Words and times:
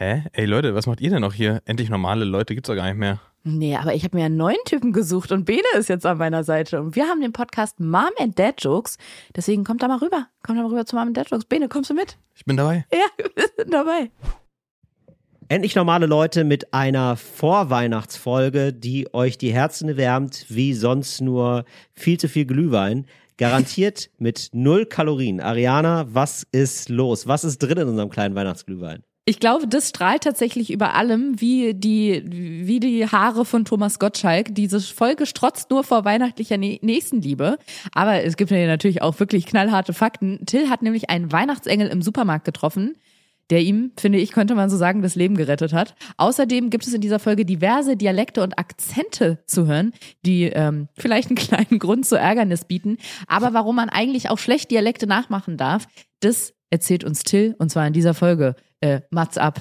Hä? 0.00 0.22
Ey 0.32 0.44
Leute, 0.44 0.76
was 0.76 0.86
macht 0.86 1.00
ihr 1.00 1.10
denn 1.10 1.22
noch 1.22 1.34
hier? 1.34 1.60
Endlich 1.64 1.90
normale 1.90 2.24
Leute 2.24 2.54
gibt's 2.54 2.68
doch 2.68 2.76
gar 2.76 2.86
nicht 2.86 2.98
mehr. 2.98 3.18
Nee, 3.42 3.74
aber 3.74 3.94
ich 3.96 4.04
habe 4.04 4.16
mir 4.16 4.26
einen 4.26 4.36
neuen 4.36 4.62
Typen 4.64 4.92
gesucht 4.92 5.32
und 5.32 5.44
Bene 5.44 5.66
ist 5.76 5.88
jetzt 5.88 6.06
an 6.06 6.18
meiner 6.18 6.44
Seite. 6.44 6.80
Und 6.80 6.94
wir 6.94 7.06
haben 7.06 7.20
den 7.20 7.32
Podcast 7.32 7.80
Mom 7.80 8.10
and 8.20 8.38
Dad 8.38 8.62
Jokes. 8.62 8.96
Deswegen 9.34 9.64
kommt 9.64 9.82
da 9.82 9.88
mal 9.88 9.98
rüber. 9.98 10.28
Kommt 10.44 10.56
da 10.56 10.62
mal 10.62 10.68
rüber 10.68 10.86
zu 10.86 10.94
Mom 10.94 11.08
and 11.08 11.16
Dad 11.16 11.28
Jokes. 11.28 11.46
Bene, 11.46 11.68
kommst 11.68 11.90
du 11.90 11.94
mit? 11.94 12.16
Ich 12.36 12.44
bin 12.44 12.56
dabei. 12.56 12.86
Ja, 12.92 13.24
wir 13.34 13.44
sind 13.56 13.74
dabei. 13.74 14.12
Endlich 15.48 15.74
normale 15.74 16.06
Leute 16.06 16.44
mit 16.44 16.72
einer 16.72 17.16
Vorweihnachtsfolge, 17.16 18.72
die 18.72 19.12
euch 19.12 19.36
die 19.36 19.52
Herzen 19.52 19.96
wärmt, 19.96 20.46
wie 20.48 20.74
sonst 20.74 21.20
nur 21.20 21.64
viel 21.92 22.20
zu 22.20 22.28
viel 22.28 22.46
Glühwein. 22.46 23.06
Garantiert 23.36 24.10
mit 24.18 24.50
null 24.52 24.86
Kalorien. 24.86 25.40
Ariana, 25.40 26.06
was 26.08 26.46
ist 26.52 26.88
los? 26.88 27.26
Was 27.26 27.42
ist 27.42 27.58
drin 27.58 27.78
in 27.78 27.88
unserem 27.88 28.10
kleinen 28.10 28.36
Weihnachtsglühwein? 28.36 29.02
Ich 29.28 29.40
glaube, 29.40 29.68
das 29.68 29.90
strahlt 29.90 30.22
tatsächlich 30.22 30.72
über 30.72 30.94
allem 30.94 31.38
wie 31.38 31.74
die, 31.74 32.22
wie 32.66 32.80
die 32.80 33.06
Haare 33.06 33.44
von 33.44 33.66
Thomas 33.66 33.98
Gottschalk. 33.98 34.54
Diese 34.54 34.80
Folge 34.80 35.26
strotzt 35.26 35.68
nur 35.68 35.84
vor 35.84 36.06
weihnachtlicher 36.06 36.54
Nä- 36.54 36.78
Nächstenliebe. 36.80 37.58
Aber 37.92 38.24
es 38.24 38.38
gibt 38.38 38.50
ja 38.50 38.66
natürlich 38.66 39.02
auch 39.02 39.20
wirklich 39.20 39.44
knallharte 39.44 39.92
Fakten. 39.92 40.46
Till 40.46 40.70
hat 40.70 40.80
nämlich 40.80 41.10
einen 41.10 41.30
Weihnachtsengel 41.30 41.88
im 41.88 42.00
Supermarkt 42.00 42.46
getroffen, 42.46 42.96
der 43.50 43.60
ihm, 43.60 43.92
finde 43.98 44.16
ich, 44.18 44.32
könnte 44.32 44.54
man 44.54 44.70
so 44.70 44.78
sagen, 44.78 45.02
das 45.02 45.14
Leben 45.14 45.36
gerettet 45.36 45.74
hat. 45.74 45.94
Außerdem 46.16 46.70
gibt 46.70 46.86
es 46.86 46.94
in 46.94 47.02
dieser 47.02 47.18
Folge 47.18 47.44
diverse 47.44 47.98
Dialekte 47.98 48.42
und 48.42 48.58
Akzente 48.58 49.40
zu 49.44 49.66
hören, 49.66 49.92
die 50.24 50.44
ähm, 50.44 50.88
vielleicht 50.96 51.28
einen 51.28 51.36
kleinen 51.68 51.78
Grund 51.78 52.06
zur 52.06 52.18
Ärgernis 52.18 52.64
bieten. 52.64 52.96
Aber 53.26 53.52
warum 53.52 53.76
man 53.76 53.90
eigentlich 53.90 54.30
auch 54.30 54.38
schlecht 54.38 54.70
Dialekte 54.70 55.06
nachmachen 55.06 55.58
darf, 55.58 55.86
das 56.20 56.54
erzählt 56.70 57.04
uns 57.04 57.24
Till 57.24 57.54
und 57.58 57.70
zwar 57.70 57.86
in 57.86 57.92
dieser 57.92 58.14
Folge. 58.14 58.56
Äh, 58.80 59.00
Mats 59.10 59.38
ab. 59.38 59.60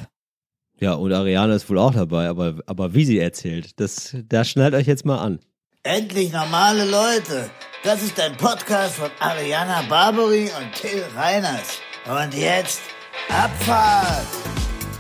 Ja, 0.80 0.94
und 0.94 1.12
Ariana 1.12 1.56
ist 1.56 1.70
wohl 1.70 1.80
auch 1.80 1.94
dabei, 1.94 2.28
aber, 2.28 2.56
aber 2.68 2.94
wie 2.94 3.04
sie 3.04 3.18
erzählt, 3.18 3.80
das, 3.80 4.16
da 4.28 4.44
schnallt 4.44 4.76
euch 4.76 4.86
jetzt 4.86 5.06
mal 5.06 5.18
an. 5.18 5.40
Endlich 5.84 6.32
normale 6.32 6.86
Leute. 6.86 7.50
Das 7.84 8.04
ist 8.04 8.20
ein 8.20 8.36
Podcast 8.38 8.96
von 8.96 9.10
Ariana 9.20 9.82
Barbary 9.90 10.52
und 10.60 10.74
Till 10.74 11.04
Reiners. 11.16 11.80
Und 12.06 12.34
jetzt 12.34 12.82
Abfahrt. 13.30 14.28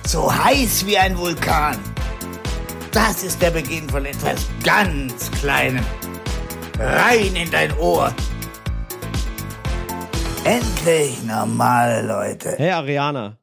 So 0.08 0.34
heiß 0.34 0.86
wie 0.88 0.98
ein 0.98 1.18
Vulkan. 1.18 1.78
Das 2.92 3.24
ist 3.24 3.42
der 3.42 3.52
Beginn 3.52 3.88
von 3.90 4.06
etwas 4.06 4.48
ganz 4.64 5.30
Kleinem. 5.32 5.86
Rein 6.80 7.36
in 7.36 7.52
dein 7.52 7.78
Ohr. 7.78 8.14
Endlich 10.44 11.24
normale 11.24 12.08
Leute. 12.08 12.56
Hey 12.58 12.72
Ariana. 12.72 13.38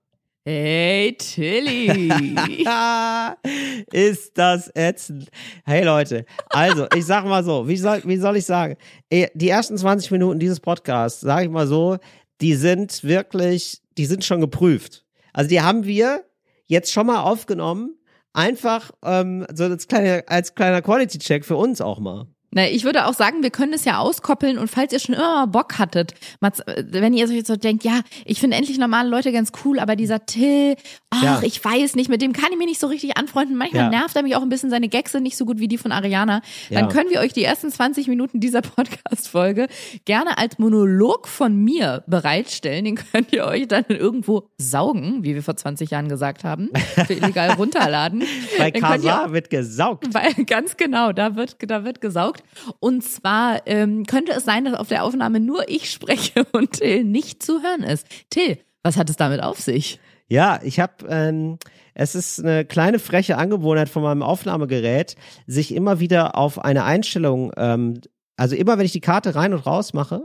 Hey 0.46 1.16
Tilly. 1.16 2.10
ist 3.92 4.36
das 4.36 4.70
ätzend. 4.74 5.30
Hey 5.64 5.84
Leute, 5.84 6.26
also 6.50 6.86
ich 6.94 7.06
sag 7.06 7.24
mal 7.24 7.42
so, 7.42 7.66
wie 7.66 7.78
soll, 7.78 8.02
wie 8.04 8.18
soll 8.18 8.36
ich 8.36 8.44
sagen? 8.44 8.76
Eh, 9.08 9.28
Die 9.34 9.48
ersten 9.48 9.78
20 9.78 10.10
Minuten 10.10 10.38
dieses 10.38 10.60
Podcasts, 10.60 11.22
sag 11.22 11.44
ich 11.44 11.48
mal 11.50 11.66
so, 11.66 11.96
die 12.42 12.56
sind 12.56 13.02
wirklich, 13.04 13.80
die 13.96 14.04
sind 14.04 14.22
schon 14.22 14.42
geprüft. 14.42 15.06
Also 15.32 15.48
die 15.48 15.62
haben 15.62 15.84
wir 15.86 16.26
jetzt 16.66 16.92
schon 16.92 17.06
mal 17.06 17.22
aufgenommen, 17.22 17.96
einfach 18.34 18.90
ähm, 19.02 19.46
so 19.54 19.64
als 19.64 19.88
kleiner, 19.88 20.24
als 20.26 20.54
kleiner 20.54 20.82
Quality-Check 20.82 21.46
für 21.46 21.56
uns 21.56 21.80
auch 21.80 22.00
mal. 22.00 22.26
Na, 22.54 22.68
ich 22.68 22.84
würde 22.84 23.06
auch 23.06 23.12
sagen, 23.14 23.42
wir 23.42 23.50
können 23.50 23.72
es 23.72 23.84
ja 23.84 23.98
auskoppeln 23.98 24.58
und 24.58 24.68
falls 24.70 24.92
ihr 24.92 25.00
schon 25.00 25.14
immer 25.14 25.34
mal 25.34 25.46
Bock 25.46 25.78
hattet, 25.78 26.12
äh, 26.40 26.50
wenn 26.88 27.12
ihr 27.12 27.26
euch 27.26 27.32
jetzt 27.32 27.48
so 27.48 27.56
denkt, 27.56 27.84
ja, 27.84 28.00
ich 28.24 28.40
finde 28.40 28.56
endlich 28.56 28.78
normale 28.78 29.08
Leute 29.08 29.32
ganz 29.32 29.50
cool, 29.64 29.78
aber 29.80 29.96
dieser 29.96 30.24
Till, 30.24 30.76
ach, 31.10 31.22
Ja. 31.22 31.40
ich 31.42 31.62
weiß 31.64 31.96
nicht, 31.96 32.08
mit 32.08 32.22
dem 32.22 32.32
kann 32.32 32.52
ich 32.52 32.58
mich 32.58 32.68
nicht 32.68 32.80
so 32.80 32.86
richtig 32.86 33.16
anfreunden. 33.16 33.56
Manchmal 33.56 33.84
Ja. 33.84 33.90
nervt 33.90 34.14
er 34.16 34.22
mich 34.22 34.36
auch 34.36 34.42
ein 34.42 34.48
bisschen, 34.48 34.70
seine 34.70 34.88
Gags 34.88 35.12
sind 35.12 35.24
nicht 35.24 35.36
so 35.36 35.44
gut 35.44 35.58
wie 35.58 35.66
die 35.68 35.78
von 35.78 35.90
Ariana. 35.92 36.42
Ja. 36.70 36.80
Dann 36.80 36.88
können 36.90 37.10
wir 37.10 37.20
euch 37.20 37.32
die 37.32 37.42
ersten 37.44 37.70
20 37.70 38.06
Minuten 38.08 38.38
dieser 38.40 38.62
Podcast-Folge 39.04 39.66
gerne 40.04 40.38
als 40.38 40.58
Monolog 40.58 41.26
von 41.28 41.56
mir 41.56 42.04
bereitstellen. 42.06 42.84
Den 42.84 42.94
könnt 42.96 43.32
ihr 43.32 43.46
euch 43.46 43.66
dann 43.66 43.84
irgendwo 43.88 44.48
saugen, 44.58 45.24
wie 45.24 45.34
wir 45.34 45.42
vor 45.42 45.56
20 45.56 45.90
Jahren 45.90 46.08
gesagt 46.08 46.44
haben, 46.44 46.70
für 47.06 47.14
illegal 47.14 47.50
runterladen. 47.58 48.22
Bei 48.58 48.70
Kasa 48.70 49.32
wird 49.32 49.50
gesaugt. 49.50 50.06
weil, 50.14 50.32
ganz 50.44 50.76
genau, 50.76 51.10
da 51.12 51.34
wird, 51.34 51.56
da 51.68 51.84
wird 51.84 52.00
gesaugt. 52.00 52.43
Und 52.80 53.02
zwar 53.02 53.66
ähm, 53.66 54.04
könnte 54.06 54.32
es 54.32 54.44
sein, 54.44 54.64
dass 54.64 54.74
auf 54.74 54.88
der 54.88 55.04
Aufnahme 55.04 55.40
nur 55.40 55.68
ich 55.68 55.90
spreche 55.90 56.44
und 56.52 56.72
Till 56.72 57.04
nicht 57.04 57.42
zu 57.42 57.62
hören 57.62 57.82
ist. 57.82 58.06
Till, 58.30 58.58
was 58.82 58.96
hat 58.96 59.10
es 59.10 59.16
damit 59.16 59.42
auf 59.42 59.60
sich? 59.60 59.98
Ja, 60.28 60.60
ich 60.62 60.80
habe, 60.80 60.92
ähm, 61.08 61.58
es 61.94 62.14
ist 62.14 62.40
eine 62.40 62.64
kleine 62.64 62.98
freche 62.98 63.36
Angewohnheit 63.36 63.88
von 63.88 64.02
meinem 64.02 64.22
Aufnahmegerät, 64.22 65.16
sich 65.46 65.74
immer 65.74 66.00
wieder 66.00 66.36
auf 66.36 66.58
eine 66.58 66.84
Einstellung, 66.84 67.52
ähm, 67.56 68.00
also 68.36 68.56
immer 68.56 68.78
wenn 68.78 68.86
ich 68.86 68.92
die 68.92 69.00
Karte 69.00 69.34
rein 69.34 69.52
und 69.52 69.66
raus 69.66 69.92
mache, 69.92 70.22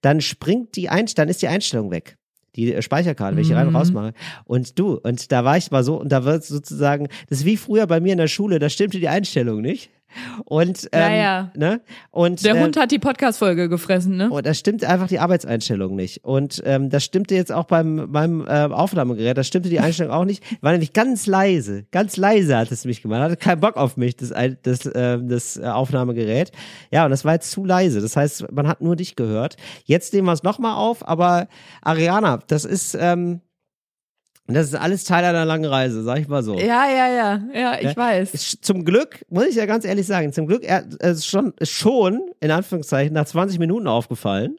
dann 0.00 0.20
springt 0.20 0.76
die 0.76 0.88
Einstellung, 0.88 1.26
dann 1.26 1.30
ist 1.30 1.42
die 1.42 1.48
Einstellung 1.48 1.90
weg. 1.90 2.16
Die 2.56 2.74
äh, 2.74 2.82
Speicherkarte, 2.82 3.36
wenn 3.36 3.42
ich 3.42 3.48
die 3.48 3.54
rein 3.54 3.68
und 3.68 3.76
raus 3.76 3.92
mache. 3.92 4.12
Und 4.44 4.78
du, 4.78 4.94
und 4.94 5.30
da 5.30 5.44
war 5.44 5.56
ich 5.56 5.70
mal 5.70 5.84
so, 5.84 6.00
und 6.00 6.10
da 6.10 6.24
wird 6.24 6.44
sozusagen, 6.44 7.08
das 7.28 7.40
ist 7.40 7.44
wie 7.44 7.56
früher 7.56 7.86
bei 7.86 8.00
mir 8.00 8.12
in 8.12 8.18
der 8.18 8.28
Schule, 8.28 8.58
da 8.58 8.68
stimmte 8.68 8.98
die 8.98 9.08
Einstellung 9.08 9.60
nicht. 9.60 9.90
Und, 10.44 10.88
ähm, 10.92 11.00
Ja, 11.00 11.14
ja. 11.14 11.52
ne? 11.56 11.80
Und, 12.10 12.44
Der 12.44 12.54
ähm, 12.54 12.62
Hund 12.62 12.76
hat 12.76 12.90
die 12.90 12.98
Podcast-Folge 12.98 13.68
gefressen, 13.68 14.16
ne? 14.16 14.30
und 14.30 14.46
da 14.46 14.54
stimmt 14.54 14.84
einfach 14.84 15.08
die 15.08 15.18
Arbeitseinstellung 15.18 15.94
nicht. 15.94 16.24
Und 16.24 16.62
ähm, 16.64 16.90
das 16.90 17.04
stimmte 17.04 17.34
jetzt 17.34 17.52
auch 17.52 17.64
beim 17.64 18.10
beim 18.10 18.46
äh, 18.46 18.64
Aufnahmegerät, 18.64 19.36
da 19.36 19.44
stimmte 19.44 19.68
die 19.68 19.80
Einstellung 19.80 20.12
auch 20.12 20.24
nicht. 20.24 20.42
War 20.62 20.72
nämlich 20.72 20.92
ganz 20.92 21.26
leise, 21.26 21.84
ganz 21.90 22.16
leise 22.16 22.56
hat 22.56 22.72
es 22.72 22.84
mich 22.84 23.02
gemacht. 23.02 23.20
Hatte 23.20 23.36
keinen 23.36 23.60
Bock 23.60 23.76
auf 23.76 23.96
mich, 23.96 24.16
das 24.16 24.32
das 24.62 24.90
ähm, 24.94 25.28
das 25.28 25.56
äh, 25.56 25.64
Aufnahmegerät. 25.64 26.52
Ja, 26.90 27.04
und 27.04 27.10
das 27.10 27.24
war 27.24 27.34
jetzt 27.34 27.50
zu 27.50 27.64
leise. 27.64 28.00
Das 28.00 28.16
heißt, 28.16 28.50
man 28.52 28.66
hat 28.66 28.80
nur 28.80 28.96
dich 28.96 29.16
gehört. 29.16 29.56
Jetzt 29.84 30.12
nehmen 30.14 30.26
wir 30.26 30.32
es 30.32 30.42
nochmal 30.42 30.76
auf, 30.76 31.06
aber 31.06 31.48
Ariana, 31.82 32.40
das 32.46 32.64
ist 32.64 32.96
ähm, 32.98 33.40
das 34.54 34.68
ist 34.68 34.74
alles 34.74 35.04
Teil 35.04 35.24
einer 35.24 35.44
langen 35.44 35.66
Reise, 35.66 36.02
sag 36.02 36.18
ich 36.20 36.28
mal 36.28 36.42
so. 36.42 36.58
Ja, 36.58 36.86
ja, 36.88 37.08
ja, 37.08 37.42
ja, 37.54 37.74
ich 37.78 37.82
Ja. 37.90 37.96
weiß. 37.96 38.58
Zum 38.62 38.84
Glück, 38.84 39.24
muss 39.28 39.46
ich 39.46 39.56
ja 39.56 39.66
ganz 39.66 39.84
ehrlich 39.84 40.06
sagen, 40.06 40.32
zum 40.32 40.46
Glück 40.46 40.64
er, 40.64 40.84
ist 41.00 41.26
schon, 41.26 41.52
ist 41.58 41.72
schon, 41.72 42.22
in 42.40 42.50
Anführungszeichen, 42.50 43.12
nach 43.12 43.26
20 43.26 43.58
Minuten 43.58 43.86
aufgefallen. 43.86 44.56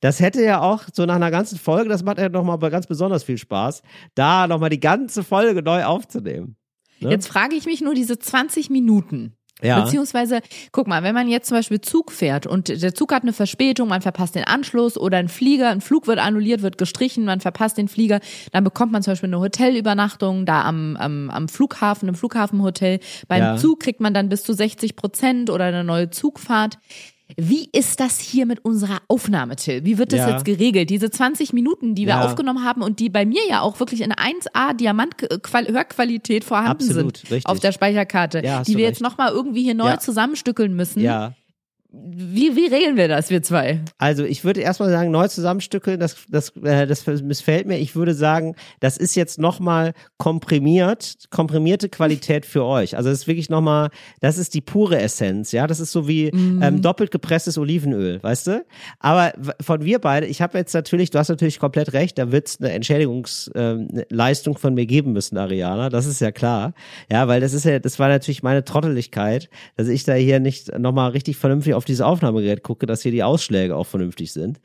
Das 0.00 0.18
hätte 0.20 0.42
ja 0.42 0.60
auch 0.60 0.82
so 0.92 1.06
nach 1.06 1.14
einer 1.14 1.30
ganzen 1.30 1.58
Folge, 1.58 1.88
das 1.88 2.02
macht 2.02 2.18
ja 2.18 2.28
nochmal 2.28 2.58
ganz 2.70 2.86
besonders 2.86 3.22
viel 3.22 3.38
Spaß, 3.38 3.82
da 4.14 4.46
nochmal 4.48 4.70
die 4.70 4.80
ganze 4.80 5.22
Folge 5.22 5.62
neu 5.62 5.84
aufzunehmen. 5.84 6.56
Ne? 7.00 7.10
Jetzt 7.10 7.28
frage 7.28 7.54
ich 7.54 7.66
mich 7.66 7.80
nur 7.80 7.94
diese 7.94 8.18
20 8.18 8.68
Minuten. 8.68 9.34
Ja. 9.62 9.80
Beziehungsweise, 9.80 10.40
guck 10.72 10.86
mal, 10.86 11.02
wenn 11.02 11.14
man 11.14 11.28
jetzt 11.28 11.48
zum 11.48 11.56
Beispiel 11.56 11.80
Zug 11.80 12.12
fährt 12.12 12.46
und 12.46 12.68
der 12.68 12.94
Zug 12.94 13.12
hat 13.12 13.22
eine 13.22 13.32
Verspätung, 13.32 13.88
man 13.88 14.02
verpasst 14.02 14.34
den 14.34 14.44
Anschluss 14.44 14.98
oder 14.98 15.18
ein 15.18 15.28
Flieger, 15.28 15.68
ein 15.70 15.80
Flug 15.80 16.06
wird 16.06 16.18
annulliert, 16.18 16.62
wird 16.62 16.78
gestrichen, 16.78 17.24
man 17.24 17.40
verpasst 17.40 17.78
den 17.78 17.88
Flieger, 17.88 18.20
dann 18.52 18.64
bekommt 18.64 18.92
man 18.92 19.02
zum 19.02 19.12
Beispiel 19.12 19.28
eine 19.28 19.40
Hotelübernachtung 19.40 20.46
da 20.46 20.62
am, 20.62 20.96
am, 20.96 21.30
am 21.30 21.48
Flughafen, 21.48 22.08
im 22.08 22.14
Flughafenhotel. 22.14 23.00
Beim 23.28 23.42
Ja. 23.42 23.56
Zug 23.56 23.80
kriegt 23.80 24.00
man 24.00 24.14
dann 24.14 24.28
bis 24.28 24.42
zu 24.42 24.52
60 24.52 24.96
Prozent 24.96 25.50
oder 25.50 25.64
eine 25.66 25.84
neue 25.84 26.10
Zugfahrt. 26.10 26.78
Wie 27.36 27.68
ist 27.72 28.00
das 28.00 28.18
hier 28.18 28.46
mit 28.46 28.64
unserer 28.64 28.98
Aufnahme, 29.08 29.56
Till? 29.56 29.84
Wie 29.84 29.98
wird 29.98 30.12
das 30.12 30.20
Ja. 30.20 30.30
jetzt 30.30 30.44
geregelt? 30.44 30.90
Diese 30.90 31.10
20 31.10 31.52
Minuten, 31.52 31.94
die 31.94 32.02
wir 32.06 32.14
Ja. 32.14 32.24
aufgenommen 32.24 32.64
haben 32.64 32.82
und 32.82 32.98
die 33.00 33.08
bei 33.08 33.24
mir 33.26 33.40
ja 33.48 33.60
auch 33.60 33.78
wirklich 33.80 34.00
in 34.02 34.12
1A 34.12 34.74
Diamant-Hörqualität 34.74 36.44
vorhanden 36.44 36.70
Absolut, 36.84 37.16
sind 37.18 37.30
richtig. 37.30 37.46
auf 37.46 37.60
der 37.60 37.72
Speicherkarte, 37.72 38.42
Ja, 38.44 38.62
die 38.62 38.72
wir 38.76 38.86
recht. 38.86 38.96
jetzt 38.96 39.00
nochmal 39.02 39.30
irgendwie 39.32 39.62
hier 39.62 39.74
neu 39.74 39.96
zusammenstückeln 39.96 40.74
müssen. 40.74 41.00
Ja. 41.02 41.34
Wie, 41.94 42.56
wie 42.56 42.66
regeln 42.68 42.96
wir 42.96 43.06
das, 43.06 43.28
wir 43.28 43.42
zwei? 43.42 43.80
Also 43.98 44.24
ich 44.24 44.44
würde 44.44 44.62
erstmal 44.62 44.88
sagen, 44.88 45.10
neu 45.10 45.28
zusammenstückeln, 45.28 46.00
das, 46.00 46.16
das, 46.30 46.56
äh, 46.62 46.86
das 46.86 47.06
missfällt 47.06 47.66
mir. 47.66 47.76
Ich 47.78 47.94
würde 47.94 48.14
sagen, 48.14 48.54
das 48.80 48.96
ist 48.96 49.14
jetzt 49.14 49.38
nochmal 49.38 49.92
komprimiert, 50.16 51.16
komprimierte 51.28 51.90
Qualität 51.90 52.46
für 52.46 52.64
euch. 52.64 52.96
Also 52.96 53.10
das 53.10 53.20
ist 53.20 53.26
wirklich 53.26 53.50
nochmal, 53.50 53.90
das 54.20 54.38
ist 54.38 54.54
die 54.54 54.62
pure 54.62 54.98
Essenz, 55.02 55.52
ja. 55.52 55.66
Das 55.66 55.80
ist 55.80 55.92
so 55.92 56.08
wie 56.08 56.28
ähm, 56.28 56.80
doppelt 56.80 57.10
gepresstes 57.10 57.58
Olivenöl, 57.58 58.22
weißt 58.22 58.46
du? 58.46 58.64
Aber 58.98 59.34
von 59.60 59.84
wir 59.84 59.98
beide, 59.98 60.26
ich 60.26 60.40
habe 60.40 60.56
jetzt 60.56 60.72
natürlich, 60.72 61.10
du 61.10 61.18
hast 61.18 61.28
natürlich 61.28 61.58
komplett 61.58 61.92
recht, 61.92 62.16
da 62.16 62.32
wird 62.32 62.48
es 62.48 62.58
eine 62.58 62.72
Entschädigungsleistung 62.72 64.56
von 64.56 64.72
mir 64.72 64.86
geben 64.86 65.12
müssen, 65.12 65.36
Ariana. 65.36 65.90
Das 65.90 66.06
ist 66.06 66.22
ja 66.22 66.32
klar. 66.32 66.72
Ja, 67.10 67.28
weil 67.28 67.42
das 67.42 67.52
ist 67.52 67.66
ja, 67.66 67.78
das 67.78 67.98
war 67.98 68.08
natürlich 68.08 68.42
meine 68.42 68.64
Trotteligkeit, 68.64 69.50
dass 69.76 69.88
ich 69.88 70.04
da 70.04 70.14
hier 70.14 70.40
nicht 70.40 70.78
nochmal 70.78 71.10
richtig 71.10 71.36
vernünftig 71.36 71.74
auf 71.74 71.81
dieses 71.84 72.00
Aufnahmegerät 72.02 72.62
gucke, 72.62 72.86
dass 72.86 73.02
hier 73.02 73.12
die 73.12 73.22
Ausschläge 73.22 73.76
auch 73.76 73.86
vernünftig 73.86 74.32
sind. 74.32 74.60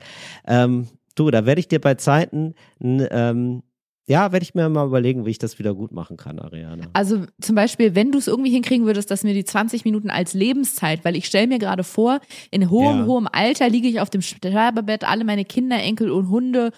Ähm, 0.47 0.87
du, 1.15 1.29
da 1.31 1.45
werde 1.45 1.59
ich 1.59 1.67
dir 1.67 1.79
bei 1.81 1.95
Zeiten, 1.95 2.53
ähm, 2.81 3.63
ja, 4.09 4.31
werde 4.31 4.43
ich 4.43 4.55
mir 4.55 4.69
mal 4.69 4.87
überlegen, 4.87 5.25
wie 5.25 5.31
ich 5.31 5.37
das 5.37 5.59
wieder 5.59 5.73
gut 5.73 5.91
machen 5.91 6.15
kann, 6.15 6.39
Ariana. 6.39 6.85
Also 6.93 7.25
zum 7.41 7.55
Beispiel, 7.55 7.93
wenn 7.93 8.13
du 8.13 8.19
es 8.19 8.27
irgendwie 8.27 8.51
hinkriegen 8.51 8.85
würdest, 8.85 9.11
dass 9.11 9.25
mir 9.25 9.33
die 9.33 9.43
20 9.43 9.83
Minuten 9.83 10.09
als 10.09 10.33
Lebenszeit, 10.33 11.03
weil 11.03 11.17
ich 11.17 11.25
stelle 11.25 11.47
mir 11.47 11.59
gerade 11.59 11.83
vor, 11.83 12.21
in 12.49 12.69
hohem, 12.69 12.99
Ja. 12.99 13.05
hohem 13.05 13.27
Alter 13.29 13.69
liege 13.69 13.89
ich 13.89 13.99
auf 13.99 14.09
dem 14.09 14.21
Sterbebett, 14.21 15.03
alle 15.03 15.25
meine 15.25 15.43
Kinder, 15.43 15.77
Enkel 15.83 16.09
und 16.09 16.29
Hunde 16.29 16.71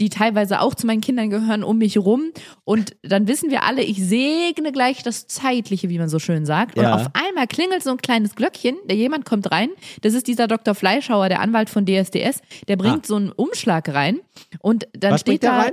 die 0.00 0.10
teilweise 0.10 0.60
auch 0.60 0.74
zu 0.74 0.86
meinen 0.86 1.00
Kindern 1.00 1.28
gehören, 1.30 1.64
um 1.64 1.78
mich 1.78 1.98
rum. 1.98 2.30
Und 2.64 2.96
dann 3.02 3.26
wissen 3.26 3.50
wir 3.50 3.64
alle, 3.64 3.82
ich 3.82 3.96
segne 4.04 4.70
gleich 4.72 5.02
das 5.02 5.26
Zeitliche, 5.26 5.88
wie 5.88 5.98
man 5.98 6.08
so 6.08 6.18
schön 6.18 6.46
sagt. 6.46 6.76
Und 6.76 6.84
Ja. 6.84 6.94
auf 6.94 7.06
einmal 7.14 7.46
klingelt 7.48 7.82
so 7.82 7.90
ein 7.90 7.96
kleines 7.96 8.34
Glöckchen, 8.36 8.76
der 8.84 8.96
jemand 8.96 9.24
kommt 9.24 9.50
rein. 9.50 9.70
Das 10.02 10.14
ist 10.14 10.28
dieser 10.28 10.46
Dr. 10.46 10.74
Fleischhauer, 10.74 11.28
der 11.28 11.40
Anwalt 11.40 11.68
von 11.68 11.84
DSDS. 11.84 12.40
Der 12.68 12.76
bringt 12.76 13.06
so 13.06 13.16
einen 13.16 13.32
Umschlag 13.32 13.88
rein 13.88 14.20
und 14.60 14.86
dann 14.92 15.10
Ah. 15.10 15.14
Was 15.14 15.20
steht 15.22 15.42
da 15.42 15.58
rein? 15.58 15.72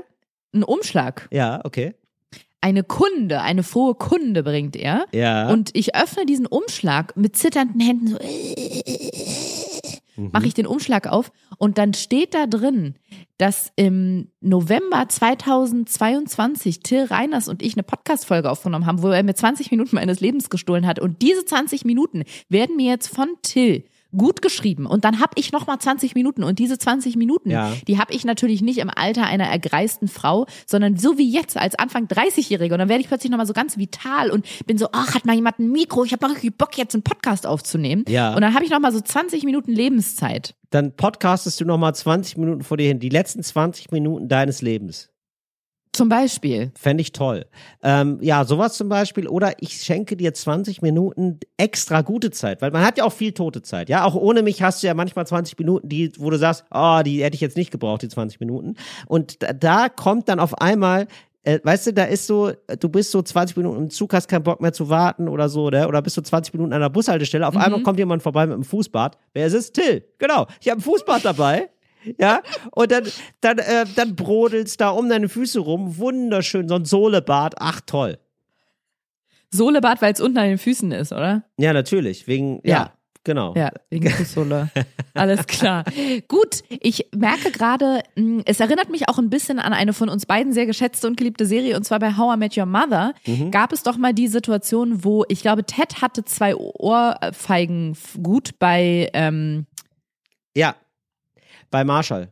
ein 0.54 0.64
Umschlag. 0.64 1.28
Ja, 1.32 1.62
okay. 1.64 1.94
Eine 2.62 2.84
Kunde, 2.84 3.42
eine 3.42 3.62
frohe 3.62 3.94
Kunde 3.94 4.42
bringt 4.42 4.76
er. 4.76 5.06
Ja. 5.12 5.50
Und 5.50 5.70
ich 5.74 5.96
öffne 5.96 6.26
diesen 6.26 6.48
Umschlag 6.48 7.16
mit 7.16 7.36
zitternden 7.38 7.80
Händen 7.80 8.08
so. 8.08 8.18
Mhm. 10.16 10.30
Mache 10.32 10.48
ich 10.48 10.54
den 10.54 10.68
Umschlag 10.68 11.08
auf 11.08 11.32
und 11.58 11.78
dann 11.78 11.94
steht 11.94 12.34
da 12.34 12.48
drin, 12.48 12.96
dass 13.38 13.72
im 13.76 14.30
November 14.42 15.08
2022 15.08 16.82
Till 16.82 17.06
Reiners 17.06 17.48
und 17.48 17.62
ich 17.62 17.76
eine 17.76 17.84
Podcast-Folge 17.84 18.50
aufgenommen 18.50 18.86
haben, 18.86 19.02
wo 19.02 19.10
er 19.10 19.24
mir 19.24 19.36
20 19.36 19.72
Minuten 19.72 19.96
meines 19.96 20.20
Lebens 20.20 20.50
gestohlen 20.50 20.88
hat. 20.88 21.00
Und 21.00 21.22
diese 21.22 21.46
20 21.46 21.86
Minuten 21.86 22.24
werden 22.50 22.76
mir 22.76 22.92
jetzt 22.92 23.14
von 23.14 23.28
Till 23.42 23.86
gut 24.18 24.42
geschrieben. 24.42 24.86
Und 24.86 25.06
dann 25.06 25.20
habe 25.20 25.34
ich 25.36 25.52
nochmal 25.52 25.80
20 25.80 26.16
Minuten. 26.16 26.44
Und 26.44 26.60
diese 26.60 26.78
20 26.78 27.16
Minuten, 27.16 27.50
Ja. 27.52 27.72
die 27.88 27.98
habe 28.00 28.14
ich 28.14 28.26
natürlich 28.26 28.62
nicht 28.62 28.78
im 28.80 28.90
Alter 28.94 29.26
einer 29.26 29.46
ergreisten 29.46 30.08
Frau, 30.08 30.46
sondern 30.66 30.98
so 30.98 31.18
wie 31.18 31.30
jetzt 31.30 31.58
als 31.58 31.76
Anfang 31.76 32.08
30-Jährige. 32.08 32.74
Und 32.74 32.80
dann 32.80 32.90
werde 32.90 33.02
ich 33.02 33.08
plötzlich 33.08 33.32
nochmal 33.32 33.48
so 33.48 33.54
ganz 33.54 33.78
vital 33.78 34.32
und 34.32 34.46
bin 34.66 34.78
so, 34.78 34.88
ach, 34.92 35.16
hat 35.16 35.26
mal 35.26 35.36
jemand 35.36 35.60
ein 35.60 35.72
Mikro? 35.72 36.04
Ich 36.04 36.12
habe 36.14 36.26
mal 36.28 36.34
richtig 36.34 36.58
Bock, 36.58 36.78
jetzt 36.78 36.94
einen 36.96 37.04
Podcast 37.04 37.46
aufzunehmen. 37.48 38.06
Ja. 38.08 38.34
Und 38.36 38.42
dann 38.42 38.54
habe 38.54 38.64
ich 38.66 38.72
nochmal 38.72 38.92
so 38.92 39.02
20 39.02 39.44
Minuten 39.44 39.72
Lebenszeit. 39.72 40.56
Dann 40.72 40.96
podcastest 40.96 41.62
du 41.62 41.66
nochmal 41.66 41.96
20 41.96 42.38
Minuten 42.38 42.64
vor 42.64 42.78
dir 42.78 42.88
hin. 42.88 43.00
Die 43.00 43.10
letzten 43.10 43.44
20 43.44 43.92
Minuten 43.92 44.28
deines 44.28 44.62
Lebens. 44.62 45.10
Zum 45.96 46.10
Beispiel. 46.10 46.72
Fände 46.78 47.00
ich 47.00 47.14
toll. 47.14 47.46
Ähm, 47.82 48.20
ja, 48.22 48.44
sowas 48.44 48.74
zum 48.74 48.90
Beispiel. 48.90 49.30
Oder 49.30 49.54
ich 49.62 49.82
schenke 49.82 50.18
dir 50.18 50.34
20 50.34 50.82
Minuten 50.82 51.40
extra 51.56 52.02
gute 52.02 52.32
Zeit, 52.32 52.62
weil 52.62 52.72
man 52.72 52.86
hat 52.86 52.98
ja 52.98 53.06
auch 53.06 53.14
viel 53.14 53.32
tote 53.32 53.62
Zeit. 53.62 53.88
Ja, 53.88 54.04
auch 54.04 54.14
ohne 54.14 54.44
mich 54.44 54.62
hast 54.62 54.84
du 54.84 54.88
ja 54.88 54.94
manchmal 54.94 55.26
20 55.26 55.58
Minuten, 55.58 55.88
die, 55.88 56.12
wo 56.18 56.30
du 56.30 56.38
sagst, 56.38 56.66
oh, 56.70 57.00
die 57.06 57.24
hätte 57.24 57.36
ich 57.36 57.42
jetzt 57.42 57.56
nicht 57.56 57.72
gebraucht, 57.72 58.02
die 58.02 58.10
20 58.10 58.42
Minuten. 58.42 58.76
Und 59.08 59.42
da, 59.42 59.54
da 59.54 59.88
kommt 59.88 60.28
dann 60.28 60.42
auf 60.42 60.60
einmal 60.60 61.08
äh, 61.44 61.60
weißt 61.64 61.88
du, 61.88 61.94
da 61.94 62.06
ist 62.06 62.26
so, 62.26 62.52
du 62.80 62.90
bist 62.90 63.12
so 63.12 63.22
20 63.22 63.56
Minuten 63.56 63.84
im 63.84 63.90
Zug, 63.92 64.14
hast 64.14 64.28
keinen 64.28 64.44
Bock 64.44 64.62
mehr 64.62 64.74
zu 64.74 64.90
warten 64.90 65.30
oder 65.30 65.48
so, 65.48 65.70
ne? 65.70 65.88
oder 65.88 66.02
bist 66.02 66.18
du 66.18 66.22
20 66.22 66.54
Minuten 66.56 66.74
an 66.74 66.82
der 66.82 66.90
Bushaltestelle, 66.90 67.48
auf 67.48 67.56
einmal 67.56 67.84
kommt 67.84 68.00
jemand 68.00 68.24
vorbei 68.24 68.48
mit 68.48 68.56
einem 68.56 68.64
Fußbad. 68.64 69.18
Wer 69.34 69.46
ist 69.46 69.54
es? 69.54 69.72
Till. 69.72 70.04
Genau. 70.18 70.48
Ich 70.60 70.70
habe 70.70 70.80
ein 70.80 70.84
Fußbad 70.84 71.24
dabei. 71.24 71.70
Ja, 72.20 72.42
und 72.72 72.92
dann, 72.92 73.04
dann, 73.42 73.58
äh, 73.60 73.86
dann 73.96 74.16
brodelst 74.16 74.80
da 74.82 74.90
um 74.90 75.10
deine 75.10 75.30
Füße 75.30 75.60
rum. 75.60 75.98
Wunderschön, 75.98 76.68
so 76.70 76.76
ein 76.76 76.86
Sohlebad. 76.86 77.56
Ach, 77.60 77.82
toll. 77.86 78.18
Sohlebad, 79.52 80.02
weil 80.02 80.14
es 80.14 80.22
unten 80.22 80.38
an 80.38 80.48
den 80.50 80.58
Füßen 80.58 80.92
ist, 80.92 81.12
oder? 81.12 81.44
Ja, 81.58 81.74
natürlich. 81.74 82.28
Wegen, 82.28 82.60
ja, 82.64 82.70
Ja. 82.78 82.92
genau. 83.24 83.54
Ja, 83.56 83.72
wegen 83.90 84.10
Fußsohle. 84.10 84.70
Alles 85.14 85.48
klar. 85.48 85.86
Gut, 86.28 86.62
ich 86.70 87.08
merke 87.16 87.52
gerade, 87.52 88.02
mh, 88.16 88.44
es 88.46 88.60
erinnert 88.60 88.90
mich 88.90 89.08
auch 89.08 89.18
ein 89.18 89.30
bisschen 89.30 89.60
an 89.60 89.72
eine 89.72 89.94
von 89.94 90.10
uns 90.10 90.26
beiden 90.26 90.52
sehr 90.52 90.66
geschätzte 90.66 91.08
und 91.08 91.16
geliebte 91.16 91.46
Serie, 91.46 91.78
und 91.78 91.84
zwar 91.84 92.00
bei 92.00 92.18
How 92.18 92.36
I 92.36 92.38
Met 92.38 92.58
Your 92.58 92.66
Mother. 92.66 93.14
Mhm. 93.26 93.50
Gab 93.52 93.72
es 93.72 93.82
doch 93.84 93.98
mal 93.98 94.14
die 94.14 94.28
Situation, 94.28 95.04
wo 95.06 95.24
ich 95.30 95.42
glaube, 95.42 95.64
Ted 95.64 96.02
hatte 96.02 96.26
zwei 96.26 96.54
Ohrfeigen 96.56 97.96
gut 98.22 98.60
bei, 98.60 99.10
ähm, 99.14 99.68
Ja. 100.54 100.76
Bei 101.76 101.84
Marshall. 101.84 102.32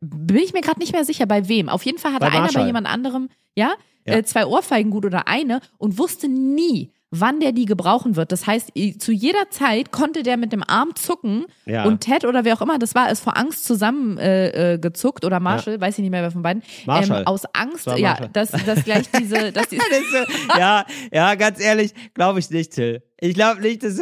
bin 0.00 0.36
ich 0.36 0.52
mir 0.52 0.60
gerade 0.60 0.78
nicht 0.78 0.92
mehr 0.92 1.06
sicher, 1.06 1.24
bei 1.24 1.48
wem. 1.48 1.70
Auf 1.70 1.86
jeden 1.86 1.96
Fall 1.96 2.12
hatte 2.12 2.26
Bei 2.26 2.32
einer 2.32 2.52
bei 2.52 2.66
jemand 2.66 2.86
anderem, 2.86 3.30
ja, 3.56 3.72
Ja. 4.04 4.16
Äh, 4.16 4.24
zwei 4.24 4.44
Ohrfeigen 4.44 4.90
gut 4.90 5.06
oder 5.06 5.26
eine 5.26 5.62
und 5.78 5.96
wusste 5.96 6.28
nie, 6.28 6.90
wann 7.10 7.40
der 7.40 7.52
die 7.52 7.64
gebrauchen 7.64 8.14
wird. 8.16 8.30
Das 8.32 8.46
heißt, 8.46 8.72
zu 8.98 9.12
jeder 9.12 9.50
Zeit 9.50 9.90
konnte 9.90 10.22
der 10.22 10.36
mit 10.36 10.52
dem 10.52 10.62
Arm 10.62 10.94
zucken 10.94 11.46
Ja. 11.66 11.84
und 11.84 12.00
Ted 12.00 12.24
oder 12.24 12.44
wer 12.44 12.54
auch 12.54 12.62
immer 12.62 12.78
das 12.78 12.94
war, 12.94 13.10
ist 13.10 13.20
vor 13.20 13.36
Angst 13.36 13.64
zusammengezuckt 13.64 15.22
äh, 15.22 15.26
äh, 15.26 15.26
oder 15.26 15.40
Marshall, 15.40 15.80
weiß 15.80 15.98
ich 15.98 16.02
nicht 16.02 16.10
mehr 16.10 16.22
wer 16.22 16.30
von 16.30 16.42
beiden, 16.42 16.62
Marshall. 16.86 17.20
Ähm, 17.22 17.26
aus 17.26 17.42
Angst, 17.52 17.86
war 17.86 17.98
ja, 17.98 18.28
dass, 18.32 18.50
dass 18.50 18.84
gleich 18.84 19.10
diese, 19.10 19.52
dass 19.52 19.68
die, 19.68 19.78
Das 19.78 20.58
ja, 20.58 20.84
ja, 21.12 21.34
ganz 21.34 21.60
ehrlich, 21.60 21.92
glaube 22.14 22.38
ich 22.38 22.50
nicht, 22.50 22.72
Till. 22.72 23.02
Ich 23.20 23.34
glaube 23.34 23.60
nicht, 23.60 23.82
dass 23.82 24.00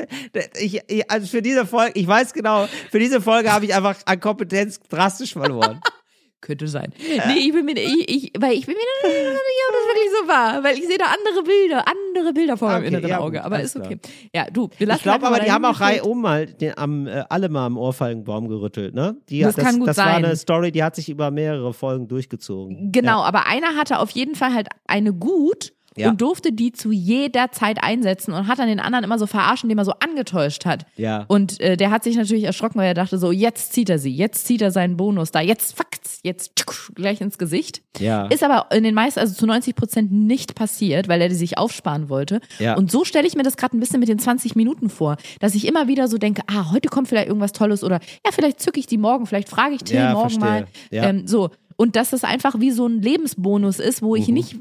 ich, 0.60 0.80
ich, 0.86 1.10
also 1.10 1.26
für 1.26 1.42
diese 1.42 1.66
Folge, 1.66 1.98
ich 1.98 2.06
weiß 2.06 2.32
genau, 2.32 2.68
für 2.90 2.98
diese 2.98 3.20
Folge 3.20 3.52
habe 3.52 3.64
ich 3.64 3.74
einfach 3.74 3.96
an 4.04 4.20
Kompetenz 4.20 4.80
drastisch 4.88 5.32
verloren. 5.32 5.80
Könnte 6.40 6.68
sein. 6.68 6.92
Nee, 7.26 7.38
ich 7.40 7.52
bin 7.52 7.64
mir, 7.64 7.76
ich, 7.76 8.08
ich, 8.08 8.32
weil 8.38 8.52
ich 8.52 8.64
bin 8.64 8.76
mir 8.76 9.08
nicht 9.08 9.28
sicher, 9.32 9.66
ob 9.68 9.74
das 9.74 9.86
wirklich 9.88 10.10
so 10.20 10.28
war, 10.28 10.62
weil 10.62 10.78
ich 10.78 10.86
sehe 10.86 10.96
da 10.96 11.06
andere 11.06 11.42
Bilder, 11.42 11.84
andere 11.88 12.32
Bilder 12.32 12.56
vor 12.56 12.68
meinem 12.68 12.78
Okay, 12.84 12.88
inneren 12.88 13.08
ja, 13.08 13.18
Auge, 13.18 13.44
aber 13.44 13.60
ist 13.60 13.76
okay. 13.76 13.98
Ja, 14.32 14.46
du, 14.48 14.68
wir 14.78 14.86
lassen 14.86 14.98
Ich 14.98 15.02
glaube 15.02 15.26
aber, 15.26 15.40
die 15.40 15.50
haben 15.50 15.64
auch 15.64 15.80
reihum 15.80 16.22
mal 16.22 16.46
den, 16.46 16.78
am, 16.78 17.08
äh, 17.08 17.24
alle 17.28 17.48
mal 17.48 17.66
am 17.66 17.76
Ohrfeigenbaum 17.76 18.48
gerüttelt, 18.48 18.94
ne? 18.94 19.16
Die, 19.28 19.40
Das 19.40 19.56
kann 19.56 19.80
gut 19.80 19.88
das 19.88 19.96
war 19.96 20.04
sein. 20.04 20.24
eine 20.24 20.36
Story, 20.36 20.70
die 20.70 20.84
hat 20.84 20.94
sich 20.94 21.08
über 21.08 21.32
mehrere 21.32 21.72
Folgen 21.72 22.06
durchgezogen. 22.06 22.92
Genau, 22.92 23.22
aber 23.22 23.46
einer 23.46 23.74
hatte 23.74 23.98
auf 23.98 24.10
jeden 24.10 24.36
Fall 24.36 24.54
halt 24.54 24.68
eine 24.86 25.12
gut 25.12 25.72
Ja. 25.98 26.10
und 26.10 26.20
durfte 26.20 26.52
die 26.52 26.72
zu 26.72 26.90
jeder 26.92 27.50
Zeit 27.52 27.82
einsetzen 27.82 28.32
und 28.32 28.46
hat 28.46 28.58
dann 28.58 28.68
den 28.68 28.80
anderen 28.80 29.04
immer 29.04 29.18
so 29.18 29.26
verarscht, 29.26 29.64
indem 29.64 29.78
er 29.78 29.84
so 29.84 29.92
angetäuscht 30.00 30.64
hat. 30.64 30.86
Ja. 30.96 31.24
Und 31.28 31.60
äh, 31.60 31.76
der 31.76 31.90
hat 31.90 32.04
sich 32.04 32.16
natürlich 32.16 32.44
erschrocken, 32.44 32.78
weil 32.78 32.86
er 32.88 32.94
dachte 32.94 33.18
so, 33.18 33.32
jetzt 33.32 33.72
zieht 33.72 33.90
er 33.90 33.98
sie, 33.98 34.14
jetzt 34.14 34.46
zieht 34.46 34.62
er 34.62 34.70
seinen 34.70 34.96
Bonus 34.96 35.30
da, 35.30 35.40
jetzt 35.40 35.76
fuckt's, 35.76 36.20
jetzt 36.22 36.56
tschuck, 36.56 36.92
gleich 36.94 37.20
ins 37.20 37.38
Gesicht. 37.38 37.82
Ja. 37.98 38.26
Ist 38.26 38.42
aber 38.44 38.74
in 38.74 38.84
den 38.84 38.94
meisten, 38.94 39.20
also 39.20 39.34
zu 39.34 39.46
90 39.46 39.74
Prozent 39.74 40.12
nicht 40.12 40.54
passiert, 40.54 41.08
weil 41.08 41.20
er 41.20 41.28
die 41.28 41.34
sich 41.34 41.58
aufsparen 41.58 42.08
wollte. 42.08 42.40
Ja. 42.58 42.74
Und 42.76 42.90
so 42.90 43.04
stelle 43.04 43.26
ich 43.26 43.34
mir 43.34 43.42
das 43.42 43.56
gerade 43.56 43.76
ein 43.76 43.80
bisschen 43.80 44.00
mit 44.00 44.08
den 44.08 44.18
20 44.18 44.54
Minuten 44.56 44.88
vor, 44.90 45.16
dass 45.40 45.54
ich 45.54 45.66
immer 45.66 45.88
wieder 45.88 46.08
so 46.08 46.18
denke, 46.18 46.42
ah, 46.46 46.70
heute 46.72 46.88
kommt 46.88 47.08
vielleicht 47.08 47.28
irgendwas 47.28 47.52
Tolles 47.52 47.82
oder 47.82 48.00
ja, 48.24 48.30
vielleicht 48.32 48.60
zücke 48.60 48.78
ich 48.80 48.86
die 48.86 48.98
morgen, 48.98 49.26
vielleicht 49.26 49.48
frage 49.48 49.74
ich 49.74 49.82
Till 49.82 49.96
Ja, 49.96 50.12
morgen 50.12 50.30
verstehe. 50.30 50.40
mal. 50.50 50.66
Ja. 50.90 51.08
Ähm, 51.08 51.26
so. 51.26 51.50
Und 51.80 51.94
dass 51.94 52.10
das 52.10 52.24
einfach 52.24 52.58
wie 52.58 52.72
so 52.72 52.86
ein 52.88 53.00
Lebensbonus 53.00 53.78
ist, 53.78 54.02
wo 54.02 54.16
ich 54.16 54.26
Mhm. 54.26 54.34
nicht, 54.34 54.56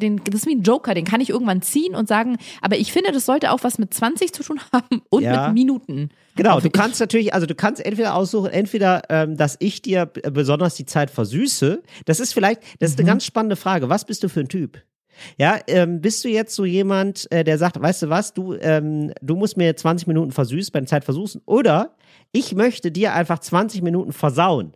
den, 0.00 0.22
das 0.24 0.34
ist 0.42 0.46
wie 0.46 0.54
ein 0.54 0.62
Joker, 0.62 0.94
den 0.94 1.04
kann 1.04 1.20
ich 1.20 1.28
irgendwann 1.30 1.62
ziehen 1.62 1.96
und 1.96 2.06
sagen, 2.06 2.36
aber 2.62 2.78
ich 2.78 2.92
finde, 2.92 3.10
das 3.10 3.26
sollte 3.26 3.50
auch 3.50 3.64
was 3.64 3.78
mit 3.78 3.92
20 3.92 4.32
zu 4.32 4.44
tun 4.44 4.60
haben 4.72 5.02
und 5.10 5.22
Ja. 5.24 5.48
mit 5.48 5.54
Minuten. 5.54 6.10
Genau, 6.36 6.60
du 6.60 6.70
kannst 6.70 7.00
natürlich, 7.00 7.34
also 7.34 7.44
du 7.46 7.56
kannst 7.56 7.84
entweder 7.84 8.14
aussuchen, 8.14 8.50
entweder, 8.52 9.02
ähm, 9.10 9.36
dass 9.36 9.56
ich 9.58 9.82
dir 9.82 10.06
besonders 10.06 10.76
die 10.76 10.86
Zeit 10.86 11.10
versüße. 11.10 11.82
Das 12.04 12.20
ist 12.20 12.32
vielleicht, 12.34 12.62
das 12.78 12.90
ist 12.90 12.98
Mhm. 12.98 13.02
eine 13.04 13.10
ganz 13.14 13.24
spannende 13.24 13.56
Frage. 13.56 13.88
Was 13.88 14.04
bist 14.04 14.22
du 14.22 14.28
für 14.28 14.38
ein 14.40 14.48
Typ? 14.48 14.80
Ja, 15.38 15.58
ähm, 15.66 16.00
bist 16.00 16.24
du 16.24 16.28
jetzt 16.28 16.54
so 16.54 16.64
jemand, 16.64 17.26
äh, 17.32 17.42
der 17.42 17.58
sagt, 17.58 17.82
weißt 17.82 18.02
du 18.02 18.08
was, 18.10 18.32
du, 18.32 18.54
ähm, 18.54 19.12
du 19.20 19.34
musst 19.34 19.56
mir 19.56 19.76
20 19.76 20.06
Minuten 20.06 20.30
versüßen, 20.30 20.70
bei 20.72 20.78
der 20.78 20.86
Zeit 20.86 21.04
versuchen, 21.04 21.42
oder 21.46 21.96
ich 22.30 22.54
möchte 22.54 22.92
dir 22.92 23.12
einfach 23.12 23.40
20 23.40 23.82
Minuten 23.82 24.12
versauen. 24.12 24.72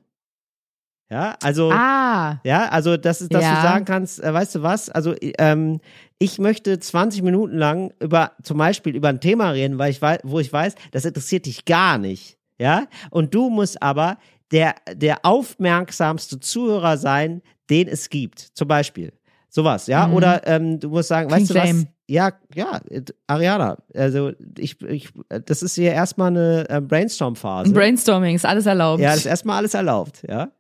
Ja, 1.11 1.37
also. 1.42 1.70
Ah, 1.70 2.40
Ja, 2.44 2.68
also 2.70 2.96
das 2.96 3.20
ist, 3.20 3.32
dass 3.34 3.42
Ja. 3.44 3.54
du 3.56 3.62
sagen 3.62 3.84
kannst, 3.84 4.23
äh, 4.23 4.32
weißt 4.32 4.54
du 4.56 4.62
was, 4.62 4.88
also 4.90 5.14
ähm, 5.20 5.80
ich 6.18 6.38
möchte 6.38 6.78
20 6.78 7.23
Minuten 7.23 7.56
lang 7.58 7.92
über 8.00 8.32
zum 8.42 8.58
Beispiel 8.58 8.96
über 8.96 9.08
ein 9.08 9.20
Thema 9.20 9.50
reden, 9.50 9.78
weil 9.78 9.90
ich 9.90 10.00
weiß, 10.00 10.20
wo 10.25 10.40
ich 10.40 10.52
weiß, 10.52 10.75
das 10.92 11.04
interessiert 11.04 11.46
dich 11.46 11.64
gar 11.66 11.99
nicht. 11.99 12.38
Ja, 12.58 12.87
und 13.11 13.34
du 13.34 13.50
musst 13.50 13.82
aber 13.82 14.16
der, 14.52 14.76
der 14.92 15.25
aufmerksamste 15.25 16.38
Zuhörer 16.40 16.96
sein, 16.96 17.42
den 17.70 17.88
es 17.88 18.08
gibt. 18.11 18.38
Zum 18.40 18.68
Beispiel. 18.68 19.12
Sowas, 19.49 19.87
ja? 19.87 20.06
Mhm. 20.06 20.14
Oder 20.14 20.46
ähm, 20.46 20.80
du 20.80 20.88
musst 20.88 21.08
sagen, 21.08 21.28
Klingt 21.28 21.49
weißt 21.49 21.50
du 21.50 21.54
was? 21.54 21.68
lame. 21.68 21.93
Ja, 22.06 22.32
ja, 22.54 22.80
Ariana, 23.26 23.78
also 23.94 24.32
ich, 24.58 24.80
ich, 24.82 25.08
das 25.46 25.62
ist 25.62 25.75
hier 25.76 25.92
erstmal 25.92 26.28
eine 26.28 26.68
äh, 26.68 26.80
Brainstorm-Phase. 26.82 27.73
Brainstorming 27.73 28.34
ist 28.34 28.44
alles 28.44 28.66
erlaubt. 28.66 29.00
Ja, 29.00 29.11
das 29.11 29.20
ist 29.20 29.26
erstmal 29.26 29.56
alles 29.56 29.73
erlaubt, 29.73 30.23
ja. 30.28 30.50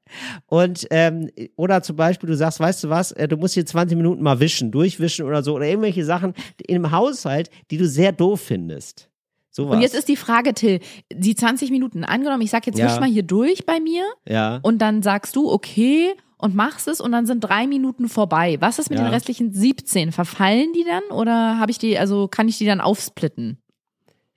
Und 0.46 0.86
ähm, 0.90 1.28
oder 1.56 1.82
zum 1.82 1.96
Beispiel, 1.96 2.28
du 2.28 2.36
sagst, 2.36 2.60
weißt 2.60 2.84
du 2.84 2.88
was, 2.88 3.12
äh, 3.12 3.28
du 3.28 3.36
musst 3.36 3.54
hier 3.54 3.66
20 3.66 3.96
Minuten 3.96 4.22
mal 4.22 4.40
wischen, 4.40 4.70
durchwischen 4.70 5.26
oder 5.26 5.42
so, 5.42 5.54
oder 5.54 5.66
irgendwelche 5.66 6.04
Sachen 6.04 6.32
im 6.66 6.90
Haushalt, 6.90 7.50
die 7.70 7.76
du 7.76 7.86
sehr 7.86 8.12
doof 8.12 8.40
findest. 8.40 9.10
Sowas. 9.50 9.76
und 9.76 9.82
jetzt 9.82 9.94
ist 9.94 10.08
die 10.08 10.16
Frage, 10.16 10.52
Till, 10.52 10.80
die 11.12 11.36
20 11.36 11.70
Minuten 11.70 12.02
angenommen, 12.04 12.42
ich 12.42 12.50
sag 12.50 12.66
jetzt 12.66 12.78
Ja. 12.78 12.86
wisch 12.86 12.98
mal 12.98 13.08
hier 13.08 13.22
durch 13.22 13.64
bei 13.66 13.78
mir 13.78 14.02
ja. 14.28 14.58
und 14.62 14.78
dann 14.78 15.02
sagst 15.02 15.36
du, 15.36 15.48
okay, 15.48 16.12
und 16.44 16.54
machst 16.54 16.86
es 16.88 17.00
und 17.00 17.10
dann 17.12 17.24
sind 17.26 17.40
drei 17.40 17.66
Minuten 17.66 18.08
vorbei. 18.08 18.58
Was 18.60 18.78
ist 18.78 18.90
mit 18.90 18.98
Ja. 18.98 19.06
den 19.06 19.12
restlichen 19.14 19.52
17? 19.54 20.12
Verfallen 20.12 20.72
die 20.74 20.84
dann 20.84 21.16
oder 21.16 21.58
habe 21.58 21.70
ich 21.70 21.78
die, 21.78 21.98
also 21.98 22.28
kann 22.28 22.48
ich 22.48 22.58
die 22.58 22.66
dann 22.66 22.80
aufsplitten? 22.82 23.58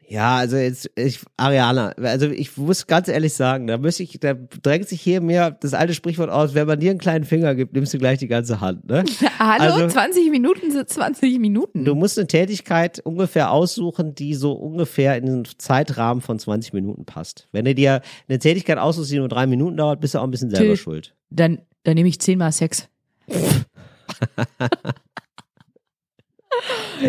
Ja, 0.10 0.38
also 0.38 0.56
jetzt, 0.56 0.90
ich, 0.96 1.20
Ariana, 1.36 1.90
also 2.02 2.28
ich 2.30 2.56
muss 2.56 2.88
ganz 2.88 3.10
ehrlich 3.10 3.34
sagen, 3.34 3.68
da 3.68 3.78
müsste 3.78 4.04
ich, 4.04 4.18
da 4.22 4.36
drängt 4.36 4.88
sich 4.88 5.02
hier 5.02 5.20
mir 5.20 5.58
das 5.60 5.74
alte 5.74 5.94
Sprichwort 5.94 6.30
aus, 6.30 6.54
wenn 6.54 6.66
man 6.66 6.80
dir 6.80 6.92
einen 6.92 7.00
kleinen 7.00 7.26
Finger 7.26 7.56
gibt, 7.56 7.74
nimmst 7.74 7.94
du 7.94 7.98
gleich 7.98 8.18
die 8.18 8.30
ganze 8.30 8.62
Hand, 8.62 8.88
ne? 8.88 9.04
Hallo, 9.40 9.74
Also- 9.74 9.88
20 9.90 10.32
Minuten 10.32 10.72
sind 10.72 10.88
20 10.88 11.40
Minuten. 11.40 11.84
Du 11.84 11.94
musst 11.94 12.18
eine 12.18 12.28
Tätigkeit 12.28 13.02
ungefähr 13.04 13.52
aussuchen, 13.52 14.16
die 14.16 14.34
so 14.34 14.54
ungefähr 14.54 15.18
in 15.18 15.26
den 15.26 15.44
Zeitrahmen 15.58 16.22
von 16.22 16.40
20 16.40 16.72
Minuten 16.72 17.04
passt. 17.04 17.50
Wenn 17.52 17.66
du 17.66 17.76
dir 17.76 18.00
eine 18.30 18.40
Tätigkeit 18.40 18.78
aussuchst, 18.78 19.12
die 19.12 19.18
nur 19.20 19.28
drei 19.28 19.46
Minuten 19.46 19.76
dauert, 19.76 20.00
bist 20.00 20.14
du 20.14 20.20
auch 20.20 20.24
ein 20.24 20.32
bisschen 20.32 20.50
selber 20.52 20.68
Till. 20.68 20.78
schuld. 20.78 21.16
dann 21.30 21.60
Dann 21.88 21.96
nehme 21.96 22.10
ich 22.10 22.20
zehnmal 22.20 22.52
Sex. 22.52 22.90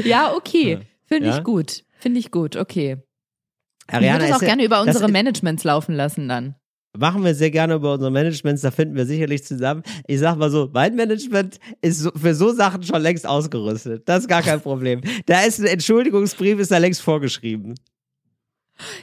ja, 0.04 0.32
okay. 0.32 0.78
Finde 1.04 1.30
Ja? 1.30 1.36
ich 1.36 1.42
gut. 1.42 1.82
Finde 1.98 2.20
ich 2.20 2.30
gut, 2.30 2.54
okay. 2.54 2.98
Ich 3.88 3.94
Ariana, 3.94 4.20
würde 4.20 4.26
es 4.30 4.36
auch 4.36 4.38
gerne 4.38 4.64
über 4.64 4.76
das 4.76 4.86
unsere 4.86 5.10
Managements 5.10 5.64
laufen 5.64 5.96
lassen 5.96 6.28
dann. 6.28 6.54
Machen 6.96 7.24
wir 7.24 7.34
sehr 7.34 7.50
gerne 7.50 7.74
über 7.74 7.94
unsere 7.94 8.12
Managements, 8.12 8.62
da 8.62 8.70
finden 8.70 8.94
wir 8.94 9.04
sicherlich 9.04 9.42
zusammen. 9.42 9.82
Ich 10.06 10.20
sag 10.20 10.36
mal 10.36 10.48
so, 10.48 10.70
mein 10.72 10.94
Management 10.94 11.58
ist 11.80 11.98
so, 11.98 12.12
für 12.12 12.36
so 12.36 12.52
Sachen 12.52 12.84
schon 12.84 13.02
längst 13.02 13.26
ausgerüstet. 13.26 14.08
Das 14.08 14.20
ist 14.20 14.28
gar 14.28 14.42
kein 14.42 14.60
Problem. 14.60 15.00
Da 15.26 15.40
ist 15.40 15.58
ein 15.58 15.66
Entschuldigungsbrief, 15.66 16.60
ist 16.60 16.70
da 16.70 16.78
längst 16.78 17.02
vorgeschrieben. 17.02 17.74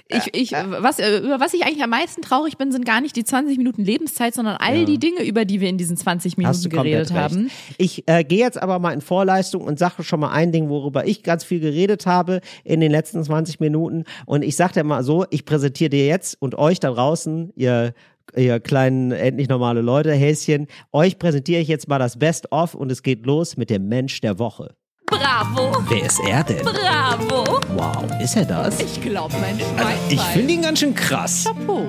Ich, 0.07 0.33
ich, 0.33 0.51
was, 0.51 0.99
äh, 0.99 1.19
über 1.19 1.39
was 1.39 1.53
ich 1.53 1.63
eigentlich 1.65 1.83
am 1.83 1.89
meisten 1.89 2.21
traurig 2.21 2.57
bin, 2.57 2.71
sind 2.71 2.85
gar 2.85 3.01
nicht 3.01 3.15
die 3.15 3.23
20 3.23 3.57
Minuten 3.57 3.83
Lebenszeit, 3.83 4.33
sondern 4.33 4.57
all 4.57 4.79
Ja. 4.79 4.85
die 4.85 4.97
Dinge, 4.99 5.23
über 5.23 5.45
die 5.45 5.61
wir 5.61 5.69
in 5.69 5.77
diesen 5.77 5.97
20 5.97 6.33
Hast 6.43 6.63
du 6.65 6.69
Minuten 6.69 6.83
geredet 6.83 7.07
komplett 7.09 7.25
recht. 7.31 7.35
haben. 7.35 7.51
Ich 7.77 8.03
äh, 8.07 8.23
gehe 8.23 8.39
jetzt 8.39 8.61
aber 8.61 8.79
mal 8.79 8.91
in 8.93 9.01
Vorleistung 9.01 9.63
und 9.63 9.77
sage 9.79 10.03
schon 10.03 10.19
mal 10.19 10.31
ein 10.31 10.51
Ding, 10.51 10.69
worüber 10.69 11.05
ich 11.07 11.23
ganz 11.23 11.43
viel 11.43 11.59
geredet 11.59 12.05
habe 12.05 12.41
in 12.63 12.79
den 12.79 12.91
letzten 12.91 13.23
20 13.23 13.59
Minuten. 13.59 14.03
Und 14.25 14.43
ich 14.43 14.55
sage 14.55 14.73
dir 14.73 14.83
mal 14.83 15.03
so, 15.03 15.25
ich 15.29 15.45
präsentiere 15.45 15.89
dir 15.89 16.05
jetzt 16.05 16.41
und 16.41 16.55
euch 16.55 16.79
da 16.79 16.91
draußen, 16.91 17.51
ihr 17.55 17.93
ihr 18.35 18.59
kleinen, 18.59 19.11
endlich 19.11 19.47
normale 19.49 19.81
Leute, 19.81 20.11
Häschen, 20.11 20.65
euch 20.91 21.19
präsentiere 21.19 21.61
ich 21.61 21.67
jetzt 21.67 21.87
mal 21.87 21.99
das 21.99 22.17
Best-of 22.17 22.73
und 22.73 22.91
es 22.91 23.03
geht 23.03 23.23
los 23.25 23.55
mit 23.55 23.69
dem 23.69 23.87
Mensch 23.87 24.19
der 24.19 24.39
Woche. 24.39 24.73
Bravo! 25.17 25.77
Wer 25.87 26.05
ist 26.05 26.19
er 26.19 26.43
denn? 26.43 26.65
Bravo! 26.65 27.45
Wow, 27.73 28.21
ist 28.21 28.35
er 28.35 28.43
das? 28.43 28.81
Ich 28.81 29.01
glaube, 29.01 29.33
mein 29.39 29.57
Schwein. 29.57 29.79
Also, 29.79 29.97
Ich 30.09 30.21
finde 30.21 30.53
ihn 30.53 30.61
ganz 30.61 30.79
schön 30.79 30.93
krass. 30.93 31.45
Chapeau. 31.45 31.85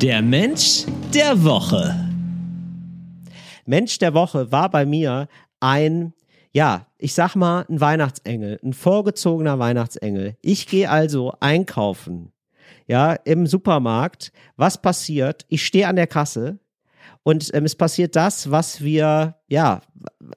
Der 0.00 0.22
Mensch 0.22 0.86
der 1.12 1.44
Woche. 1.44 2.08
Mensch 3.66 3.98
der 3.98 4.14
Woche 4.14 4.50
war 4.50 4.70
bei 4.70 4.86
mir 4.86 5.28
ein, 5.60 6.14
ja, 6.52 6.86
ich 6.96 7.12
sag 7.12 7.34
mal, 7.36 7.66
ein 7.68 7.80
Weihnachtsengel, 7.82 8.58
ein 8.64 8.72
vorgezogener 8.72 9.58
Weihnachtsengel. 9.58 10.36
Ich 10.40 10.66
gehe 10.66 10.88
also 10.88 11.34
einkaufen, 11.40 12.32
ja, 12.86 13.12
im 13.12 13.46
Supermarkt. 13.46 14.32
Was 14.56 14.80
passiert? 14.80 15.44
Ich 15.48 15.66
stehe 15.66 15.86
an 15.86 15.96
der 15.96 16.06
Kasse 16.06 16.58
und 17.22 17.50
ähm, 17.54 17.64
es 17.64 17.74
passiert 17.74 18.16
das, 18.16 18.50
was 18.50 18.82
wir, 18.82 19.36
ja, 19.48 19.82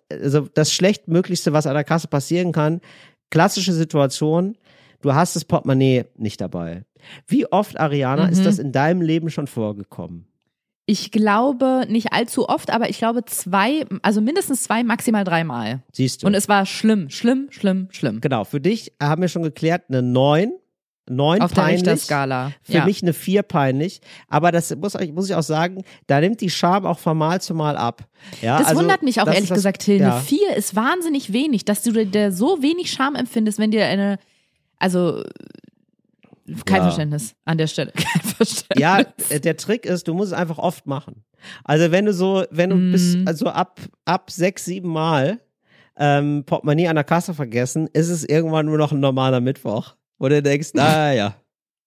also 0.10 0.48
das 0.54 0.74
schlechtmöglichste, 0.74 1.54
was 1.54 1.68
an 1.68 1.76
der 1.76 1.84
Kasse 1.84 2.08
passieren 2.08 2.52
kann. 2.52 2.82
Klassische 3.30 3.74
Situation. 3.74 4.58
Du 5.02 5.14
hast 5.14 5.36
das 5.36 5.46
Portemonnaie 5.46 6.06
nicht 6.16 6.40
dabei. 6.40 6.86
Wie 7.28 7.52
oft, 7.52 7.80
Ariana, 7.80 8.28
ist 8.30 8.46
das 8.46 8.60
in 8.60 8.72
deinem 8.72 9.02
Leben 9.02 9.30
schon 9.30 9.48
vorgekommen? 9.48 10.28
Ich 10.86 11.12
glaube 11.12 11.86
nicht 11.88 12.12
allzu 12.12 12.50
oft, 12.50 12.70
aber 12.70 12.90
ich 12.90 12.98
glaube 12.98 13.24
zwei, 13.26 13.86
also 14.02 14.20
mindestens 14.20 14.64
zwei, 14.64 14.84
maximal 14.84 15.24
dreimal. 15.24 15.82
Siehst 15.94 16.24
du. 16.24 16.28
Und 16.28 16.34
es 16.34 16.50
war 16.50 16.66
schlimm, 16.66 17.10
schlimm, 17.10 17.48
schlimm, 17.52 17.88
schlimm. 17.92 18.20
genau, 18.20 18.44
für 18.44 18.60
dich 18.60 18.94
haben 19.02 19.22
wir 19.22 19.30
schon 19.30 19.44
geklärt, 19.44 19.84
eine 19.88 20.02
9. 20.02 20.52
9 21.10 21.42
Auf 21.42 21.52
der 21.54 21.62
peinlich. 21.64 21.82
Richterskala. 21.82 22.52
Für 22.62 22.72
ja. 22.74 22.86
mich 22.86 23.02
eine 23.02 23.14
4 23.14 23.44
peinlich. 23.44 24.00
Aber 24.30 24.52
das 24.52 24.74
muss, 24.76 24.96
ich- 24.96 25.12
muss 25.12 25.30
ich 25.30 25.36
auch 25.36 25.44
sagen, 25.44 25.84
da 26.08 26.22
nimmt 26.22 26.40
die 26.42 26.50
Scham 26.50 26.86
auch 26.86 27.00
von 27.00 27.18
Mal 27.18 27.42
zu 27.42 27.54
Mal 27.54 27.76
ab. 27.78 28.04
Ja, 28.42 28.58
Das 28.60 28.68
also, 28.70 28.80
wundert 28.82 29.04
mich 29.04 29.20
auch 29.22 29.28
ehrlich 29.28 29.50
das- 29.50 29.58
gesagt, 29.58 29.82
Till. 29.82 30.00
Ja. 30.00 30.14
Eine 30.16 30.22
vier 30.24 30.56
ist 30.56 30.76
wahnsinnig 30.76 31.34
wenig, 31.34 31.66
dass 31.66 31.82
du 31.84 31.92
dir 32.06 32.32
so 32.32 32.62
wenig 32.62 32.90
Scham 32.92 33.16
empfindest, 33.16 33.60
wenn 33.60 33.72
dir 33.72 33.86
eine, 33.86 34.18
also 34.80 35.24
kein 36.66 36.78
Ja. 36.78 36.84
Verständnis 36.84 37.36
an 37.46 37.58
der 37.58 37.68
Stelle. 37.68 37.92
Kein 37.96 38.22
Verständnis. 38.22 38.80
Ja, 38.82 39.00
äh, 39.30 39.40
der 39.40 39.56
Trick 39.58 39.86
ist, 39.86 40.08
du 40.08 40.14
musst 40.14 40.32
es 40.34 40.38
einfach 40.38 40.58
oft 40.58 40.86
machen. 40.88 41.24
Also 41.64 41.92
wenn 41.92 42.06
du 42.06 42.14
so, 42.14 42.44
wenn 42.52 42.70
du 42.70 42.76
bis, 42.92 43.16
Mhm. 43.16 43.28
also 43.28 43.48
ab, 43.48 43.80
ab 44.06 44.30
sechs, 44.32 44.66
sieben 44.66 44.90
Mal 44.90 45.40
ähm, 45.98 46.44
Portemonnaie 46.46 46.88
an 46.88 46.96
der 46.96 47.04
Kasse 47.04 47.34
vergessen, 47.34 47.88
ist 47.94 48.10
es 48.10 48.24
irgendwann 48.24 48.66
nur 48.66 48.78
noch 48.78 48.92
ein 48.92 49.00
normaler 49.00 49.40
Mittwoch. 49.42 49.96
Du 50.30 50.42
denkst, 50.42 50.72
ah 50.78 51.12
ja, 51.12 51.36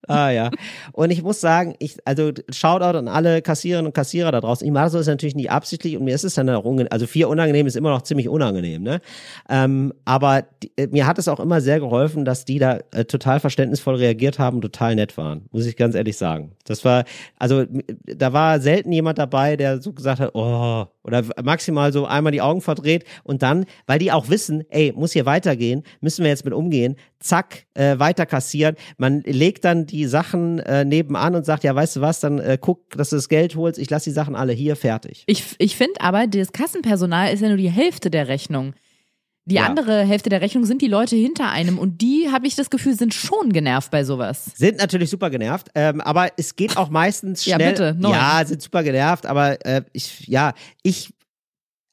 ah 0.08 0.30
ja. 0.30 0.50
Und 0.92 1.10
ich 1.10 1.22
muss 1.22 1.40
sagen, 1.40 1.74
ich, 1.78 1.96
also 2.04 2.32
Shoutout 2.50 2.98
an 2.98 3.08
alle 3.08 3.42
Kassiererinnen 3.42 3.88
und 3.88 3.94
Kassierer 3.94 4.32
da 4.32 4.40
draußen. 4.40 4.66
Ich 4.66 4.72
mache 4.72 4.90
das 4.90 5.06
natürlich 5.06 5.34
nicht 5.34 5.50
absichtlich 5.50 5.96
und 5.96 6.04
mir 6.04 6.14
ist 6.14 6.24
es 6.24 6.34
dann 6.34 6.48
auch 6.50 6.64
unangenehm. 6.64 6.88
Also 6.90 7.06
vier 7.06 7.28
unangenehm 7.28 7.66
ist 7.66 7.76
immer 7.76 7.90
noch 7.90 8.02
ziemlich 8.02 8.28
unangenehm, 8.28 8.82
ne? 8.82 9.00
Ähm, 9.48 9.92
aber 10.04 10.44
die, 10.62 10.72
äh, 10.76 10.86
mir 10.88 11.06
hat 11.06 11.18
es 11.18 11.28
auch 11.28 11.40
immer 11.40 11.60
sehr 11.60 11.80
geholfen, 11.80 12.24
dass 12.24 12.44
die 12.44 12.58
da 12.58 12.80
äh, 12.92 13.04
total 13.04 13.40
verständnisvoll 13.40 13.96
reagiert 13.96 14.38
haben, 14.38 14.56
und 14.56 14.62
total 14.62 14.94
nett 14.94 15.16
waren, 15.16 15.46
muss 15.50 15.66
ich 15.66 15.76
ganz 15.76 15.94
ehrlich 15.94 16.16
sagen. 16.16 16.52
Das 16.64 16.84
war, 16.84 17.04
also 17.38 17.64
da 18.04 18.32
war 18.32 18.60
selten 18.60 18.92
jemand 18.92 19.18
dabei, 19.18 19.56
der 19.56 19.82
so 19.82 19.92
gesagt 19.92 20.20
hat, 20.20 20.30
oh, 20.34 20.86
oder 21.06 21.24
maximal 21.42 21.92
so 21.92 22.06
einmal 22.06 22.32
die 22.32 22.40
Augen 22.40 22.60
verdreht 22.60 23.04
und 23.22 23.42
dann, 23.42 23.64
weil 23.86 23.98
die 23.98 24.12
auch 24.12 24.28
wissen, 24.28 24.64
ey, 24.70 24.92
muss 24.94 25.12
hier 25.12 25.24
weitergehen, 25.26 25.82
müssen 26.00 26.24
wir 26.24 26.30
jetzt 26.30 26.44
mit 26.44 26.52
umgehen, 26.52 26.96
zack, 27.20 27.66
äh, 27.74 27.98
weiter 27.98 28.26
kassieren. 28.26 28.76
Man 28.98 29.22
legt 29.22 29.64
dann 29.64 29.86
die 29.86 30.06
Sachen 30.06 30.58
äh, 30.58 30.84
nebenan 30.84 31.34
und 31.34 31.46
sagt, 31.46 31.64
ja, 31.64 31.74
weißt 31.74 31.96
du 31.96 32.00
was, 32.00 32.20
dann 32.20 32.38
äh, 32.38 32.58
guck, 32.60 32.90
dass 32.90 33.10
du 33.10 33.16
das 33.16 33.28
Geld 33.28 33.56
holst, 33.56 33.78
ich 33.78 33.88
lass 33.90 34.04
die 34.04 34.10
Sachen 34.10 34.34
alle 34.34 34.52
hier 34.52 34.76
fertig. 34.76 35.24
Ich, 35.26 35.44
ich 35.58 35.76
finde 35.76 36.00
aber, 36.00 36.26
das 36.26 36.52
Kassenpersonal 36.52 37.32
ist 37.32 37.40
ja 37.40 37.48
nur 37.48 37.56
die 37.56 37.70
Hälfte 37.70 38.10
der 38.10 38.28
Rechnung. 38.28 38.74
Die 39.48 39.54
Ja. 39.54 39.66
andere 39.66 40.04
Hälfte 40.04 40.28
der 40.28 40.40
Rechnung 40.40 40.64
sind 40.66 40.82
die 40.82 40.88
Leute 40.88 41.14
hinter 41.14 41.50
einem 41.50 41.78
und 41.78 42.02
die, 42.02 42.28
habe 42.32 42.48
ich 42.48 42.56
das 42.56 42.68
Gefühl, 42.68 42.94
sind 42.98 43.14
schon 43.14 43.52
genervt 43.52 43.92
bei 43.92 44.02
sowas. 44.02 44.50
Sind 44.56 44.78
natürlich 44.78 45.08
super 45.08 45.30
genervt, 45.30 45.68
ähm, 45.76 46.00
aber 46.00 46.30
es 46.36 46.56
geht 46.56 46.76
auch 46.76 46.90
meistens 46.90 47.44
Ja, 47.44 47.54
schnell. 47.54 47.70
bitte, 47.70 47.96
neun. 47.96 48.12
Ja, 48.12 48.42
sind 48.44 48.60
super 48.60 48.82
genervt, 48.82 49.24
aber 49.24 49.64
äh, 49.64 49.82
ich, 49.92 50.26
ja, 50.26 50.52
ich, 50.82 51.10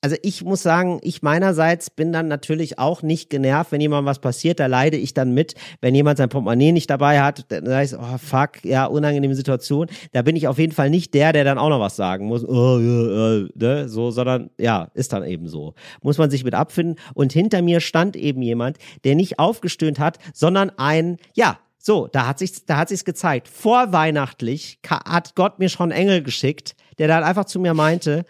also 0.03 0.17
ich 0.21 0.43
muss 0.43 0.61
sagen, 0.61 0.99
ich 1.01 1.21
meinerseits 1.21 1.89
bin 1.89 2.11
dann 2.11 2.27
natürlich 2.27 2.77
auch 2.77 3.03
nicht 3.03 3.29
genervt, 3.29 3.71
wenn 3.71 3.79
jemand 3.79 4.05
was 4.05 4.19
passiert, 4.19 4.59
da 4.59 4.65
leide 4.65 4.97
ich 4.97 5.13
dann 5.13 5.33
mit. 5.33 5.55
Wenn 5.79 5.95
jemand 5.95 6.17
sein 6.17 6.27
Portemonnaie 6.27 6.73
nicht 6.73 6.89
dabei 6.89 7.21
hat, 7.21 7.45
dann 7.47 7.65
sage 7.65 7.85
ich, 7.85 7.95
oh 7.97 8.17
fuck, 8.17 8.65
ja, 8.65 8.85
unangenehme 8.85 9.33
Situation. 9.33 9.87
Da 10.11 10.21
bin 10.21 10.35
ich 10.35 10.49
auf 10.49 10.59
jeden 10.59 10.73
Fall 10.73 10.89
nicht 10.89 11.13
der, 11.13 11.31
der 11.31 11.45
dann 11.45 11.57
auch 11.57 11.69
noch 11.69 11.79
was 11.79 11.95
sagen 11.95 12.25
muss, 12.25 12.43
oh, 12.43 12.79
ja, 12.79 13.37
äh, 13.37 13.49
ne, 13.55 13.87
so, 13.87 14.11
sondern 14.11 14.49
ja, 14.57 14.89
ist 14.93 15.13
dann 15.13 15.23
eben 15.23 15.47
so. 15.47 15.73
Muss 16.01 16.17
man 16.17 16.29
sich 16.29 16.43
mit 16.43 16.53
abfinden. 16.53 16.97
Und 17.13 17.31
hinter 17.31 17.61
mir 17.61 17.79
stand 17.79 18.17
eben 18.17 18.41
jemand, 18.41 18.79
der 19.05 19.15
nicht 19.15 19.39
aufgestöhnt 19.39 19.99
hat, 19.99 20.17
sondern 20.33 20.69
ein, 20.75 21.15
ja, 21.33 21.59
so, 21.77 22.07
da 22.11 22.27
hat 22.27 22.39
sich's, 22.39 22.65
da 22.65 22.75
hat 22.75 22.89
sich's 22.89 23.05
gezeigt. 23.05 23.47
Vorweihnachtlich 23.47 24.79
hat 24.89 25.35
Gott 25.35 25.59
mir 25.59 25.69
schon 25.69 25.91
Engel 25.91 26.23
geschickt, 26.23 26.75
der 26.97 27.07
dann 27.07 27.23
einfach 27.23 27.45
zu 27.45 27.59
mir 27.59 27.73
meinte, 27.73 28.25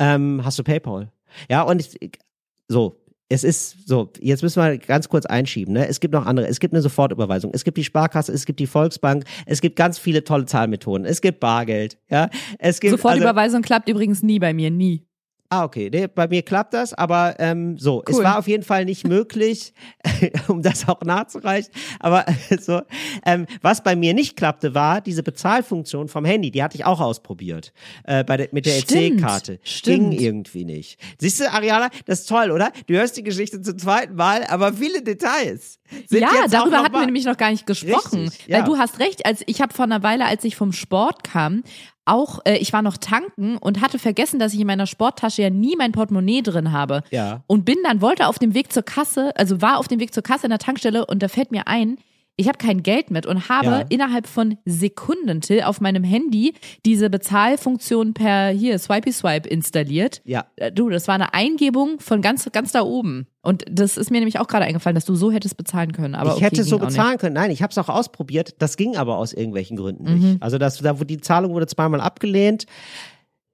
ähm, 0.00 0.40
hast 0.44 0.58
du 0.58 0.64
PayPal? 0.64 1.12
Ja, 1.48 1.62
und 1.62 1.80
ich, 1.80 2.18
so, 2.66 3.00
es 3.28 3.44
ist 3.44 3.86
so, 3.86 4.12
jetzt 4.20 4.42
müssen 4.42 4.60
wir 4.60 4.76
ganz 4.78 5.08
kurz 5.08 5.24
einschieben, 5.24 5.72
ne? 5.72 5.86
Es 5.86 6.00
gibt 6.00 6.12
noch 6.12 6.26
andere, 6.26 6.48
es 6.48 6.58
gibt 6.58 6.74
eine 6.74 6.82
Sofortüberweisung, 6.82 7.52
es 7.54 7.62
gibt 7.62 7.78
die 7.78 7.84
Sparkasse, 7.84 8.32
es 8.32 8.44
gibt 8.44 8.58
die 8.58 8.66
Volksbank, 8.66 9.24
es 9.46 9.60
gibt 9.60 9.76
ganz 9.76 9.98
viele 9.98 10.24
tolle 10.24 10.46
Zahlmethoden, 10.46 11.06
es 11.06 11.20
gibt 11.20 11.38
Bargeld, 11.38 11.96
ja? 12.10 12.28
Es 12.58 12.80
gibt 12.80 12.92
also, 12.92 13.02
Sofortüberweisung 13.02 13.62
klappt 13.62 13.88
übrigens 13.88 14.24
nie 14.24 14.40
bei 14.40 14.52
mir, 14.52 14.70
nie. 14.70 15.06
Ah, 15.52 15.64
okay. 15.64 15.90
Nee, 15.92 16.06
bei 16.06 16.28
mir 16.28 16.42
klappt 16.42 16.74
das, 16.74 16.94
aber 16.94 17.34
ähm, 17.40 17.76
so, 17.76 18.04
es 18.06 18.14
Cool. 18.14 18.22
war 18.22 18.38
auf 18.38 18.46
jeden 18.46 18.62
Fall 18.62 18.84
nicht 18.84 19.04
möglich, 19.04 19.74
um 20.48 20.62
das 20.62 20.88
auch 20.88 21.00
nachzureichen. 21.02 21.72
Aber 21.98 22.24
so, 22.60 22.82
ähm, 23.26 23.46
was 23.60 23.82
bei 23.82 23.96
mir 23.96 24.14
nicht 24.14 24.36
klappte, 24.36 24.76
war 24.76 25.00
diese 25.00 25.24
Bezahlfunktion 25.24 26.06
vom 26.06 26.24
Handy. 26.24 26.52
Die 26.52 26.62
hatte 26.62 26.76
ich 26.76 26.84
auch 26.84 27.00
ausprobiert 27.00 27.72
äh, 28.04 28.22
bei 28.22 28.36
der, 28.36 28.48
mit 28.52 28.64
der 28.64 28.78
EC-Karte. 28.78 29.58
Ging 29.82 30.12
irgendwie 30.12 30.64
nicht. 30.64 31.00
Siehst 31.18 31.40
du, 31.40 31.52
Ariana, 31.52 31.90
das 32.06 32.20
ist 32.20 32.28
toll, 32.28 32.52
oder? 32.52 32.70
Du 32.86 32.94
hörst 32.94 33.16
die 33.16 33.24
Geschichte 33.24 33.60
zum 33.60 33.76
zweiten 33.76 34.14
Mal, 34.14 34.44
aber 34.44 34.72
viele 34.72 35.02
Details. 35.02 35.79
Sind 36.06 36.20
ja, 36.20 36.46
darüber 36.48 36.78
hatten 36.78 36.94
wir 36.94 37.06
nämlich 37.06 37.24
noch 37.24 37.36
gar 37.36 37.50
nicht 37.50 37.66
gesprochen. 37.66 38.22
Richtig, 38.22 38.48
ja. 38.48 38.58
Weil 38.58 38.64
du 38.64 38.78
hast 38.78 38.98
recht, 38.98 39.26
als 39.26 39.42
ich 39.46 39.60
habe 39.60 39.74
vor 39.74 39.84
einer 39.84 40.02
Weile, 40.02 40.26
als 40.26 40.44
ich 40.44 40.56
vom 40.56 40.72
Sport 40.72 41.24
kam, 41.24 41.62
auch, 42.04 42.40
äh, 42.44 42.56
ich 42.56 42.72
war 42.72 42.82
noch 42.82 42.96
tanken 42.96 43.56
und 43.56 43.80
hatte 43.80 43.98
vergessen, 43.98 44.38
dass 44.38 44.52
ich 44.52 44.60
in 44.60 44.66
meiner 44.66 44.86
Sporttasche 44.86 45.42
ja 45.42 45.50
nie 45.50 45.76
mein 45.76 45.92
Portemonnaie 45.92 46.42
drin 46.42 46.72
habe. 46.72 47.02
Ja. 47.10 47.42
Und 47.46 47.64
bin 47.64 47.78
dann, 47.84 48.00
wollte 48.00 48.26
auf 48.26 48.38
dem 48.38 48.54
Weg 48.54 48.72
zur 48.72 48.82
Kasse, 48.82 49.32
also 49.36 49.62
war 49.62 49.78
auf 49.78 49.88
dem 49.88 50.00
Weg 50.00 50.12
zur 50.12 50.22
Kasse 50.22 50.46
in 50.46 50.50
der 50.50 50.58
Tankstelle 50.58 51.06
und 51.06 51.22
da 51.22 51.28
fällt 51.28 51.52
mir 51.52 51.66
ein, 51.66 51.98
ich 52.40 52.48
habe 52.48 52.58
kein 52.58 52.82
Geld 52.82 53.10
mit 53.10 53.26
und 53.26 53.48
habe 53.48 53.66
Ja. 53.66 53.84
innerhalb 53.88 54.26
von 54.26 54.56
Sekunden, 54.64 55.40
Till, 55.40 55.62
auf 55.62 55.80
meinem 55.80 56.02
Handy 56.04 56.54
diese 56.84 57.10
Bezahlfunktion 57.10 58.14
per 58.14 58.48
hier 58.50 58.78
Swipey 58.78 59.12
Swipe 59.12 59.48
installiert. 59.48 60.22
Ja. 60.24 60.46
Äh, 60.56 60.72
Du, 60.72 60.88
das 60.88 61.06
war 61.08 61.14
eine 61.14 61.34
Eingebung 61.34 62.00
von 62.00 62.22
ganz, 62.22 62.48
ganz 62.52 62.72
da 62.72 62.82
oben. 62.82 63.26
Und 63.42 63.64
das 63.70 63.96
ist 63.96 64.10
mir 64.10 64.18
nämlich 64.18 64.38
auch 64.38 64.46
gerade 64.46 64.64
eingefallen, 64.64 64.94
dass 64.94 65.04
du 65.04 65.14
so 65.14 65.30
hättest 65.32 65.56
bezahlen 65.56 65.92
können. 65.92 66.14
Aber 66.14 66.30
ich 66.30 66.36
okay, 66.36 66.44
hätte 66.46 66.64
so 66.64 66.76
ging 66.76 66.84
auch 66.84 66.88
bezahlen 66.88 67.18
können. 67.18 67.34
Nein, 67.34 67.50
ich 67.50 67.62
habe 67.62 67.70
es 67.70 67.78
auch 67.78 67.88
ausprobiert. 67.88 68.54
Das 68.58 68.76
ging 68.76 68.96
aber 68.96 69.16
aus 69.18 69.32
irgendwelchen 69.32 69.76
Gründen 69.76 70.04
Mhm. 70.04 70.18
nicht. 70.32 70.42
Also 70.42 70.58
das, 70.58 70.78
da, 70.78 70.98
wo 71.00 71.04
die 71.04 71.20
Zahlung 71.20 71.52
wurde 71.52 71.66
zweimal 71.66 72.00
abgelehnt. 72.00 72.66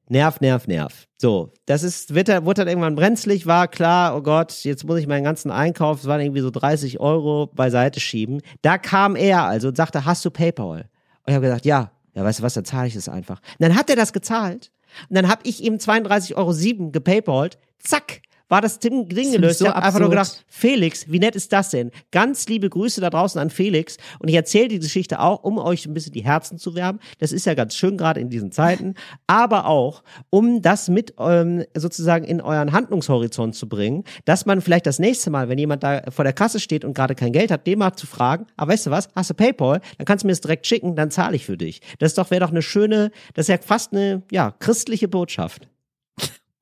Nerv, 0.09 0.41
nerv, 0.41 0.67
nerv. 0.69 1.06
So, 1.19 1.53
das 1.65 1.83
ist, 1.83 2.15
wird, 2.15 2.29
dann- 2.29 2.45
wurde 2.45 2.61
dann 2.63 2.69
irgendwann 2.69 2.95
brenzlig, 2.95 3.47
war 3.47 3.69
klar, 3.69 4.15
oh 4.17 4.21
Gott, 4.23 4.53
jetzt 4.65 4.85
muss 4.85 4.99
ich 4.99 5.07
meinen 5.07 5.25
ganzen 5.25 5.51
Einkauf, 5.51 6.01
es 6.01 6.07
waren 6.07 6.21
irgendwie 6.21 6.43
so 6.43 6.51
30 6.51 7.01
Euro, 7.01 7.47
beiseite 7.47 8.01
schieben. 8.01 8.43
Da 8.63 8.77
kam 8.77 9.17
er 9.17 9.45
also 9.45 9.69
und 9.69 9.77
sagte, 9.77 10.05
hast 10.05 10.25
du 10.25 10.31
PayPal? 10.31 10.81
Und 10.81 11.29
ich 11.29 11.35
habe 11.35 11.47
gesagt, 11.47 11.65
ja. 11.65 11.91
Ja, 12.15 12.25
weißt 12.25 12.39
du 12.39 12.43
was, 12.45 12.55
dann 12.55 12.65
zahle 12.65 12.89
ich 12.89 12.97
es 12.97 13.11
einfach. 13.11 13.41
Und 13.59 13.61
dann 13.61 13.77
hat 13.77 13.91
er 13.91 13.97
das 13.97 14.15
gezahlt. 14.15 14.71
Und 15.11 15.17
dann 15.17 15.29
habe 15.29 15.43
ich 15.45 15.63
ihm 15.63 15.75
32,07 15.75 16.35
Euro 16.81 16.91
gepaypalt. 16.91 17.59
Zack, 17.79 18.23
war 18.49 18.61
das 18.61 18.79
Ding, 18.79 19.09
Ding 19.09 19.33
gelöst. 19.33 19.59
so 19.59 19.67
ich 19.67 19.71
habe 19.71 19.83
einfach 19.83 20.01
nur 20.01 20.11
gedacht, 20.11 20.45
Felix, 20.49 21.11
wie 21.11 21.19
nett 21.19 21.35
ist 21.37 21.53
das 21.53 21.71
denn? 21.71 21.91
Ganz 22.13 22.47
liebe 22.49 22.69
Grüße 22.69 23.01
da 23.01 23.11
draußen 23.11 23.41
an 23.41 23.51
Felix. 23.51 23.97
Und 24.19 24.29
ich 24.29 24.35
erzähle 24.35 24.69
die 24.69 24.79
Geschichte 24.79 25.21
auch, 25.21 25.43
um 25.43 25.59
euch 25.59 25.87
ein 25.87 25.95
bisschen 25.95 26.13
die 26.13 26.25
Herzen 26.25 26.59
zu 26.59 26.75
wärmen. 26.75 27.01
Das 27.19 27.33
ist 27.33 27.47
ja 27.47 27.55
ganz 27.55 27.75
schön 27.75 27.97
gerade 27.97 28.21
in 28.21 28.31
diesen 28.31 28.53
Zeiten. 28.53 28.95
Aber 29.27 29.67
auch, 29.67 30.03
um 30.31 30.63
das 30.63 30.89
mit 30.89 31.15
ähm, 31.19 31.65
sozusagen 31.77 32.25
in 32.25 32.41
euren 32.41 32.73
Handlungshorizont 32.73 33.55
zu 33.55 33.69
bringen, 33.69 34.05
dass 34.25 34.47
man 34.47 34.61
vielleicht 34.61 34.87
das 34.87 34.99
nächste 34.99 35.31
Mal, 35.31 35.49
wenn 35.49 35.59
jemand 35.59 35.83
da 35.83 36.03
vor 36.11 36.25
der 36.25 36.33
Kasse 36.33 36.61
steht 36.61 36.85
und 36.85 36.95
gerade 36.95 37.15
kein 37.15 37.33
Geld 37.33 37.51
hat, 37.51 37.67
dem 37.67 37.81
mal 37.81 37.95
zu 37.95 38.07
fragen, 38.07 38.47
aber 38.57 38.73
weißt 38.73 38.87
du 38.87 38.91
was, 38.91 39.09
hast 39.15 39.31
du 39.31 39.35
Paypal? 39.35 39.81
Dann 39.99 40.05
kannst 40.05 40.23
du 40.23 40.27
mir 40.27 40.33
das 40.33 40.41
direkt 40.41 40.67
schicken, 40.67 40.97
dann 40.97 41.11
zahle 41.11 41.37
ich 41.37 41.45
für 41.45 41.57
dich. 41.57 41.81
Das 41.99 42.13
ist 42.13 42.19
doch, 42.19 42.31
wäre 42.31 42.41
doch 42.41 42.51
eine 42.51 42.63
schöne, 42.63 43.11
das 43.35 43.45
ist 43.45 43.49
ja 43.49 43.59
fast 43.59 43.93
eine, 43.93 44.23
ja, 44.31 44.53
christliche 44.59 45.09
Botschaft. 45.09 45.69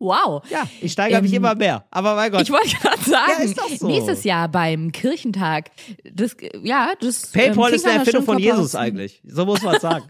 Wow. 0.04 0.42
Ja, 0.50 0.68
ich 0.82 0.92
steigere 0.92 1.22
mich 1.22 1.32
Ähm, 1.32 1.38
immer 1.38 1.54
mehr. 1.54 1.86
Aber 1.90 2.14
mein 2.14 2.30
Gott. 2.30 2.42
Ich 2.42 2.50
wollte 2.50 2.76
gerade 2.76 3.02
sagen, 3.02 3.54
Ja, 3.56 3.76
so. 3.78 3.86
nächstes 3.86 4.24
Jahr 4.24 4.48
beim 4.48 4.92
Kirchentag, 4.92 5.70
das, 6.12 6.36
ja, 6.62 6.92
das. 7.00 7.28
PayPal 7.32 7.70
ähm, 7.70 7.74
ist 7.76 7.86
eine 7.86 7.98
Erfindung 8.00 8.24
von 8.24 8.38
Jesus 8.38 8.74
eigentlich. 8.74 9.22
So 9.26 9.46
muss 9.46 9.62
man 9.62 9.80
sagen. 9.80 10.04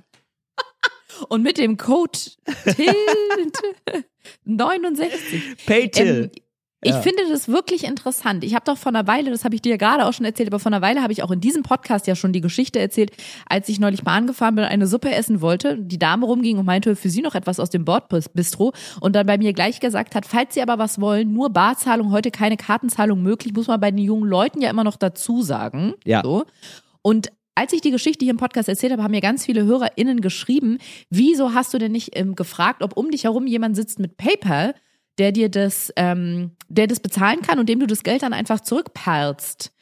Und 1.28 1.42
mit 1.42 1.58
dem 1.58 1.76
Code 1.76 2.18
TILT 2.64 4.04
69. 4.44 5.64
Pay 5.64 5.88
Ähm, 6.84 6.90
ich 6.90 6.94
Ja. 6.96 7.00
finde 7.02 7.22
das 7.30 7.48
wirklich 7.48 7.84
interessant. 7.84 8.44
Ich 8.44 8.54
habe 8.54 8.64
doch 8.64 8.76
vor 8.76 8.90
einer 8.90 9.06
Weile, 9.06 9.30
das 9.30 9.44
habe 9.44 9.54
ich 9.54 9.62
dir 9.62 9.70
ja 9.70 9.76
gerade 9.76 10.06
auch 10.06 10.12
schon 10.12 10.26
erzählt, 10.26 10.48
aber 10.48 10.58
vor 10.58 10.70
einer 10.72 10.82
Weile 10.82 11.02
habe 11.02 11.12
ich 11.12 11.22
auch 11.22 11.30
in 11.30 11.40
diesem 11.40 11.62
Podcast 11.62 12.06
ja 12.06 12.14
schon 12.14 12.32
die 12.32 12.40
Geschichte 12.40 12.78
erzählt, 12.78 13.10
als 13.48 13.68
ich 13.68 13.80
neulich 13.80 14.02
Bahn 14.04 14.26
gefahren 14.26 14.54
bin 14.54 14.64
und 14.64 14.70
eine 14.70 14.86
Suppe 14.86 15.12
essen 15.14 15.40
wollte, 15.40 15.78
die 15.78 15.98
Dame 15.98 16.26
rumging 16.26 16.58
und 16.58 16.66
meinte, 16.66 16.96
für 16.96 17.08
sie 17.10 17.22
noch 17.22 17.34
etwas 17.34 17.58
aus 17.60 17.70
dem 17.70 17.84
Bordbistro 17.84 18.72
und 19.00 19.14
dann 19.16 19.26
bei 19.26 19.38
mir 19.38 19.52
gleich 19.52 19.80
gesagt 19.80 20.14
hat, 20.14 20.26
falls 20.26 20.54
sie 20.54 20.62
aber 20.62 20.78
was 20.78 21.00
wollen, 21.00 21.32
nur 21.32 21.50
Barzahlung, 21.50 22.10
heute 22.12 22.30
keine 22.30 22.56
Kartenzahlung 22.56 23.22
möglich, 23.22 23.54
muss 23.54 23.66
man 23.66 23.80
bei 23.80 23.90
den 23.90 23.98
jungen 23.98 24.28
Leuten 24.28 24.60
ja 24.60 24.70
immer 24.70 24.84
noch 24.84 24.96
dazu 24.96 25.42
sagen. 25.42 25.94
Ja. 26.04 26.22
So. 26.22 26.44
Und 27.02 27.30
als 27.56 27.72
ich 27.72 27.80
die 27.80 27.92
Geschichte 27.92 28.24
hier 28.24 28.32
im 28.32 28.36
Podcast 28.36 28.68
erzählt 28.68 28.92
habe, 28.92 29.04
haben 29.04 29.12
mir 29.12 29.20
ganz 29.20 29.44
viele 29.44 29.64
HörerInnen 29.64 30.20
geschrieben, 30.20 30.78
wieso 31.08 31.54
hast 31.54 31.72
du 31.72 31.78
denn 31.78 31.92
nicht 31.92 32.10
ähm, 32.18 32.34
gefragt, 32.34 32.82
ob 32.82 32.96
um 32.96 33.10
dich 33.12 33.24
herum 33.24 33.46
jemand 33.46 33.76
sitzt 33.76 34.00
mit 34.00 34.16
PayPal, 34.16 34.74
der 35.18 35.33
dir 35.33 35.49
das, 35.49 35.92
ähm, 35.97 36.52
der 36.68 36.87
das 36.87 37.00
bezahlen 37.00 37.42
kann 37.42 37.59
und 37.59 37.68
dem 37.68 37.80
du 37.80 37.87
das 37.87 38.02
Geld 38.02 38.23
dann 38.23 38.33
einfach 38.33 38.61
zurückperlst. 38.61 39.73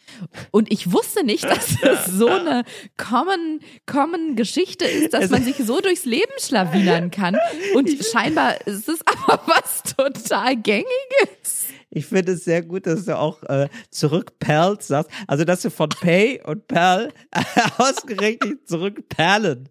Und 0.51 0.71
ich 0.71 0.93
wusste 0.93 1.25
nicht, 1.25 1.45
dass 1.45 1.77
das 1.83 2.07
so 2.07 2.29
eine 2.29 2.65
common, 2.97 3.61
common 3.87 4.37
Geschichte 4.37 4.85
ist, 4.85 5.15
dass 5.15 5.31
man 5.31 5.43
sich 5.43 5.57
so 5.57 5.81
durchs 5.81 6.05
Leben 6.05 6.33
schlawinern 6.39 7.11
kann. 7.11 7.37
Und 7.75 7.89
scheinbar 8.13 8.67
ist 8.67 8.89
es 8.89 9.01
aber 9.07 9.43
was 9.47 9.83
total 9.83 10.57
Gängiges. 10.57 11.69
Ich 11.95 12.07
finde 12.07 12.33
es 12.33 12.45
sehr 12.45 12.63
gut, 12.63 12.87
dass 12.87 13.05
du 13.05 13.19
auch 13.19 13.43
äh, 13.43 13.69
zurückperlt 13.91 14.83
sagst. 14.83 15.11
Also, 15.27 15.45
dass 15.45 15.61
du 15.61 15.71
von 15.71 15.91
Pay 15.91 16.41
und 16.43 16.67
Perl 16.67 17.13
ausgerechnet 17.77 18.67
zurückperlen 18.67 19.69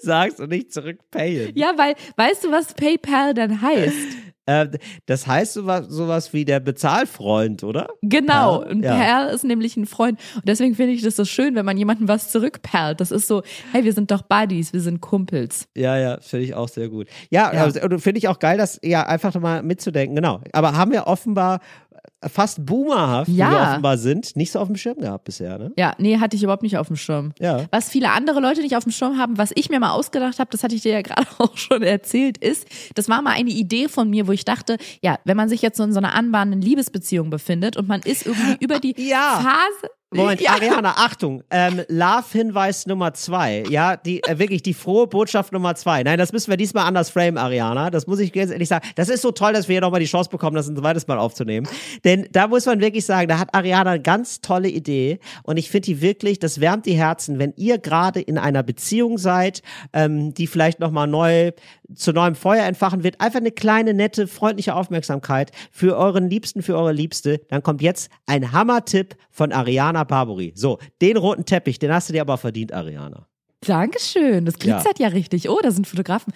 sagst 0.00 0.40
und 0.40 0.48
nicht 0.48 0.72
zurückpayen. 0.72 1.52
Ja, 1.54 1.74
weil, 1.76 1.94
weißt 2.16 2.42
du, 2.42 2.50
was 2.50 2.74
PayPal 2.74 3.34
dann 3.34 3.62
heißt? 3.62 4.16
Äh, 4.46 4.68
das 5.06 5.26
heißt 5.26 5.52
sowas, 5.54 5.86
sowas 5.88 6.32
wie 6.32 6.44
der 6.44 6.60
Bezahlfreund, 6.60 7.64
oder? 7.64 7.88
Genau. 8.02 8.62
Und 8.64 8.82
Ja. 8.82 8.96
Perl 8.96 9.34
ist 9.34 9.44
nämlich 9.44 9.76
ein 9.76 9.86
Freund. 9.86 10.18
Und 10.36 10.48
deswegen 10.48 10.74
finde 10.74 10.92
ich 10.92 11.02
das 11.02 11.16
so 11.16 11.24
schön, 11.24 11.54
wenn 11.54 11.64
man 11.64 11.76
jemandem 11.76 12.08
was 12.08 12.30
zurückperlt. 12.30 13.00
Das 13.00 13.10
ist 13.10 13.26
so, 13.28 13.42
hey, 13.72 13.84
wir 13.84 13.92
sind 13.92 14.10
doch 14.10 14.22
Buddies, 14.22 14.72
wir 14.72 14.80
sind 14.80 15.00
Kumpels. 15.00 15.68
Ja, 15.76 15.96
ja, 15.98 16.18
finde 16.20 16.44
ich 16.44 16.54
auch 16.54 16.68
sehr 16.68 16.88
gut. 16.88 17.08
Ja, 17.30 17.52
Ja. 17.52 17.64
Also, 17.64 17.80
finde 17.98 18.18
ich 18.18 18.28
auch 18.28 18.38
geil, 18.38 18.58
das 18.58 18.78
ja 18.82 19.06
einfach 19.06 19.34
mal 19.40 19.62
mitzudenken, 19.62 20.16
genau. 20.16 20.40
Aber 20.52 20.76
haben 20.76 20.92
wir 20.92 21.06
offenbar 21.06 21.60
fast 22.28 22.66
boomerhaft, 22.66 23.30
wie 23.30 23.36
Ja. 23.36 23.50
wir 23.50 23.60
offenbar 23.60 23.96
sind, 23.98 24.36
nicht 24.36 24.52
so 24.52 24.58
auf 24.58 24.66
dem 24.68 24.76
Schirm 24.76 24.98
gehabt 24.98 25.24
bisher, 25.24 25.58
ne? 25.58 25.72
Ja, 25.78 25.94
nee, 25.98 26.18
hatte 26.18 26.36
ich 26.36 26.42
überhaupt 26.42 26.62
nicht 26.62 26.76
auf 26.76 26.86
dem 26.88 26.96
Schirm. 26.96 27.32
Ja. 27.40 27.64
Was 27.70 27.88
viele 27.88 28.10
andere 28.10 28.40
Leute 28.40 28.60
nicht 28.60 28.76
auf 28.76 28.84
dem 28.84 28.92
Schirm 28.92 29.16
haben, 29.18 29.38
was 29.38 29.52
ich 29.54 29.70
mir 29.70 29.80
mal 29.80 29.92
ausgedacht 29.92 30.38
habe, 30.38 30.50
das 30.50 30.62
hatte 30.62 30.74
ich 30.74 30.82
dir 30.82 30.92
ja 30.92 31.02
gerade 31.02 31.26
auch 31.38 31.56
schon 31.56 31.82
erzählt, 31.82 32.36
ist, 32.38 32.66
das 32.94 33.08
war 33.08 33.22
mal 33.22 33.32
eine 33.32 33.50
Idee 33.50 33.88
von 33.88 34.10
mir, 34.10 34.26
wo 34.26 34.32
ich 34.32 34.44
dachte, 34.44 34.76
ja, 35.02 35.18
wenn 35.24 35.36
man 35.36 35.48
sich 35.48 35.62
jetzt 35.62 35.76
so 35.78 35.82
in 35.84 35.92
so 35.92 35.98
einer 35.98 36.14
anbahnenden 36.14 36.60
Liebesbeziehung 36.60 37.30
befindet 37.30 37.76
und 37.76 37.88
man 37.88 38.00
ist 38.02 38.26
irgendwie 38.26 38.56
über 38.64 38.78
die 38.80 38.94
Ja. 38.98 39.40
Phase. 39.42 39.92
Moment, 40.12 40.40
ja, 40.40 40.54
Ariana, 40.54 40.94
Achtung, 40.96 41.44
ähm, 41.50 41.82
Love-Hinweis 41.86 42.86
Nummer 42.86 43.14
zwei. 43.14 43.62
Ja, 43.68 43.96
die 43.96 44.20
äh, 44.24 44.40
wirklich 44.40 44.60
die 44.60 44.74
frohe 44.74 45.06
Botschaft 45.06 45.52
Nummer 45.52 45.76
zwei. 45.76 46.02
Nein, 46.02 46.18
das 46.18 46.32
müssen 46.32 46.50
wir 46.50 46.56
diesmal 46.56 46.86
anders 46.86 47.10
framen, 47.10 47.38
Ariana. 47.38 47.90
Das 47.90 48.08
muss 48.08 48.18
ich 48.18 48.32
ganz 48.32 48.50
ehrlich 48.50 48.68
sagen. 48.68 48.84
Das 48.96 49.08
ist 49.08 49.22
so 49.22 49.30
toll, 49.30 49.52
dass 49.52 49.68
wir 49.68 49.74
hier 49.74 49.82
nochmal 49.82 50.00
die 50.00 50.06
Chance 50.06 50.28
bekommen, 50.28 50.56
das 50.56 50.66
ein 50.68 50.76
zweites 50.76 51.06
Mal 51.06 51.16
aufzunehmen. 51.16 51.68
Denn 52.02 52.26
da 52.32 52.48
muss 52.48 52.66
man 52.66 52.80
wirklich 52.80 53.06
sagen, 53.06 53.28
da 53.28 53.38
hat 53.38 53.54
Ariana 53.54 53.92
eine 53.92 54.02
ganz 54.02 54.40
tolle 54.40 54.68
Idee. 54.68 55.20
Und 55.44 55.58
ich 55.58 55.70
finde 55.70 55.86
die 55.86 56.00
wirklich, 56.00 56.40
das 56.40 56.60
wärmt 56.60 56.86
die 56.86 56.94
Herzen, 56.94 57.38
wenn 57.38 57.52
ihr 57.56 57.78
gerade 57.78 58.20
in 58.20 58.36
einer 58.36 58.64
Beziehung 58.64 59.16
seid, 59.16 59.62
ähm, 59.92 60.34
die 60.34 60.48
vielleicht 60.48 60.80
nochmal 60.80 61.06
neu 61.06 61.52
zu 61.94 62.12
neuem 62.12 62.34
Feuer 62.34 62.64
entfachen 62.64 63.04
wird. 63.04 63.20
Einfach 63.20 63.40
eine 63.40 63.52
kleine, 63.52 63.94
nette, 63.94 64.26
freundliche 64.26 64.74
Aufmerksamkeit 64.74 65.52
für 65.70 65.96
euren 65.96 66.28
Liebsten, 66.28 66.62
für 66.62 66.76
eure 66.76 66.92
Liebste. 66.92 67.40
Dann 67.48 67.62
kommt 67.62 67.80
jetzt 67.80 68.10
ein 68.26 68.52
Hammer-Tipp 68.52 69.16
von 69.30 69.52
Ariana 69.52 69.99
Barbary. 70.04 70.52
So, 70.54 70.78
den 71.00 71.16
roten 71.16 71.44
Teppich, 71.44 71.78
den 71.78 71.92
hast 71.92 72.08
du 72.08 72.12
dir 72.12 72.22
aber 72.22 72.38
verdient, 72.38 72.72
Ariana. 72.72 73.26
Dankeschön, 73.62 74.46
das 74.46 74.58
glitzert 74.58 74.98
ja. 74.98 75.08
richtig. 75.08 75.50
Oh, 75.50 75.58
da 75.62 75.70
sind 75.70 75.86
Fotografen. 75.86 76.32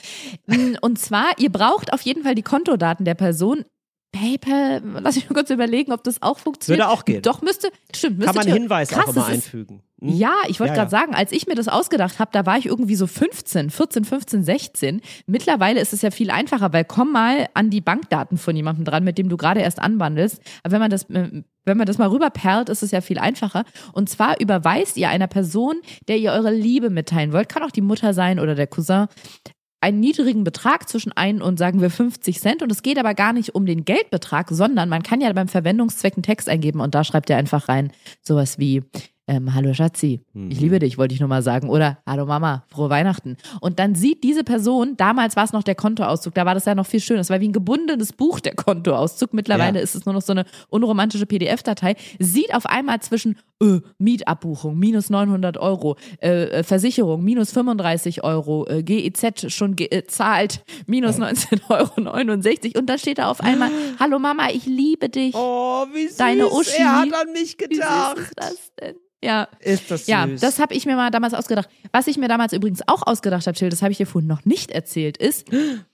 Mm, 0.47 0.75
Und 0.83 0.99
zwar, 0.99 1.39
ihr 1.39 1.51
braucht 1.51 1.93
auf 1.93 2.03
jeden 2.03 2.23
Fall 2.23 2.35
die 2.35 2.43
Kontodaten 2.43 3.05
der 3.05 3.15
Person. 3.15 3.65
PayPal, 4.15 4.81
lass 5.01 5.17
mich 5.17 5.29
mal 5.29 5.35
kurz 5.35 5.51
überlegen, 5.51 5.93
ob 5.93 6.05
das 6.05 6.23
auch 6.23 6.39
funktioniert. 6.39 6.81
Würde 6.87 6.91
auch 6.93 7.05
gehen. 7.05 7.23
Doch, 7.23 7.43
müsste, 7.43 7.69
stimmt, 7.95 8.19
müsste 8.19 8.33
Kann 8.35 8.47
man 8.47 8.53
Hinweis 8.55 8.89
Krass, 8.89 9.09
auch 9.09 9.17
immer 9.17 9.27
einfügen. 9.27 9.83
Hm? 10.01 10.09
Ja, 10.09 10.35
ich 10.49 10.61
wollte 10.61 10.73
Ja, 10.73 10.85
gerade 10.85 10.93
ja. 10.93 11.01
sagen, 11.01 11.15
als 11.15 11.33
ich 11.33 11.47
mir 11.47 11.55
das 11.55 11.67
ausgedacht 11.69 12.19
habe, 12.19 12.31
da 12.33 12.47
war 12.47 12.57
ich 12.59 12.67
irgendwie 12.67 12.95
so 12.95 13.07
15, 13.07 13.71
14, 13.71 14.05
15, 14.05 14.45
16. 14.45 15.01
Mittlerweile 15.27 15.81
ist 15.81 15.93
es 15.93 16.03
ja 16.03 16.11
viel 16.11 16.31
einfacher, 16.31 16.73
weil 16.73 16.85
komm 16.85 17.13
mal 17.13 17.49
an 17.55 17.71
die 17.71 17.81
Bankdaten 17.81 18.39
von 18.39 18.55
jemandem 18.55 18.85
dran, 18.85 19.03
mit 19.03 19.19
dem 19.19 19.29
du 19.29 19.37
gerade 19.37 19.61
erst 19.61 19.81
anwandelst. 19.81 20.41
Aber 20.63 20.73
wenn 20.73 20.81
man 20.81 20.91
das, 20.91 21.05
äh, 21.11 21.43
wenn 21.65 21.77
man 21.77 21.87
das 21.87 21.99
mal 21.99 22.09
rüberperlt, 22.09 22.69
ist 22.69 22.83
es 22.83 22.91
ja 22.91 23.01
viel 23.01 23.19
einfacher. 23.19 23.65
Und 23.93 24.09
zwar 24.11 24.41
überweist 24.41 24.97
ihr 24.97 25.09
einer 25.09 25.27
Person, 25.29 25.77
der 26.09 26.19
ihr 26.19 26.33
eure 26.33 26.53
Liebe 26.53 26.91
mitteilen 26.91 27.33
wollt, 27.33 27.49
kann 27.49 27.63
auch 27.63 27.71
die 27.71 27.81
Mutter 27.81 28.15
sein 28.15 28.39
oder 28.39 28.55
der 28.55 28.67
Cousin, 28.67 29.07
einen 29.85 30.01
niedrigen 30.01 30.45
Betrag 30.45 30.89
zwischen 30.89 31.13
ein 31.13 31.43
und 31.43 31.59
sagen 31.59 31.81
wir 31.83 31.91
50 31.91 32.41
Cent. 32.41 32.63
Und 32.63 32.73
es 32.73 32.83
geht 32.83 32.99
aber 32.99 33.13
gar 33.15 33.35
nicht 33.35 33.55
um 33.55 33.67
den 33.67 33.85
Geldbetrag, 33.85 34.49
sondern 34.51 34.89
man 34.89 35.03
kann 35.03 35.21
ja 35.21 35.31
beim 35.35 35.47
Verwendungszweck 35.49 36.15
einen 36.17 36.23
Text 36.23 36.49
eingeben 36.49 36.81
und 36.81 36.95
da 36.95 37.05
schreibt 37.05 37.29
ihr 37.29 37.37
einfach 37.37 37.69
rein 37.69 37.93
sowas 38.23 38.59
wie 38.59 38.83
ähm, 39.27 39.55
Hallo 39.55 39.73
Schatzi, 39.73 40.21
ich 40.51 40.61
liebe 40.61 40.79
dich, 40.79 40.99
wollte 40.99 41.15
ich 41.15 41.21
nur 41.21 41.31
mal 41.31 41.43
sagen. 41.43 41.71
Oder 41.71 41.97
Hallo 42.07 42.27
Mama, 42.27 42.65
frohe 42.69 42.91
Weihnachten. 42.91 43.37
Und 43.61 43.79
dann 43.79 43.95
sieht 43.95 44.23
diese 44.23 44.45
Person, 44.45 44.99
damals 44.99 45.35
war 45.37 45.45
es 45.45 45.53
noch 45.55 45.63
der 45.63 45.75
Kontoauszug, 45.75 46.35
da 46.35 46.45
war 46.45 46.53
das 46.53 46.67
ja 46.67 46.75
noch 46.75 46.85
viel 46.87 47.01
schöner. 47.01 47.21
Es 47.21 47.31
war 47.31 47.41
wie 47.41 47.49
ein 47.49 47.53
gebundenes 47.55 48.13
Buch, 48.13 48.41
der 48.41 48.55
Kontoauszug. 48.55 49.33
Mittlerweile 49.33 49.79
Ja. 49.79 49.83
ist 49.83 49.95
es 49.95 50.05
nur 50.05 50.15
noch 50.15 50.21
so 50.21 50.33
eine 50.33 50.45
unromantische 50.69 51.25
PDF-Datei. 51.25 51.97
Sieht 52.19 52.55
auf 52.55 52.67
einmal 52.67 53.01
zwischen 53.01 53.39
äh, 53.63 53.81
Mietabbuchung, 53.99 54.79
minus 54.79 55.11
900 55.11 55.59
Euro, 55.59 55.97
äh, 56.21 56.45
äh, 56.45 56.63
Versicherung, 56.63 57.23
minus 57.23 57.53
35 57.53 58.25
Euro, 58.25 58.67
äh, 58.69 58.83
GEZ 58.83 59.53
schon 59.53 59.77
gezahlt, 59.77 60.65
minus 60.87 61.19
19,69 61.19 61.69
Euro. 62.75 62.79
Und 62.81 62.87
dann 62.87 62.99
steht 62.99 63.19
da 63.19 63.31
auf 63.31 63.41
einmal, 63.41 63.71
Hallo 64.01 64.19
Mama, 64.19 64.49
ich 64.51 64.67
liebe 64.67 65.09
dich. 65.09 65.35
Oh, 65.35 65.87
wie 65.93 66.09
süß. 66.09 66.17
Deine 66.17 66.49
Uschi. 66.49 66.81
Er 66.81 67.01
hat 67.01 67.13
an 67.15 67.33
mich 67.33 67.57
Wie 67.59 67.75
süß 67.77 67.81
gedacht. 67.81 68.19
ist 68.19 68.33
das 68.37 68.73
denn? 68.81 68.97
Ja. 69.23 69.49
Ist 69.61 69.91
das 69.91 70.01
süß. 70.01 70.09
Ja, 70.09 70.27
das 70.27 70.59
habe 70.59 70.75
ich 70.75 70.85
mir 70.85 70.97
mal 70.97 71.11
damals 71.11 71.33
ausgedacht. 71.35 71.69
Was 71.93 72.07
ich 72.07 72.19
mir 72.19 72.29
damals 72.29 72.53
übrigens 72.53 72.83
auch 72.87 73.07
ausgedacht 73.07 73.47
habe, 73.47 73.57
Till, 73.57 73.71
das 73.71 73.81
habe 73.83 73.93
ich 73.93 73.99
dir 73.99 74.07
vorhin 74.07 74.29
noch 74.29 74.45
nicht 74.45 74.71
erzählt, 74.71 75.17
ist, 75.17 75.47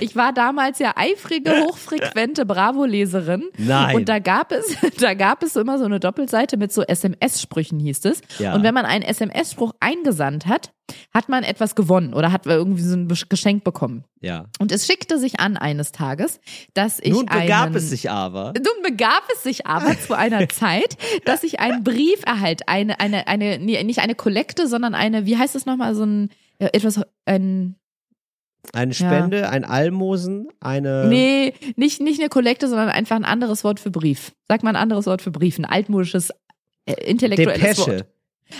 ich 0.00 0.14
war 0.16 0.32
damals 0.32 0.78
ja 0.78 0.92
eifrige, 0.96 1.50
hochfrequente 1.64 2.46
Bravo-Leserin. 2.46 3.44
Nein. 3.58 3.96
Und 3.96 4.08
da 4.08 4.18
gab 4.18 4.52
es, 4.52 4.76
da 5.00 5.14
gab 5.14 5.42
es 5.42 5.56
immer 5.56 5.78
so 5.78 5.84
eine 5.84 6.00
Doppelseite 6.00 6.56
mit 6.56 6.72
so 6.72 6.82
SMS-Sprüchen, 6.82 7.80
hieß 7.80 8.04
es. 8.04 8.20
Ja. 8.38 8.54
Und 8.54 8.62
wenn 8.62 8.74
man 8.74 8.86
einen 8.86 9.02
SMS-Spruch 9.02 9.72
eingesandt 9.80 10.46
hat, 10.46 10.72
hat 11.12 11.28
man 11.28 11.44
etwas 11.44 11.74
gewonnen 11.74 12.12
oder 12.14 12.30
hat 12.30 12.46
irgendwie 12.46 12.82
so 12.82 12.94
ein 12.94 13.08
Geschenk 13.08 13.64
bekommen. 13.64 14.04
ja. 14.20 14.46
Und 14.58 14.70
es 14.70 14.86
schickte 14.86 15.18
sich 15.18 15.40
an 15.40 15.56
eines 15.56 15.92
Tages, 15.92 16.40
dass 16.74 17.00
ich 17.00 17.12
Nun 17.12 17.26
begab 17.26 17.66
einen, 17.66 17.76
es 17.76 17.88
sich 17.90 18.10
aber. 18.10 18.52
nun 18.56 18.82
begab 18.82 19.22
es 19.32 19.42
sich 19.42 19.66
aber 19.66 19.98
zu 19.98 20.14
einer 20.14 20.48
Zeit, 20.50 20.96
dass 21.24 21.42
ich 21.42 21.58
einen 21.58 21.84
Brief 21.84 22.22
erhalte, 22.26 22.68
eine, 22.68 23.00
eine, 23.00 23.26
eine, 23.26 23.58
nee, 23.58 23.82
nicht 23.82 24.00
eine 24.00 24.14
Kollekte, 24.14 24.68
sondern 24.68 24.94
eine, 24.94 25.26
wie 25.26 25.38
heißt 25.38 25.56
es 25.56 25.66
nochmal, 25.66 25.94
so 25.94 26.04
ein, 26.04 26.30
ja, 26.60 26.68
etwas, 26.72 27.00
ein, 27.24 27.76
Eine 28.72 28.94
Spende, 28.94 29.48
ein 29.48 29.64
Almosen, 29.64 30.48
eine. 30.60 31.06
nee, 31.08 31.54
nicht, 31.76 32.00
nicht 32.00 32.20
eine 32.20 32.28
Kollekte, 32.28 32.68
sondern 32.68 32.88
einfach 32.88 33.16
ein 33.16 33.24
anderes 33.24 33.64
Wort 33.64 33.80
für 33.80 33.90
Brief. 33.90 34.32
Sag 34.48 34.62
mal 34.62 34.70
ein 34.70 34.76
anderes 34.76 35.06
Wort 35.06 35.22
für 35.22 35.30
Brief, 35.30 35.58
ein 35.58 35.64
altmodisches, 35.64 36.30
äh, 36.86 36.94
intellektuelles 37.04 37.60
Depesche. 37.60 37.98
Wort. 37.98 38.06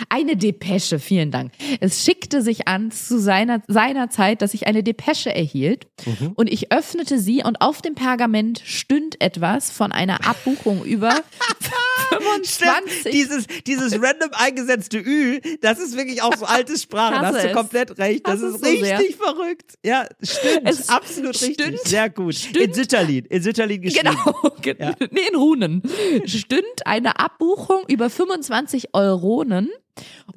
Eine 0.09 0.35
Depesche, 0.35 0.99
vielen 0.99 1.31
Dank. 1.31 1.51
Es 1.79 2.03
schickte 2.03 2.41
sich 2.41 2.67
an 2.67 2.91
zu 2.91 3.19
seiner, 3.19 3.61
seiner 3.67 4.09
Zeit, 4.09 4.41
dass 4.41 4.53
ich 4.53 4.67
eine 4.67 4.83
Depesche 4.83 5.33
erhielt 5.33 5.87
Mhm. 6.05 6.33
und 6.35 6.51
ich 6.51 6.71
öffnete 6.71 7.17
sie 7.19 7.43
und 7.43 7.61
auf 7.61 7.81
dem 7.81 7.95
Pergament 7.95 8.61
stünd 8.65 9.21
etwas 9.21 9.71
von 9.71 9.91
einer 9.91 10.27
Abbuchung 10.27 10.83
über 10.83 11.21
25. 12.09 13.11
Dieses, 13.11 13.45
dieses 13.65 13.93
random 13.93 14.29
eingesetzte 14.33 14.97
Ü, 14.99 15.39
das 15.61 15.79
ist 15.79 15.95
wirklich 15.97 16.21
auch 16.21 16.35
so 16.35 16.45
alte 16.45 16.77
Sprache. 16.77 17.13
Da 17.15 17.21
hast 17.33 17.43
du 17.45 17.51
komplett 17.53 17.97
recht. 17.97 18.27
Das 18.27 18.41
ist 18.41 18.53
so 18.63 18.65
sehr. 18.65 18.99
richtig 18.99 19.15
verrückt. 19.15 19.75
Ja, 19.83 20.05
stimmt. 20.21 20.61
Es 20.65 20.89
absolut 20.89 21.39
richtig. 21.41 21.53
stünd- 21.65 21.79
Sehr 21.85 22.09
gut. 22.09 22.35
stünd- 22.35 22.57
in 22.57 22.73
Sütterlin. 22.73 23.25
In 23.25 23.41
Sütterlin 23.41 23.81
geschrieben. 23.81 24.09
Genau, 24.23 24.49
ge- 24.61 24.75
Ja. 24.79 24.93
nee, 25.11 25.21
in 25.31 25.35
Runen. 25.35 25.81
Stünd 26.25 26.63
eine 26.85 27.19
Abbuchung 27.19 27.83
über 27.87 28.09
25 28.09 28.89
Euronen. 28.93 29.69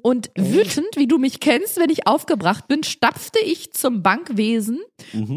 Und 0.02 0.30
wütend, 0.36 0.88
wie 0.96 1.06
du 1.06 1.18
mich 1.18 1.40
kennst, 1.40 1.78
wenn 1.78 1.90
ich 1.90 2.06
aufgebracht 2.06 2.68
bin, 2.68 2.84
stapfte 2.84 3.40
ich 3.40 3.72
zum 3.72 4.02
Bankwesen 4.02 4.80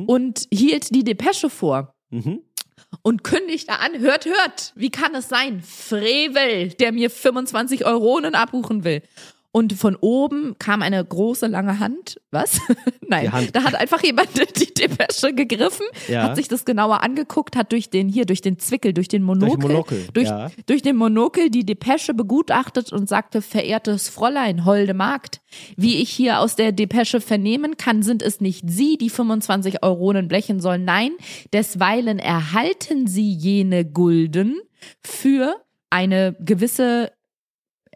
und 0.07 0.47
hielt 0.51 0.93
die 0.93 1.03
Depesche 1.03 1.49
vor. 1.49 1.95
Mhm. 2.09 2.41
Und 3.03 3.23
kündigte 3.23 3.79
an, 3.79 3.99
hört, 3.99 4.25
hört, 4.25 4.73
wie 4.75 4.89
kann 4.89 5.15
es 5.15 5.29
sein? 5.29 5.61
Frevel, 5.61 6.69
der 6.69 6.91
mir 6.91 7.09
25 7.09 7.85
Euronen 7.85 8.35
abbuchen 8.35 8.83
will. 8.83 9.01
Und 9.53 9.73
von 9.73 9.97
oben 9.97 10.55
kam 10.59 10.81
eine 10.81 11.03
große, 11.03 11.47
lange 11.47 11.79
Hand. 11.79 12.21
Was? 12.31 12.61
Nein, 13.07 13.31
Hand. 13.33 13.53
da 13.53 13.63
hat 13.63 13.75
einfach 13.75 14.01
jemand 14.01 14.29
die 14.57 14.73
Depesche 14.73 15.33
gegriffen, 15.33 15.85
Ja. 16.07 16.23
hat 16.23 16.37
sich 16.37 16.47
das 16.47 16.63
genauer 16.63 17.03
angeguckt, 17.03 17.57
hat 17.57 17.73
durch 17.73 17.89
den, 17.89 18.07
hier, 18.07 18.25
durch 18.25 18.39
den 18.39 18.59
Zwickel, 18.59 18.93
durch 18.93 19.09
den 19.09 19.23
Monokel, 19.23 19.57
Monokel, 19.67 20.07
durch, 20.13 20.29
ja. 20.29 20.49
durch 20.67 20.81
den 20.81 20.95
Monokel 20.95 21.49
die 21.49 21.65
Depesche 21.65 22.13
begutachtet 22.13 22.93
und 22.93 23.09
sagte, 23.09 23.41
verehrtes 23.41 24.07
Fräulein, 24.07 24.63
holde 24.63 24.93
Magd, 24.93 25.41
wie 25.75 25.97
ich 25.97 26.09
hier 26.09 26.39
aus 26.39 26.55
der 26.55 26.71
Depesche 26.71 27.19
vernehmen 27.19 27.75
kann, 27.75 28.03
sind 28.03 28.21
es 28.21 28.39
nicht 28.39 28.63
Sie, 28.69 28.97
die 28.97 29.09
25 29.09 29.83
Euronen 29.83 30.29
blechen 30.29 30.61
sollen. 30.61 30.85
Nein, 30.85 31.11
desweilen 31.51 32.19
erhalten 32.19 33.05
Sie 33.07 33.33
jene 33.33 33.83
Gulden 33.83 34.61
für 35.05 35.57
eine 35.89 36.37
gewisse 36.39 37.11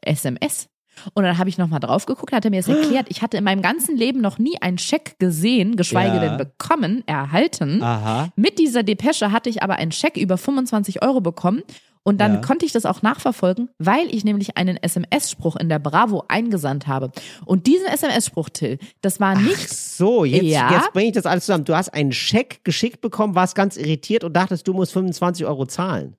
SMS. 0.02 0.68
Und 1.14 1.24
dann 1.24 1.38
habe 1.38 1.50
ich 1.50 1.58
nochmal 1.58 1.80
drauf 1.80 2.06
geguckt, 2.06 2.32
hat 2.34 2.46
er 2.46 2.52
mir 2.52 2.62
das 2.62 2.68
erklärt. 2.68 3.08
Ich 3.10 3.22
hatte 3.22 3.38
in 3.38 3.44
meinem 3.44 3.62
ganzen 3.62 3.96
Leben 3.98 4.22
noch 4.22 4.38
nie 4.38 4.62
einen 4.62 4.78
Scheck 4.78 5.18
gesehen, 5.20 5.76
geschweige 5.76 6.16
Ja. 6.16 6.20
denn 6.22 6.38
bekommen, 6.38 7.04
erhalten. 7.06 7.82
Aha. 7.84 8.30
Mit 8.36 8.60
dieser 8.60 8.84
Depesche 8.84 9.32
hatte 9.32 9.50
ich 9.50 9.64
aber 9.64 9.76
einen 9.76 9.92
Scheck 9.92 10.18
über 10.18 10.38
25 10.38 11.02
Euro 11.04 11.22
bekommen. 11.22 11.64
Und 12.08 12.22
dann 12.22 12.36
Ja. 12.36 12.42
konnte 12.42 12.68
ich 12.68 12.72
das 12.72 12.86
auch 12.86 13.02
nachverfolgen, 13.02 13.70
weil 13.80 14.14
ich 14.14 14.24
nämlich 14.24 14.58
einen 14.58 14.78
SMS-Spruch 14.78 15.56
in 15.56 15.70
der 15.70 15.80
Bravo 15.80 16.24
eingesandt 16.28 16.86
habe. 16.86 17.10
Und 17.46 17.66
diesen 17.66 17.88
SMS-Spruch, 17.88 18.50
Till, 18.50 18.78
das 19.02 19.20
war 19.20 19.34
Ach 19.36 19.42
nicht 19.42 19.70
so, 19.70 20.24
jetzt, 20.24 20.44
Ja. 20.44 20.72
jetzt 20.72 20.94
bringe 20.94 21.08
ich 21.08 21.14
das 21.16 21.26
alles 21.26 21.46
zusammen. 21.48 21.66
Du 21.66 21.76
hast 21.76 21.90
einen 21.96 22.12
Scheck 22.12 22.64
geschickt 22.64 23.02
bekommen, 23.02 23.34
warst 23.34 23.56
ganz 23.56 23.76
irritiert 23.76 24.24
und 24.24 24.34
dachtest, 24.34 24.68
du 24.68 24.74
musst 24.74 24.94
25 24.94 25.48
Euro 25.48 25.66
zahlen. 25.66 26.16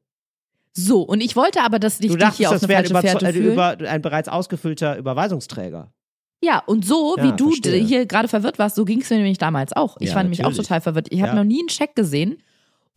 So. 0.77 1.03
Und 1.03 1.21
ich 1.23 1.37
wollte 1.37 1.63
aber, 1.63 1.79
dass 1.79 1.99
dich 1.99 2.11
Du 2.11 2.17
dich 2.17 2.21
dachtest, 2.23 2.39
hier 2.39 2.51
auf 2.51 2.63
eine 2.63 2.73
falsche 2.73 2.95
Fährte 3.01 3.27
äh, 3.27 3.33
fühlen. 3.33 3.53
über, 3.53 3.77
ein 3.89 4.03
bereits 4.03 4.29
ausgefüllter 4.29 4.97
Überweisungsträger. 4.99 5.93
Ja, 6.43 6.63
und 6.67 6.85
so, 6.85 7.17
Ja, 7.17 7.25
wie 7.25 7.37
du 7.37 7.47
verstehe. 7.49 7.83
hier 7.83 8.07
gerade 8.07 8.29
verwirrt 8.29 8.59
warst, 8.59 8.77
so 8.77 8.85
ging 8.85 9.01
es 9.01 9.09
mir 9.11 9.17
nämlich 9.17 9.39
damals 9.39 9.73
auch. 9.73 9.97
Ich 10.01 10.11
Ja, 10.11 10.15
war 10.17 10.23
nämlich 10.23 10.41
auch 10.41 10.51
natürlich. 10.51 10.67
total 10.69 10.81
verwirrt. 10.83 11.07
Ich 11.11 11.21
habe 11.23 11.31
Ja. 11.31 11.35
noch 11.37 11.45
nie 11.45 11.61
einen 11.61 11.71
Scheck 11.71 11.95
gesehen. 11.97 12.37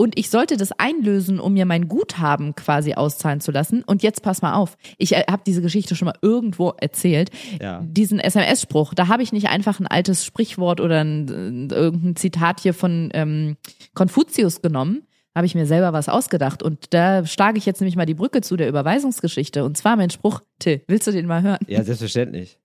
Und 0.02 0.18
ich 0.18 0.30
sollte 0.30 0.56
das 0.56 0.72
einlösen, 0.72 1.42
um 1.42 1.52
mir 1.54 1.66
mein 1.66 1.90
Guthaben 1.90 2.56
quasi 2.56 2.94
auszahlen 2.94 3.42
zu 3.42 3.52
lassen. 3.52 3.84
Und 3.84 4.02
jetzt 4.02 4.22
pass 4.24 4.42
mal 4.42 4.54
auf. 4.54 4.78
Ich 4.98 5.14
äh, 5.14 5.24
habe 5.30 5.42
diese 5.46 5.62
Geschichte 5.62 5.94
schon 5.98 6.06
mal 6.06 6.16
irgendwo 6.22 6.70
erzählt. 6.78 7.32
Ja. 7.62 7.82
Diesen 7.84 8.18
SMS-Spruch, 8.20 8.94
da 8.94 9.10
habe 9.10 9.24
ich 9.24 9.34
nicht 9.34 9.50
einfach 9.50 9.78
ein 9.82 9.88
altes 9.88 10.24
Sprichwort 10.24 10.80
oder 10.80 11.02
ein, 11.04 11.70
äh, 11.70 11.74
irgendein 11.76 12.16
Zitat 12.16 12.62
hier 12.62 12.74
von 12.74 13.10
ähm, 13.14 13.58
Konfuzius 13.94 14.62
genommen. 14.62 15.02
Habe 15.36 15.46
ich 15.46 15.56
mir 15.56 15.66
selber 15.66 15.94
was 15.94 16.10
ausgedacht. 16.10 16.64
Und 16.64 16.94
da 16.94 17.26
schlage 17.26 17.58
ich 17.58 17.66
jetzt 17.66 17.80
nämlich 17.82 17.96
mal 17.96 18.06
die 18.06 18.16
Brücke 18.16 18.42
zu 18.42 18.58
der 18.58 18.68
Überweisungsgeschichte. 18.68 19.64
Und 19.64 19.78
zwar 19.78 19.96
mein 19.96 20.10
Spruch, 20.10 20.42
Till, 20.60 20.82
willst 20.88 21.08
du 21.08 21.12
den 21.12 21.28
mal 21.28 21.42
hören? 21.44 21.60
Ja, 21.68 21.84
selbstverständlich. 21.84 22.58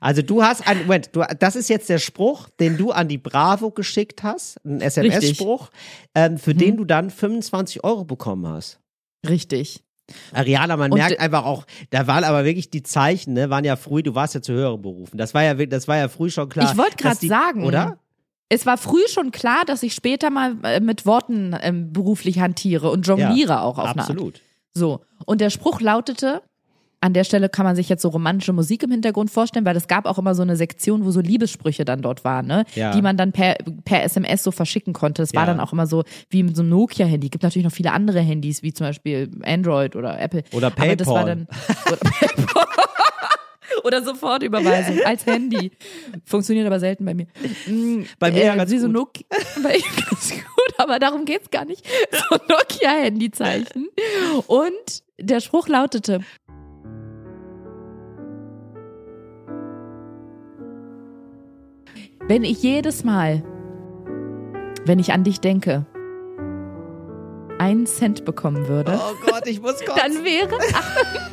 Also 0.00 0.20
du 0.20 0.42
hast 0.42 0.66
ein, 0.68 0.78
Moment, 0.78 1.10
du, 1.14 1.22
das 1.38 1.56
ist 1.56 1.68
jetzt 1.68 1.88
der 1.88 1.98
Spruch, 1.98 2.48
den 2.60 2.76
du 2.76 2.90
an 2.90 3.08
die 3.08 3.18
Bravo 3.18 3.70
geschickt 3.70 4.22
hast, 4.22 4.62
ein 4.64 4.80
SMS-Spruch, 4.80 5.70
ähm, 6.14 6.38
für 6.38 6.54
Mhm. 6.54 6.58
den 6.58 6.76
du 6.76 6.84
dann 6.84 7.08
25 7.10 7.84
Euro 7.84 8.04
bekommen 8.04 8.46
hast. 8.48 8.80
Richtig. 9.26 9.82
Ariana, 10.32 10.76
man 10.76 10.92
Und- 10.92 10.98
merkt 10.98 11.18
einfach 11.18 11.44
auch, 11.44 11.66
da 11.90 12.06
waren 12.06 12.24
aber 12.24 12.44
wirklich 12.44 12.70
die 12.70 12.82
Zeichen, 12.82 13.32
ne, 13.32 13.48
waren 13.50 13.64
ja 13.64 13.76
früh, 13.76 14.02
du 14.02 14.14
warst 14.14 14.34
ja 14.34 14.42
zu 14.42 14.52
höheren 14.52 14.82
Berufen. 14.82 15.16
Das 15.18 15.34
war 15.34 15.42
ja, 15.42 15.54
das 15.54 15.88
war 15.88 15.96
ja 15.96 16.08
früh 16.08 16.30
schon 16.30 16.48
klar. 16.48 16.70
Ich 16.70 16.76
wollte 16.78 16.96
gerade 16.96 17.26
sagen, 17.26 17.64
Oder? 17.64 17.98
Es 18.48 18.64
war 18.66 18.76
früh 18.78 19.00
schon 19.08 19.32
klar, 19.32 19.62
dass 19.66 19.82
ich 19.82 19.92
später 19.94 20.30
mal 20.30 20.56
äh, 20.62 20.80
mit 20.80 21.04
Worten 21.06 21.54
ähm, 21.62 21.92
beruflich 21.92 22.38
hantiere 22.40 22.90
und 22.90 23.06
jongliere 23.06 23.62
auch 23.62 23.78
auf 23.78 23.86
eine 23.86 24.00
Art. 24.02 24.10
Absolut. 24.10 24.40
So. 24.72 25.00
Und 25.24 25.40
der 25.40 25.50
Spruch 25.50 25.80
lautete, 25.80 26.42
an 27.00 27.12
der 27.12 27.24
Stelle 27.24 27.48
kann 27.48 27.66
man 27.66 27.76
sich 27.76 27.88
jetzt 27.88 28.02
so 28.02 28.08
romantische 28.08 28.52
Musik 28.52 28.82
im 28.82 28.90
Hintergrund 28.90 29.30
vorstellen, 29.30 29.64
weil 29.64 29.76
es 29.76 29.86
gab 29.88 30.06
auch 30.06 30.18
immer 30.18 30.34
so 30.34 30.42
eine 30.42 30.56
Sektion, 30.56 31.04
wo 31.04 31.10
so 31.10 31.20
Liebessprüche 31.20 31.84
dann 31.84 32.02
dort 32.02 32.24
waren, 32.24 32.46
ne? 32.46 32.64
Ja. 32.74 32.92
Die 32.92 33.02
man 33.02 33.16
dann 33.16 33.32
per, 33.32 33.56
per 33.84 34.02
SMS 34.04 34.42
so 34.42 34.50
verschicken 34.50 34.92
konnte. 34.92 35.22
Es 35.22 35.34
war 35.34 35.42
Ja. 35.42 35.46
dann 35.48 35.60
auch 35.60 35.72
immer 35.72 35.86
so 35.86 36.04
wie 36.30 36.42
mit 36.42 36.56
so 36.56 36.62
einem 36.62 36.70
Nokia-Handy. 36.70 37.28
Gibt 37.28 37.42
natürlich 37.44 37.64
noch 37.64 37.72
viele 37.72 37.92
andere 37.92 38.20
Handys, 38.20 38.62
wie 38.62 38.72
zum 38.72 38.86
Beispiel 38.86 39.30
Android 39.44 39.94
oder 39.96 40.18
Apple. 40.20 40.42
Oder 40.52 40.68
Aber 40.68 40.96
das 40.96 41.06
war 41.08 41.24
PayPal. 41.24 41.26
dann, 41.26 41.46
oder, 41.86 41.96
PayPal. 41.96 42.66
Oder 43.84 44.02
Sofortüberweisung 44.02 45.00
als 45.04 45.26
Handy. 45.26 45.70
Funktioniert 46.24 46.66
aber 46.66 46.80
selten 46.80 47.04
bei 47.04 47.14
mir. 47.14 47.26
Mm, 47.66 48.02
Bei 48.18 48.30
mir 48.30 48.44
ja 48.44 48.54
ganz 48.56 48.70
so 48.70 48.78
gut. 48.78 48.90
Nokia, 48.92 49.24
bei 49.62 49.76
ihm 49.76 50.04
ganz 50.08 50.30
gut, 50.30 50.74
aber 50.78 50.98
darum 50.98 51.24
geht's 51.24 51.50
gar 51.50 51.64
nicht. 51.64 51.86
So 52.10 52.36
Nokia-Handyzeichen. 52.48 53.88
Und 54.46 55.02
der 55.18 55.40
Spruch 55.40 55.68
lautete, 55.68 56.20
wenn 62.28 62.44
ich 62.44 62.62
jedes 62.62 63.04
Mal, 63.04 63.42
wenn 64.84 64.98
ich 64.98 65.12
an 65.12 65.24
dich 65.24 65.40
denke, 65.40 65.86
einen 67.58 67.86
Cent 67.86 68.24
bekommen 68.24 68.68
würde, 68.68 68.98
Oh 69.00 69.14
Gott, 69.26 69.46
ich 69.46 69.60
muss 69.60 69.78
kotzen. 69.84 69.94
dann 69.96 70.24
wäre, 70.24 70.48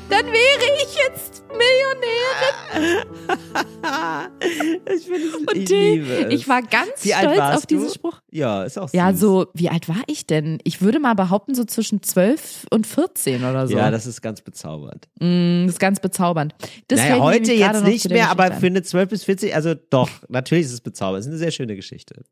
dann 0.09 0.25
wäre 0.27 0.83
ich 0.83 0.95
jetzt 1.07 1.43
Millionärin. 1.49 3.07
ich 4.95 5.05
finde 5.05 5.27
es, 5.27 5.33
Und 5.36 5.55
ich 5.55 5.69
liebe 5.69 6.13
es. 6.25 6.33
ich 6.33 6.47
war 6.47 6.62
ganz 6.62 6.91
Wie 7.01 7.12
stolz 7.12 7.39
auf 7.39 7.65
diesen 7.65 7.88
du? 7.88 7.93
Spruch. 7.93 8.21
Ja, 8.31 8.63
ist 8.63 8.77
auch 8.77 8.88
süß. 8.89 8.93
Ja, 8.97 9.13
so, 9.13 9.47
wie 9.53 9.69
alt 9.69 9.88
war 9.89 10.01
ich 10.07 10.25
denn? 10.25 10.59
Ich 10.63 10.81
würde 10.81 10.99
mal 10.99 11.13
behaupten, 11.13 11.55
so 11.55 11.63
zwischen 11.63 12.01
12 12.01 12.65
und 12.71 12.88
14 12.88 13.43
oder 13.43 13.67
so. 13.67 13.77
Ja, 13.77 13.91
das 13.91 14.05
ist 14.05 14.21
ganz 14.21 14.41
bezaubernd. 14.41 15.07
Mm, 15.19 15.65
das 15.65 15.75
ist 15.75 15.79
ganz 15.79 15.99
bezaubernd. 15.99 16.55
Das 16.88 16.99
naja, 16.99 17.19
heute 17.19 17.53
jetzt 17.53 17.83
nicht 17.83 18.09
mehr, 18.09 18.29
aber 18.29 18.51
für 18.53 18.67
eine 18.67 18.81
12 18.81 19.09
bis 19.09 19.23
40, 19.25 19.55
also 19.55 19.75
doch, 19.89 20.09
natürlich 20.29 20.65
ist 20.65 20.73
es 20.73 20.81
bezaubernd. 20.81 21.19
Es 21.21 21.25
ist 21.25 21.31
eine 21.31 21.39
sehr 21.39 21.51
schöne 21.51 21.75
Geschichte. 21.75 22.23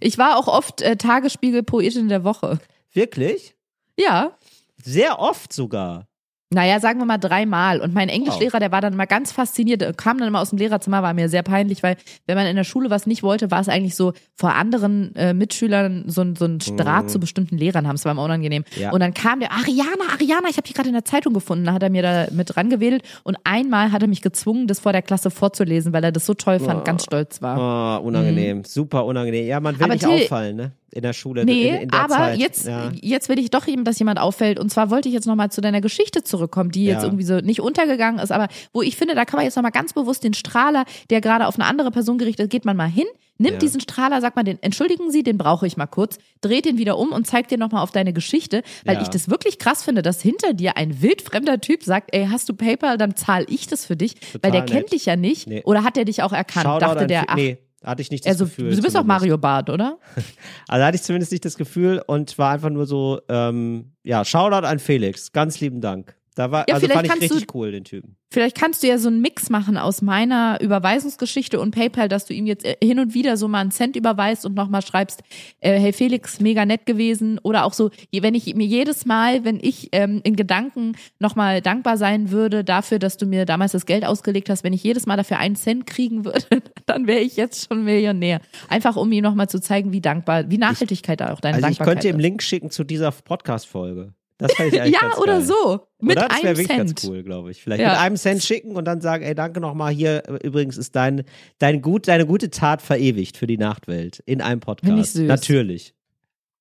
Ich 0.00 0.18
war 0.18 0.36
auch 0.36 0.48
oft 0.48 0.82
äh, 0.82 0.96
Tagesspiegel-Poetin 0.96 2.08
der 2.08 2.24
Woche. 2.24 2.58
Wirklich? 2.92 3.54
Ja. 3.98 4.36
Sehr 4.82 5.18
oft 5.18 5.52
sogar. 5.52 6.08
Naja, 6.54 6.78
sagen 6.78 7.00
wir 7.00 7.06
mal 7.06 7.18
dreimal. 7.18 7.80
Und 7.80 7.92
mein 7.92 8.08
Englischlehrer, 8.08 8.60
der 8.60 8.70
war 8.70 8.80
dann 8.80 8.92
immer 8.92 9.06
ganz 9.08 9.32
fasziniert, 9.32 9.80
der 9.80 9.92
kam 9.92 10.18
dann 10.18 10.28
immer 10.28 10.40
aus 10.40 10.50
dem 10.50 10.60
Lehrerzimmer, 10.60 11.02
war 11.02 11.12
mir 11.12 11.28
sehr 11.28 11.42
peinlich, 11.42 11.82
weil 11.82 11.96
wenn 12.26 12.36
man 12.36 12.46
in 12.46 12.54
der 12.54 12.62
Schule 12.62 12.88
was 12.88 13.04
nicht 13.04 13.24
wollte, 13.24 13.50
war 13.50 13.60
es 13.60 13.68
eigentlich 13.68 13.96
so 13.96 14.12
vor 14.36 14.54
anderen 14.54 15.12
äh, 15.16 15.34
Mitschülern 15.34 16.04
so, 16.06 16.20
ein- 16.22 16.36
so 16.36 16.44
ein 16.44 16.58
Draht 16.58 17.10
zu 17.10 17.18
bestimmten 17.18 17.56
Lehrern 17.58 17.88
haben. 17.88 17.96
Es 17.96 18.04
war 18.04 18.12
immer 18.12 18.22
unangenehm. 18.22 18.64
Mhm. 18.76 18.80
Ja. 18.80 18.92
Und 18.92 19.00
dann 19.00 19.12
kam 19.12 19.40
der, 19.40 19.50
Ariana, 19.50 20.12
Ariana, 20.12 20.48
ich 20.48 20.56
habe 20.56 20.62
dich 20.62 20.74
gerade 20.74 20.88
in 20.88 20.94
der 20.94 21.04
Zeitung 21.04 21.32
gefunden. 21.34 21.64
Da 21.64 21.72
hat 21.72 21.82
er 21.82 21.90
mir 21.90 22.02
da 22.02 22.26
mit 22.30 22.54
dran 22.54 22.70
gewedelt. 22.70 23.02
Und 23.24 23.36
einmal 23.42 23.90
hat 23.90 24.02
er 24.02 24.08
mich 24.08 24.22
gezwungen, 24.22 24.68
das 24.68 24.78
vor 24.78 24.92
der 24.92 25.02
Klasse 25.02 25.30
vorzulesen, 25.32 25.92
weil 25.92 26.04
er 26.04 26.12
das 26.12 26.26
so 26.26 26.34
toll 26.34 26.60
fand, 26.60 26.84
ganz 26.84 27.02
stolz 27.02 27.42
war. 27.42 28.00
Oh, 28.00 28.06
unangenehm. 28.06 28.62
Super 28.62 29.04
unangenehm. 29.04 29.46
Ja, 29.48 29.58
man 29.58 29.76
will 29.80 29.84
Aber 29.84 29.94
nicht 29.94 30.04
Till- 30.06 30.22
auffallen, 30.22 30.54
ne? 30.56 30.72
In 30.92 31.02
der 31.02 31.12
Schule. 31.12 31.44
Nee, 31.44 31.68
in, 31.68 31.74
in 31.82 31.88
der 31.88 32.00
aber 32.00 32.14
Zeit. 32.14 32.38
jetzt, 32.38 32.66
Ja. 32.66 32.90
jetzt 33.00 33.28
will 33.28 33.38
ich 33.38 33.50
doch 33.50 33.66
eben, 33.66 33.84
dass 33.84 33.98
jemand 33.98 34.18
auffällt. 34.20 34.58
Und 34.58 34.70
zwar 34.70 34.88
wollte 34.90 35.08
ich 35.08 35.14
jetzt 35.14 35.26
nochmal 35.26 35.50
zu 35.50 35.60
deiner 35.60 35.80
Geschichte 35.80 36.22
zurückkommen, 36.22 36.70
die 36.70 36.84
jetzt 36.84 36.98
Ja. 37.02 37.04
irgendwie 37.04 37.24
so 37.24 37.36
nicht 37.40 37.60
untergegangen 37.60 38.20
ist, 38.20 38.30
aber 38.32 38.48
wo 38.72 38.82
ich 38.82 38.96
finde, 38.96 39.14
da 39.14 39.24
kann 39.24 39.38
man 39.38 39.44
jetzt 39.44 39.56
nochmal 39.56 39.72
ganz 39.72 39.92
bewusst 39.92 40.24
den 40.24 40.32
Strahler, 40.32 40.84
der 41.10 41.20
gerade 41.20 41.46
auf 41.48 41.56
eine 41.58 41.64
andere 41.68 41.90
Person 41.90 42.18
gerichtet 42.18 42.44
ist, 42.44 42.50
geht 42.50 42.64
man 42.64 42.76
mal 42.76 42.88
hin, 42.88 43.04
nimmt 43.36 43.54
Ja. 43.54 43.58
diesen 43.58 43.80
Strahler, 43.80 44.20
sagt 44.20 44.36
man 44.36 44.44
den, 44.46 44.62
entschuldigen 44.62 45.10
Sie, 45.10 45.22
den 45.22 45.36
brauche 45.36 45.66
ich 45.66 45.76
mal 45.76 45.86
kurz, 45.86 46.18
dreht 46.40 46.64
den 46.64 46.78
wieder 46.78 46.96
um 46.98 47.10
und 47.12 47.26
zeigt 47.26 47.50
dir 47.50 47.58
nochmal 47.58 47.82
auf 47.82 47.90
deine 47.90 48.12
Geschichte, 48.14 48.62
weil 48.86 49.02
ich 49.02 49.08
das 49.08 49.28
wirklich 49.28 49.58
krass 49.58 49.82
finde, 49.82 50.00
dass 50.02 50.22
hinter 50.22 50.54
dir 50.54 50.76
ein 50.78 51.02
wildfremder 51.02 51.60
Typ 51.60 51.82
sagt, 51.82 52.10
ey, 52.14 52.28
hast 52.30 52.48
du 52.48 52.54
PayPal, 52.54 52.96
dann 52.96 53.16
zahle 53.16 53.44
ich 53.48 53.66
das 53.66 53.84
für 53.84 53.96
dich, 53.96 54.14
weil 54.40 54.52
der 54.52 54.62
nett. 54.62 54.70
kennt 54.70 54.92
dich 54.92 55.04
ja 55.04 55.16
nicht. 55.16 55.46
Nee. 55.48 55.62
Oder 55.64 55.82
hat 55.84 55.98
er 55.98 56.04
dich 56.06 56.22
auch 56.22 56.32
erkannt? 56.32 56.64
Shoutout 56.64 56.80
Dachte 56.80 57.06
der, 57.08 57.24
ach, 57.28 57.34
nee, 57.36 57.58
hatte 57.86 58.02
ich 58.02 58.10
nicht 58.10 58.26
das 58.26 58.32
also, 58.32 58.46
Gefühl. 58.46 58.70
du 58.70 58.82
bist 58.82 58.96
auch 58.96 59.00
zumindest. 59.00 59.06
Mario 59.06 59.38
Barth, 59.38 59.70
oder? 59.70 59.98
Also 60.68 60.84
hatte 60.84 60.96
ich 60.96 61.02
zumindest 61.02 61.30
nicht 61.30 61.44
das 61.44 61.56
Gefühl 61.56 62.02
und 62.06 62.36
war 62.38 62.52
einfach 62.52 62.70
nur 62.70 62.86
so, 62.86 63.20
ähm, 63.28 63.92
ja, 64.02 64.24
Shoutout 64.24 64.66
an 64.66 64.80
Felix. 64.80 65.30
Ganz 65.32 65.60
lieben 65.60 65.80
Dank. 65.80 66.15
Da 66.36 66.50
war, 66.50 66.66
Ja, 66.68 66.74
also 66.74 66.86
vielleicht 66.86 66.94
fand 66.94 67.06
ich 67.06 67.10
kannst 67.20 67.30
du- 67.30 67.34
richtig 67.38 67.54
cool, 67.54 67.72
den 67.72 67.84
Typen. 67.84 68.16
Vielleicht 68.30 68.58
kannst 68.58 68.82
du 68.82 68.88
ja 68.88 68.98
so 68.98 69.08
einen 69.08 69.22
Mix 69.22 69.48
machen 69.48 69.78
aus 69.78 70.02
meiner 70.02 70.60
Überweisungsgeschichte 70.60 71.58
und 71.58 71.70
PayPal, 71.70 72.08
dass 72.10 72.26
du 72.26 72.34
ihm 72.34 72.44
jetzt 72.44 72.64
äh, 72.66 72.76
hin 72.82 72.98
und 72.98 73.14
wieder 73.14 73.38
so 73.38 73.48
mal 73.48 73.60
einen 73.60 73.70
Cent 73.70 73.96
überweist 73.96 74.44
und 74.44 74.54
nochmal 74.54 74.82
schreibst, 74.82 75.22
äh, 75.60 75.80
hey 75.80 75.94
Felix, 75.94 76.38
mega 76.38 76.66
nett 76.66 76.84
gewesen. 76.84 77.38
Oder 77.42 77.64
auch 77.64 77.72
so, 77.72 77.90
wenn 78.12 78.34
ich 78.34 78.54
mir 78.54 78.66
jedes 78.66 79.06
Mal, 79.06 79.44
wenn 79.46 79.58
ich 79.62 79.88
ähm, 79.92 80.20
in 80.24 80.36
Gedanken 80.36 80.96
nochmal 81.20 81.62
dankbar 81.62 81.96
sein 81.96 82.30
würde 82.30 82.64
dafür, 82.64 82.98
dass 82.98 83.16
du 83.16 83.24
mir 83.24 83.46
damals 83.46 83.72
das 83.72 83.86
Geld 83.86 84.04
ausgelegt 84.04 84.50
hast, 84.50 84.62
wenn 84.62 84.74
ich 84.74 84.82
jedes 84.82 85.06
Mal 85.06 85.16
dafür 85.16 85.38
einen 85.38 85.56
Cent 85.56 85.86
kriegen 85.86 86.26
würde, 86.26 86.44
dann 86.86 87.06
wäre 87.06 87.20
ich 87.20 87.36
jetzt 87.36 87.68
schon 87.68 87.84
Millionär. 87.84 88.42
Einfach 88.68 88.96
um 88.96 89.10
ihm 89.10 89.22
nochmal 89.22 89.48
zu 89.48 89.58
zeigen, 89.58 89.92
wie 89.92 90.02
dankbar, 90.02 90.50
wie 90.50 90.58
Nachhaltigkeit 90.58 91.18
da 91.22 91.32
auch 91.32 91.40
deine 91.40 91.56
Also 91.56 91.68
ich 91.68 91.78
Dankbarkeit 91.78 92.02
könnte 92.02 92.08
ihm 92.08 92.16
ist. 92.16 92.22
Link 92.22 92.42
schicken 92.42 92.70
zu 92.70 92.84
dieser 92.84 93.10
Podcast-Folge. 93.12 94.12
Das 94.38 94.52
fände 94.52 94.76
ich 94.76 94.82
eigentlich 94.82 94.94
Ja, 94.94 95.00
ganz 95.00 95.18
oder 95.18 95.38
geil. 95.38 95.42
so. 95.46 95.86
Mit 96.00 96.16
oder? 96.18 96.28
Das 96.28 96.36
wäre 96.38 96.48
einem 96.48 96.56
wirklich 96.58 96.66
Cent. 96.68 96.78
ganz 96.90 97.04
cool, 97.04 97.22
glaube 97.22 97.50
ich. 97.50 97.62
Vielleicht 97.62 97.82
Ja. 97.82 97.90
mit 97.90 97.98
einem 97.98 98.16
Cent 98.16 98.42
schicken 98.42 98.76
und 98.76 98.84
dann 98.84 99.00
sagen, 99.00 99.24
ey, 99.24 99.34
danke 99.34 99.60
nochmal 99.60 99.92
hier. 99.92 100.22
äh, 100.28 100.46
Übrigens 100.46 100.76
ist 100.76 100.94
dein, 100.96 101.24
dein 101.58 101.80
gut, 101.82 102.06
deine 102.08 102.26
gute 102.26 102.50
Tat 102.50 102.82
verewigt 102.82 103.36
für 103.36 103.46
die 103.46 103.58
Nachtwelt 103.58 104.20
in 104.26 104.40
einem 104.42 104.60
Finde 104.60 104.76
ich 104.82 104.86
Podcast. 104.88 105.12
süß. 105.14 105.26
Natürlich. 105.28 105.94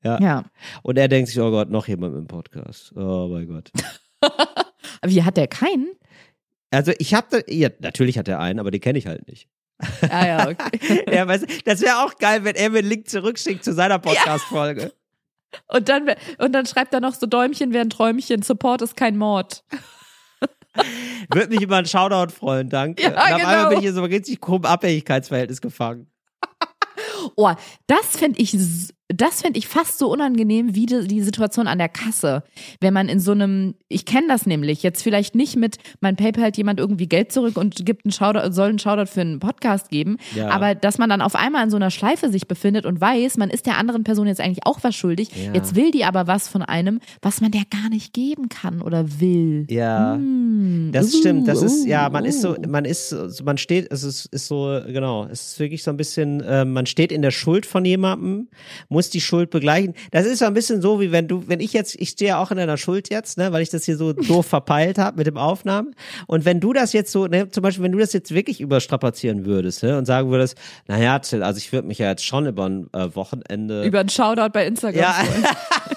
Ja. 0.03 0.43
Und 0.83 0.97
er 0.99 1.07
denkt 1.07 1.29
sich, 1.29 1.39
oh 1.39 1.49
Gott, 1.49 1.71
noch 1.71 1.87
jemand 1.87 2.15
im 2.15 2.27
Podcast. 2.27 2.93
Oh 2.95 3.27
mein 3.27 3.47
Gott. 3.47 3.71
Wie 5.03 5.23
hat 5.23 5.35
der 5.35 5.47
keinen? 5.47 5.87
Also 6.69 6.91
ich 6.99 7.13
hatte, 7.15 7.43
ja, 7.47 7.69
natürlich 7.79 8.17
hat 8.19 8.27
er 8.27 8.39
einen, 8.39 8.59
aber 8.59 8.69
den 8.69 8.81
kenne 8.81 8.99
ich 8.99 9.07
halt 9.07 9.27
nicht. 9.27 9.47
Ah 10.09 10.25
ja, 10.27 10.47
okay. 10.49 11.03
ja, 11.11 11.27
weißt, 11.27 11.45
das 11.65 11.81
wäre 11.81 12.03
auch 12.05 12.15
geil, 12.17 12.43
wenn 12.43 12.55
er 12.55 12.69
mir 12.69 12.79
einen 12.79 12.87
Link 12.89 13.09
zurückschickt 13.09 13.63
zu 13.63 13.73
seiner 13.73 13.97
Podcast-Folge. 13.99 14.93
Und 15.67 15.87
dann, 15.89 16.09
und 16.37 16.51
dann 16.53 16.65
schreibt 16.65 16.93
er 16.93 16.99
noch 16.99 17.13
so 17.15 17.27
Däumchen 17.27 17.73
wären 17.73 17.89
Träumchen, 17.89 18.41
Support 18.41 18.81
ist 18.81 18.95
kein 18.97 19.17
Mord. 19.17 19.63
Würde 21.31 21.47
mich 21.49 21.61
über 21.61 21.77
einen 21.77 21.87
Shoutout 21.87 22.33
freuen, 22.33 22.69
danke. 22.69 23.01
Ja, 23.01 23.09
und 23.11 23.17
auf 23.17 23.25
einmal 23.33 23.55
genau. 23.57 23.69
bin 23.69 23.79
ich 23.79 23.85
in 23.85 23.93
so 23.93 24.01
einem 24.03 24.11
richtig 24.11 24.41
krummen 24.41 24.65
Abhängigkeitsverhältnis 24.65 25.61
gefangen. 25.61 26.11
Oh, 27.37 27.51
das 27.87 28.17
fände 28.17 28.39
ich, 28.39 28.53
s- 28.53 28.93
das 29.09 29.43
fänd 29.43 29.55
ich 29.55 29.67
fast 29.67 29.99
so 29.99 30.11
unangenehm 30.11 30.73
wie 30.73 30.87
die, 30.87 31.07
die 31.07 31.21
Situation 31.21 31.67
an 31.67 31.77
der 31.77 31.89
Kasse. 31.89 32.43
Wenn 32.81 32.93
man 32.93 33.07
in 33.07 33.19
so 33.19 33.33
einem, 33.33 33.75
ich 33.87 34.05
kenne 34.05 34.27
das 34.27 34.47
nämlich, 34.47 34.81
jetzt 34.81 35.03
vielleicht 35.03 35.35
nicht 35.35 35.55
mit, 35.57 35.77
mein 36.01 36.15
PayPal 36.15 36.43
halt 36.45 36.57
jemand 36.57 36.79
irgendwie 36.79 37.07
Geld 37.07 37.31
zurück 37.31 37.55
und 37.57 37.85
gibt 37.85 38.05
einen 38.05 38.11
Shoutout, 38.11 38.51
soll 38.51 38.69
einen 38.69 38.79
Shoutout 38.79 39.05
für 39.11 39.21
einen 39.21 39.39
Podcast 39.39 39.89
geben, 39.89 40.17
Ja. 40.35 40.49
aber 40.49 40.73
dass 40.73 40.97
man 40.97 41.07
dann 41.09 41.21
auf 41.21 41.35
einmal 41.35 41.63
in 41.63 41.69
so 41.69 41.75
einer 41.75 41.91
Schleife 41.91 42.29
sich 42.29 42.47
befindet 42.47 42.85
und 42.87 42.99
weiß, 42.99 43.37
man 43.37 43.51
ist 43.51 43.67
der 43.67 43.77
anderen 43.77 44.03
Person 44.03 44.25
jetzt 44.25 44.41
eigentlich 44.41 44.65
auch 44.65 44.79
was 44.83 44.95
schuldig. 44.95 45.29
Ja. 45.35 45.53
Jetzt 45.53 45.75
will 45.75 45.91
die 45.91 46.03
aber 46.03 46.25
was 46.25 46.47
von 46.47 46.63
einem, 46.63 46.99
was 47.21 47.41
man 47.41 47.51
der 47.51 47.63
gar 47.69 47.89
nicht 47.89 48.11
geben 48.13 48.49
kann 48.49 48.81
oder 48.81 49.19
will. 49.19 49.67
Ja. 49.69 50.15
Hm. 50.15 50.89
Das 50.91 51.13
Uh, 51.13 51.17
stimmt, 51.19 51.47
das 51.47 51.61
ist, 51.61 51.85
uh, 51.85 51.87
ja, 51.89 52.09
man 52.09 52.25
ist 52.25 52.41
so, 52.41 52.55
uh. 52.55 52.61
man 52.67 52.85
ist, 52.85 53.09
so- 53.09 53.43
man 53.43 53.57
steht, 53.59 53.91
es 53.91 54.03
ist, 54.03 54.25
ist 54.27 54.47
so, 54.47 54.79
genau, 54.87 55.25
es 55.25 55.51
ist 55.51 55.59
wirklich 55.59 55.83
so 55.83 55.91
ein 55.91 55.97
bisschen, 55.97 56.41
äh, 56.41 56.65
man 56.65 56.87
steht 56.87 57.11
in 57.11 57.21
der 57.21 57.31
Schuld 57.31 57.65
von 57.67 57.85
jemandem, 57.85 58.47
muss 58.95 59.09
die 59.09 59.19
Schuld 59.19 59.49
begleichen. 59.49 59.93
Das 60.11 60.25
ist 60.25 60.39
so 60.39 60.45
ein 60.45 60.53
bisschen 60.53 60.81
so, 60.81 61.01
wie 61.01 61.11
wenn 61.11 61.27
du, 61.27 61.47
wenn 61.47 61.59
ich 61.59 61.73
jetzt, 61.73 61.95
ich 61.99 62.09
stehe 62.09 62.29
ja 62.29 62.41
auch 62.41 62.49
in 62.49 62.57
deiner 62.57 62.77
Schuld 62.77 63.09
jetzt, 63.09 63.37
ne, 63.37 63.51
weil 63.51 63.61
ich 63.61 63.69
das 63.69 63.83
hier 63.83 63.97
so 63.97 64.13
doof 64.13 64.45
verpeilt 64.45 64.97
habe 64.97 65.17
mit 65.17 65.27
dem 65.27 65.37
Aufnahmen. 65.37 65.95
Und 66.27 66.45
wenn 66.45 66.61
du 66.61 66.71
das 66.71 66.93
jetzt 66.93 67.11
so, 67.11 67.27
ne, 67.27 67.51
zum 67.51 67.61
Beispiel, 67.61 67.83
wenn 67.83 67.91
du 67.91 67.97
das 67.97 68.13
jetzt 68.13 68.33
wirklich 68.33 68.61
überstrapazieren 68.61 69.45
würdest, 69.45 69.83
ne, 69.83 69.97
und 69.97 70.05
sagen 70.05 70.31
würdest, 70.31 70.57
naja, 70.87 71.19
Till, 71.19 71.43
also 71.43 71.57
ich 71.57 71.73
würde 71.73 71.87
mich 71.87 71.97
ja 71.97 72.09
jetzt 72.09 72.25
schon 72.25 72.47
über 72.47 72.69
ein 72.69 72.87
äh, 72.93 73.13
Wochenende. 73.13 73.83
Über 73.83 73.99
einen 73.99 74.09
Shoutout 74.09 74.51
bei 74.53 74.65
Instagram. 74.65 75.01
ja, 75.01 75.15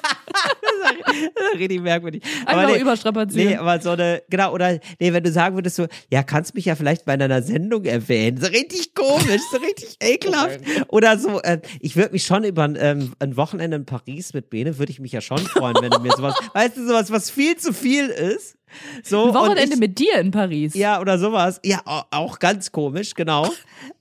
richtig 1.59 1.81
merkwürdig. 1.81 2.23
Einfach 2.47 2.69
nee, 2.75 2.81
überstrapazieren. 2.81 3.49
Nee, 3.51 3.57
aber 3.57 3.81
so 3.81 3.91
eine, 3.91 4.23
genau, 4.29 4.53
oder 4.53 4.79
nee, 4.99 5.13
wenn 5.13 5.23
du 5.25 5.31
sagen 5.33 5.55
würdest 5.57 5.77
so, 5.77 5.87
ja, 6.11 6.23
kannst 6.23 6.55
mich 6.55 6.65
ja 6.67 6.75
vielleicht 6.77 7.05
bei 7.05 7.17
deiner 7.17 7.43
Sendung 7.43 7.85
erwähnen. 7.85 8.39
So 8.41 8.47
richtig 8.49 8.95
komisch, 8.95 9.41
so 9.51 9.59
richtig 9.59 9.97
ekelhaft. 10.01 10.61
Oder 10.89 11.19
so, 11.19 11.41
äh, 11.43 11.61
ich 11.81 11.97
würde 11.97 12.13
mich 12.13 12.25
schon 12.25 12.45
über 12.45 12.65
ein, 12.65 12.77
ähm, 12.81 13.13
ein 13.19 13.37
Wochenende 13.37 13.77
in 13.77 13.87
Paris 13.87 14.35
mit 14.35 14.51
Bene, 14.51 14.79
würde 14.79 14.93
ich 14.93 15.01
mich 15.01 15.13
ja 15.13 15.21
schon 15.21 15.39
freuen, 15.39 15.77
wenn 15.81 15.91
du 15.91 16.01
mir 16.01 16.13
sowas, 16.17 16.35
weißt 16.55 16.77
du, 16.77 16.87
sowas, 16.87 17.11
was 17.11 17.31
viel 17.31 17.57
zu 17.57 17.73
viel 17.73 18.07
ist. 18.09 18.57
So, 19.03 19.29
Ein 19.29 19.35
Wochenende 19.35 19.75
ich, 19.75 19.81
mit 19.81 19.99
dir 19.99 20.17
in 20.21 20.31
Paris. 20.31 20.75
ja, 20.75 21.01
oder 21.01 21.19
sowas. 21.19 21.59
Ja, 21.65 21.81
au- 21.87 22.03
auch 22.11 22.39
ganz 22.39 22.71
komisch, 22.71 23.15
genau. 23.15 23.51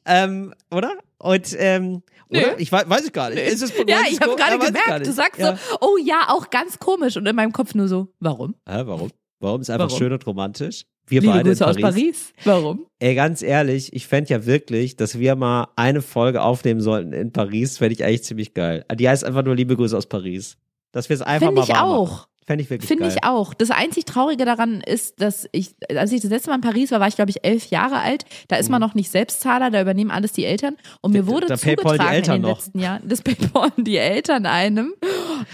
ähm, 0.06 0.54
oder? 0.72 0.94
Und, 1.20 1.56
ähm, 1.58 2.04
oder? 2.30 2.40
Nee. 2.40 2.46
Ich 2.58 2.72
weiß, 2.72 2.90
weiß 2.90 3.06
ich 3.06 3.14
gar 3.14 3.30
nicht. 3.30 3.40
Ist 3.40 3.62
es 3.62 3.74
Ja, 3.88 4.00
ich 4.10 4.20
habe 4.22 4.36
gerade 4.36 4.58
Ja, 4.58 4.66
gemerkt, 4.66 5.08
du 5.08 5.12
sagst 5.12 5.40
ja. 5.40 5.56
so, 5.58 5.78
oh 5.82 5.98
ja, 6.04 6.26
auch 6.30 6.50
ganz 6.50 6.80
komisch. 6.80 7.18
Und 7.18 7.26
in 7.26 7.36
meinem 7.36 7.54
Kopf 7.54 7.74
nur 7.76 7.88
so, 7.88 8.08
warum? 8.20 8.56
Hä, 8.68 8.82
warum? 8.86 9.12
Warum? 9.40 9.62
Ist 9.62 9.70
einfach 9.70 9.88
Warum? 9.90 9.98
schön 10.00 10.12
und 10.12 10.26
romantisch. 10.26 10.86
Wir 11.10 11.22
Liebe 11.22 11.34
beide 11.34 11.50
Grüße 11.50 11.64
in 11.64 11.70
aus 11.70 11.78
Paris. 11.78 12.34
Warum? 12.44 12.86
Ey, 13.00 13.16
ganz 13.16 13.42
ehrlich, 13.42 13.94
ich 13.94 14.08
fände 14.08 14.30
ja 14.32 14.46
wirklich, 14.46 14.98
dass 14.98 15.18
wir 15.20 15.36
mal 15.36 15.68
eine 15.78 16.02
Folge 16.02 16.42
aufnehmen 16.42 16.82
sollten 16.82 17.14
in 17.14 17.32
Paris, 17.32 17.78
fände 17.78 17.94
ich 17.94 18.04
eigentlich 18.04 18.24
ziemlich 18.24 18.54
geil. 18.54 18.84
Die 18.96 19.08
heißt 19.08 19.24
einfach 19.24 19.44
nur 19.44 19.56
Liebe 19.56 19.78
Grüße 19.78 19.96
aus 19.96 20.08
Paris. 20.08 20.58
Dass 20.92 21.08
wir 21.10 21.14
es 21.16 21.22
einfach 21.22 21.48
Finde 21.48 21.62
mal 21.62 21.64
ich 21.64 21.70
machen. 21.70 21.82
auch. 21.82 22.28
Fände 22.48 22.64
ich 22.64 22.70
wirklich 22.70 22.88
Finde 22.88 23.04
geil. 23.04 23.14
ich 23.16 23.24
auch. 23.26 23.54
Das 23.54 23.72
einzig 23.72 24.06
Traurige 24.06 24.46
daran 24.46 24.80
ist, 24.80 25.20
dass 25.22 25.50
ich, 25.52 25.76
als 25.94 26.14
ich 26.14 26.22
das 26.22 26.32
letzte 26.32 26.50
Mal 26.50 26.56
in 26.56 26.62
Paris 26.62 26.92
war, 26.92 27.02
war 27.02 27.08
ich 27.10 27.16
glaube 27.18 27.30
ich 27.30 27.44
elf 27.44 27.66
Jahre 27.68 28.00
alt. 28.00 28.24
Da 28.48 28.56
ist 28.56 28.70
man 28.70 28.80
noch 28.80 28.96
nicht 28.96 29.12
Selbstzahler, 29.12 29.70
da 29.70 29.82
übernehmen 29.82 30.12
alles 30.12 30.32
die 30.32 30.46
Eltern. 30.46 30.78
Und 31.02 31.12
mir 31.12 31.24
Mhm. 31.24 31.26
Da- 31.28 31.32
wurde 31.34 31.48
da 31.48 31.56
die 31.56 31.62
zugetragen 31.62 32.08
Eltern 32.14 32.36
in 32.38 32.42
den 32.44 32.50
noch. 32.50 32.58
letzten 32.58 32.80
Jahren, 32.80 33.02
das 33.06 33.22
Paypal 33.22 33.72
die 33.78 33.98
Eltern 33.98 34.46
einem. 34.46 34.94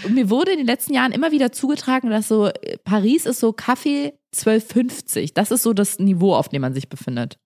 Und 0.04 0.14
mir 0.14 0.30
wurde 0.30 0.52
in 0.52 0.58
den 0.58 0.66
letzten 0.68 0.94
Jahren 0.94 1.10
immer 1.12 1.32
wieder 1.32 1.50
zugetragen, 1.50 2.10
dass 2.10 2.28
so 2.28 2.46
äh, 2.46 2.78
Paris 2.84 3.26
ist 3.26 3.40
so 3.40 3.52
Kaffee 3.52 4.14
12,50. 4.34 5.32
Das 5.34 5.50
ist 5.50 5.62
so 5.62 5.72
das 5.72 5.98
Niveau, 5.98 6.34
auf 6.34 6.48
dem 6.48 6.62
man 6.62 6.74
sich 6.74 6.88
befindet. 6.88 7.38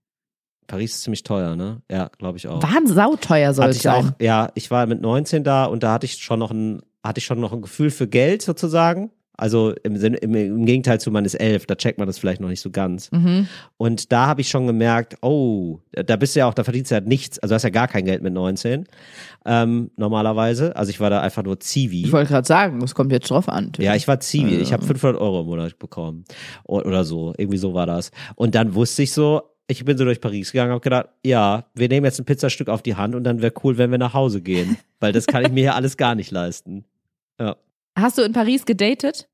Paris 0.66 0.96
ist 0.96 1.02
ziemlich 1.04 1.22
teuer, 1.22 1.56
ne? 1.56 1.80
Ja, 1.90 2.10
glaube 2.18 2.36
ich 2.36 2.46
auch. 2.46 2.62
Wahnsinn, 2.62 2.94
sauteuer 2.96 3.54
soll 3.54 3.70
ich 3.70 3.80
sein. 3.80 4.04
auch, 4.08 4.10
ja, 4.20 4.50
ich 4.54 4.70
war 4.70 4.84
mit 4.86 5.00
19 5.00 5.42
da 5.42 5.64
und 5.64 5.82
da 5.82 5.94
hatte 5.94 6.04
ich 6.04 6.16
schon 6.18 6.38
noch 6.38 6.50
ein, 6.50 6.82
hatte 7.02 7.18
ich 7.20 7.24
schon 7.24 7.40
noch 7.40 7.52
ein 7.54 7.62
Gefühl 7.62 7.90
für 7.90 8.06
Geld 8.06 8.42
sozusagen. 8.42 9.10
Also 9.38 9.72
im 9.84 9.96
Sinne, 9.96 10.16
im, 10.18 10.34
im 10.34 10.66
Gegenteil 10.66 11.00
zu 11.00 11.10
man 11.10 11.24
ist 11.24 11.34
elf, 11.34 11.64
da 11.64 11.76
checkt 11.76 11.98
man 11.98 12.08
das 12.08 12.18
vielleicht 12.18 12.40
noch 12.40 12.48
nicht 12.48 12.60
so 12.60 12.70
ganz. 12.70 13.10
Mhm. 13.12 13.46
Und 13.76 14.12
da 14.12 14.26
habe 14.26 14.40
ich 14.40 14.48
schon 14.48 14.66
gemerkt, 14.66 15.16
oh, 15.22 15.78
da 15.92 16.16
bist 16.16 16.34
du 16.34 16.40
ja 16.40 16.48
auch, 16.48 16.54
da 16.54 16.64
verdienst 16.64 16.90
du 16.90 16.96
ja 16.96 17.00
nichts, 17.00 17.38
also 17.38 17.54
hast 17.54 17.62
ja 17.62 17.70
gar 17.70 17.86
kein 17.86 18.04
Geld 18.04 18.22
mit 18.22 18.34
19, 18.34 18.86
ähm, 19.46 19.90
normalerweise. 19.96 20.74
Also 20.74 20.90
ich 20.90 20.98
war 20.98 21.08
da 21.08 21.20
einfach 21.20 21.44
nur 21.44 21.60
Zivi. 21.60 22.04
Ich 22.04 22.12
wollte 22.12 22.30
gerade 22.30 22.46
sagen, 22.46 22.82
es 22.82 22.94
kommt 22.94 23.12
jetzt 23.12 23.30
drauf 23.30 23.48
an. 23.48 23.72
Ja, 23.78 23.94
ich 23.94 24.08
war 24.08 24.20
Zivi. 24.20 24.50
Also. 24.50 24.60
Ich 24.60 24.72
habe 24.72 24.84
500 24.84 25.20
Euro 25.20 25.40
im 25.42 25.46
Monat 25.46 25.78
bekommen. 25.78 26.24
Oder 26.64 27.04
so. 27.04 27.32
Irgendwie 27.38 27.58
so 27.58 27.74
war 27.74 27.86
das. 27.86 28.10
Und 28.34 28.54
dann 28.56 28.74
wusste 28.74 29.04
ich 29.04 29.12
so, 29.12 29.42
ich 29.68 29.84
bin 29.84 29.96
so 29.96 30.04
durch 30.04 30.20
Paris 30.20 30.50
gegangen, 30.50 30.72
habe 30.72 30.80
gedacht, 30.80 31.10
ja, 31.24 31.66
wir 31.74 31.88
nehmen 31.88 32.06
jetzt 32.06 32.18
ein 32.18 32.24
Pizzastück 32.24 32.68
auf 32.68 32.82
die 32.82 32.96
Hand 32.96 33.14
und 33.14 33.22
dann 33.22 33.42
wäre 33.42 33.52
cool, 33.62 33.78
wenn 33.78 33.90
wir 33.90 33.98
nach 33.98 34.14
Hause 34.14 34.40
gehen. 34.40 34.78
Weil 34.98 35.12
das 35.12 35.26
kann 35.26 35.44
ich 35.44 35.52
mir 35.52 35.60
hier 35.60 35.74
alles 35.76 35.96
gar 35.96 36.14
nicht 36.14 36.30
leisten. 36.30 36.84
Ja. 37.38 37.56
Hast 37.98 38.18
du 38.18 38.22
in 38.22 38.32
Paris 38.32 38.64
gedatet? 38.64 39.28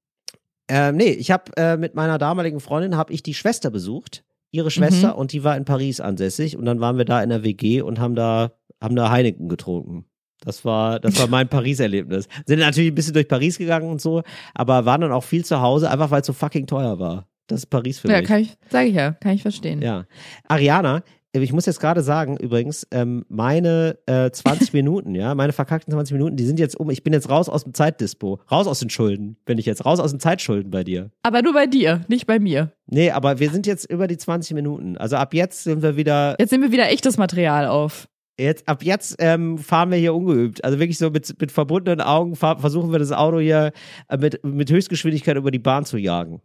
Ähm, 0.69 0.97
nee, 0.97 1.11
ich 1.11 1.31
habe 1.31 1.53
äh, 1.57 1.77
mit 1.77 1.95
meiner 1.95 2.17
damaligen 2.19 2.61
Freundin 2.61 2.97
habe 2.97 3.13
ich 3.13 3.23
die 3.23 3.35
Schwester 3.35 3.71
besucht, 3.71 4.25
ihre 4.51 4.71
Schwester, 4.71 5.09
Mhm. 5.13 5.19
und 5.19 5.33
die 5.33 5.45
war 5.45 5.57
in 5.57 5.65
Paris 5.65 6.01
ansässig 6.01 6.57
und 6.57 6.65
dann 6.65 6.81
waren 6.81 6.97
wir 6.97 7.05
da 7.05 7.23
in 7.23 7.29
der 7.29 7.45
WG 7.45 7.83
und 7.83 7.99
haben 8.01 8.15
da 8.15 8.53
haben 8.83 8.97
da 8.97 9.11
Heineken 9.11 9.49
getrunken. 9.49 10.07
Das 10.41 10.65
war 10.65 11.01
das 11.01 11.19
war 11.19 11.27
mein 11.27 11.49
Paris-Erlebnis. 11.51 12.29
Sind 12.47 12.61
natürlich 12.61 12.93
ein 12.93 12.95
bisschen 12.95 13.15
durch 13.15 13.29
Paris 13.29 13.59
gegangen 13.59 13.89
und 13.91 14.01
so, 14.01 14.23
aber 14.55 14.85
waren 14.87 15.01
dann 15.03 15.13
auch 15.13 15.25
viel 15.25 15.45
zu 15.45 15.61
Hause, 15.61 15.91
einfach 15.91 16.11
weil 16.11 16.21
es 16.23 16.27
so 16.27 16.33
fucking 16.33 16.67
teuer 16.67 16.99
war. 16.99 17.27
Das 17.47 17.61
ist 17.61 17.67
Paris 17.67 17.99
für 17.99 18.09
Ja, 18.09 18.19
mich. 18.21 18.29
kann 18.29 18.41
ich, 18.41 18.57
sage 18.71 18.89
ich 18.89 18.95
ja, 18.95 19.13
kann 19.13 19.33
ich 19.33 19.43
verstehen. 19.43 19.83
Ja. 19.83 20.07
Ariana, 20.49 21.03
ich 21.43 21.53
muss 21.53 21.67
jetzt 21.67 21.81
gerade 21.81 22.03
sagen, 22.03 22.37
übrigens, 22.37 22.87
ähm, 22.93 23.25
meine 23.29 23.99
äh, 24.07 24.31
20 24.31 24.73
Minuten, 24.73 25.15
ja, 25.15 25.35
meine 25.35 25.53
verkackten 25.53 25.93
20 25.93 26.13
Minuten, 26.15 26.37
die 26.37 26.45
sind 26.45 26.59
jetzt 26.61 26.79
um. 26.79 26.91
Ich 26.91 27.03
bin 27.03 27.13
jetzt 27.13 27.29
raus 27.29 27.49
aus 27.49 27.65
dem 27.65 27.75
Zeitdispo. 27.75 28.41
Raus 28.51 28.67
aus 28.67 28.79
den 28.79 28.91
Schulden 28.91 29.37
bin 29.45 29.59
ich 29.59 29.67
jetzt. 29.67 29.85
Raus 29.85 29.99
aus 30.01 30.11
den 30.11 30.21
Zeitschulden 30.21 30.71
bei 30.71 30.85
dir. 30.85 31.11
Aber 31.23 31.43
nur 31.43 31.53
bei 31.53 31.67
dir, 31.67 32.03
nicht 32.09 32.27
bei 32.27 32.39
mir. 32.39 32.73
Nee, 32.87 33.11
aber 33.11 33.41
wir 33.41 33.51
sind 33.51 33.67
jetzt 33.67 33.91
über 33.91 34.07
die 34.07 34.17
20 34.17 34.55
Minuten. 34.55 34.97
Also 34.97 35.17
ab 35.17 35.35
jetzt 35.35 35.65
sind 35.65 35.83
wir 35.83 35.97
wieder, 35.97 36.37
Jetzt 36.39 36.53
nehmen 36.53 36.65
wir 36.65 36.73
wieder 36.73 36.89
echtes 36.91 37.17
Material 37.19 37.67
auf. 37.67 38.07
jetzt, 38.39 38.69
ab 38.69 38.83
jetzt 38.83 39.17
ähm, 39.19 39.59
fahren 39.59 39.91
wir 39.91 39.99
hier 39.99 40.15
ungeübt. 40.15 40.63
Also 40.65 40.79
wirklich 40.79 40.99
so 40.99 41.11
mit, 41.11 41.41
mit 41.41 41.51
verbundenen 41.51 42.01
Augen 42.01 42.37
fahr, 42.37 42.59
versuchen 42.59 42.93
wir 42.93 42.99
das 42.99 43.13
Auto 43.13 43.39
hier 43.41 43.73
äh, 44.09 44.17
mit, 44.19 44.45
mit 44.45 44.71
Höchstgeschwindigkeit 44.71 45.37
über 45.37 45.51
die 45.51 45.59
Bahn 45.59 45.85
zu 45.85 45.97
jagen. 45.99 46.41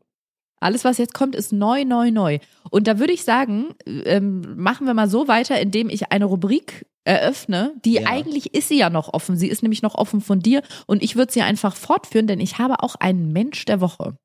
Alles, 0.60 0.84
was 0.84 0.98
jetzt 0.98 1.14
kommt, 1.14 1.36
ist 1.36 1.52
neu, 1.54 1.86
neu, 1.86 2.12
neu. 2.12 2.40
Und 2.70 2.88
da 2.88 3.00
würde 3.00 3.14
ich 3.14 3.24
sagen, 3.24 3.68
ähm, 3.86 4.56
machen 4.58 4.88
wir 4.88 4.94
mal 4.94 5.10
so 5.10 5.28
weiter, 5.28 5.60
indem 5.60 5.90
ich 5.90 6.12
eine 6.12 6.26
Rubrik 6.26 6.86
eröffne, 7.06 7.74
die 7.86 7.94
Ja. 7.96 8.08
eigentlich 8.08 8.54
ist 8.54 8.68
sie 8.68 8.78
ja 8.78 8.90
noch 8.90 9.14
offen. 9.14 9.36
Sie 9.38 9.48
ist 9.48 9.64
nämlich 9.64 9.82
noch 9.82 9.96
offen 9.96 10.22
von 10.22 10.40
dir 10.40 10.62
und 10.86 11.02
ich 11.02 11.16
würde 11.16 11.32
sie 11.32 11.42
einfach 11.42 11.76
fortführen, 11.76 12.28
denn 12.28 12.40
ich 12.40 12.60
habe 12.60 12.84
auch 12.84 12.96
einen 12.96 13.32
Mensch 13.32 13.66
der 13.66 13.82
Woche. 13.82 14.16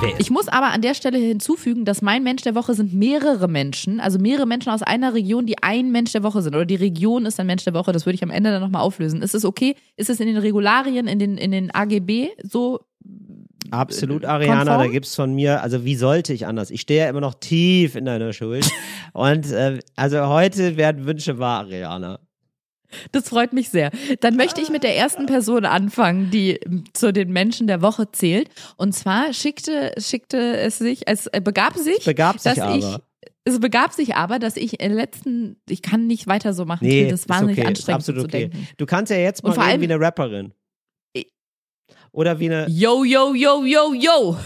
Wer 0.00 0.20
Ich 0.20 0.30
muss 0.30 0.48
aber 0.48 0.66
an 0.66 0.82
der 0.82 0.94
Stelle 0.94 1.18
hinzufügen, 1.18 1.84
dass 1.84 2.02
mein 2.02 2.22
Mensch 2.22 2.42
der 2.42 2.54
Woche 2.54 2.74
sind 2.74 2.92
mehrere 2.92 3.48
Menschen, 3.48 4.00
also 4.00 4.18
mehrere 4.18 4.46
Menschen 4.46 4.70
aus 4.70 4.82
einer 4.82 5.14
Region, 5.14 5.46
die 5.46 5.62
ein 5.62 5.90
Mensch 5.92 6.12
der 6.12 6.22
Woche 6.22 6.42
sind. 6.42 6.54
Oder 6.54 6.66
die 6.66 6.74
Region 6.74 7.24
ist 7.24 7.40
ein 7.40 7.46
Mensch 7.46 7.64
der 7.64 7.72
Woche. 7.74 7.92
Das 7.92 8.04
würde 8.04 8.16
ich 8.16 8.22
am 8.22 8.30
Ende 8.30 8.50
dann 8.50 8.60
nochmal 8.60 8.82
auflösen. 8.82 9.22
Ist 9.22 9.34
es 9.34 9.44
okay? 9.44 9.76
Ist 9.96 10.10
es 10.10 10.20
in 10.20 10.26
den 10.26 10.36
Regularien, 10.36 11.06
in 11.06 11.18
den, 11.18 11.38
in 11.38 11.52
den 11.52 11.74
AGB 11.74 12.30
so 12.42 12.80
Absolut, 13.70 14.24
äh, 14.24 14.26
Ariana, 14.26 14.58
konform? 14.58 14.78
da 14.78 14.86
gibt's 14.88 15.14
von 15.14 15.34
mir, 15.34 15.62
also 15.62 15.84
wie 15.84 15.96
sollte 15.96 16.32
ich 16.32 16.46
anders? 16.46 16.70
Ich 16.70 16.82
stehe 16.82 17.04
ja 17.04 17.08
immer 17.08 17.20
noch 17.20 17.34
tief 17.34 17.94
in 17.96 18.04
deiner 18.04 18.32
Schuld. 18.32 18.68
Und 19.12 19.50
äh, 19.52 19.78
also 19.96 20.26
heute 20.28 20.76
werden 20.76 21.06
Wünsche 21.06 21.38
wahr, 21.38 21.60
Ariana. 21.60 22.20
Das 23.12 23.28
freut 23.28 23.52
mich 23.52 23.70
sehr. 23.70 23.90
Dann 24.20 24.36
möchte 24.36 24.60
ich 24.60 24.70
mit 24.70 24.84
der 24.84 24.96
ersten 24.96 25.26
Person 25.26 25.64
anfangen, 25.64 26.30
die 26.30 26.52
ähm, 26.52 26.84
zu 26.92 27.12
den 27.12 27.32
Menschen 27.32 27.66
der 27.66 27.82
Woche 27.82 28.10
zählt. 28.12 28.48
Und 28.76 28.94
zwar 28.94 29.32
schickte, 29.32 29.92
schickte 29.98 30.56
es 30.58 30.78
sich, 30.78 31.02
es 31.06 31.26
äh, 31.28 31.40
begab 31.40 31.76
sich, 31.76 32.04
Begab 32.04 32.38
sich 32.38 32.54
dass 32.54 32.60
aber. 32.60 32.76
ich 32.76 32.84
es 33.46 33.60
begab 33.60 33.92
sich 33.92 34.14
aber, 34.16 34.38
dass 34.38 34.56
ich 34.56 34.80
letzten, 34.80 35.56
ich 35.68 35.82
kann 35.82 36.06
nicht 36.06 36.26
weiter 36.26 36.54
so 36.54 36.64
machen. 36.64 36.86
Nee, 36.86 37.10
das 37.10 37.20
ist 37.20 37.28
wahnsinnig 37.28 37.58
okay, 37.58 37.62
ist 37.64 37.68
anstrengend 37.68 37.98
absolut 38.00 38.20
so 38.22 38.28
zu 38.28 38.36
okay. 38.36 38.48
denken. 38.48 38.68
Du 38.78 38.86
kannst 38.86 39.10
ja 39.10 39.18
jetzt 39.18 39.42
mal 39.42 39.52
vor 39.52 39.62
reden 39.62 39.72
allem- 39.72 39.80
wie 39.82 39.92
eine 39.92 40.00
Rapperin. 40.00 40.54
Oder 42.14 42.38
wie 42.40 42.46
eine. 42.46 42.66
Yo, 42.70 43.04
yo, 43.04 43.34
yo, 43.34 43.64
yo, 43.64 43.92
yo. 43.92 44.36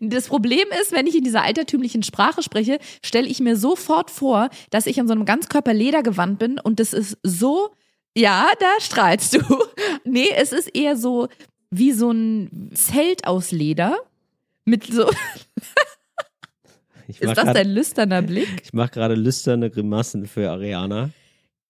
Das 0.00 0.28
Problem 0.28 0.66
ist, 0.80 0.92
wenn 0.92 1.08
ich 1.08 1.16
in 1.16 1.24
dieser 1.24 1.42
altertümlichen 1.42 2.04
Sprache 2.04 2.42
spreche, 2.42 2.78
stelle 3.04 3.26
ich 3.26 3.40
mir 3.40 3.56
sofort 3.56 4.10
vor, 4.10 4.48
dass 4.70 4.86
ich 4.86 4.96
in 4.98 5.08
so 5.08 5.12
einem 5.12 5.24
Ganzkörper-Ledergewand 5.24 6.38
bin 6.38 6.60
und 6.60 6.78
das 6.78 6.92
ist 6.92 7.18
so, 7.24 7.70
ja, 8.16 8.46
da 8.60 8.66
strahlst 8.80 9.34
du. 9.34 9.40
Nee, 10.04 10.28
es 10.36 10.52
ist 10.52 10.68
eher 10.74 10.96
so 10.96 11.28
wie 11.70 11.92
so 11.92 12.10
ein 12.12 12.70
Zelt 12.74 13.26
aus 13.26 13.50
Leder 13.52 13.96
mit 14.64 14.84
so, 14.86 15.08
ist 17.08 17.22
das 17.24 17.34
grad- 17.38 17.56
dein 17.56 17.70
lüsterner 17.70 18.22
Blick? 18.22 18.48
Ich 18.64 18.72
mache 18.72 18.90
gerade 18.90 19.14
lüsterne 19.14 19.70
Grimassen 19.70 20.26
für 20.26 20.50
Ariana. 20.50 21.10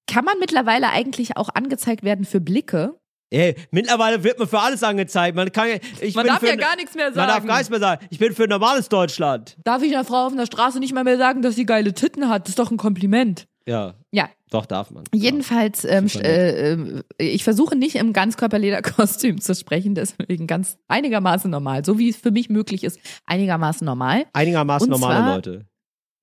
Kann 0.07 0.25
man 0.25 0.39
mittlerweile 0.41 0.91
eigentlich 0.91 1.37
auch 1.37 1.49
angezeigt 1.55 2.03
werden 2.03 2.25
für 2.25 2.41
Blicke? 2.41 2.95
Ey, 3.33 3.57
mittlerweile 3.71 4.23
wird 4.23 4.38
man 4.38 4.47
für 4.47 4.61
alles 4.61 4.83
angezeigt. 4.83 5.35
Man 5.35 5.51
kann 5.53 5.68
ja, 5.68 5.75
ich 6.01 6.14
Man 6.14 6.25
bin 6.25 6.33
darf 6.35 6.40
für, 6.40 6.49
ja 6.49 6.57
gar 6.57 6.77
nichts 6.77 6.95
mehr 6.95 7.07
Man 7.07 7.14
darf 7.14 7.31
sagen. 7.37 7.47
gar 7.49 7.57
nichts 7.57 7.71
mehr 7.71 7.81
sagen. 7.81 8.07
Ich 8.11 8.18
bin 8.18 8.35
für 8.35 8.47
normales 8.47 8.88
Deutschland. 8.90 9.57
Darf 9.64 9.83
ich 9.83 9.92
einer 9.95 10.05
Frau 10.05 10.27
auf 10.27 10.35
der 10.37 10.47
Straße 10.47 10.79
nicht 10.81 10.92
mal 10.95 11.03
mehr 11.05 11.16
sagen, 11.18 11.40
dass 11.42 11.55
sie 11.55 11.64
geile 11.64 11.95
Titten 11.95 12.29
hat? 12.29 12.42
Das 12.45 12.51
ist 12.51 12.59
doch 12.59 12.71
ein 12.71 12.77
Kompliment. 12.77 13.47
Ja, 13.66 13.95
Ja, 14.11 14.29
doch 14.51 14.66
darf 14.66 14.90
man. 14.90 15.05
Jedenfalls, 15.14 15.85
ähm, 15.85 16.09
äh, 16.16 16.73
äh, 16.73 17.03
ich 17.16 17.45
versuche 17.45 17.77
nicht 17.77 17.95
im 17.95 18.12
Ganzkörperlederkostüm 18.12 19.40
zu 19.40 19.55
sprechen, 19.55 19.95
deswegen 19.95 20.47
ganz 20.47 20.77
einigermaßen 20.88 21.51
normal, 21.51 21.85
so 21.85 21.99
wie 21.99 22.09
es 22.09 22.16
für 22.16 22.33
mich 22.33 22.51
möglich 22.51 22.85
ist, 22.85 22.99
einigermaßen 23.25 23.85
normal. 23.85 24.27
Einigermaßen 24.33 24.92
Und 24.92 25.01
normale 25.01 25.21
zwar- 25.25 25.35
Leute. 25.37 25.66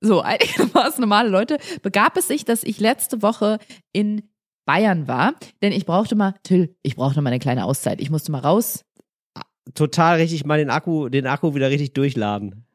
So, 0.01 0.21
einigermaßen 0.21 1.01
normale 1.01 1.29
Leute, 1.29 1.57
begab 1.81 2.17
es 2.17 2.27
sich, 2.27 2.45
dass 2.45 2.63
ich 2.63 2.79
letzte 2.79 3.21
Woche 3.21 3.57
in 3.91 4.28
Bayern 4.69 5.07
war, 5.07 5.33
denn 5.63 5.71
ich 5.71 5.85
brauchte 5.87 6.15
mal, 6.15 6.35
Till, 6.43 6.75
ich 6.83 6.95
brauchte 6.95 7.21
mal 7.23 7.31
eine 7.31 7.39
kleine 7.39 7.65
Auszeit. 7.65 7.99
Ich 8.01 8.11
musste 8.11 8.31
mal 8.31 8.39
raus, 8.41 8.85
Total 9.73 10.17
richtig 10.17 10.45
mal 10.45 10.57
den 10.59 10.69
Akku, 10.69 11.09
den 11.09 11.25
Akku 11.27 11.53
wieder 11.55 11.69
richtig 11.69 11.93
durchladen. 11.93 12.65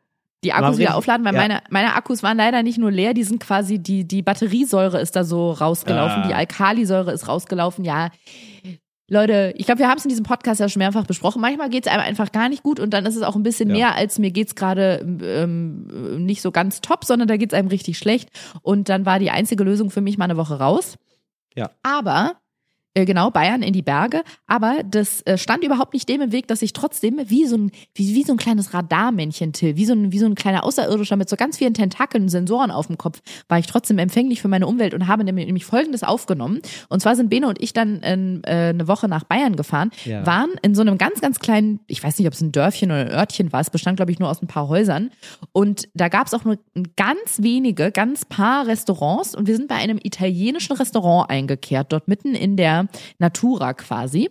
die 0.44 0.52
Akkus 0.52 0.76
wieder 0.78 0.88
richtig- 0.90 0.94
aufladen, 0.96 1.24
weil 1.24 1.34
ja. 1.34 1.40
meine, 1.40 1.60
meine 1.70 1.94
Akkus 1.94 2.22
waren 2.22 2.36
leider 2.36 2.62
nicht 2.64 2.78
nur 2.78 2.90
leer, 2.90 3.14
die 3.14 3.22
sind 3.24 3.38
quasi, 3.40 3.78
die, 3.78 4.06
die 4.06 4.22
Batteriesäure 4.22 5.00
ist 5.00 5.14
da 5.16 5.22
so 5.24 5.52
rausgelaufen, 5.52 6.22
Ah. 6.24 6.26
die 6.28 6.34
Alkalisäure 6.34 7.12
ist 7.12 7.28
rausgelaufen, 7.28 7.84
ja. 7.84 8.10
Leute, 9.08 9.52
ich 9.56 9.66
glaube, 9.66 9.80
wir 9.80 9.88
haben 9.88 9.98
es 9.98 10.04
in 10.04 10.08
diesem 10.08 10.24
Podcast 10.24 10.60
ja 10.60 10.68
schon 10.68 10.80
mehrfach 10.80 11.04
besprochen. 11.06 11.40
Manchmal 11.42 11.68
geht 11.68 11.86
es 11.86 11.92
einem 11.92 12.02
einfach 12.02 12.32
gar 12.32 12.48
nicht 12.48 12.62
gut 12.62 12.80
und 12.80 12.94
dann 12.94 13.04
ist 13.04 13.16
es 13.16 13.22
auch 13.22 13.36
ein 13.36 13.42
bisschen 13.42 13.68
Ja. 13.68 13.74
mehr, 13.74 13.94
als 13.96 14.18
mir 14.18 14.30
geht's 14.30 14.54
gerade 14.54 15.04
ähm, 15.22 16.24
nicht 16.24 16.40
so 16.40 16.50
ganz 16.52 16.80
top, 16.80 17.04
sondern 17.04 17.28
da 17.28 17.36
geht's 17.36 17.52
einem 17.54 17.68
richtig 17.68 17.98
schlecht. 17.98 18.30
Und 18.62 18.88
dann 18.88 19.04
war 19.04 19.18
die 19.18 19.30
einzige 19.30 19.62
Lösung 19.62 19.90
für 19.90 20.00
mich 20.00 20.16
mal 20.16 20.24
eine 20.24 20.36
Woche 20.38 20.58
raus. 20.58 20.96
Ja. 21.54 21.70
Aber 21.82 22.36
genau, 22.94 23.30
Bayern 23.30 23.62
in 23.62 23.72
die 23.72 23.82
Berge. 23.82 24.22
Aber 24.46 24.76
das 24.88 25.22
äh, 25.22 25.36
stand 25.36 25.64
überhaupt 25.64 25.94
nicht 25.94 26.08
dem 26.08 26.20
im 26.20 26.32
Weg, 26.32 26.46
dass 26.48 26.62
ich 26.62 26.72
trotzdem 26.72 27.20
wie 27.26 27.46
so 27.46 27.56
ein, 27.56 27.70
wie, 27.94 28.14
wie 28.14 28.22
so 28.22 28.32
ein 28.32 28.38
kleines 28.38 28.72
Radarmännchen, 28.72 29.52
Till, 29.52 29.76
wie 29.76 29.84
so 29.84 29.92
ein, 29.94 30.12
wie 30.12 30.18
so 30.18 30.26
ein 30.26 30.34
kleiner 30.34 30.64
Außerirdischer 30.64 31.16
mit 31.16 31.28
so 31.28 31.36
ganz 31.36 31.58
vielen 31.58 31.74
Tentakeln, 31.74 32.28
Sensoren 32.28 32.70
auf 32.70 32.86
dem 32.86 32.98
Kopf, 32.98 33.20
war 33.48 33.58
ich 33.58 33.66
trotzdem 33.66 33.98
empfänglich 33.98 34.40
für 34.40 34.48
meine 34.48 34.66
Umwelt 34.66 34.94
und 34.94 35.08
habe 35.08 35.24
nämlich 35.24 35.46
nämlich 35.46 35.64
Folgendes 35.64 36.02
aufgenommen. 36.02 36.60
Und 36.88 37.00
zwar 37.00 37.16
sind 37.16 37.30
Bene 37.30 37.48
und 37.48 37.60
ich 37.60 37.72
dann 37.72 38.00
in, 38.00 38.42
äh, 38.44 38.70
eine 38.70 38.88
Woche 38.88 39.08
nach 39.08 39.24
Bayern 39.24 39.56
gefahren, 39.56 39.90
Ja. 40.04 40.24
waren 40.26 40.50
in 40.62 40.74
so 40.74 40.82
einem 40.82 40.98
ganz, 40.98 41.20
ganz 41.20 41.40
kleinen, 41.40 41.80
ich 41.86 42.02
weiß 42.02 42.18
nicht, 42.18 42.26
ob 42.28 42.34
es 42.34 42.40
ein 42.40 42.52
Dörfchen 42.52 42.90
oder 42.90 43.00
ein 43.00 43.10
Örtchen 43.10 43.52
war, 43.52 43.60
es 43.60 43.70
bestand, 43.70 43.96
glaube 43.96 44.12
ich, 44.12 44.18
nur 44.18 44.28
aus 44.30 44.42
ein 44.42 44.46
paar 44.46 44.68
Häusern. 44.68 45.10
Und 45.52 45.88
da 45.94 46.08
gab 46.08 46.26
es 46.26 46.34
auch 46.34 46.44
nur 46.44 46.58
ganz 46.96 47.38
wenige, 47.38 47.90
ganz 47.90 48.24
paar 48.24 48.66
Restaurants 48.66 49.34
und 49.34 49.46
wir 49.46 49.56
sind 49.56 49.68
bei 49.68 49.76
einem 49.76 49.98
italienischen 50.02 50.76
Restaurant 50.76 51.30
eingekehrt, 51.30 51.92
dort 51.92 52.08
mitten 52.08 52.34
in 52.34 52.56
der 52.56 52.83
Natura 53.18 53.74
quasi. 53.74 54.30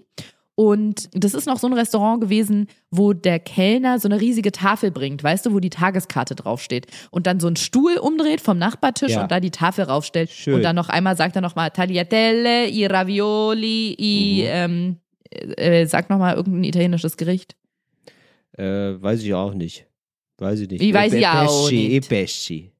Und 0.55 1.09
das 1.13 1.33
ist 1.33 1.47
noch 1.47 1.57
so 1.57 1.65
ein 1.65 1.73
Restaurant 1.73 2.21
gewesen, 2.21 2.67
wo 2.91 3.13
der 3.13 3.39
Kellner 3.39 3.97
so 3.99 4.07
eine 4.07 4.21
riesige 4.21 4.51
Tafel 4.51 4.91
bringt, 4.91 5.23
weißt 5.23 5.47
du, 5.47 5.51
wo 5.53 5.59
die 5.59 5.71
Tageskarte 5.71 6.35
draufsteht. 6.35 6.85
Und 7.09 7.25
dann 7.25 7.39
so 7.39 7.47
einen 7.47 7.55
Stuhl 7.55 7.97
umdreht 7.97 8.39
vom 8.39 8.59
Nachbartisch 8.59 9.13
Ja. 9.13 9.23
und 9.23 9.31
da 9.31 9.39
die 9.39 9.49
Tafel 9.49 9.85
raufstellt. 9.85 10.29
Schön. 10.29 10.53
Und 10.53 10.61
dann 10.61 10.75
noch 10.75 10.89
einmal 10.89 11.17
sagt 11.17 11.35
er 11.35 11.41
nochmal 11.41 11.71
Tagliatelle, 11.71 12.69
i 12.69 12.85
Ravioli, 12.85 13.95
i, 13.99 14.41
ähm, 14.45 14.97
äh, 15.31 15.87
sag 15.87 16.11
nochmal 16.11 16.35
irgendein 16.35 16.65
italienisches 16.65 17.17
Gericht. 17.17 17.55
Äh, 18.55 19.01
weiß 19.01 19.23
ich 19.23 19.33
auch 19.33 19.55
nicht. 19.55 19.87
Weiß 20.37 20.59
ich 20.59 20.69
nicht. 20.69 20.83
Ich 20.83 20.93
weiß 20.93 21.13
E- 21.13 21.19
ja 21.19 21.47
auch 21.47 21.71
nicht. 21.71 21.91
e 21.93 21.99
Pesci. 22.01 22.71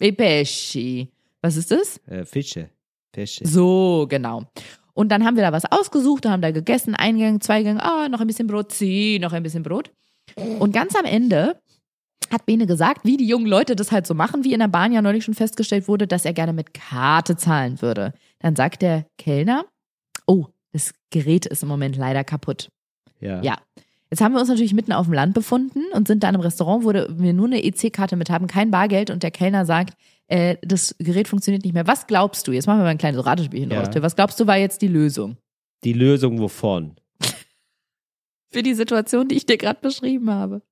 E 0.00 0.12
pesci. 0.12 1.08
Was 1.42 1.56
ist 1.56 1.70
das? 1.70 2.00
Äh, 2.06 2.24
Fische. 2.24 2.70
Pesci. 3.12 3.46
So, 3.46 4.06
genau. 4.08 4.44
Und 4.98 5.10
dann 5.10 5.24
haben 5.24 5.36
wir 5.36 5.44
da 5.44 5.52
was 5.52 5.64
ausgesucht, 5.64 6.26
haben 6.26 6.42
da 6.42 6.50
gegessen, 6.50 6.96
ein 6.96 7.20
Gang, 7.20 7.40
zwei 7.40 7.62
Gang, 7.62 7.78
ah, 7.78 8.08
noch 8.08 8.20
ein 8.20 8.26
bisschen 8.26 8.48
Brot, 8.48 8.72
zieh, 8.72 9.20
noch 9.20 9.32
ein 9.32 9.44
bisschen 9.44 9.62
Brot. 9.62 9.92
Und 10.58 10.72
ganz 10.72 10.96
am 10.96 11.04
Ende 11.04 11.60
hat 12.32 12.46
Bene 12.46 12.66
gesagt, 12.66 13.04
wie 13.04 13.16
die 13.16 13.28
jungen 13.28 13.46
Leute 13.46 13.76
das 13.76 13.92
halt 13.92 14.08
so 14.08 14.14
machen, 14.14 14.42
wie 14.42 14.52
in 14.52 14.58
der 14.58 14.66
Bahn 14.66 14.92
ja 14.92 15.00
neulich 15.00 15.22
schon 15.22 15.34
festgestellt 15.34 15.86
wurde, 15.86 16.08
dass 16.08 16.24
er 16.24 16.32
gerne 16.32 16.52
mit 16.52 16.74
Karte 16.74 17.36
zahlen 17.36 17.80
würde. 17.80 18.12
Dann 18.40 18.56
sagt 18.56 18.82
der 18.82 19.06
Kellner, 19.18 19.66
oh, 20.26 20.46
das 20.72 20.92
Gerät 21.10 21.46
ist 21.46 21.62
im 21.62 21.68
Moment 21.68 21.96
leider 21.96 22.24
kaputt. 22.24 22.68
Ja. 23.20 23.40
Ja. 23.40 23.56
Jetzt 24.10 24.20
haben 24.20 24.32
wir 24.32 24.40
uns 24.40 24.48
natürlich 24.48 24.74
mitten 24.74 24.92
auf 24.92 25.06
dem 25.06 25.14
Land 25.14 25.32
befunden 25.32 25.84
und 25.92 26.08
sind 26.08 26.24
da 26.24 26.28
in 26.28 26.34
einem 26.34 26.42
Restaurant, 26.42 26.84
wo 26.84 26.92
wir 26.92 27.32
nur 27.32 27.46
eine 27.46 27.62
EC-Karte 27.62 28.16
mit 28.16 28.30
haben, 28.30 28.48
kein 28.48 28.72
Bargeld 28.72 29.10
und 29.10 29.22
der 29.22 29.30
Kellner 29.30 29.64
sagt, 29.64 29.94
äh, 30.28 30.56
das 30.62 30.94
Gerät 30.98 31.28
funktioniert 31.28 31.64
nicht 31.64 31.74
mehr. 31.74 31.86
Was 31.86 32.06
glaubst 32.06 32.46
du? 32.46 32.52
Jetzt 32.52 32.66
machen 32.66 32.78
wir 32.78 32.84
mal 32.84 32.90
ein 32.90 32.98
kleines 32.98 33.24
Ratespielchen 33.24 33.70
Ja. 33.70 34.02
Was 34.02 34.16
glaubst 34.16 34.38
du 34.38 34.46
war 34.46 34.56
jetzt 34.56 34.82
die 34.82 34.88
Lösung 34.88 35.36
Die 35.84 35.92
Lösung 35.92 36.38
wovon? 36.38 36.96
für 38.52 38.62
die 38.62 38.74
Situation, 38.74 39.28
die 39.28 39.36
ich 39.36 39.46
dir 39.46 39.56
gerade 39.58 39.80
beschrieben 39.80 40.30
habe? 40.30 40.62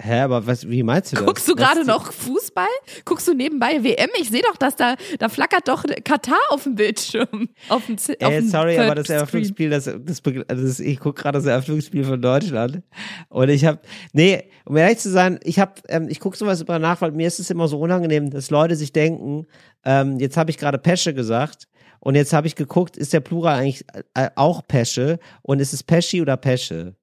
Hä, 0.00 0.20
aber 0.22 0.44
was, 0.44 0.68
wie 0.68 0.82
meinst 0.82 1.12
du 1.12 1.16
das? 1.16 1.24
Guckst 1.24 1.48
du 1.48 1.54
gerade 1.54 1.84
noch 1.84 2.12
Fußball? 2.12 2.66
Guckst 3.04 3.28
du 3.28 3.32
nebenbei 3.34 3.84
WM? 3.84 4.10
Ich 4.20 4.28
sehe 4.28 4.42
doch, 4.42 4.56
dass 4.56 4.74
da 4.74 4.96
da 5.20 5.28
flackert 5.28 5.68
doch 5.68 5.84
Katar 6.02 6.38
auf 6.48 6.64
dem 6.64 6.74
Bildschirm. 6.74 7.48
Auf 7.68 7.86
dem, 7.86 7.96
Z- 7.96 8.20
auf 8.24 8.32
Ey, 8.32 8.40
dem 8.40 8.48
sorry, 8.48 8.76
aber 8.76 8.96
das. 8.96 9.08
Eröffnungsspiel, 9.08 9.70
das, 9.70 9.84
das, 9.84 10.20
also 10.48 10.66
das 10.66 10.80
ich 10.80 10.98
gucke 10.98 11.22
gerade 11.22 11.38
das 11.38 11.46
Eröffnungsspiel 11.46 12.02
von 12.04 12.20
Deutschland 12.20 12.82
und 13.28 13.48
ich 13.50 13.64
habe, 13.64 13.78
nee, 14.12 14.50
um 14.64 14.76
ehrlich 14.76 14.98
zu 14.98 15.10
sein, 15.10 15.38
ich 15.44 15.60
habe, 15.60 15.74
ähm, 15.88 16.08
ich 16.08 16.18
gucke 16.18 16.36
sowas 16.36 16.60
immer 16.60 16.80
nach, 16.80 17.00
weil 17.00 17.12
mir 17.12 17.28
ist 17.28 17.38
es 17.38 17.50
immer 17.50 17.68
so 17.68 17.78
unangenehm, 17.78 18.30
dass 18.30 18.50
Leute 18.50 18.74
sich 18.74 18.92
denken, 18.92 19.46
ähm, 19.84 20.18
jetzt 20.18 20.36
habe 20.36 20.50
ich 20.50 20.58
gerade 20.58 20.78
Pesche 20.78 21.14
gesagt 21.14 21.68
und 22.00 22.16
jetzt 22.16 22.32
habe 22.32 22.48
ich 22.48 22.56
geguckt, 22.56 22.96
ist 22.96 23.12
der 23.12 23.20
Plural 23.20 23.60
eigentlich 23.60 23.84
äh, 24.14 24.30
auch 24.34 24.66
Pesche 24.66 25.20
und 25.42 25.60
ist 25.60 25.72
es 25.72 25.84
Pesci 25.84 26.20
oder 26.20 26.36
Pesche? 26.36 26.96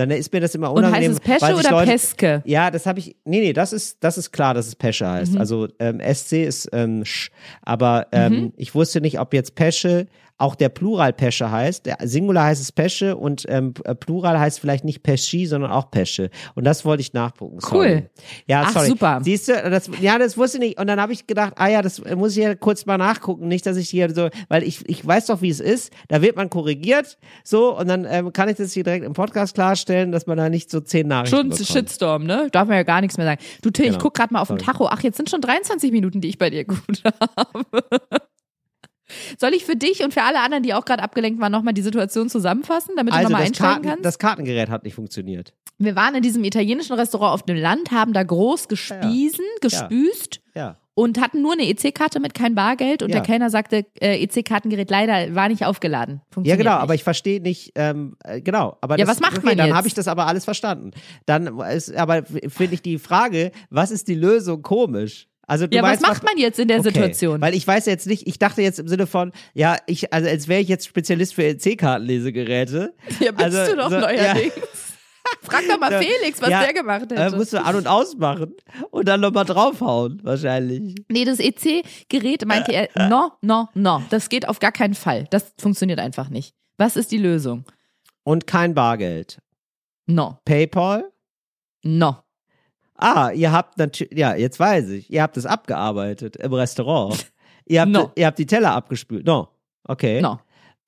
Dann 0.00 0.10
ist 0.10 0.32
mir 0.32 0.40
das 0.40 0.54
immer 0.54 0.72
Und 0.72 0.82
heißt 0.84 0.88
unangenehm. 0.88 1.12
es 1.12 1.20
Pesche 1.20 1.54
oder 1.54 1.70
Leute, 1.70 1.90
Peske? 1.90 2.42
Ja, 2.44 2.70
das 2.70 2.86
habe 2.86 2.98
ich. 2.98 3.16
Nee, 3.24 3.40
nee, 3.40 3.52
das 3.52 3.72
ist, 3.72 3.98
das 4.00 4.18
ist 4.18 4.32
klar, 4.32 4.54
dass 4.54 4.66
es 4.66 4.74
Pesche 4.74 5.08
heißt. 5.08 5.34
Mhm. 5.34 5.38
Also 5.40 5.68
ähm, 5.78 6.00
SC 6.00 6.44
ist 6.44 6.68
ähm, 6.72 7.04
Sch. 7.04 7.30
Aber 7.62 8.06
ähm, 8.12 8.32
Mhm. 8.32 8.52
ich 8.56 8.74
wusste 8.74 9.00
nicht, 9.00 9.20
ob 9.20 9.32
jetzt 9.34 9.54
Pesche 9.54 10.06
auch 10.40 10.54
der 10.54 10.68
Plural 10.68 11.12
Pesche 11.12 11.50
heißt. 11.50 11.86
Der 11.86 11.98
Singular 12.02 12.44
heißt 12.46 12.60
es 12.62 12.72
Pesche 12.72 13.16
und 13.16 13.44
ähm, 13.48 13.74
äh, 13.84 13.94
Plural 13.94 14.38
heißt 14.38 14.60
vielleicht 14.60 14.84
nicht 14.84 15.02
Pesci, 15.02 15.46
sondern 15.46 15.70
auch 15.70 15.90
Pesche. 15.90 16.30
Und 16.54 16.64
das 16.64 16.84
wollte 16.84 17.00
ich 17.02 17.12
nachgucken. 17.12 17.58
Cool. 17.70 18.08
Ja, 18.46 18.62
Ach, 18.66 18.72
sorry. 18.72 18.86
super. 18.88 19.20
Siehst 19.22 19.48
du, 19.48 19.52
das, 19.70 19.90
ja, 20.00 20.18
das 20.18 20.36
wusste 20.38 20.58
ich 20.58 20.64
nicht. 20.64 20.80
Und 20.80 20.86
dann 20.86 21.00
habe 21.00 21.12
ich 21.12 21.26
gedacht, 21.26 21.54
ah 21.56 21.68
ja, 21.68 21.82
das 21.82 22.02
muss 22.16 22.36
ich 22.36 22.42
ja 22.42 22.54
kurz 22.54 22.86
mal 22.86 22.98
nachgucken. 22.98 23.48
Nicht, 23.48 23.66
dass 23.66 23.76
ich 23.76 23.88
hier 23.88 24.14
so, 24.14 24.28
weil 24.48 24.62
ich, 24.62 24.88
ich 24.88 25.06
weiß 25.06 25.26
doch, 25.26 25.42
wie 25.42 25.50
es 25.50 25.60
ist. 25.60 25.92
Da 26.08 26.22
wird 26.22 26.36
man 26.36 26.50
korrigiert, 26.50 27.18
so, 27.44 27.76
und 27.78 27.88
dann 27.88 28.06
ähm, 28.08 28.32
kann 28.32 28.48
ich 28.48 28.56
das 28.56 28.72
hier 28.72 28.84
direkt 28.84 29.04
im 29.04 29.12
Podcast 29.12 29.54
klarstellen, 29.54 30.12
dass 30.12 30.26
man 30.26 30.36
da 30.38 30.48
nicht 30.48 30.70
so 30.70 30.80
zehn 30.80 31.06
Nachrichten 31.08 31.36
Schon 31.36 31.48
bekommt. 31.50 31.68
Shitstorm, 31.68 32.24
ne? 32.24 32.48
Darf 32.52 32.66
man 32.68 32.76
ja 32.76 32.82
gar 32.82 33.00
nichts 33.00 33.16
mehr 33.16 33.26
sagen. 33.26 33.40
Du 33.62 33.70
Till, 33.70 33.84
ich 33.86 33.90
Genau. 33.92 34.02
guck 34.02 34.14
gerade 34.14 34.32
mal 34.32 34.40
auf 34.40 34.48
dem. 34.48 34.58
Tacho. 34.58 34.86
Ach, 34.88 35.02
jetzt 35.02 35.16
sind 35.16 35.28
schon 35.30 35.40
23 35.40 35.92
Minuten, 35.92 36.20
die 36.20 36.28
ich 36.28 36.38
bei 36.38 36.50
dir 36.50 36.64
gut 36.64 37.02
habe. 37.36 37.64
Soll 39.38 39.54
ich 39.54 39.64
für 39.64 39.76
dich 39.76 40.02
und 40.04 40.12
für 40.14 40.22
alle 40.22 40.40
anderen, 40.40 40.62
die 40.62 40.74
auch 40.74 40.84
gerade 40.84 41.02
abgelenkt 41.02 41.40
waren, 41.40 41.52
nochmal 41.52 41.74
die 41.74 41.82
Situation 41.82 42.28
zusammenfassen, 42.28 42.94
damit 42.96 43.12
du 43.12 43.16
Also 43.18 43.28
nochmal 43.28 43.42
das, 43.42 43.48
einsteigen 43.48 43.72
Karten, 43.74 43.88
kannst? 43.88 44.04
das 44.04 44.18
Kartengerät 44.18 44.68
hat 44.70 44.84
nicht 44.84 44.94
funktioniert. 44.94 45.52
Wir 45.78 45.96
waren 45.96 46.14
in 46.14 46.22
diesem 46.22 46.44
italienischen 46.44 46.92
Restaurant 46.94 47.32
auf 47.34 47.42
dem 47.44 47.56
Land, 47.56 47.90
haben 47.90 48.12
da 48.12 48.22
groß 48.22 48.68
gespiesen, 48.68 49.44
gespüßt 49.62 50.40
Ja. 50.54 50.76
und 50.94 51.18
hatten 51.20 51.40
nur 51.40 51.52
eine 51.54 51.62
EC-Karte 51.68 52.20
mit 52.20 52.34
kein 52.34 52.54
Bargeld 52.54 53.02
und 53.02 53.08
Ja. 53.08 53.16
der 53.16 53.22
Kellner 53.22 53.48
sagte, 53.48 53.86
äh, 54.00 54.22
EC-Kartengerät 54.22 54.90
leider 54.90 55.34
war 55.34 55.48
nicht 55.48 55.64
aufgeladen. 55.64 56.20
Ja, 56.42 56.56
genau, 56.56 56.72
nicht. 56.74 56.82
aber 56.82 56.94
ich 56.94 57.02
verstehe 57.04 57.40
nicht, 57.40 57.72
ähm, 57.76 58.16
äh, 58.24 58.42
genau. 58.42 58.76
Aber 58.82 58.98
Ja, 58.98 59.06
das, 59.06 59.16
was 59.16 59.20
macht 59.20 59.38
okay, 59.38 59.46
man 59.46 59.56
Dann 59.56 59.68
jetzt? 59.68 59.76
habe 59.76 59.88
ich 59.88 59.94
das 59.94 60.06
aber 60.08 60.26
alles 60.26 60.44
verstanden. 60.44 60.90
Dann 61.24 61.58
ist 61.60 61.94
aber, 61.96 62.24
finde 62.24 62.74
ich 62.74 62.82
die 62.82 62.98
Frage, 62.98 63.50
was 63.70 63.90
ist 63.90 64.08
die 64.08 64.14
Lösung 64.14 64.60
komisch? 64.60 65.28
Also 65.50 65.66
du 65.66 65.74
ja, 65.76 65.82
was 65.82 65.94
weißt, 65.94 66.02
macht 66.02 66.22
man 66.22 66.38
jetzt 66.38 66.60
in 66.60 66.68
der 66.68 66.78
Okay, 66.78 66.90
Situation? 66.90 67.40
Weil 67.40 67.54
ich 67.54 67.66
weiß 67.66 67.86
jetzt 67.86 68.06
nicht, 68.06 68.26
ich 68.28 68.38
dachte 68.38 68.62
jetzt 68.62 68.78
im 68.78 68.86
Sinne 68.86 69.08
von, 69.08 69.32
ja, 69.52 69.76
ich, 69.86 70.12
also 70.12 70.28
als 70.28 70.46
wäre 70.46 70.60
ich 70.60 70.68
jetzt 70.68 70.86
Spezialist 70.86 71.34
für 71.34 71.42
EC-Kartenlesegeräte. 71.44 72.94
ja, 73.18 73.32
bist 73.32 73.44
also, 73.56 73.72
du 73.72 73.76
doch 73.76 73.90
so, 73.90 73.98
neuerdings. 73.98 74.52
Frag 75.42 75.62
doch 75.68 75.78
mal 75.80 75.90
Felix, 76.02 76.40
was 76.40 76.50
ja, 76.50 76.62
der 76.62 76.72
gemacht 76.72 77.10
Äh, 77.10 77.16
hätte. 77.18 77.36
musst 77.36 77.52
du 77.52 77.62
an- 77.62 77.74
und 77.74 77.88
ausmachen 77.88 78.54
und 78.90 79.08
dann 79.08 79.20
nochmal 79.20 79.44
draufhauen, 79.44 80.20
wahrscheinlich. 80.22 80.94
nee, 81.08 81.24
das 81.24 81.40
EC-Gerät 81.40 82.46
meinte 82.46 82.72
er, 82.72 82.88
no, 83.08 83.32
no, 83.42 83.68
no, 83.74 84.02
das 84.10 84.28
geht 84.28 84.48
auf 84.48 84.60
gar 84.60 84.72
keinen 84.72 84.94
Fall. 84.94 85.26
Das 85.30 85.52
funktioniert 85.58 85.98
einfach 85.98 86.28
nicht. 86.30 86.54
Was 86.78 86.96
ist 86.96 87.10
die 87.10 87.18
Lösung? 87.18 87.64
Und 88.22 88.46
kein 88.46 88.74
Bargeld. 88.74 89.38
No, 90.06 90.38
PayPal? 90.44 91.10
no. 91.82 92.18
Ah, 93.00 93.30
ihr 93.32 93.52
habt 93.52 93.78
natürlich, 93.78 94.18
ja, 94.18 94.34
jetzt 94.34 94.58
weiß 94.60 94.88
ich, 94.90 95.10
ihr 95.10 95.22
habt 95.22 95.36
es 95.36 95.46
abgearbeitet 95.46 96.36
im 96.36 96.52
Restaurant. 96.52 97.26
Ihr 97.66 97.80
habt, 97.82 97.90
No. 97.92 98.10
ihr 98.16 98.26
habt 98.26 98.38
die 98.38 98.46
Teller 98.46 98.72
abgespült. 98.72 99.24
No. 99.26 99.48
Okay. 99.84 100.20
No. 100.20 100.38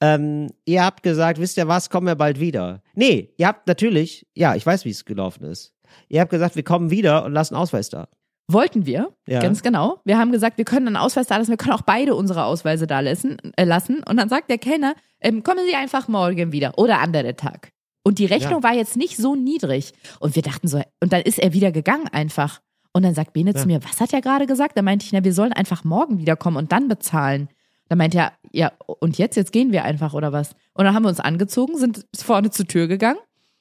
Ähm, 0.01 0.49
ihr 0.65 0.85
habt 0.85 1.03
gesagt, 1.05 1.39
wisst 1.39 1.57
ihr 1.57 1.69
was, 1.69 1.89
kommen 1.91 2.07
wir 2.09 2.17
bald 2.17 2.41
wieder. 2.41 2.83
Nee, 2.95 3.33
ihr 3.37 3.47
habt 3.47 3.69
natürlich, 3.69 4.27
ja, 4.35 4.55
ich 4.57 4.67
weiß, 4.67 4.85
wie 4.85 4.91
es 4.91 5.05
gelaufen 5.05 5.45
ist. 5.45 5.73
Ihr 6.09 6.21
habt 6.21 6.31
gesagt, 6.31 6.57
wir 6.57 6.65
kommen 6.65 6.91
wieder 6.91 7.25
und 7.25 7.33
lassen 7.33 7.55
Ausweis 7.55 7.89
da. 7.89 8.09
Wollten 8.49 8.85
wir, 8.85 9.13
Ja. 9.29 9.39
ganz 9.41 9.63
genau. 9.63 10.01
Wir 10.05 10.19
haben 10.19 10.33
gesagt, 10.33 10.59
wir 10.59 10.65
können 10.65 10.89
einen 10.89 10.97
Ausweis 10.97 11.29
da 11.29 11.37
lassen, 11.37 11.51
wir 11.51 11.57
können 11.57 11.75
auch 11.75 11.83
beide 11.83 12.17
unsere 12.17 12.45
Ausweise 12.45 12.87
da 12.89 12.99
lassen. 13.01 13.37
Äh, 13.57 13.65
lassen. 13.65 14.03
Und 14.03 14.17
dann 14.17 14.29
sagt 14.29 14.51
der 14.51 14.59
Kellner, 14.59 14.95
ähm, 15.21 15.45
kommen 15.45 15.61
Sie 15.69 15.77
einfach 15.77 16.09
morgen 16.09 16.51
wieder 16.51 16.77
oder 16.77 16.99
andere 16.99 17.37
Tag. 17.37 17.71
Und 18.05 18.19
die 18.19 18.27
Rechnung 18.27 18.63
war 18.63 18.75
jetzt 18.75 18.97
nicht 18.97 19.17
so 19.17 19.35
niedrig. 19.37 19.93
Und 20.21 20.35
wir 20.35 20.43
dachten 20.43 20.67
so, 20.69 20.81
und 21.01 21.13
dann 21.13 21.23
ist 21.23 21.39
er 21.39 21.53
wieder 21.53 21.71
gegangen 21.73 22.09
einfach. 22.09 22.61
Und 22.93 23.05
dann 23.05 23.15
sagt 23.15 23.33
Bene 23.33 23.53
Ja. 23.55 23.57
zu 23.61 23.67
mir, 23.67 23.83
was 23.85 24.01
hat 24.01 24.13
er 24.13 24.21
gerade 24.21 24.47
gesagt? 24.47 24.77
Da 24.77 24.83
meinte 24.83 25.05
ich, 25.07 25.13
na, 25.13 25.25
wir 25.25 25.33
sollen 25.33 25.53
einfach 25.53 25.85
morgen 25.85 26.19
wiederkommen 26.19 26.57
und 26.57 26.73
dann 26.73 26.89
bezahlen. 26.89 27.49
Da 27.89 27.97
meinte 27.97 28.19
er, 28.19 28.33
ja, 28.53 28.73
und 28.87 29.19
jetzt, 29.19 29.37
jetzt 29.37 29.53
gehen 29.53 29.71
wir 29.73 29.85
einfach 29.85 30.15
oder 30.15 30.33
was? 30.33 30.53
Und 30.75 30.85
dann 30.85 30.95
haben 30.95 31.03
wir 31.05 31.09
uns 31.11 31.21
angezogen, 31.21 31.79
sind 31.79 32.05
vorne 32.17 32.51
zur 32.51 32.67
Tür 32.67 32.89
gegangen 32.89 33.19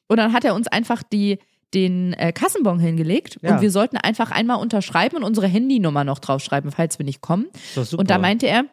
und 0.07 0.17
dann 0.17 0.33
hat 0.33 0.43
er 0.45 0.55
uns 0.55 0.67
einfach 0.67 1.03
die, 1.03 1.39
den 1.73 2.13
äh, 2.13 2.31
Kassenbon 2.33 2.79
hingelegt 2.79 3.37
Ja. 3.41 3.55
und 3.55 3.61
wir 3.61 3.71
sollten 3.71 3.97
einfach 3.97 4.31
einmal 4.31 4.59
unterschreiben 4.59 5.17
und 5.17 5.23
unsere 5.23 5.47
Handynummer 5.47 6.03
noch 6.03 6.19
draufschreiben, 6.19 6.71
falls 6.71 6.97
wir 6.99 7.05
nicht 7.05 7.21
kommen. 7.21 7.47
Und 7.95 8.09
da 8.09 8.17
meinte 8.17 8.47
er, 8.47 8.65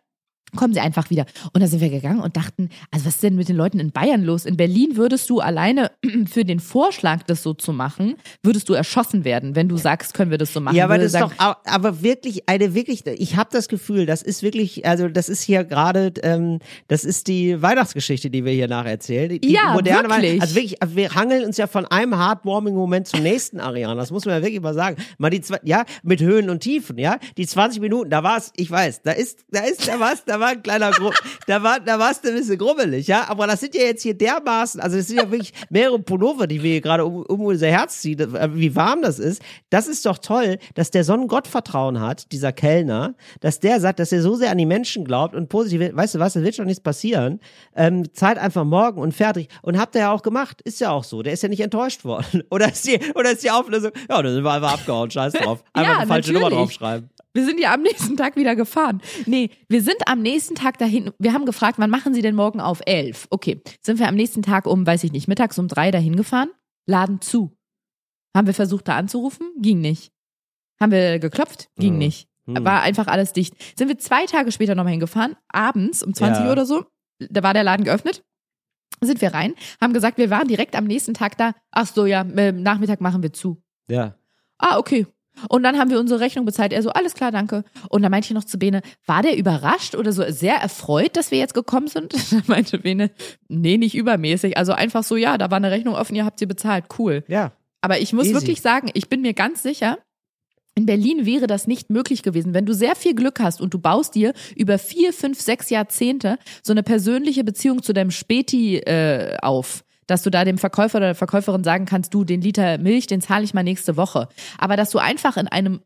kommen 0.57 0.75
Sie 0.75 0.81
einfach 0.81 1.11
wieder. 1.11 1.27
Und 1.53 1.63
da 1.63 1.67
sind 1.67 1.81
wir 1.81 1.91
gegangen 1.91 2.21
und 2.21 2.37
dachten, 2.37 2.71
also 2.91 3.07
was 3.07 3.15
ist 3.15 3.23
denn 3.23 3.37
mit 3.37 3.49
den 3.49 3.57
Leuten 3.57 3.79
in 3.81 3.91
Bayern 3.93 4.23
los? 4.25 4.45
In 4.47 4.57
Berlin 4.57 4.97
würdest 4.97 5.29
du 5.31 5.41
alleine 5.41 5.91
für 6.31 6.45
den 6.45 6.61
Vorschlag, 6.61 7.23
das 7.25 7.43
so 7.43 7.55
zu 7.55 7.73
machen, 7.73 8.17
würdest 8.43 8.69
du 8.69 8.75
erschossen 8.75 9.25
werden, 9.25 9.55
wenn 9.57 9.69
du 9.69 9.77
sagst, 9.77 10.15
können 10.15 10.31
wir 10.31 10.39
das 10.39 10.53
so 10.53 10.61
machen. 10.61 10.77
Ja, 10.77 10.85
aber 10.85 10.95
Würde 10.95 11.05
das 11.05 11.15
ist 11.15 11.19
sagen, 11.21 11.33
doch, 11.39 11.45
au- 11.47 11.55
aber 11.65 12.03
wirklich 12.03 12.49
eine 12.49 12.75
wirklich, 12.75 13.07
ich 13.07 13.37
habe 13.37 13.51
das 13.53 13.69
Gefühl, 13.69 14.07
das 14.07 14.23
ist 14.23 14.43
wirklich, 14.43 14.87
also 14.87 15.09
das 15.09 15.29
ist 15.29 15.43
hier 15.43 15.65
gerade, 15.65 16.13
ähm, 16.23 16.59
das 16.89 17.05
ist 17.05 17.29
die 17.29 17.61
Weihnachtsgeschichte, 17.61 18.31
die 18.31 18.45
wir 18.45 18.53
hier 18.53 18.69
nacherzählen. 18.69 19.39
Die 19.41 19.53
Ja, 19.53 19.73
moderne 19.75 20.09
wirklich. 20.09 20.41
Also 20.41 20.55
wirklich, 20.55 20.77
wir 20.87 21.15
hangeln 21.15 21.45
uns 21.45 21.57
ja 21.57 21.67
von 21.67 21.87
einem 21.87 22.17
heartwarming 22.17 22.75
Moment 22.75 23.07
zum 23.09 23.23
nächsten, 23.23 23.61
Ariane. 23.61 23.97
Das 23.97 24.11
muss 24.11 24.25
man 24.25 24.35
ja 24.37 24.43
wirklich 24.43 24.61
mal 24.61 24.75
sagen. 24.75 24.97
Mal 25.19 25.31
die 25.31 25.41
zwei, 25.41 25.59
ja, 25.65 25.85
mit 26.03 26.21
Höhen 26.21 26.51
und 26.51 26.61
Tiefen, 26.61 26.99
ja. 26.99 27.19
Die 27.37 27.47
20 27.47 27.81
Minuten, 27.81 28.11
da 28.11 28.23
war 28.23 28.39
es, 28.39 28.53
ich 28.57 28.71
weiß, 28.71 29.03
da 29.03 29.13
ist, 29.13 29.45
da 29.51 29.61
ist, 29.61 29.89
da 29.89 29.99
war's, 30.01 30.25
da 30.25 30.38
war 30.41 30.49
ein 30.49 30.62
kleiner 30.62 30.91
Gru 30.91 31.11
da 31.47 31.62
war, 31.62 31.80
da 31.80 31.99
war 31.99 32.11
es 32.11 32.22
ein 32.24 32.34
bisschen 32.34 32.59
grummelig, 32.59 33.07
ja. 33.07 33.28
Aber 33.28 33.47
das 33.47 33.61
sind 33.61 33.74
ja 33.74 33.82
jetzt 33.82 34.03
hier 34.03 34.14
dermaßen, 34.14 34.80
also 34.80 34.97
es 34.99 35.09
sind 35.09 35.16
ja 35.16 35.30
wirklich 35.30 35.53
mehrere 35.70 35.99
Pullover, 35.99 36.47
die 36.47 36.62
wir 36.62 36.72
hier 36.72 36.80
gerade 36.80 37.05
um, 37.05 37.22
um 37.26 37.41
unser 37.43 37.68
Herz 37.68 38.01
ziehen, 38.01 38.20
äh, 38.34 38.55
wie 38.55 38.74
warm 38.76 39.03
das 39.03 39.18
ist. 39.18 39.43
Das 39.70 39.86
ist 39.89 40.05
doch 40.07 40.18
toll, 40.18 40.59
dass 40.74 40.91
der 40.91 41.05
so 41.05 41.14
ein 41.14 41.26
Gottvertrauen 41.26 42.01
hat, 42.01 42.30
dieser 42.32 42.53
Kellner, 42.53 43.14
dass 43.41 43.61
der 43.61 43.80
sagt, 43.80 43.99
dass 43.99 44.12
er 44.12 44.22
so 44.22 44.34
sehr 44.36 44.51
an 44.51 44.59
die 44.59 44.66
Menschen 44.66 45.05
glaubt 45.05 45.34
und 45.34 45.49
positiv, 45.49 45.91
weißt 45.95 46.16
du 46.16 46.18
was, 46.18 46.34
da 46.34 46.43
wird 46.43 46.55
schon 46.55 46.66
nichts 46.66 46.82
passieren. 46.82 47.41
Ähm, 47.74 48.12
Zeit 48.14 48.39
einfach 48.39 48.64
morgen 48.64 49.01
und 49.01 49.12
fertig. 49.12 49.49
Und 49.62 49.78
habt 49.78 49.95
ihr 49.95 50.03
ja 50.03 50.12
auch 50.12 50.22
gemacht. 50.22 50.61
Ist 50.62 50.80
ja 50.80 50.91
auch 50.91 51.05
so. 51.05 51.22
Der 51.22 51.32
ist 51.32 51.43
ja 51.43 51.49
nicht 51.49 51.61
enttäuscht 51.61 52.05
worden. 52.05 52.43
Oder 52.51 52.70
ist 52.72 52.86
die, 52.86 52.99
oder 53.14 53.32
ist 53.32 53.43
die 53.43 53.51
Auflösung, 53.51 53.93
ja, 54.09 54.22
da 54.22 54.30
sind 54.30 54.43
wir 54.43 54.51
einfach 54.53 54.74
abgehauen, 54.74 55.11
scheiß 55.11 55.32
drauf. 55.34 55.62
Einfach 55.72 55.93
Ja, 55.93 55.99
eine 55.99 56.07
falsche 56.07 56.32
Nummer 56.32 56.51
natürlich. 56.51 56.78
draufschreiben. 56.78 57.11
Wir 57.39 57.45
sind 57.45 57.61
ja 57.61 57.72
am 57.72 57.82
nächsten 57.82 58.16
Tag 58.16 58.34
wieder 58.34 58.57
gefahren. 58.57 59.01
Nee, 59.26 59.51
wir 59.68 59.80
sind 59.80 59.97
am 60.07 60.22
nächsten 60.22 60.57
Tag 60.57 60.76
dahin. 60.78 61.12
Wir 61.20 61.32
haben 61.32 61.47
gefragt, 61.47 61.78
wann 61.78 61.89
machen 61.89 62.12
Sie 62.12 62.20
denn 62.20 62.34
morgen 62.34 62.61
auf 62.61 62.80
elf? 62.84 63.28
Okay, 63.30 63.62
sind 63.80 64.01
wir 64.01 64.09
am 64.09 64.16
nächsten 64.16 64.43
Tag 64.43 64.66
um, 64.66 64.84
weiß 64.84 65.05
ich 65.05 65.12
nicht, 65.12 65.28
mittags 65.28 65.57
um 65.57 65.68
drei 65.68 65.93
dahin 65.93 66.16
gefahren? 66.16 66.51
Laden 66.86 67.20
zu. 67.20 67.57
Haben 68.36 68.49
wir 68.49 68.55
versucht, 68.55 68.89
da 68.89 68.97
anzurufen? 68.97 69.53
Ging 69.61 69.80
nicht. 69.80 70.11
Haben 70.80 70.91
wir 70.91 71.20
geklopft? 71.20 71.68
Ging 71.76 71.93
Hm. 71.93 71.99
nicht. 71.99 72.28
Hm. 72.47 72.64
War 72.64 72.82
einfach 72.82 73.07
alles 73.07 73.32
dicht. 73.32 73.55
Sind 73.78 73.86
wir 73.86 73.99
zwei 73.99 74.26
Tage 74.26 74.51
später 74.51 74.74
nochmal 74.74 74.91
hingefahren, 74.91 75.36
abends 75.47 76.03
um 76.03 76.12
20 76.14 76.41
Ja. 76.41 76.47
Uhr 76.47 76.53
oder 76.53 76.66
so. 76.66 76.86
Da 77.20 77.45
war 77.45 77.55
der 77.55 77.62
Laden 77.62 77.84
geöffnet. 77.84 78.24
Sind 79.01 79.20
wir 79.20 79.32
rein, 79.32 79.55
haben 79.80 79.93
gesagt, 79.93 80.18
wir 80.18 80.28
waren 80.30 80.49
direkt 80.49 80.74
am 80.74 80.86
nächsten 80.86 81.14
Tag 81.14 81.39
da. 81.39 81.53
Ach 81.70 81.86
so, 81.86 82.05
ja, 82.05 82.22
äh, 82.22 82.51
Nachmittag 82.51 83.01
machen 83.01 83.22
wir 83.22 83.32
zu. 83.32 83.62
Ja. 83.89 84.16
Ah, 84.59 84.78
okay. 84.78 85.07
Und 85.49 85.62
dann 85.62 85.78
haben 85.78 85.91
wir 85.91 86.01
unsere 86.01 86.20
Rechnung 86.20 86.45
bezahlt. 86.45 86.72
Er 86.72 86.82
so, 86.82 86.91
alles 86.91 87.14
klar, 87.14 87.30
danke. 87.30 87.64
Und 87.89 88.03
dann 88.03 88.11
meinte 88.11 88.26
ich 88.26 88.34
noch 88.34 88.45
zu 88.45 88.59
Bene, 88.59 88.82
war 89.07 89.22
der 89.22 89.36
überrascht 89.36 89.95
oder 89.95 90.12
so 90.12 90.24
sehr 90.28 90.57
erfreut, 90.57 91.16
dass 91.16 91.30
wir 91.30 91.39
jetzt 91.39 91.55
gekommen 91.55 91.89
sind? 91.89 92.14
Dann 92.32 92.43
meinte 92.47 92.78
Bene, 92.78 93.11
nee, 93.49 93.76
nicht 93.76 93.95
übermäßig. 93.95 94.57
Also 94.57 94.72
einfach 94.72 95.05
so, 95.05 95.16
ja, 95.16 95.39
da 95.39 95.51
war 95.51 95.57
eine 95.57 95.70
Rechnung 95.70 95.95
offen, 95.95 96.14
ihr 96.14 96.24
habt 96.24 96.39
sie 96.39 96.47
bezahlt. 96.47 96.86
Cool. 96.99 97.24
Ja. 97.28 97.53
Aber 97.80 98.01
ich 98.01 98.12
muss 98.12 98.26
Easy. 98.26 98.34
wirklich 98.34 98.61
sagen, 98.61 98.91
ich 98.95 99.09
bin 99.09 99.20
mir 99.20 99.34
ganz 99.34 99.62
sicher, 99.62 99.99
in 100.74 100.86
Berlin 100.86 101.26
wäre 101.26 101.49
das 101.49 101.66
nicht 101.66 101.91
möglich 101.91 102.22
gewesen. 102.22 102.55
Wenn 102.55 102.64
du 102.64 102.72
sehr 102.72 102.95
viel 102.95 103.14
Glück 103.14 103.41
hast 103.41 103.61
und 103.61 103.74
du 103.74 103.80
baust 103.80 104.14
dir 104.14 104.32
über 104.55 104.78
vier, 104.78 105.12
fünf, 105.12 105.41
sechs 105.41 105.70
Jahrzehnte 105.70 106.39
so 106.62 106.72
eine 106.72 106.84
persönliche 106.84 107.43
Beziehung 107.43 107.82
zu 107.82 107.93
deinem 107.93 108.12
Späti 108.12 108.78
äh, 108.78 109.36
auf, 109.43 109.82
dass 110.09 110.23
du 110.23 110.31
da 110.31 110.45
dem 110.45 110.59
Verkäufer 110.59 110.99
oder 110.99 111.07
der 111.07 111.15
Verkäuferin 111.15 111.63
sagen 111.63 111.87
kannst, 111.87 112.13
du, 112.13 112.25
den 112.25 112.41
Liter 112.41 112.79
Milch, 112.79 113.07
den 113.07 113.21
zahle 113.21 113.45
ich 113.45 113.55
mal 113.55 113.63
nächste 113.63 113.97
Woche. 113.97 114.29
Aber 114.59 114.77
dass 114.77 114.91
du 114.91 114.99
einfach 114.99 115.37
in 115.37 115.47
einem 115.47 115.81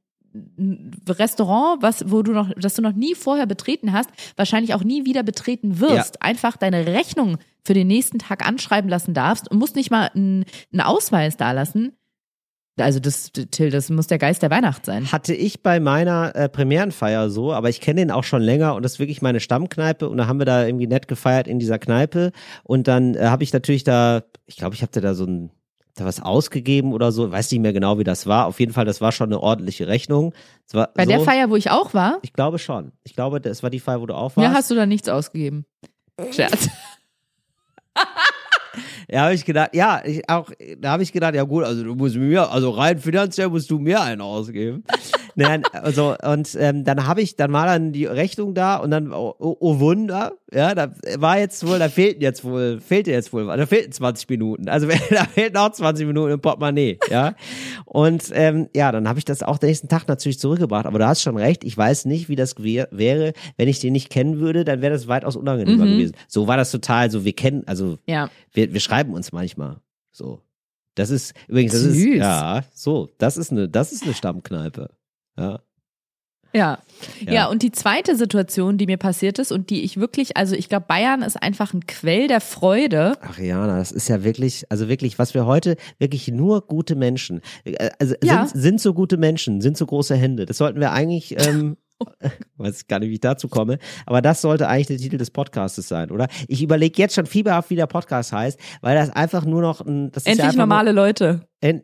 Restaurant, 1.07 1.83
was, 1.83 2.11
wo 2.11 2.23
du 2.23 2.33
noch, 2.33 2.51
das 2.57 2.75
du 2.75 2.81
noch 2.81 2.95
nie 2.95 3.15
vorher 3.15 3.47
betreten 3.47 3.93
hast, 3.93 4.09
wahrscheinlich 4.37 4.73
auch 4.73 4.83
nie 4.83 5.05
wieder 5.05 5.23
betreten 5.23 5.79
wirst, 5.79 6.23
einfach 6.23 6.57
deine 6.57 6.87
Rechnung 6.87 7.37
für 7.67 7.75
den 7.75 7.87
nächsten 7.87 8.19
Tag 8.19 8.47
anschreiben 8.47 8.89
lassen 8.89 9.13
darfst 9.13 9.51
und 9.51 9.59
musst 9.59 9.77
nicht 9.77 9.91
mal 9.91 10.11
einen, 10.15 10.47
einen 10.73 10.81
Ausweis 10.81 11.37
da 11.37 11.53
lassen. 11.53 11.93
Also 12.79 13.01
das, 13.01 13.33
Till, 13.33 13.71
das 13.71 13.91
muss 13.91 14.07
der 14.07 14.19
Geist 14.19 14.43
der 14.43 14.51
Weihnacht 14.51 14.87
sein. 14.87 15.11
Hatte 15.13 15.35
ich 15.35 15.63
bei 15.63 15.79
meiner 15.79 16.35
äh, 16.35 16.49
Premierenfeier 16.49 17.29
so, 17.29 17.53
aber 17.53 17.69
ich 17.69 17.83
kenne 17.83 18.01
den 18.01 18.11
auch 18.11 18.25
schon 18.25 18.41
länger 18.41 18.75
und 18.75 18.83
das 18.83 18.93
ist 18.95 18.99
wirklich 18.99 19.21
meine 19.21 19.41
Stammkneipe 19.41 20.09
und 20.09 20.17
da 20.17 20.27
haben 20.27 20.39
wir 20.39 20.47
da 20.47 20.65
irgendwie 20.65 20.87
nett 20.87 21.07
gefeiert 21.07 21.47
in 21.47 21.59
dieser 21.59 21.79
Kneipe 21.79 22.33
und 22.65 22.89
dann 22.89 23.15
äh, 23.15 23.27
habe 23.27 23.45
ich 23.45 23.53
natürlich 23.53 23.85
da, 23.85 24.23
ich 24.47 24.57
glaube, 24.57 24.75
ich 24.75 24.83
habe 24.83 25.01
da 25.01 25.15
so 25.15 25.27
ein 25.27 25.51
da 25.95 26.07
was 26.07 26.21
ausgegeben 26.23 26.93
oder 26.93 27.13
so, 27.13 27.31
weiß 27.31 27.51
nicht 27.51 27.61
mehr 27.61 27.73
genau, 27.75 27.99
wie 27.99 28.05
das 28.05 28.27
war. 28.27 28.47
Auf 28.47 28.61
jeden 28.61 28.73
Fall, 28.73 28.87
das 28.87 29.01
war 29.01 29.13
schon 29.13 29.29
eine 29.29 29.41
ordentliche 29.41 29.89
Rechnung. 29.89 30.33
Bei 30.73 30.87
so, 31.05 31.11
der 31.11 31.21
Feier, 31.21 31.51
wo 31.51 31.57
ich 31.57 31.71
auch 31.71 31.93
war, 31.93 32.19
Ich 32.23 32.33
glaube 32.33 32.59
schon. 32.59 32.93
Ich 33.05 33.15
glaube, 33.15 33.41
das 33.41 33.63
war 33.63 33.69
die 33.69 33.81
Feier, 33.81 34.01
wo 34.01 34.07
du 34.07 34.15
auch 34.15 34.35
warst. 34.37 34.49
ja, 34.49 34.55
hast 34.55 34.71
du 34.71 34.75
da 34.75 34.87
nichts 34.87 35.11
ausgegeben. 35.11 35.67
Scherz. 36.31 36.69
Ja, 39.11 39.23
habe 39.25 39.35
ich 39.35 39.45
gedacht, 39.45 39.71
ja, 39.75 40.03
ich 40.05 40.29
auch, 40.29 40.51
da 40.79 40.91
habe 40.93 41.03
ich 41.03 41.13
gedacht, 41.13 41.35
ja 41.35 41.45
gut, 41.45 41.65
also 41.65 41.83
du 41.85 41.95
musst 41.95 42.17
mir, 42.17 42.51
also 42.51 42.71
rein 42.71 42.99
finanziell 42.99 43.49
musst 43.49 43.71
du 43.71 43.79
mir 43.79 44.01
einen 44.01 44.21
ausgeben. 44.21 44.85
Nein, 45.35 45.63
also 45.73 46.15
und 46.23 46.55
ähm, 46.61 46.85
dann 46.85 47.07
habe 47.07 47.23
ich, 47.23 47.37
dann 47.37 47.53
war 47.55 47.65
dann 47.65 47.93
die 47.93 48.05
Rechnung 48.05 48.53
da 48.55 48.77
und 48.77 48.91
dann, 48.91 49.13
oh, 49.15 49.35
oh, 49.39 49.57
oh 49.61 49.81
Wunder, 49.81 50.33
ja, 50.53 50.75
da 50.75 50.93
war 51.17 51.39
jetzt 51.39 51.67
wohl, 51.67 51.79
da 51.79 51.89
fehlten 51.89 52.21
jetzt 52.21 52.45
wohl, 52.45 52.81
fehlte 52.87 53.11
jetzt 53.13 53.33
wohl, 53.33 53.47
da 53.47 53.65
fehlten 53.65 53.93
20 53.93 54.29
Minuten. 54.29 54.69
Also 54.69 54.87
da 55.11 55.25
fehlten 55.25 55.57
auch 55.57 55.71
20 55.73 56.07
Minuten 56.07 56.33
im 56.33 56.41
Portemonnaie, 56.41 56.99
ja. 57.11 57.35
Und 57.87 58.25
ähm, 58.35 58.69
ja, 58.77 58.93
dann 58.93 59.09
habe 59.09 59.19
ich 59.19 59.25
das 59.25 59.43
auch 59.43 59.57
den 59.57 59.69
nächsten 59.71 59.89
Tag 59.89 60.07
natürlich 60.07 60.39
zurückgebracht. 60.39 60.85
Aber 60.85 60.99
du 60.99 61.07
hast 61.07 61.23
schon 61.23 61.39
recht, 61.39 61.65
ich 61.65 61.77
weiß 61.79 62.05
nicht, 62.05 62.29
wie 62.29 62.37
das 62.37 62.63
wär, 62.63 62.89
wäre, 62.91 63.33
wenn 63.57 63.69
ich 63.69 63.81
den 63.81 63.95
nicht 63.95 64.11
kennen 64.11 64.39
würde, 64.39 64.65
dann 64.67 64.83
wäre 64.83 64.93
das 64.93 65.09
weitaus 65.09 65.37
unangenehmer 65.37 65.87
Mhm. 65.87 65.91
gewesen. 65.93 66.17
So 66.29 66.47
war 66.47 66.59
das 66.59 66.71
total, 66.71 67.11
so 67.11 67.25
wir 67.25 67.33
kennen, 67.33 67.63
also 67.67 67.97
Ja. 68.07 68.29
wir, 68.53 68.73
wir 68.75 68.81
schreiben 68.81 68.92
uns 69.13 69.33
manchmal 69.33 69.81
so. 70.11 70.43
Das 70.95 71.09
ist 71.11 71.33
übrigens, 71.49 71.73
das 71.73 71.83
ist 71.83 71.97
Süß. 71.97 72.17
ja 72.19 72.63
so. 72.75 73.09
Das 73.19 73.37
ist 73.37 73.51
eine, 73.51 73.69
das 73.69 73.93
ist 73.93 74.03
eine 74.05 74.15
Stammkneipe. 74.15 74.91
Ja. 75.39 75.61
Ja. 76.55 76.79
ja. 77.21 77.33
Ja. 77.33 77.47
und 77.49 77.63
die 77.63 77.73
zweite 77.73 78.15
Situation, 78.15 78.77
die 78.77 78.85
mir 78.85 78.99
passiert 78.99 79.39
ist 79.39 79.53
und 79.53 79.71
die 79.71 79.83
ich 79.85 79.97
wirklich, 79.97 80.37
also 80.37 80.55
ich 80.55 80.69
glaube, 80.69 80.85
Bayern 80.87 81.23
ist 81.23 81.43
einfach 81.43 81.73
ein 81.73 81.87
Quell 81.87 82.29
der 82.29 82.43
Freude. 82.43 83.15
Ach 83.23 83.39
Jana, 83.39 83.79
das 83.79 83.91
ist 83.91 84.09
ja 84.09 84.23
wirklich, 84.23 84.67
also 84.71 84.87
wirklich, 84.89 85.19
was 85.19 85.33
wir 85.33 85.47
heute, 85.47 85.77
wirklich 85.99 86.29
nur 86.29 86.67
gute 86.67 86.95
Menschen, 86.95 87.41
äh, 87.65 87.89
also 87.99 88.15
Ja. 88.23 88.45
sind, 88.47 88.61
sind 88.63 88.81
so 88.83 88.93
gute 88.93 89.17
Menschen, 89.17 89.63
sind 89.63 89.79
so 89.79 89.87
große 89.87 90.15
Hände. 90.15 90.45
Das 90.45 90.59
sollten 90.59 90.79
wir 90.79 90.93
eigentlich, 90.93 91.35
ähm, 91.39 91.79
weiß 92.57 92.87
gar 92.87 92.99
nicht, 93.01 93.09
wie 93.11 93.15
ich 93.15 93.21
dazu 93.21 93.49
komme, 93.49 93.79
aber 94.07 94.23
das 94.23 94.41
sollte 94.41 94.69
eigentlich 94.69 94.87
der 94.89 94.99
Titel 94.99 95.19
des 95.19 95.31
Podcastes 95.31 95.89
sein, 95.89 96.11
oder? 96.11 96.29
Ich 96.49 96.63
überlege 96.63 97.01
jetzt 97.01 97.15
schon 97.15 97.27
fieberhaft, 97.27 97.71
wie 97.71 97.77
der 97.77 97.87
Podcast 97.87 98.33
heißt, 98.33 98.59
weil 98.81 98.95
das 98.95 99.11
einfach 99.11 99.45
nur 99.45 99.63
noch 99.63 99.81
ein, 99.81 100.11
das 100.13 100.25
ist 100.25 100.39
ja 100.39 100.45
Endlich 100.45 100.59
normale 100.59 100.93
Leute. 100.93 101.33
Nur, 101.35 101.71
en, 101.71 101.83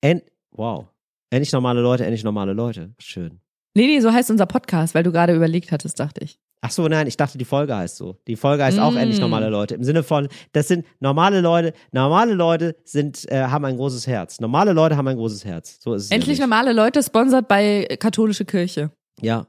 en, 0.00 0.22
wow. 0.52 0.86
Endlich 1.30 1.52
normale 1.52 1.80
Leute, 1.80 2.04
endlich 2.04 2.24
normale 2.24 2.52
Leute. 2.52 2.94
Schön. 2.98 3.40
Nee, 3.76 3.86
nee, 3.86 4.00
so 4.00 4.12
heißt 4.12 4.30
unser 4.30 4.46
Podcast, 4.46 4.94
weil 4.94 5.02
du 5.02 5.10
gerade 5.10 5.34
überlegt 5.34 5.72
hattest, 5.72 5.98
dachte 5.98 6.22
ich. 6.22 6.38
Ach 6.66 6.70
so, 6.70 6.88
nein, 6.88 7.06
ich 7.06 7.18
dachte, 7.18 7.36
die 7.36 7.44
Folge 7.44 7.76
heißt 7.76 7.96
so. 7.96 8.16
Die 8.26 8.36
Folge 8.36 8.64
heißt 8.64 8.78
auch 8.78 8.92
Mm. 8.92 8.96
endlich 8.98 9.20
normale 9.20 9.50
Leute. 9.50 9.74
Im 9.74 9.84
Sinne 9.84 10.02
von, 10.02 10.28
das 10.52 10.68
sind 10.68 10.86
normale 11.00 11.40
Leute. 11.42 11.74
Normale 11.92 12.32
Leute 12.32 12.76
sind, 12.84 13.30
äh, 13.30 13.42
haben 13.42 13.64
ein 13.66 13.76
großes 13.76 14.06
Herz. 14.06 14.40
Normale 14.40 14.72
Leute 14.72 14.96
haben 14.96 15.06
ein 15.08 15.16
großes 15.16 15.44
Herz. 15.44 15.78
So 15.82 15.92
ist 15.92 16.04
es. 16.04 16.10
Endlich 16.10 16.38
nämlich. 16.38 16.40
normale 16.40 16.72
Leute, 16.72 17.02
sponsert 17.02 17.48
bei 17.48 17.84
katholische 18.00 18.46
Kirche. 18.46 18.92
Ja. 19.20 19.46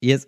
Yes. 0.00 0.26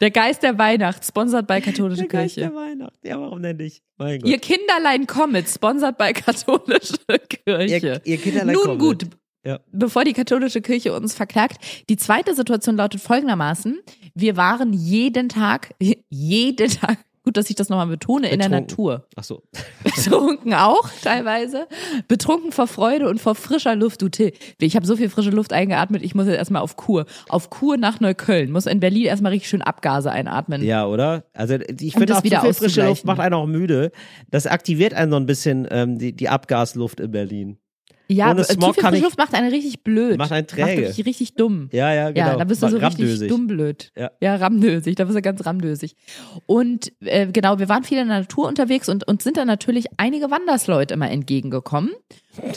Der 0.00 0.10
Geist 0.10 0.42
der 0.42 0.56
Weihnacht, 0.56 1.04
sponsert 1.04 1.46
bei 1.46 1.60
katholische 1.60 2.02
Der 2.02 2.08
Geist 2.08 2.34
Kirche. 2.36 2.50
der 2.50 2.58
Weihnacht. 2.58 2.98
Ja, 3.04 3.20
warum 3.20 3.42
denn 3.42 3.56
nicht? 3.58 3.82
Mein 3.98 4.20
Gott. 4.20 4.30
Ihr 4.30 4.38
Kinderlein 4.38 5.06
kommet, 5.06 5.48
sponsert 5.48 5.98
bei 5.98 6.12
katholische 6.14 6.94
Kirche. 7.28 7.76
ihr, 7.86 8.00
ihr 8.04 8.16
Kinderlein 8.16 8.54
Nun 8.54 8.64
kommt 8.64 8.78
gut. 8.80 9.06
Ja. 9.44 9.58
bevor 9.72 10.04
die 10.04 10.12
katholische 10.12 10.60
Kirche 10.60 10.94
uns 10.94 11.14
verklagt. 11.14 11.56
Die 11.88 11.96
zweite 11.96 12.34
Situation 12.34 12.76
lautet 12.76 13.00
folgendermaßen. 13.00 13.78
Wir 14.14 14.36
waren 14.36 14.72
jeden 14.74 15.28
Tag, 15.30 15.74
jeden 16.10 16.68
Tag, 16.70 16.98
gut, 17.30 17.36
dass 17.36 17.48
ich 17.48 17.54
das 17.54 17.68
nochmal 17.68 17.86
betone, 17.86 18.28
in 18.28 18.40
der 18.40 18.48
Betrunken. 18.48 18.66
Natur. 18.68 19.06
Ach 19.14 19.22
so. 19.22 19.42
Betrunken 19.84 20.54
auch 20.54 20.88
teilweise. 21.02 21.68
Betrunken 22.08 22.50
vor 22.50 22.66
Freude 22.66 23.08
und 23.08 23.20
vor 23.20 23.36
frischer 23.36 23.76
Luft. 23.76 24.02
Du 24.02 24.08
Till, 24.08 24.32
ich 24.60 24.74
habe 24.74 24.84
so 24.84 24.96
viel 24.96 25.08
frische 25.08 25.30
Luft 25.30 25.52
eingeatmet, 25.52 26.02
ich 26.02 26.16
muss 26.16 26.26
jetzt 26.26 26.38
erstmal 26.38 26.62
auf 26.62 26.76
Kur. 26.76 27.06
Auf 27.28 27.50
Kur 27.50 27.76
nach 27.76 28.00
Neukölln. 28.00 28.50
Muss 28.50 28.66
in 28.66 28.80
Berlin 28.80 29.04
erstmal 29.04 29.30
richtig 29.30 29.48
schön 29.48 29.62
Abgase 29.62 30.10
einatmen. 30.10 30.64
Ja, 30.64 30.86
oder? 30.86 31.24
Also 31.32 31.54
ich 31.54 31.94
Um 31.94 32.00
finde 32.00 32.06
das 32.06 32.16
auch 32.16 32.22
zu 32.22 32.24
wieder 32.24 32.40
viel 32.40 32.54
frische. 32.54 32.86
Luft 32.86 33.04
macht 33.04 33.20
einen 33.20 33.34
auch 33.34 33.46
müde. 33.46 33.92
Das 34.30 34.48
aktiviert 34.48 34.92
einen 34.94 35.12
so 35.12 35.16
ein 35.16 35.26
bisschen 35.26 35.68
ähm, 35.70 35.98
die, 35.98 36.12
die 36.12 36.28
Abgasluft 36.28 36.98
in 36.98 37.12
Berlin. 37.12 37.58
Ja, 38.12 38.32
Ohne 38.32 38.42
zu 38.42 38.54
Smog 38.54 38.74
viel 38.74 38.82
kann 38.82 38.94
ich- 38.94 39.02
Luft 39.02 39.18
macht 39.18 39.34
einen 39.34 39.50
richtig 39.50 39.84
blöd. 39.84 40.18
Macht 40.18 40.32
einen 40.32 40.46
Macht 40.50 40.50
träge. 40.50 40.82
wirklich 40.82 41.06
richtig 41.06 41.34
dumm. 41.36 41.68
Ja, 41.72 41.94
ja, 41.94 42.10
genau. 42.10 42.26
Ja, 42.26 42.36
da 42.36 42.44
bist 42.44 42.60
du 42.62 42.68
so 42.68 42.78
Macht 42.80 42.98
richtig 42.98 43.28
dumm 43.28 43.46
blöd. 43.46 43.92
Ja. 43.96 44.10
ja, 44.20 44.34
ramdösig, 44.34 44.96
da 44.96 45.04
bist 45.04 45.16
du 45.16 45.22
ganz 45.22 45.46
ramdösig. 45.46 45.94
Und 46.46 46.92
äh, 47.00 47.28
genau, 47.28 47.58
wir 47.60 47.68
waren 47.68 47.84
viel 47.84 47.98
in 47.98 48.08
der 48.08 48.18
Natur 48.20 48.48
unterwegs 48.48 48.88
und 48.88 49.06
uns 49.06 49.22
sind 49.22 49.36
dann 49.36 49.46
natürlich 49.46 49.86
einige 49.96 50.30
Wandersleute 50.30 50.94
immer 50.94 51.10
entgegengekommen. 51.10 51.90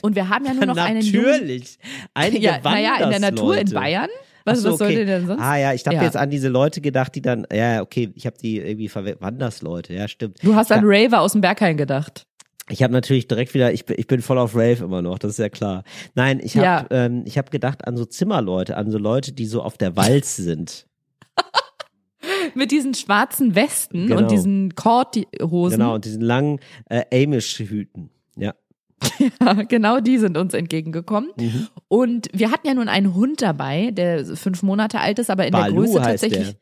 Und 0.02 0.16
wir 0.16 0.30
haben 0.30 0.46
ja 0.46 0.54
nur 0.56 0.66
noch 0.66 0.78
einen 0.78 1.02
jungen, 1.02 1.28
Natürlich. 1.32 1.78
Einige 2.16 2.44
ja, 2.46 2.60
naja, 2.64 2.96
in 3.04 3.10
der 3.12 3.20
Natur 3.20 3.54
in 3.54 3.60
Wandersleute. 3.72 3.74
Bayern. 3.76 4.10
Was, 4.46 4.60
so, 4.62 4.72
was 4.72 4.80
sollte 4.80 4.96
okay. 4.96 5.06
denn 5.06 5.26
sonst? 5.28 5.42
Ah 5.42 5.56
ja, 5.58 5.74
ich 5.74 5.86
habe 5.86 5.96
Ja. 5.96 6.04
jetzt 6.04 6.18
an 6.18 6.30
diese 6.30 6.50
Leute 6.50 6.82
gedacht, 6.82 7.16
die 7.16 7.22
dann, 7.22 7.48
ja, 7.54 7.82
okay, 7.82 8.12
ich 8.16 8.26
habe 8.26 8.36
die 8.38 8.58
irgendwie 8.58 8.90
verwendet, 8.90 9.22
Wandersleute, 9.22 9.94
ja, 9.94 10.08
stimmt. 10.10 10.44
Du 10.44 10.54
hast 10.56 10.70
ich, 10.70 10.76
an 10.76 10.84
Raver 10.84 11.22
aus 11.22 11.32
dem 11.32 11.40
Berghain 11.40 11.78
gedacht. 11.78 12.26
Ich 12.70 12.82
habe 12.84 12.94
natürlich 12.94 13.28
direkt 13.28 13.54
wieder, 13.54 13.74
ich, 13.74 13.86
bin- 13.86 13.98
ich 14.00 14.08
bin 14.08 14.22
voll 14.22 14.38
auf 14.38 14.56
Rave 14.56 14.84
immer 14.84 15.02
noch, 15.02 15.20
das 15.20 15.32
ist 15.32 15.38
ja 15.40 15.50
klar. 15.50 15.84
Nein, 16.16 16.40
ich 16.44 16.56
habe 16.58 16.66
Ja. 16.66 16.86
ähm, 16.92 17.24
ich 17.26 17.38
hab 17.38 17.52
gedacht 17.52 17.86
an 17.88 17.98
so 17.98 18.06
Zimmerleute, 18.06 18.78
an 18.78 18.90
so 18.92 18.98
Leute, 18.98 19.34
die 19.34 19.46
so 19.46 19.62
auf 19.62 19.78
der 19.78 19.96
Walz 19.96 20.36
sind. 20.38 20.88
Mit 22.56 22.72
diesen 22.72 22.94
schwarzen 22.94 23.56
Westen 23.56 24.08
Genau. 24.08 24.22
und 24.22 24.32
diesen 24.32 24.76
Kordhosen. 24.76 25.78
Genau, 25.80 25.96
und 25.96 26.06
diesen 26.06 26.22
langen 26.22 26.60
äh, 26.90 27.04
Amish-Hüten. 27.24 28.10
Ja. 28.38 28.54
Ja, 29.42 29.54
genau 29.64 30.00
die 30.00 30.18
sind 30.18 30.38
uns 30.38 30.54
entgegengekommen. 30.54 31.30
Mhm. 31.38 31.68
Und 31.90 32.28
wir 32.34 32.52
hatten 32.52 32.68
ja 32.68 32.74
nun 32.74 32.88
einen 32.88 33.14
Hund 33.14 33.42
dabei, 33.42 33.92
der 33.92 34.26
fünf 34.26 34.64
Monate 34.64 35.00
alt 35.02 35.20
ist, 35.20 35.30
aber 35.30 35.46
in 35.46 35.52
der 35.52 35.60
Balu 35.60 35.76
Größe 35.84 36.02
heißt 36.02 36.24
tatsächlich. 36.24 36.52
der. 36.52 36.60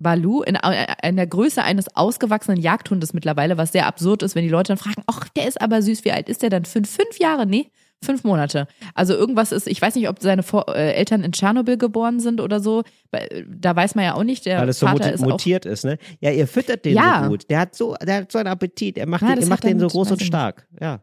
Balu, 0.00 0.42
in, 0.42 0.54
äh, 0.56 0.86
in 1.02 1.16
der 1.16 1.26
Größe 1.26 1.62
eines 1.62 1.94
ausgewachsenen 1.94 2.58
Jagdhundes 2.60 3.12
mittlerweile, 3.12 3.58
was 3.58 3.72
sehr 3.72 3.86
absurd 3.86 4.22
ist, 4.22 4.34
wenn 4.34 4.42
die 4.44 4.50
Leute 4.50 4.68
dann 4.68 4.78
fragen, 4.78 5.02
ach, 5.06 5.28
der 5.30 5.46
ist 5.46 5.60
aber 5.60 5.82
süß, 5.82 6.04
wie 6.04 6.12
alt 6.12 6.28
ist 6.28 6.42
der 6.42 6.50
dann? 6.50 6.64
Fünf, 6.64 6.90
fünf 6.90 7.18
Jahre? 7.18 7.46
Nee, 7.46 7.70
fünf 8.02 8.24
Monate. 8.24 8.66
Also 8.94 9.14
irgendwas 9.14 9.52
ist, 9.52 9.66
ich 9.66 9.80
weiß 9.80 9.94
nicht, 9.94 10.08
ob 10.08 10.20
seine 10.20 10.42
Vor 10.42 10.74
äh, 10.74 10.94
Eltern 10.94 11.22
in 11.22 11.32
Tschernobyl 11.32 11.76
geboren 11.76 12.18
sind 12.18 12.40
oder 12.40 12.60
so, 12.60 12.82
äh, 13.12 13.44
da 13.46 13.76
weiß 13.76 13.94
man 13.94 14.06
ja 14.06 14.14
auch 14.14 14.24
nicht, 14.24 14.46
der 14.46 14.58
Weil 14.60 14.70
es 14.70 14.78
so 14.78 14.86
Vater 14.86 15.14
auch 15.14 15.18
mutiert 15.18 15.66
ist, 15.66 15.84
ne? 15.84 15.98
Ja, 16.20 16.30
ihr 16.30 16.48
füttert 16.48 16.84
den 16.86 16.96
Ja. 16.96 17.22
so 17.24 17.28
gut. 17.30 17.50
Der 17.50 17.60
hat 17.60 17.74
so, 17.74 17.94
der 18.02 18.16
hat 18.16 18.32
so 18.32 18.38
einen 18.38 18.48
Appetit. 18.48 18.96
Er 18.96 19.06
macht 19.06 19.22
Ja, 19.22 19.28
den, 19.28 19.36
das 19.36 19.44
ihr 19.46 19.50
macht 19.50 19.64
den 19.64 19.78
so 19.78 19.88
groß 19.88 20.12
und 20.12 20.22
stark. 20.22 20.66
Ja. 20.80 21.00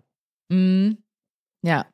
Mm, 0.49 0.97
ja. 1.63 1.85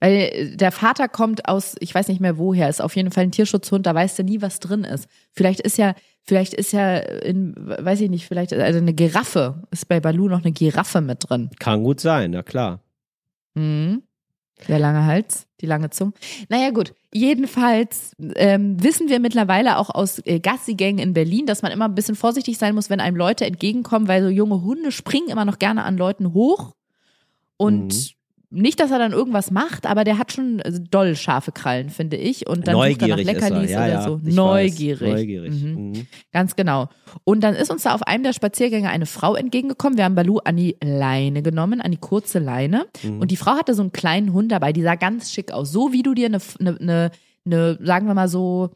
Weil 0.00 0.12
äh, 0.16 0.56
der 0.56 0.70
Vater 0.70 1.08
kommt 1.08 1.48
aus, 1.48 1.74
ich 1.80 1.94
weiß 1.94 2.08
nicht 2.08 2.20
mehr 2.20 2.38
woher, 2.38 2.68
ist 2.68 2.80
auf 2.82 2.94
jeden 2.94 3.10
Fall 3.10 3.24
ein 3.24 3.32
Tierschutzhund, 3.32 3.86
da 3.86 3.94
weißt 3.94 4.18
du 4.18 4.22
nie, 4.22 4.42
was 4.42 4.60
drin 4.60 4.84
ist. 4.84 5.08
Vielleicht 5.32 5.60
ist 5.60 5.78
ja, 5.78 5.94
vielleicht 6.24 6.54
ist 6.54 6.72
ja 6.72 6.96
in, 6.96 7.54
weiß 7.56 8.00
ich 8.00 8.10
nicht, 8.10 8.26
vielleicht, 8.26 8.52
also 8.52 8.78
eine 8.78 8.94
Giraffe, 8.94 9.62
ist 9.70 9.88
bei 9.88 10.00
Balu 10.00 10.28
noch 10.28 10.42
eine 10.42 10.52
Giraffe 10.52 11.00
mit 11.00 11.28
drin. 11.28 11.50
Kann 11.58 11.84
gut 11.84 12.00
sein, 12.00 12.32
na 12.32 12.42
klar. 12.42 12.80
Mhm. 13.54 14.02
Der 14.68 14.78
lange 14.78 15.04
Hals, 15.04 15.46
die 15.60 15.66
lange 15.66 15.90
Zunge. 15.90 16.12
Naja, 16.48 16.70
gut. 16.70 16.94
Jedenfalls 17.12 18.12
ähm, 18.36 18.82
wissen 18.82 19.08
wir 19.08 19.20
mittlerweile 19.20 19.78
auch 19.78 19.90
aus 19.90 20.20
äh, 20.24 20.38
Gassigängen 20.40 21.02
in 21.02 21.12
Berlin, 21.12 21.46
dass 21.46 21.62
man 21.62 21.72
immer 21.72 21.86
ein 21.86 21.94
bisschen 21.94 22.14
vorsichtig 22.14 22.56
sein 22.56 22.74
muss, 22.74 22.88
wenn 22.88 23.00
einem 23.00 23.16
Leute 23.16 23.44
entgegenkommen, 23.44 24.08
weil 24.08 24.22
so 24.22 24.28
junge 24.28 24.62
Hunde 24.62 24.92
springen 24.92 25.28
immer 25.28 25.44
noch 25.44 25.58
gerne 25.58 25.84
an 25.84 25.96
Leuten 25.96 26.32
hoch. 26.32 26.74
Und 27.56 28.13
nicht, 28.54 28.80
dass 28.80 28.90
er 28.90 28.98
dann 28.98 29.12
irgendwas 29.12 29.50
macht, 29.50 29.86
aber 29.86 30.04
der 30.04 30.18
hat 30.18 30.32
schon 30.32 30.60
äh, 30.60 30.72
doll 30.90 31.16
scharfe 31.16 31.52
Krallen, 31.52 31.90
finde 31.90 32.16
ich. 32.16 32.48
Und 32.48 32.66
dann 32.66 32.76
sucht 32.76 33.02
er 33.02 33.08
nach 33.08 33.16
Neugierig 33.16 33.26
ist 33.26 33.42
er. 33.42 33.50
Leckerlis 33.50 33.70
Ja, 33.70 33.84
oder 33.84 34.02
so. 34.02 34.20
Neugierig. 34.22 35.12
Neugierig. 35.12 35.62
Mhm. 35.62 35.74
Mhm. 35.74 36.06
Ganz 36.32 36.56
genau. 36.56 36.88
Und 37.24 37.42
dann 37.42 37.54
ist 37.54 37.70
uns 37.70 37.82
da 37.82 37.94
auf 37.94 38.02
einem 38.02 38.22
der 38.24 38.32
Spaziergänge 38.32 38.88
eine 38.88 39.06
Frau 39.06 39.34
entgegengekommen. 39.34 39.98
Wir 39.98 40.04
haben 40.04 40.14
Balu 40.14 40.38
an 40.38 40.56
die 40.56 40.76
Leine 40.82 41.42
genommen, 41.42 41.80
an 41.80 41.90
die 41.90 41.98
kurze 41.98 42.38
Leine. 42.38 42.86
Mhm. 43.02 43.20
Und 43.20 43.30
die 43.30 43.36
Frau 43.36 43.52
hatte 43.52 43.74
so 43.74 43.82
einen 43.82 43.92
kleinen 43.92 44.32
Hund 44.32 44.52
dabei, 44.52 44.72
die 44.72 44.82
sah 44.82 44.94
ganz 44.94 45.32
schick 45.32 45.52
aus. 45.52 45.72
So 45.72 45.92
wie 45.92 46.02
du 46.02 46.14
dir 46.14 46.26
eine, 46.26 46.38
eine, 46.60 46.78
eine, 46.80 47.10
eine 47.44 47.78
sagen 47.82 48.06
wir 48.06 48.14
mal 48.14 48.28
so, 48.28 48.70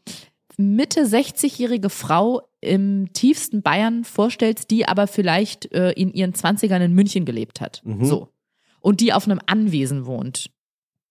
Mitte 0.57 1.05
60-jährige 1.05 1.89
Frau 1.89 2.41
im 2.59 3.13
tiefsten 3.13 3.61
Bayern 3.61 4.03
vorstellst, 4.03 4.71
die 4.71 4.85
aber 4.85 5.07
vielleicht 5.07 5.71
äh, 5.73 5.91
in 5.91 6.11
ihren 6.11 6.33
20ern 6.33 6.83
in 6.83 6.93
München 6.93 7.23
gelebt 7.23 7.61
hat. 7.61 7.81
Mhm. 7.85 8.03
So. 8.03 8.27
Und 8.81 9.01
die 9.01 9.13
auf 9.13 9.25
einem 9.25 9.39
Anwesen 9.45 10.05
wohnt. 10.05 10.49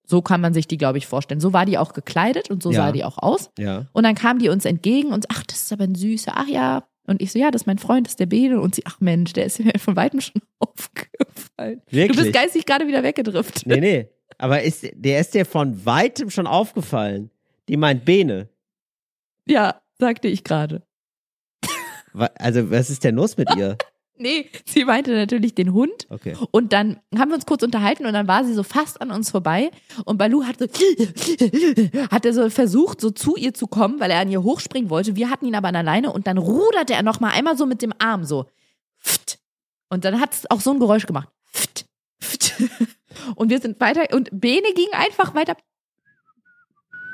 So 0.06 0.22
kann 0.22 0.40
man 0.40 0.54
sich 0.54 0.66
die, 0.66 0.78
glaube 0.78 0.96
ich, 0.98 1.06
vorstellen. 1.06 1.40
So 1.40 1.52
war 1.52 1.66
die 1.66 1.76
auch 1.76 1.92
gekleidet 1.92 2.50
und 2.50 2.62
so 2.62 2.70
Ja. 2.70 2.76
sah 2.86 2.92
die 2.92 3.04
auch 3.04 3.18
aus. 3.18 3.50
Ja. 3.58 3.86
Und 3.92 4.04
dann 4.04 4.14
kam 4.14 4.38
die 4.38 4.48
uns 4.48 4.64
entgegen 4.64 5.12
und 5.12 5.26
ach, 5.30 5.42
das 5.44 5.62
ist 5.62 5.72
aber 5.72 5.84
ein 5.84 5.94
süßer, 5.94 6.32
ach 6.34 6.46
ja. 6.48 6.88
Und 7.06 7.20
ich 7.22 7.32
so, 7.32 7.38
ja, 7.38 7.50
das 7.50 7.62
ist 7.62 7.66
mein 7.66 7.78
Freund, 7.78 8.06
das 8.06 8.12
ist 8.12 8.20
der 8.20 8.26
Bene. 8.26 8.60
Und 8.60 8.74
sie, 8.74 8.82
ach 8.86 9.00
Mensch, 9.00 9.32
der 9.34 9.44
ist 9.46 9.58
mir 9.60 9.78
von 9.78 9.96
Weitem 9.96 10.20
schon 10.20 10.40
aufgefallen. 10.58 11.82
Wirklich? 11.90 12.16
Du 12.16 12.22
bist 12.22 12.34
geistig 12.34 12.64
gerade 12.66 12.86
wieder 12.86 13.02
weggedriftet. 13.02 13.66
Nee, 13.66 13.80
nee. 13.80 14.08
Aber 14.38 14.62
ist, 14.62 14.86
der 14.94 15.20
ist 15.20 15.34
dir 15.34 15.44
von 15.44 15.84
weitem 15.84 16.30
schon 16.30 16.46
aufgefallen. 16.46 17.30
Die 17.68 17.76
meint 17.76 18.04
Bene. 18.04 18.48
Ja, 19.46 19.80
sagte 19.98 20.28
ich 20.28 20.44
gerade. 20.44 20.82
Also, 22.36 22.70
was 22.70 22.90
ist 22.90 23.04
denn 23.04 23.14
los 23.16 23.36
mit 23.36 23.54
ihr? 23.56 23.76
Nee, 24.18 24.50
sie 24.66 24.84
meinte 24.84 25.14
natürlich 25.14 25.54
den 25.54 25.72
Hund. 25.72 26.06
Okay. 26.10 26.36
Und 26.50 26.72
dann 26.72 26.98
haben 27.16 27.30
wir 27.30 27.36
uns 27.36 27.46
kurz 27.46 27.62
unterhalten 27.62 28.06
und 28.06 28.12
dann 28.12 28.26
war 28.26 28.44
sie 28.44 28.54
so 28.54 28.62
fast 28.62 29.00
an 29.00 29.10
uns 29.10 29.30
vorbei 29.30 29.70
und 30.04 30.18
Balu 30.18 30.44
hat 30.44 30.58
so, 30.58 30.66
hat 32.10 32.24
er 32.24 32.32
so 32.32 32.50
versucht, 32.50 33.00
so 33.00 33.10
zu 33.10 33.36
ihr 33.36 33.54
zu 33.54 33.66
kommen, 33.66 34.00
weil 34.00 34.10
er 34.10 34.20
an 34.20 34.30
ihr 34.30 34.42
hochspringen 34.42 34.90
wollte. 34.90 35.16
Wir 35.16 35.30
hatten 35.30 35.46
ihn 35.46 35.54
aber 35.54 35.68
an 35.68 35.74
der 35.74 35.82
Leine 35.82 36.12
und 36.12 36.26
dann 36.26 36.38
ruderte 36.38 36.94
er 36.94 37.02
noch 37.02 37.20
mal 37.20 37.30
einmal 37.30 37.56
so 37.56 37.66
mit 37.66 37.82
dem 37.82 37.92
Arm 37.98 38.24
so. 38.24 38.46
Pft. 39.00 39.38
Und 39.88 40.04
dann 40.04 40.20
hat 40.20 40.34
es 40.34 40.50
auch 40.50 40.60
so 40.60 40.72
ein 40.72 40.80
Geräusch 40.80 41.06
gemacht. 41.06 41.28
Pft, 41.52 41.86
pft. 42.20 42.54
Und 43.34 43.50
wir 43.50 43.60
sind 43.60 43.80
weiter 43.80 44.14
und 44.14 44.28
Bene 44.32 44.68
ging 44.74 44.88
einfach 44.92 45.34
weiter. 45.34 45.56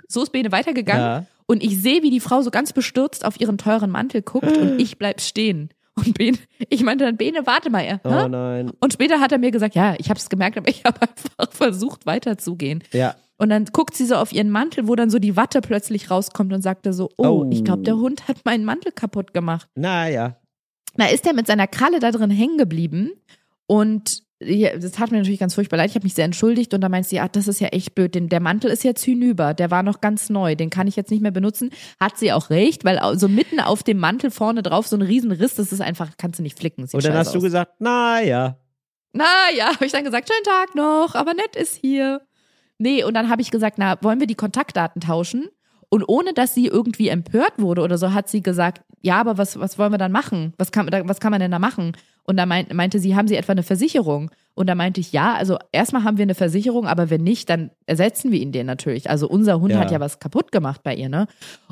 So 0.07 0.23
ist 0.23 0.33
Bene 0.33 0.53
weitergegangen. 0.53 1.03
Ja. 1.03 1.27
Und 1.47 1.63
ich 1.63 1.81
sehe, 1.81 2.03
wie 2.03 2.11
die 2.11 2.21
Frau 2.21 2.43
so 2.43 2.51
ganz 2.51 2.73
bestürzt 2.73 3.25
auf 3.25 3.41
ihren 3.41 3.59
teuren 3.59 3.91
Mantel 3.91 4.23
guckt 4.23 4.57
und 4.57 4.79
ich 4.79 4.99
bleib 4.99 5.21
stehen. 5.21 5.71
Und 5.97 6.19
Bene, 6.19 6.37
ich 6.71 6.83
meinte 6.83 7.05
dann, 7.05 7.17
Bene, 7.17 7.47
warte 7.47 7.71
mal. 7.71 7.83
Er, 7.83 8.01
Oh 8.05 8.11
hä? 8.11 8.29
nein. 8.29 8.73
Und 8.81 8.93
später 8.93 9.21
hat 9.21 9.31
er 9.33 9.39
mir 9.39 9.53
gesagt, 9.53 9.75
ja, 9.77 9.95
ich 9.99 10.11
habe 10.11 10.19
es 10.19 10.29
gemerkt, 10.29 10.57
aber 10.59 10.69
ich 10.69 10.85
habe 10.85 11.01
einfach 11.03 11.51
versucht 11.53 12.05
weiterzugehen. 12.07 12.83
Ja. 12.93 13.15
Und 13.37 13.51
dann 13.51 13.65
guckt 13.67 13.95
sie 13.97 14.07
so 14.07 14.17
auf 14.17 14.33
ihren 14.33 14.51
Mantel, 14.51 14.89
wo 14.89 14.97
dann 14.97 15.11
so 15.11 15.19
die 15.19 15.37
Watte 15.37 15.61
plötzlich 15.61 16.11
rauskommt 16.11 16.53
und 16.53 16.63
sagte 16.63 16.93
so, 16.93 17.11
oh, 17.17 17.27
Oh. 17.45 17.51
ich 17.53 17.65
glaube, 17.65 17.83
der 17.83 17.97
Hund 17.97 18.27
hat 18.29 18.45
meinen 18.45 18.65
Mantel 18.65 18.91
kaputt 18.93 19.33
gemacht. 19.35 19.69
Naja. 19.77 20.37
Da 20.97 21.07
ist 21.07 21.27
er 21.27 21.33
mit 21.33 21.47
seiner 21.47 21.67
Kralle 21.69 22.01
da 22.01 22.11
drin 22.11 22.31
hängen 22.31 22.59
geblieben 22.59 23.13
und 23.67 24.24
das 24.41 24.93
tat 24.93 25.11
mir 25.11 25.19
natürlich 25.19 25.39
ganz 25.41 25.55
furchtbar 25.55 25.77
leid. 25.79 25.91
Ich 25.91 25.95
habe 25.95 26.05
mich 26.05 26.15
sehr 26.15 26.25
entschuldigt 26.25 26.75
und 26.75 26.81
da 26.81 26.89
meinte 26.89 27.09
sie, 27.09 27.21
ach, 27.21 27.29
das 27.29 27.49
ist 27.49 27.61
ja 27.61 27.69
echt 27.69 27.95
blöd. 27.95 28.15
Den, 28.15 28.29
der 28.29 28.41
Mantel 28.41 28.71
ist 28.71 28.85
jetzt 28.85 29.03
hinüber, 29.03 29.55
der 29.55 29.71
war 29.71 29.83
noch 29.83 30.01
ganz 30.01 30.29
neu, 30.29 30.55
den 30.57 30.71
kann 30.71 30.87
ich 30.87 30.97
jetzt 30.97 31.11
nicht 31.11 31.23
mehr 31.23 31.31
benutzen. 31.31 31.71
Hat 32.01 32.19
sie 32.19 32.33
auch 32.33 32.51
recht, 32.51 32.85
weil 32.85 33.01
so 33.19 33.29
mitten 33.29 33.61
auf 33.61 33.83
dem 33.83 33.99
Mantel 33.99 34.31
vorne 34.31 34.63
drauf 34.63 34.87
so 34.87 34.97
ein 34.97 35.03
Riesenriss, 35.03 35.55
das 35.55 35.73
ist 35.73 35.81
einfach, 35.81 36.11
kannst 36.19 36.39
du 36.41 36.43
nicht 36.43 36.59
flicken. 36.59 36.87
Sieht 36.87 36.95
Und 36.95 37.05
dann 37.05 37.15
hast 37.15 37.33
du 37.35 37.39
aus. 37.39 37.45
gesagt, 37.45 37.81
naja. 37.81 38.59
Na 39.13 39.25
ja, 39.57 39.67
habe 39.75 39.87
ich 39.87 39.93
dann 39.93 40.05
gesagt, 40.05 40.29
schönen 40.29 40.45
Tag 40.45 40.75
noch, 40.75 41.15
aber 41.15 41.35
nett 41.35 41.55
ist 41.57 41.77
hier. 41.77 42.21
Nee, 42.79 43.05
und 43.05 43.15
dann 43.15 43.31
habe 43.31 43.41
ich 43.41 43.53
gesagt, 43.53 43.79
na, 43.79 43.97
wollen 44.03 44.19
wir 44.19 44.27
die 44.27 44.35
Kontaktdaten 44.35 45.01
tauschen? 45.01 45.47
Und 45.89 46.03
ohne 46.09 46.33
dass 46.35 46.55
sie 46.55 46.67
irgendwie 46.67 47.07
empört 47.09 47.53
wurde 47.59 47.83
oder 47.83 47.99
so, 47.99 48.13
hat 48.13 48.29
sie 48.29 48.43
gesagt, 48.43 48.83
ja, 49.05 49.21
aber 49.21 49.37
was, 49.37 49.61
was 49.61 49.79
wollen 49.79 49.93
wir 49.93 49.99
dann 49.99 50.13
machen? 50.13 50.55
Was 50.57 50.73
kann, 50.73 50.89
was 50.91 51.21
kann 51.21 51.31
man 51.31 51.41
denn 51.41 51.51
da 51.51 51.59
machen? 51.59 51.93
Und 52.23 52.39
da 52.39 52.47
meint, 52.47 52.73
meinte 52.73 52.99
sie, 52.99 53.15
haben 53.15 53.29
Sie 53.29 53.37
etwa 53.37 53.53
eine 53.53 53.63
Versicherung? 53.63 54.31
Und 54.55 54.67
da 54.67 54.75
meinte 54.75 54.99
ich, 54.99 55.13
ja, 55.13 55.35
also 55.35 55.59
erstmal 55.73 56.05
haben 56.05 56.17
wir 56.17 56.23
eine 56.23 56.35
Versicherung, 56.35 56.87
aber 56.87 57.11
wenn 57.11 57.23
nicht, 57.23 57.51
dann 57.51 57.71
ersetzen 57.85 58.33
wir 58.33 58.41
ihn 58.41 58.51
den 58.51 58.65
natürlich. 58.67 59.11
Also 59.11 59.29
unser 59.29 59.61
Hund 59.61 59.73
Ja. 59.73 59.81
hat 59.81 59.91
ja 59.91 60.01
was 60.01 60.21
kaputt 60.21 60.53
gemacht 60.53 60.83
bei 60.83 60.95
ihr, 60.95 61.11
ne? 61.11 61.27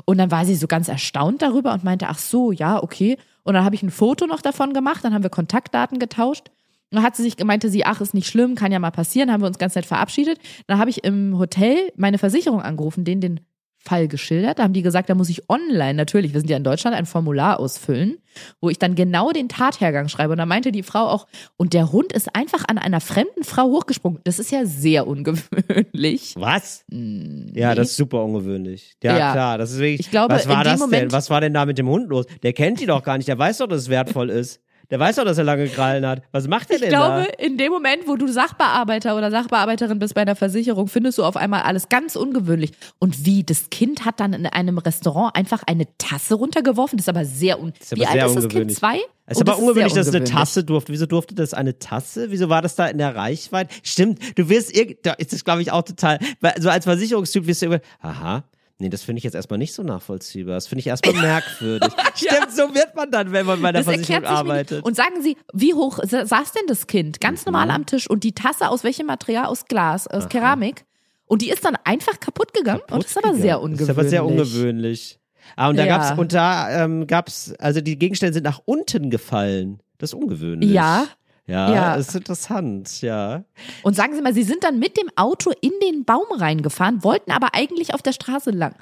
Und 0.05 0.19
dann 0.19 0.29
war 0.29 0.45
sie 0.45 0.55
so 0.55 0.67
ganz 0.67 0.89
erstaunt 0.89 1.41
darüber 1.41 1.73
und 1.73 1.83
meinte, 1.83 2.07
ach 2.07 2.19
so, 2.19 2.51
ja, 2.51 2.81
okay. 2.83 3.17
Und 3.41 3.55
dann 3.55 3.65
habe 3.65 3.73
ich 3.73 3.81
ein 3.81 3.89
Foto 3.89 4.27
noch 4.27 4.41
davon 4.41 4.73
gemacht, 4.73 5.03
dann 5.03 5.15
haben 5.15 5.23
wir 5.23 5.31
Kontaktdaten 5.31 5.97
getauscht. 5.97 6.49
Und 6.91 6.97
dann 6.97 7.03
hat 7.03 7.15
sie 7.15 7.23
sich 7.23 7.43
meinte 7.43 7.69
sie, 7.69 7.83
ach, 7.85 7.99
ist 7.99 8.13
nicht 8.13 8.27
schlimm, 8.27 8.53
kann 8.53 8.71
ja 8.71 8.77
mal 8.77 8.91
passieren, 8.91 9.31
haben 9.31 9.41
wir 9.41 9.47
uns 9.47 9.57
ganz 9.57 9.73
nett 9.73 9.87
verabschiedet. 9.87 10.37
Dann 10.67 10.77
habe 10.77 10.91
ich 10.91 11.03
im 11.03 11.39
Hotel 11.39 11.91
meine 11.95 12.19
Versicherung 12.19 12.61
angerufen, 12.61 13.03
denen 13.05 13.21
den 13.21 13.39
Fall 13.85 14.07
geschildert. 14.07 14.59
Da 14.59 14.63
haben 14.63 14.73
die 14.73 14.81
gesagt, 14.81 15.09
da 15.09 15.15
muss 15.15 15.29
ich 15.29 15.49
online, 15.49 15.93
natürlich, 15.95 16.33
wir 16.33 16.39
sind 16.39 16.49
ja 16.49 16.57
in 16.57 16.63
Deutschland, 16.63 16.95
ein 16.95 17.05
Formular 17.05 17.59
ausfüllen, 17.59 18.17
wo 18.61 18.69
ich 18.69 18.79
dann 18.79 18.95
genau 18.95 19.31
den 19.31 19.49
Tathergang 19.49 20.07
schreibe. 20.07 20.31
Und 20.31 20.37
da 20.37 20.45
meinte 20.45 20.71
die 20.71 20.83
Frau 20.83 21.07
auch, 21.09 21.27
und 21.57 21.73
der 21.73 21.91
Hund 21.91 22.13
ist 22.13 22.33
einfach 22.35 22.63
an 22.69 22.77
einer 22.77 23.01
fremden 23.01 23.43
Frau 23.43 23.65
hochgesprungen. 23.65 24.21
Das 24.23 24.39
ist 24.39 24.51
ja 24.51 24.65
sehr 24.65 25.05
ungewöhnlich. 25.05 26.33
Was? 26.37 26.85
Hm, 26.91 27.51
Ja, 27.53 27.69
nee. 27.69 27.75
das 27.75 27.89
ist 27.91 27.97
super 27.97 28.23
ungewöhnlich. 28.23 28.95
Ja, 29.03 29.17
Ja. 29.17 29.31
klar, 29.33 29.57
das 29.57 29.71
ist 29.71 29.79
wirklich. 29.79 29.99
Ich 29.99 30.11
glaube, 30.11 30.33
was 30.33 30.47
war 30.47 30.57
in 30.57 30.61
dem 30.61 30.63
das 30.71 30.79
denn? 30.79 30.89
Moment- 30.89 31.11
Was 31.11 31.29
war 31.29 31.41
denn 31.41 31.53
da 31.53 31.65
mit 31.65 31.77
dem 31.77 31.87
Hund 31.89 32.09
los? 32.09 32.25
Der 32.41 32.53
kennt 32.53 32.79
die 32.79 32.85
doch 32.85 33.03
gar 33.03 33.17
nicht. 33.17 33.27
Der 33.27 33.37
weiß 33.37 33.57
doch, 33.59 33.67
dass 33.67 33.81
es 33.81 33.89
wertvoll 33.89 34.29
ist. 34.29 34.61
Der 34.89 34.99
weiß 34.99 35.15
doch, 35.15 35.23
dass 35.25 35.37
er 35.37 35.43
lange 35.43 35.67
Krallen 35.67 36.05
hat. 36.05 36.21
Was 36.31 36.47
macht 36.47 36.69
der 36.69 36.75
Ich 36.75 36.81
denn 36.81 36.89
glaube, 36.91 37.27
in 37.39 37.57
dem 37.57 37.71
Moment, 37.71 38.07
wo 38.07 38.15
du 38.15 38.27
Sachbearbeiter 38.27 39.15
oder 39.17 39.31
Sachbearbeiterin 39.31 39.97
bist 39.97 40.13
bei 40.13 40.21
einer 40.21 40.35
Versicherung, 40.35 40.87
findest 40.87 41.17
du 41.17 41.23
auf 41.23 41.35
einmal 41.37 41.61
alles 41.63 41.89
ganz 41.89 42.15
ungewöhnlich. 42.15 42.71
Und 42.99 43.25
wie? 43.25 43.43
Das 43.43 43.69
Kind 43.69 44.05
hat 44.05 44.19
dann 44.19 44.33
in 44.33 44.45
einem 44.45 44.77
Restaurant 44.77 45.35
einfach 45.35 45.63
eine 45.65 45.85
Tasse 45.97 46.35
runtergeworfen. 46.35 46.97
Das 46.97 47.05
ist 47.05 47.09
aber 47.09 47.25
sehr 47.25 47.59
un 47.59 47.73
ist 47.79 47.93
aber 47.93 48.01
Wie 48.01 48.05
alt 48.05 48.13
sehr 48.13 48.25
ist 48.27 48.35
das 48.35 48.43
ungewöhnlich. 48.45 48.67
Kind? 48.79 48.79
Zwei? 48.79 48.99
Es 49.25 49.37
ist 49.37 49.41
aber 49.41 49.51
das 49.53 49.61
ungewöhnlich, 49.61 49.93
sehr 49.93 50.01
dass 50.01 50.07
es 50.09 50.13
eine 50.13 50.23
ungewöhnlich. 50.23 50.31
Tasse 50.47 50.63
durfte. 50.63 50.91
Wieso 50.93 51.05
durfte 51.05 51.33
das 51.33 51.53
eine 51.53 51.79
Tasse? 51.79 52.29
Wieso 52.29 52.49
war 52.49 52.61
das 52.61 52.75
da 52.75 52.87
in 52.87 52.97
der 52.97 53.15
Reichweite? 53.15 53.73
Stimmt, 53.81 54.37
du 54.37 54.49
wirst 54.49 54.71
irg- 54.75 54.97
da 55.01 55.13
ist 55.13 55.31
das 55.33 55.43
glaube 55.45 55.61
ich 55.61 55.71
auch 55.71 55.83
total, 55.83 56.19
so 56.59 56.69
als 56.69 56.83
Versicherungstyp 56.85 57.47
wirst 57.47 57.61
du 57.61 57.67
immer, 57.67 57.79
aha, 58.01 58.43
nee, 58.79 58.89
das 58.89 59.03
finde 59.03 59.17
ich 59.19 59.23
jetzt 59.23 59.33
erstmal 59.35 59.57
nicht 59.59 59.73
so 59.73 59.83
nachvollziehbar. 59.83 60.55
Das 60.55 60.67
finde 60.67 60.81
ich 60.81 60.87
erstmal 60.87 61.13
merkwürdig. 61.21 61.91
Stimmt, 62.15 62.51
so 62.51 62.73
wird 62.75 62.95
man 62.95 63.09
dann, 63.11 63.31
wenn 63.31 63.45
man 63.45 63.61
bei 63.61 63.71
der 63.71 63.83
Das 63.83 63.93
Versicherung 63.93 64.25
arbeitet. 64.25 64.83
Und 64.83 64.95
sagen 64.95 65.21
Sie, 65.21 65.37
wie 65.53 65.73
hoch 65.73 65.99
sa- 66.03 66.25
saß 66.25 66.51
denn 66.53 66.63
das 66.67 66.87
Kind? 66.87 67.19
Ganz 67.21 67.45
normal 67.45 67.69
am 67.71 67.85
Tisch. 67.85 68.09
Und 68.09 68.23
die 68.23 68.33
Tasse 68.33 68.69
aus 68.69 68.83
welchem 68.83 69.05
Material? 69.07 69.45
Aus 69.45 69.65
Glas, 69.65 70.07
aus 70.07 70.29
Keramik. 70.29 70.85
Und 71.25 71.41
die 71.41 71.49
ist 71.49 71.63
dann 71.65 71.75
einfach 71.83 72.19
kaputt 72.19 72.53
gegangen. 72.53 72.81
und 72.91 73.03
das 73.03 73.11
ist 73.11 73.17
aber 73.17 73.33
sehr 73.35 73.61
ungewöhnlich. 73.61 73.79
Das 73.79 73.89
ist 73.89 73.99
aber 73.99 74.09
sehr 74.09 74.25
ungewöhnlich. 74.25 75.19
Ah, 75.55 75.69
und 75.69 75.77
da 75.77 75.85
Ja. 75.85 75.97
gab's, 75.97 76.19
und 76.19 76.33
da 76.33 76.83
ähm, 76.83 77.07
gab's, 77.07 77.53
also 77.59 77.81
die 77.81 77.97
Gegenstände 77.97 78.33
sind 78.33 78.43
nach 78.43 78.61
unten 78.65 79.09
gefallen. 79.09 79.79
Das 79.97 80.11
ist 80.11 80.13
ungewöhnlich. 80.15 80.69
Ja. 80.71 81.05
Ja, 81.45 81.73
Ja. 81.73 81.97
das 81.97 82.09
ist 82.09 82.15
interessant, 82.15 83.01
ja. 83.01 83.43
Und 83.83 83.95
sagen 83.95 84.15
Sie 84.15 84.21
mal, 84.21 84.33
Sie 84.33 84.43
sind 84.43 84.63
dann 84.63 84.79
mit 84.79 84.95
dem 84.97 85.09
Auto 85.15 85.51
in 85.61 85.73
den 85.83 86.05
Baum 86.05 86.25
reingefahren, 86.31 87.03
wollten 87.03 87.31
aber 87.31 87.49
eigentlich 87.53 87.93
auf 87.93 88.01
der 88.01 88.13
Straße 88.13 88.51
lang. 88.51 88.75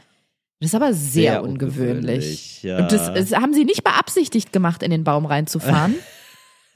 Das 0.59 0.69
ist 0.69 0.75
aber 0.75 0.93
sehr, 0.93 1.31
Sehr 1.33 1.43
ungewöhnlich. 1.43 1.97
ungewöhnlich, 1.97 2.63
ja. 2.63 2.77
Und 2.77 2.91
das, 2.91 3.11
das 3.13 3.31
haben 3.39 3.53
Sie 3.53 3.65
nicht 3.65 3.83
beabsichtigt 3.83 4.53
gemacht, 4.53 4.83
in 4.83 4.91
den 4.91 5.03
Baum 5.03 5.25
reinzufahren. 5.25 5.95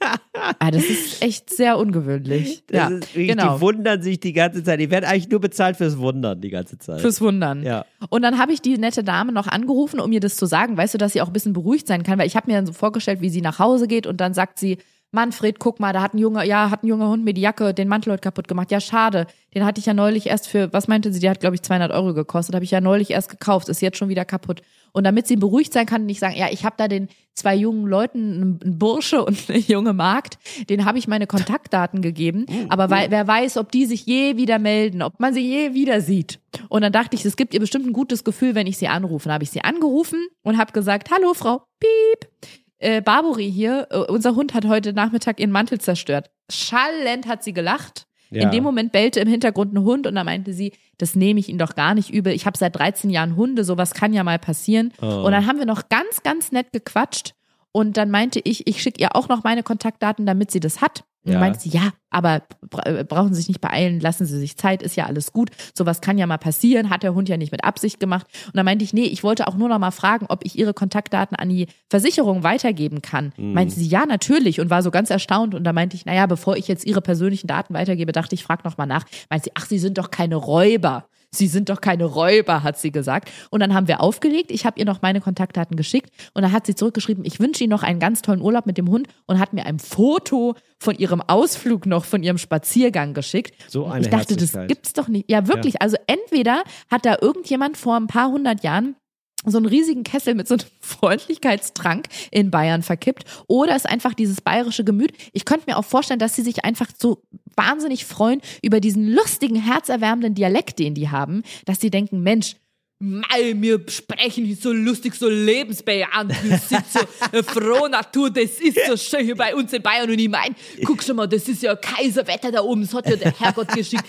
ah, 0.58 0.70
das 0.72 0.84
ist 0.84 1.22
echt 1.22 1.50
sehr 1.50 1.78
ungewöhnlich. 1.78 2.64
Das 2.66 2.76
ja, 2.76 2.88
ist 2.98 3.14
genau. 3.14 3.54
Die 3.54 3.60
wundern 3.60 4.02
sich 4.02 4.18
die 4.20 4.32
ganze 4.32 4.62
Zeit. 4.64 4.80
Die 4.80 4.90
werden 4.90 5.04
eigentlich 5.04 5.28
nur 5.30 5.40
bezahlt 5.40 5.76
fürs 5.76 5.98
Wundern 5.98 6.40
die 6.40 6.50
ganze 6.50 6.78
Zeit. 6.78 7.00
Fürs 7.00 7.20
Wundern. 7.20 7.62
Ja. 7.62 7.86
Und 8.10 8.22
dann 8.22 8.38
habe 8.38 8.52
ich 8.52 8.60
die 8.60 8.76
nette 8.76 9.04
Dame 9.04 9.30
noch 9.32 9.46
angerufen, 9.46 10.00
um 10.00 10.10
ihr 10.12 10.20
das 10.20 10.36
zu 10.36 10.46
sagen, 10.46 10.76
weißt 10.76 10.94
du, 10.94 10.98
dass 10.98 11.12
sie 11.12 11.22
auch 11.22 11.28
ein 11.28 11.32
bisschen 11.32 11.52
beruhigt 11.52 11.86
sein 11.86 12.02
kann, 12.02 12.18
weil 12.18 12.26
ich 12.26 12.36
habe 12.36 12.50
mir 12.50 12.56
dann 12.58 12.66
so 12.66 12.72
vorgestellt, 12.72 13.20
wie 13.20 13.30
sie 13.30 13.40
nach 13.40 13.58
Hause 13.58 13.86
geht 13.86 14.06
und 14.06 14.20
dann 14.20 14.34
sagt 14.34 14.58
sie, 14.58 14.78
Manfred, 15.12 15.58
guck 15.58 15.80
mal, 15.80 15.92
da 15.92 16.02
hat 16.02 16.14
ein 16.14 16.18
junger, 16.18 16.42
ja, 16.42 16.70
hat 16.70 16.82
ein 16.82 16.88
junger 16.88 17.08
Hund 17.08 17.24
mir 17.24 17.32
die 17.32 17.40
Jacke, 17.40 17.72
den 17.72 17.88
Mantel 17.88 18.12
heute 18.12 18.20
kaputt 18.20 18.48
gemacht. 18.48 18.70
Ja, 18.70 18.80
schade. 18.80 19.26
Den 19.54 19.64
hatte 19.64 19.78
ich 19.78 19.86
ja 19.86 19.94
neulich 19.94 20.26
erst 20.26 20.48
für, 20.48 20.72
was 20.72 20.88
meinte 20.88 21.12
sie, 21.12 21.20
die 21.20 21.30
hat, 21.30 21.40
glaube 21.40 21.54
ich, 21.54 21.62
200 21.62 21.90
Euro 21.92 22.12
gekostet. 22.12 22.54
Habe 22.54 22.64
ich 22.64 22.70
ja 22.70 22.80
neulich 22.80 23.10
erst 23.10 23.30
gekauft, 23.30 23.68
ist 23.68 23.80
jetzt 23.80 23.96
schon 23.96 24.08
wieder 24.08 24.24
kaputt. 24.24 24.62
Und 24.92 25.04
damit 25.04 25.26
sie 25.26 25.36
beruhigt 25.36 25.72
sein 25.72 25.86
kann, 25.86 26.06
nicht 26.06 26.20
sagen, 26.20 26.36
ja, 26.36 26.48
ich 26.50 26.64
habe 26.64 26.76
da 26.78 26.88
den 26.88 27.08
zwei 27.34 27.54
jungen 27.54 27.86
Leuten, 27.86 28.58
einen 28.62 28.78
Bursche 28.78 29.24
und 29.24 29.38
eine 29.48 29.58
junge 29.58 29.92
Magd, 29.92 30.38
den 30.68 30.84
habe 30.84 30.98
ich 30.98 31.06
meine 31.06 31.26
Kontaktdaten 31.26 32.02
gegeben. 32.02 32.46
Aber 32.68 32.90
weil, 32.90 33.10
wer 33.10 33.26
weiß, 33.26 33.58
ob 33.58 33.70
die 33.70 33.86
sich 33.86 34.06
je 34.06 34.36
wieder 34.36 34.58
melden, 34.58 35.02
ob 35.02 35.20
man 35.20 35.34
sie 35.34 35.46
je 35.46 35.74
wieder 35.74 36.00
sieht. 36.00 36.40
Und 36.68 36.82
dann 36.82 36.92
dachte 36.92 37.14
ich, 37.14 37.24
es 37.24 37.36
gibt 37.36 37.54
ihr 37.54 37.60
bestimmt 37.60 37.86
ein 37.86 37.92
gutes 37.92 38.24
Gefühl, 38.24 38.54
wenn 38.54 38.66
ich 38.66 38.78
sie 38.78 38.88
anrufe. 38.88 39.24
Dann 39.28 39.34
habe 39.34 39.44
ich 39.44 39.50
sie 39.50 39.62
angerufen 39.62 40.26
und 40.42 40.58
habe 40.58 40.72
gesagt, 40.72 41.10
hallo 41.10 41.34
Frau, 41.34 41.62
piep. 41.78 42.30
Äh, 42.78 43.00
Barbary 43.00 43.50
hier, 43.50 43.88
äh, 43.90 43.98
unser 43.98 44.34
Hund 44.34 44.54
hat 44.54 44.66
heute 44.66 44.92
Nachmittag 44.92 45.40
ihren 45.40 45.50
Mantel 45.50 45.80
zerstört. 45.80 46.30
Schallend 46.50 47.26
hat 47.26 47.42
sie 47.42 47.52
gelacht. 47.52 48.06
Ja. 48.30 48.42
In 48.42 48.50
dem 48.50 48.64
Moment 48.64 48.92
bellte 48.92 49.20
im 49.20 49.28
Hintergrund 49.28 49.72
ein 49.72 49.82
Hund 49.82 50.06
und 50.06 50.14
da 50.16 50.24
meinte 50.24 50.52
sie, 50.52 50.72
das 50.98 51.14
nehme 51.14 51.38
ich 51.38 51.48
Ihnen 51.48 51.58
doch 51.58 51.76
gar 51.76 51.94
nicht 51.94 52.10
übel. 52.12 52.32
Ich 52.32 52.44
habe 52.44 52.58
seit 52.58 52.76
13 52.76 53.08
Jahren 53.10 53.36
Hunde, 53.36 53.62
sowas 53.62 53.94
kann 53.94 54.12
ja 54.12 54.24
mal 54.24 54.38
passieren. 54.38 54.92
Oh. 55.00 55.22
Und 55.24 55.32
dann 55.32 55.46
haben 55.46 55.58
wir 55.58 55.66
noch 55.66 55.88
ganz, 55.88 56.22
ganz 56.24 56.50
nett 56.50 56.72
gequatscht. 56.72 57.34
Und 57.70 57.96
dann 57.96 58.10
meinte 58.10 58.40
ich, 58.42 58.66
ich 58.66 58.82
schicke 58.82 59.00
ihr 59.00 59.14
auch 59.14 59.28
noch 59.28 59.44
meine 59.44 59.62
Kontaktdaten, 59.62 60.26
damit 60.26 60.50
sie 60.50 60.60
das 60.60 60.80
hat. 60.80 61.04
Und 61.26 61.32
Ja. 61.32 61.38
dann 61.40 61.48
meinte 61.48 61.58
sie, 61.60 61.70
ja, 61.70 61.90
aber 62.08 62.42
äh, 62.84 63.02
brauchen 63.04 63.34
Sie 63.34 63.40
sich 63.40 63.48
nicht 63.48 63.60
beeilen, 63.60 63.98
lassen 64.00 64.24
Sie 64.26 64.38
sich 64.38 64.56
Zeit, 64.56 64.80
ist 64.82 64.94
ja 64.96 65.06
alles 65.06 65.32
gut. 65.32 65.50
Sowas 65.74 66.00
kann 66.00 66.16
ja 66.18 66.26
mal 66.26 66.38
passieren, 66.38 66.88
hat 66.88 67.02
der 67.02 67.14
Hund 67.14 67.28
ja 67.28 67.36
nicht 67.36 67.50
mit 67.50 67.64
Absicht 67.64 67.98
gemacht. 67.98 68.26
Und 68.46 68.56
dann 68.56 68.64
meinte 68.64 68.84
ich, 68.84 68.92
nee, 68.94 69.04
ich 69.04 69.24
wollte 69.24 69.48
auch 69.48 69.56
nur 69.56 69.68
noch 69.68 69.78
mal 69.80 69.90
fragen, 69.90 70.26
ob 70.28 70.44
ich 70.44 70.56
Ihre 70.58 70.72
Kontaktdaten 70.72 71.36
an 71.36 71.48
die 71.48 71.66
Versicherung 71.90 72.44
weitergeben 72.44 73.02
kann. 73.02 73.32
Meinte 73.36 73.74
sie, 73.74 73.86
ja, 73.86 74.06
natürlich 74.06 74.60
und 74.60 74.70
war 74.70 74.82
so 74.82 74.90
ganz 74.92 75.10
erstaunt. 75.10 75.54
Und 75.54 75.64
da 75.64 75.72
meinte 75.72 75.96
ich, 75.96 76.06
naja, 76.06 76.26
bevor 76.26 76.56
ich 76.56 76.68
jetzt 76.68 76.86
Ihre 76.86 77.02
persönlichen 77.02 77.48
Daten 77.48 77.74
weitergebe, 77.74 78.12
dachte 78.12 78.34
ich, 78.36 78.44
frag 78.44 78.64
noch 78.64 78.78
mal 78.78 78.86
nach. 78.86 79.04
Meinte 79.28 79.44
sie, 79.46 79.52
ach, 79.54 79.66
Sie 79.66 79.78
sind 79.80 79.98
doch 79.98 80.10
keine 80.12 80.36
Räuber. 80.36 81.08
Sie 81.36 81.46
sind 81.46 81.68
doch 81.68 81.80
keine 81.80 82.04
Räuber, 82.04 82.62
hat 82.62 82.78
sie 82.78 82.90
gesagt. 82.90 83.30
Und 83.50 83.60
dann 83.60 83.74
haben 83.74 83.88
wir 83.88 84.00
aufgelegt. 84.00 84.50
Ich 84.50 84.66
habe 84.66 84.78
ihr 84.78 84.84
noch 84.84 85.02
meine 85.02 85.20
Kontaktdaten 85.20 85.76
geschickt 85.76 86.10
und 86.34 86.42
dann 86.42 86.52
hat 86.52 86.66
sie 86.66 86.74
zurückgeschrieben, 86.74 87.24
ich 87.24 87.40
wünsche 87.40 87.64
Ihnen 87.64 87.70
noch 87.70 87.82
einen 87.82 88.00
ganz 88.00 88.22
tollen 88.22 88.40
Urlaub 88.40 88.66
mit 88.66 88.78
dem 88.78 88.88
Hund 88.88 89.08
und 89.26 89.38
hat 89.38 89.52
mir 89.52 89.66
ein 89.66 89.78
Foto 89.78 90.54
von 90.78 90.96
ihrem 90.96 91.20
Ausflug 91.20 91.86
noch, 91.86 92.04
von 92.04 92.22
ihrem 92.22 92.38
Spaziergang 92.38 93.14
geschickt. 93.14 93.54
So 93.68 93.84
Und 93.84 93.92
eine 93.92 94.04
Ich 94.04 94.10
dachte, 94.10 94.36
das 94.36 94.52
gibt's 94.68 94.92
doch 94.92 95.08
nicht. 95.08 95.30
Ja, 95.30 95.46
wirklich. 95.48 95.80
Also 95.80 95.96
entweder 96.06 96.62
hat 96.90 97.06
da 97.06 97.16
irgendjemand 97.20 97.76
vor 97.76 97.96
ein 97.96 98.06
paar 98.06 98.30
hundert 98.30 98.62
Jahren 98.62 98.96
so 99.44 99.58
einen 99.58 99.66
riesigen 99.66 100.02
Kessel 100.02 100.34
mit 100.34 100.48
so 100.48 100.54
einem 100.54 100.64
Freundlichkeitstrank 100.80 102.06
in 102.30 102.50
Bayern 102.50 102.82
verkippt 102.82 103.24
oder 103.46 103.76
ist 103.76 103.88
einfach 103.88 104.14
dieses 104.14 104.40
bayerische 104.40 104.84
Gemüt. 104.84 105.12
Ich 105.32 105.44
könnte 105.44 105.64
mir 105.68 105.76
auch 105.76 105.84
vorstellen, 105.84 106.18
dass 106.18 106.34
sie 106.34 106.42
sich 106.42 106.64
einfach 106.64 106.88
so 106.96 107.22
wahnsinnig 107.54 108.04
freuen 108.04 108.40
über 108.62 108.80
diesen 108.80 109.08
lustigen, 109.08 109.56
herzerwärmenden 109.56 110.34
Dialekt, 110.34 110.78
den 110.78 110.94
die 110.94 111.10
haben, 111.10 111.42
dass 111.64 111.80
sie 111.80 111.90
denken, 111.90 112.22
Mensch, 112.22 112.56
Mei, 112.98 113.54
wir 113.54 113.84
sprechen 113.88 114.56
so 114.56 114.72
lustig, 114.72 115.14
so 115.14 115.28
lebensbejahend. 115.28 116.32
Wir 116.42 116.56
sind 116.56 116.84
so 116.90 117.00
eine 117.30 117.42
frohe 117.42 117.90
Natur. 117.90 118.30
Das 118.30 118.52
ist 118.52 118.78
so 118.86 118.96
schön 118.96 119.26
hier 119.26 119.36
bei 119.36 119.54
uns 119.54 119.70
in 119.74 119.82
Bayern. 119.82 120.08
Und 120.08 120.18
ich 120.18 120.30
mein, 120.30 120.56
guck 120.82 121.02
schon 121.02 121.16
mal, 121.16 121.26
das 121.26 121.46
ist 121.46 121.62
ja 121.62 121.76
Kaiserwetter 121.76 122.50
da 122.50 122.62
oben. 122.62 122.80
Das 122.80 122.94
hat 122.94 123.06
ja 123.06 123.16
der 123.16 123.38
Herrgott 123.38 123.68
geschickt. 123.68 124.04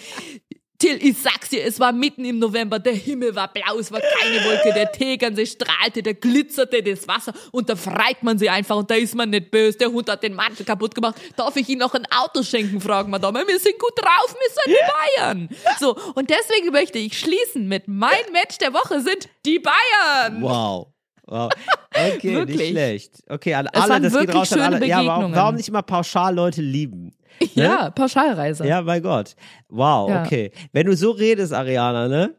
Till, 0.80 0.99
ich 1.01 1.17
sag's 1.17 1.49
dir, 1.49 1.65
es 1.65 1.80
war 1.80 1.91
mitten 1.91 2.23
im 2.23 2.38
November, 2.38 2.78
der 2.78 2.93
Himmel 2.93 3.36
war 3.36 3.51
blau, 3.51 3.80
es 3.80 3.91
war 3.91 3.99
keine 3.99 4.45
Wolke, 4.45 4.73
der 4.75 4.91
Tegernsee 4.91 5.47
strahlte, 5.47 6.03
der 6.03 6.13
glitzerte 6.13 6.84
das 6.84 7.07
Wasser 7.07 7.34
und 7.51 7.67
da 7.67 7.75
freit 7.75 8.21
man 8.21 8.38
sich 8.38 8.51
einfach 8.51 8.75
und 8.75 8.91
da 8.91 8.93
ist 8.93 9.15
man 9.15 9.32
nicht 9.32 9.49
böse. 9.49 9.80
Der 9.80 9.91
Hund 9.91 10.07
hat 10.07 10.21
den 10.21 10.36
Mantel 10.36 10.65
kaputt 10.67 10.93
gemacht. 10.93 11.15
Darf 11.36 11.55
ich 11.55 11.67
ihm 11.67 11.80
noch 11.80 11.95
ein 11.95 12.05
Auto 12.15 12.43
schenken, 12.43 12.80
fragen 12.80 13.09
wir 13.09 13.17
da 13.17 13.32
mal. 13.32 13.47
Wir 13.47 13.57
sind 13.57 13.80
gut 13.80 13.93
drauf, 13.95 14.36
wir 14.36 14.49
sind 14.53 14.78
die 14.78 15.17
Bayern. 15.17 15.49
So, 15.80 15.95
und 16.13 16.30
deswegen 16.30 16.71
möchte 16.71 16.99
ich 16.99 17.17
schließen 17.17 17.67
mit 17.67 17.88
mein 17.88 18.32
Match 18.32 18.59
der 18.59 18.71
Woche 18.71 19.01
sind 19.01 19.30
die 19.47 19.57
Bayern. 19.59 20.41
Wow. 20.43 20.88
Wow. 21.25 21.51
Okay, 21.97 22.28
nicht 22.28 22.36
Wirklich. 22.36 22.69
schlecht. 22.69 23.23
Okay, 23.28 23.55
an 23.55 23.67
alle, 23.69 24.01
das 24.01 24.13
geht 24.13 24.21
wirklich 24.21 24.36
raus 24.36 24.53
an 24.53 24.75
alle. 24.75 24.86
Ja, 24.86 25.03
warum, 25.03 25.34
warum 25.34 25.55
nicht 25.55 25.67
immer 25.67 25.82
pauschal 25.82 26.36
Leute 26.36 26.61
lieben? 26.61 27.11
Ja, 27.54 27.90
Pauschalreise. 27.92 28.66
Ja, 28.68 28.82
mein 28.82 29.02
Gott. 29.02 29.36
Wow, 29.70 30.10
Ja. 30.10 30.24
okay. 30.24 30.52
Wenn 30.74 30.86
du 30.88 30.96
so 30.96 31.12
redest, 31.12 31.54
Ariana, 31.54 32.08
ne? 32.08 32.34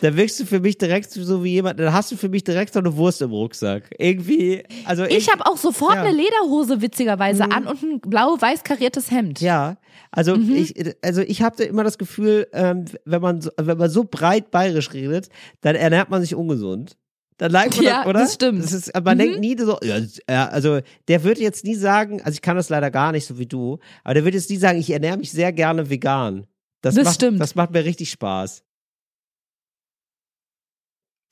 dann 0.00 0.16
wirkst 0.16 0.40
du 0.40 0.46
für 0.46 0.58
mich 0.58 0.78
direkt 0.78 1.10
so 1.10 1.44
wie 1.44 1.50
jemand, 1.50 1.78
dann 1.78 1.92
hast 1.92 2.10
du 2.10 2.16
für 2.16 2.30
mich 2.30 2.42
direkt 2.44 2.72
so 2.72 2.78
eine 2.78 2.96
Wurst 2.96 3.20
im 3.20 3.30
Rucksack. 3.30 3.82
Irgendwie, 3.98 4.62
also 4.86 5.04
Ich 5.04 5.30
habe 5.30 5.44
auch 5.44 5.58
sofort 5.58 5.94
Ja. 5.96 6.00
Mhm. 6.02 6.08
eine 6.08 6.16
Lederhose 6.16 6.80
witzigerweise 6.80 7.44
an 7.44 7.66
und 7.66 7.82
ein 7.82 8.00
blau-weiß 8.00 8.64
kariertes 8.64 9.10
Hemd. 9.10 9.40
Ja, 9.42 9.76
also 10.10 10.34
Mhm. 10.34 10.56
ich, 10.56 10.74
also 11.04 11.20
ich 11.20 11.42
habe 11.42 11.62
immer 11.64 11.84
das 11.84 11.98
Gefühl, 11.98 12.46
ähm, 12.54 12.86
wenn 13.04 13.20
man 13.20 13.42
so, 13.42 13.50
wenn 13.58 13.76
man 13.76 13.90
so 13.90 14.04
breit 14.04 14.50
bayerisch 14.50 14.94
redet, 14.94 15.28
dann 15.60 15.74
ernährt 15.76 16.08
man 16.08 16.22
sich 16.22 16.34
ungesund. 16.34 16.96
Dann 17.38 17.52
neigt 17.52 17.76
man 17.76 17.84
Ja, 17.84 17.98
das, 17.98 18.06
oder? 18.06 18.20
das 18.20 18.34
stimmt. 18.34 18.64
Das 18.64 18.72
ist, 18.72 18.92
man 18.94 19.16
Mhm. 19.16 19.18
denkt 19.20 19.40
nie 19.40 19.56
so, 19.58 19.78
ja, 19.82 20.48
also 20.48 20.80
der 21.08 21.22
würde 21.24 21.40
jetzt 21.42 21.64
nie 21.64 21.74
sagen, 21.74 22.20
also 22.22 22.34
ich 22.34 22.42
kann 22.42 22.56
das 22.56 22.68
leider 22.70 22.90
gar 22.90 23.12
nicht 23.12 23.26
so 23.26 23.38
wie 23.38 23.46
du, 23.46 23.78
aber 24.04 24.14
der 24.14 24.24
würde 24.24 24.36
jetzt 24.38 24.48
nie 24.50 24.56
sagen, 24.56 24.78
ich 24.78 24.90
ernähre 24.90 25.18
mich 25.18 25.32
sehr 25.32 25.52
gerne 25.52 25.90
vegan. 25.90 26.46
Das, 26.80 26.94
Das 26.94 27.04
macht, 27.04 27.14
stimmt. 27.16 27.40
Das 27.40 27.54
macht 27.54 27.72
mir 27.72 27.84
richtig 27.84 28.10
Spaß. 28.10 28.62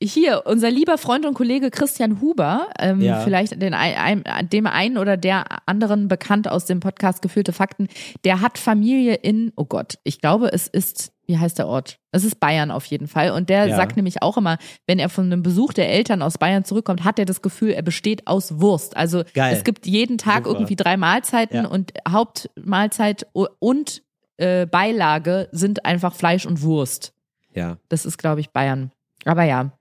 Hier, 0.03 0.43
unser 0.45 0.69
lieber 0.69 0.97
Freund 0.97 1.25
und 1.25 1.35
Kollege 1.35 1.71
Christian 1.71 2.19
Huber, 2.19 2.67
ähm, 2.79 2.99
Ja. 2.99 3.21
vielleicht 3.21 3.61
den, 3.61 3.73
ein, 3.73 4.23
dem 4.51 4.67
einen 4.67 4.97
oder 4.97 5.15
der 5.15 5.45
anderen 5.67 6.09
bekannt 6.09 6.49
aus 6.49 6.65
dem 6.65 6.81
Podcast 6.81 7.21
Gefühlte 7.21 7.53
Fakten, 7.53 7.87
der 8.25 8.41
hat 8.41 8.57
Familie 8.57 9.13
in, 9.15 9.53
oh 9.55 9.63
Gott, 9.63 9.97
ich 10.03 10.19
glaube, 10.19 10.51
es 10.51 10.67
ist, 10.67 11.13
wie 11.27 11.37
heißt 11.37 11.57
der 11.59 11.67
Ort? 11.67 11.97
Es 12.11 12.25
ist 12.25 12.41
Bayern 12.41 12.71
auf 12.71 12.85
jeden 12.87 13.07
Fall. 13.07 13.31
Und 13.31 13.49
der 13.49 13.67
Ja. 13.67 13.75
sagt 13.77 13.95
nämlich 13.95 14.21
auch 14.21 14.35
immer, 14.35 14.57
wenn 14.85 14.99
er 14.99 15.07
von 15.07 15.25
einem 15.25 15.43
Besuch 15.43 15.71
der 15.71 15.89
Eltern 15.89 16.21
aus 16.21 16.37
Bayern 16.37 16.65
zurückkommt, 16.65 17.05
hat 17.05 17.17
er 17.17 17.25
das 17.25 17.41
Gefühl, 17.41 17.69
er 17.71 17.81
besteht 17.81 18.27
aus 18.27 18.59
Wurst. 18.59 18.97
Also 18.97 19.23
Geil. 19.33 19.55
es 19.55 19.63
gibt 19.63 19.87
jeden 19.87 20.17
Tag 20.17 20.43
Super. 20.43 20.49
irgendwie 20.57 20.75
drei 20.75 20.97
Mahlzeiten 20.97 21.63
Ja. 21.63 21.67
und 21.69 21.93
Hauptmahlzeit 22.07 23.27
und 23.59 24.03
äh, 24.37 24.65
Beilage 24.65 25.47
sind 25.53 25.85
einfach 25.85 26.13
Fleisch 26.13 26.45
und 26.45 26.61
Wurst. 26.61 27.13
Ja. 27.53 27.77
Das 27.87 28.05
ist, 28.05 28.17
glaube 28.17 28.41
ich, 28.41 28.49
Bayern. 28.49 28.91
Aber 29.23 29.43
ja, 29.43 29.71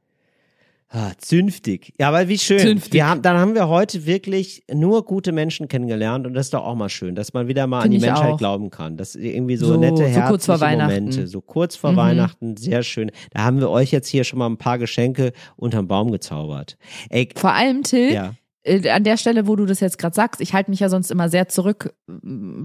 Ah, 0.97 1.11
zünftig. 1.19 1.93
Ja, 1.99 2.07
aber 2.09 2.29
wie 2.29 2.39
schön. 2.39 2.61
Zünftig. 2.61 2.93
Wir 2.93 3.09
haben, 3.09 3.21
dann 3.21 3.37
haben 3.37 3.57
wir 3.57 3.67
heute 3.69 4.07
wirklich 4.07 4.63
nur 4.73 5.05
gute 5.05 5.33
Menschen 5.33 5.67
kennengelernt 5.67 6.25
und 6.25 6.35
das 6.35 6.47
ist 6.47 6.55
doch 6.55 6.65
auch 6.65 6.77
mal 6.77 6.89
schön, 6.89 7.17
dass 7.17 7.33
man 7.33 7.49
wieder 7.49 7.67
mal 7.67 7.79
an 7.79 7.83
Find 7.83 7.95
die 7.95 7.97
ich 7.99 8.03
Menschheit 8.05 8.33
auch. 8.35 8.39
glauben 8.39 8.71
kann. 8.71 8.97
Das 8.97 9.17
ist 9.17 9.25
irgendwie 9.25 9.57
so, 9.57 9.67
So- 9.67 9.77
nette, 9.77 10.13
so 10.15 10.21
kurz 10.21 10.47
vor 10.47 10.61
Weihnachten. 10.61 10.95
Momente. 11.05 11.27
So 11.27 11.41
kurz 11.41 11.75
vor 11.75 11.91
Mhm. 11.93 11.97
Weihnachten, 11.97 12.57
sehr 12.57 12.85
schön. 12.85 13.11
Da 13.33 13.43
haben 13.43 13.59
wir 13.59 13.71
euch 13.71 13.91
jetzt 13.91 14.07
hier 14.07 14.23
schon 14.23 14.39
mal 14.39 14.47
ein 14.47 14.57
paar 14.57 14.79
Geschenke 14.79 15.33
unterm 15.57 15.89
Baum 15.89 16.13
gezaubert. 16.13 16.77
Ey, 17.11 17.29
vor 17.35 17.53
allem 17.53 17.83
Till, 17.83 18.13
ja. 18.13 18.35
Äh, 18.65 18.89
an 18.91 19.05
der 19.05 19.17
Stelle, 19.17 19.47
wo 19.47 19.57
du 19.57 19.67
das 19.67 19.81
jetzt 19.81 19.99
gerade 19.99 20.15
sagst, 20.15 20.41
ich 20.41 20.53
halte 20.55 20.71
mich 20.71 20.81
ja 20.81 20.89
sonst 20.89 21.11
immer 21.11 21.29
sehr 21.29 21.49
zurück. 21.49 21.95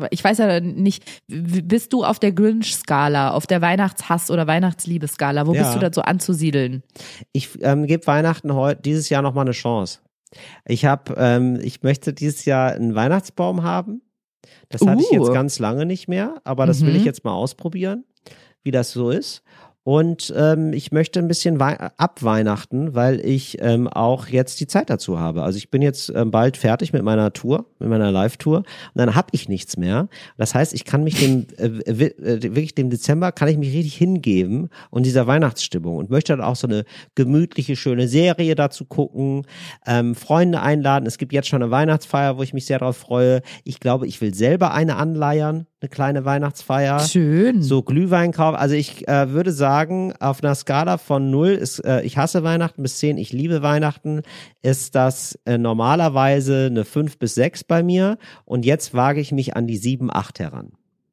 Ich 0.10 0.24
weiß 0.24 0.38
ja 0.39 0.60
nicht, 0.60 1.04
bist 1.28 1.93
du 1.93 2.04
auf 2.04 2.20
der 2.20 2.32
Grinch-Skala, 2.32 3.32
auf 3.32 3.45
der 3.47 3.62
Weihnachtshass- 3.62 4.32
oder 4.32 4.47
Weihnachtsliebeskala? 4.47 5.45
Wo 5.47 5.54
Ja. 5.54 5.62
bist 5.64 5.76
du 5.76 5.80
da 5.80 5.89
so 5.93 6.02
anzusiedeln? 6.02 6.84
Ich 7.34 7.50
ähm, 7.62 7.86
gebe 7.86 8.06
Weihnachten 8.08 8.54
heute 8.54 8.82
dieses 8.82 9.10
Jahr 9.10 9.22
noch 9.22 9.34
mal 9.34 9.41
eine 9.41 9.52
Chance. 9.52 10.00
Ich 10.66 10.86
habe, 10.86 11.16
ähm, 11.18 11.60
ich 11.62 11.84
möchte 11.84 12.14
dieses 12.14 12.45
Jahr 12.45 12.72
einen 12.74 12.95
Weihnachtsbaum 12.95 13.64
haben. 13.64 14.02
Das 14.70 14.82
hatte 14.86 15.02
ich 15.02 15.12
Uh. 15.12 15.24
jetzt 15.24 15.34
ganz 15.34 15.60
lange 15.60 15.86
nicht 15.86 16.08
mehr, 16.08 16.36
aber 16.43 16.66
das 16.66 16.82
will 16.82 16.91
Mhm. 16.91 16.97
ich 16.97 17.06
jetzt 17.06 17.24
mal 17.24 17.34
ausprobieren, 17.34 18.06
wie 18.64 18.72
das 18.72 18.91
so 18.91 19.10
ist. 19.10 19.41
Und 19.90 20.32
ähm, 20.38 20.72
ich 20.72 20.92
möchte 20.92 21.18
ein 21.18 21.28
bisschen 21.28 21.60
wei 21.60 21.76
abweihnachten, 21.98 22.94
weil 22.94 23.26
ich 23.26 23.58
ähm, 23.60 23.88
auch 23.88 24.28
jetzt 24.28 24.60
die 24.60 24.68
Zeit 24.68 24.92
dazu 24.92 25.20
habe. 25.20 25.42
Also 25.42 25.58
ich 25.58 25.72
bin 25.72 25.82
jetzt 25.82 26.14
ähm, 26.16 26.30
bald 26.30 26.58
fertig 26.58 26.94
mit 26.94 27.02
meiner 27.02 27.34
Tour, 27.34 27.66
mit 27.80 27.90
meiner 27.90 28.12
Live-Tour 28.12 28.58
und 28.58 28.66
dann 28.94 29.16
habe 29.16 29.30
ich 29.32 29.50
nichts 29.50 29.78
mehr. 29.78 30.08
Das 30.38 30.54
heißt, 30.54 30.76
ich 30.76 30.86
kann 30.86 31.04
mich 31.04 31.16
dem 31.16 31.48
äh, 31.58 31.66
äh, 31.66 32.44
wirklich 32.44 32.76
dem 32.76 32.92
Dezember 32.92 33.32
kann 33.32 33.48
ich 33.48 33.58
mich 33.58 33.74
richtig 33.74 33.96
hingeben 33.96 34.70
und 34.92 35.08
dieser 35.08 35.26
Weihnachtsstimmung 35.26 35.98
und 35.98 36.12
möchte 36.12 36.34
dann 36.34 36.46
auch 36.46 36.56
so 36.56 36.68
eine 36.68 36.84
gemütliche, 37.16 37.76
schöne 37.76 38.08
Serie 38.08 38.54
dazu 38.54 38.86
gucken, 38.86 39.48
ähm, 39.88 40.14
Freunde 40.14 40.62
einladen. 40.62 41.08
Es 41.08 41.18
gibt 41.18 41.34
jetzt 41.34 41.48
schon 41.48 41.64
eine 41.64 41.72
Weihnachtsfeier, 41.72 42.38
wo 42.38 42.44
ich 42.44 42.54
mich 42.54 42.68
sehr 42.68 42.78
darauf 42.78 42.98
freue. 42.98 43.42
Ich 43.64 43.80
glaube, 43.80 44.06
ich 44.06 44.22
will 44.22 44.36
selber 44.36 44.72
eine 44.72 44.98
anleiern, 44.98 45.66
eine 45.82 45.90
kleine 45.90 46.26
Weihnachtsfeier. 46.26 47.00
Schön. 47.00 47.64
So 47.64 47.82
Glühwein 47.82 48.34
kaufen. 48.34 48.56
Also 48.56 48.76
ich 48.76 49.08
äh, 49.08 49.32
würde 49.32 49.52
sagen, 49.52 49.79
auf 50.20 50.44
einer 50.44 50.56
Skala 50.56 50.98
von 50.98 51.30
0 51.32 51.50
ist, 51.50 51.80
äh, 51.80 52.02
ich 52.02 52.18
hasse 52.18 52.44
Weihnachten 52.44 52.82
bis 52.84 52.98
10, 53.00 53.18
ich 53.18 53.32
liebe 53.34 53.62
Weihnachten, 53.62 54.22
ist 54.62 54.96
das 54.96 55.38
äh, 55.46 55.58
normalerweise 55.58 56.68
eine 56.68 56.86
5 56.86 57.18
bis 57.20 57.36
6 57.36 57.64
bei 57.64 57.84
mir. 57.84 58.18
Und 58.46 58.66
jetzt 58.66 58.94
wage 58.94 59.22
ich 59.22 59.32
mich 59.32 59.56
an 59.56 59.68
die 59.68 59.78
7, 59.78 60.10
8 60.14 60.40
heran. 60.40 60.72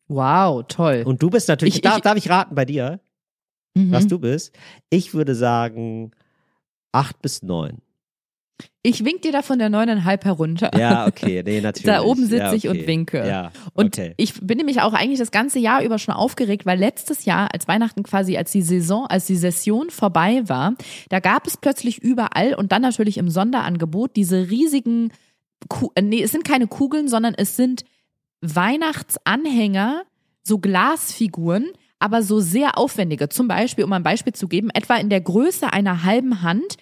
Wow, 0.09 0.64
toll. 0.69 1.03
Und 1.07 1.23
du 1.23 1.31
bist 1.31 1.49
natürlich, 1.49 1.77
Ich- 1.77 1.81
darf, 1.83 1.97
ich- 1.99 2.03
darf 2.03 2.17
ich 2.17 2.29
raten 2.31 2.55
bei 2.55 2.64
dir, 2.64 3.01
Mhm. 3.75 3.93
was 3.93 4.07
du 4.07 4.19
bist? 4.19 4.55
Ich 4.91 5.14
würde 5.14 5.35
sagen 5.35 6.12
8 6.93 7.21
bis 7.23 7.43
9. 7.43 7.79
Ich 8.83 9.05
wink 9.05 9.23
dir 9.23 9.33
da 9.33 9.43
von 9.43 9.59
der 9.59 9.69
neuneinhalb 9.69 10.25
herunter. 10.25 10.71
Ja, 10.79 11.07
okay, 11.09 11.43
nee, 11.45 11.61
natürlich. 11.63 11.87
Da 11.87 12.03
oben 12.03 12.23
sitze 12.23 12.37
ja, 12.37 12.53
ich 12.53 12.69
okay. 12.69 12.81
und 12.81 12.87
winke. 12.87 13.27
Ja, 13.27 13.51
Und 13.75 13.99
okay. 13.99 14.15
ich 14.17 14.35
bin 14.41 14.59
nämlich 14.59 14.81
auch 14.81 14.93
eigentlich 14.93 15.19
das 15.19 15.33
ganze 15.33 15.59
Jahr 15.59 15.83
über 15.83 15.99
schon 15.99 16.15
aufgeregt, 16.15 16.67
weil 16.67 16.79
letztes 16.79 17.25
Jahr, 17.25 17.53
als 17.53 17.67
Weihnachten 17.67 18.05
quasi, 18.05 18.37
als 18.37 18.53
die 18.53 18.63
Saison, 18.63 19.07
als 19.07 19.27
die 19.27 19.37
Session 19.37 19.91
vorbei 19.91 20.43
war, 20.47 20.75
da 21.09 21.19
gab 21.19 21.47
es 21.47 21.57
plötzlich 21.57 21.99
überall 21.99 22.55
und 22.55 22.71
dann 22.71 22.83
natürlich 22.83 23.19
im 23.19 23.29
Sonderangebot 23.29 24.15
diese 24.15 24.49
riesigen, 24.51 25.13
Ku 25.69 25.91
äh, 25.95 26.03
nee, 26.03 26.23
es 26.23 26.31
sind 26.31 26.45
keine 26.45 26.67
Kugeln, 26.67 27.09
sondern 27.09 27.35
es 27.35 27.57
sind 27.57 27.85
Weihnachtsanhänger, 28.41 30.03
so 30.43 30.59
Glasfiguren, 30.59 31.73
aber 31.99 32.23
so 32.23 32.41
sehr 32.41 32.79
aufwendige. 32.79 33.29
Zum 33.29 33.49
Beispiel, 33.49 33.85
um 33.85 33.93
ein 33.93 34.03
Beispiel 34.03 34.35
zu 34.35 34.49
geben, 34.49 34.71
etwa 34.71 34.97
in 34.97 35.11
der 35.11 35.21
Größe 35.21 35.73
einer 35.73 36.05
halben 36.05 36.43
Hand 36.43 36.77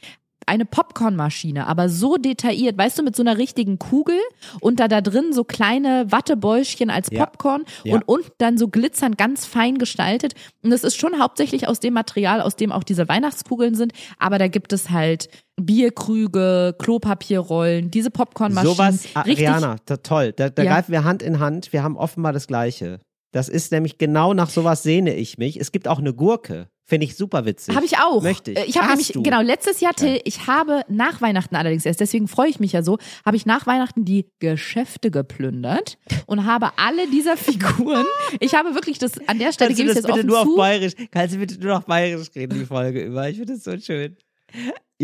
eine 0.47 0.65
Popcornmaschine, 0.65 1.67
aber 1.67 1.89
so 1.89 2.17
detailliert, 2.17 2.77
weißt 2.79 2.99
du, 2.99 3.03
mit 3.03 3.17
so 3.17 3.23
einer 3.23 3.39
richtigen 3.39 3.79
Kugel 3.79 4.19
und 4.61 4.81
da 4.81 4.89
da 4.89 5.01
drin 5.01 5.33
so 5.33 5.45
kleine 5.45 6.07
Wattebäuschen 6.11 6.91
als 6.91 7.09
Ja. 7.11 7.25
Popcorn 7.27 7.65
Ja. 7.85 7.95
und 7.95 8.03
unten 8.09 8.33
dann 8.39 8.59
so 8.59 8.69
glitzernd 8.69 9.19
ganz 9.19 9.47
fein 9.47 9.79
gestaltet. 9.79 10.35
Und 10.63 10.73
es 10.73 10.85
ist 10.85 10.97
schon 10.97 11.21
hauptsächlich 11.21 11.69
aus 11.69 11.81
dem 11.81 11.95
Material, 11.95 12.41
aus 12.41 12.57
dem 12.57 12.73
auch 12.73 12.85
diese 12.85 13.09
Weihnachtskugeln 13.09 13.75
sind, 13.75 13.93
aber 14.19 14.39
da 14.39 14.49
gibt 14.49 14.73
es 14.73 14.91
halt 14.91 15.29
Bierkrüge, 15.61 16.75
Klopapierrollen, 16.79 17.91
diese 17.91 18.11
Popcornmaschinen. 18.11 18.75
Sowas, 18.75 19.07
Ariana, 19.15 19.77
da, 19.87 19.97
toll. 19.99 20.33
Da, 20.33 20.49
da 20.51 20.63
Ja. 20.63 20.73
greifen 20.73 20.93
wir 20.93 21.05
Hand 21.05 21.23
in 21.23 21.39
Hand. 21.41 21.73
Wir 21.73 21.83
haben 21.83 21.97
offenbar 21.97 22.33
das 22.33 22.47
Gleiche. 22.47 23.01
Das 23.33 23.49
ist 23.49 23.73
nämlich 23.73 23.99
genau 23.99 24.33
nach 24.35 24.49
sowas 24.51 24.83
sehne 24.83 25.15
ich 25.15 25.39
mich. 25.39 25.59
Es 25.61 25.73
gibt 25.73 25.89
auch 25.89 25.99
eine 25.99 26.15
Gurke. 26.15 26.69
Finde 26.87 27.07
ich 27.07 27.17
super 27.17 27.47
witzig. 27.47 27.75
Habe 27.75 27.87
ich 27.87 27.97
auch. 27.97 28.23
Möchte 28.23 28.51
ich. 28.53 28.59
Äh, 28.59 28.65
Ich 28.67 28.77
habe 28.77 28.89
nämlich, 28.89 29.09
du? 29.09 29.23
genau, 29.23 29.41
letztes 29.41 29.81
Jahr, 29.81 29.95
Till, 29.95 30.21
ich 30.25 30.47
habe 30.47 30.83
nach 30.89 31.23
Weihnachten 31.23 31.57
allerdings 31.57 31.87
erst, 31.87 32.01
deswegen 32.01 32.29
freue 32.29 32.51
ich 32.51 32.61
mich 32.61 32.73
ja 32.73 32.83
so, 32.83 32.99
habe 33.25 33.37
ich 33.39 33.47
nach 33.47 33.67
Weihnachten 33.67 34.05
die 34.05 34.27
Geschäfte 34.39 35.11
geplündert 35.11 35.97
und 36.27 36.45
habe 36.45 36.73
alle 36.77 37.09
dieser 37.09 37.37
Figuren, 37.39 38.05
ich 38.39 38.55
habe 38.55 38.75
wirklich 38.75 38.99
das, 38.99 39.13
an 39.27 39.39
der 39.39 39.53
Stelle 39.53 39.73
gebe 39.75 39.89
ich 39.89 39.95
das 39.95 40.05
jetzt 40.05 40.07
bitte 40.07 40.19
offen 40.19 40.27
nur 40.27 40.41
auf 40.41 40.47
zu. 40.47 40.57
Bayerisch? 40.57 40.93
Kannst 41.11 41.35
du 41.35 41.39
bitte 41.39 41.59
nur 41.59 41.79
auf 41.79 41.87
Bayerisch 41.87 42.29
reden, 42.37 42.59
die 42.59 42.67
Folge 42.67 43.03
über? 43.05 43.29
Ich 43.31 43.37
finde 43.39 43.55
das 43.55 43.65
so 43.65 43.77
schön. 43.79 44.17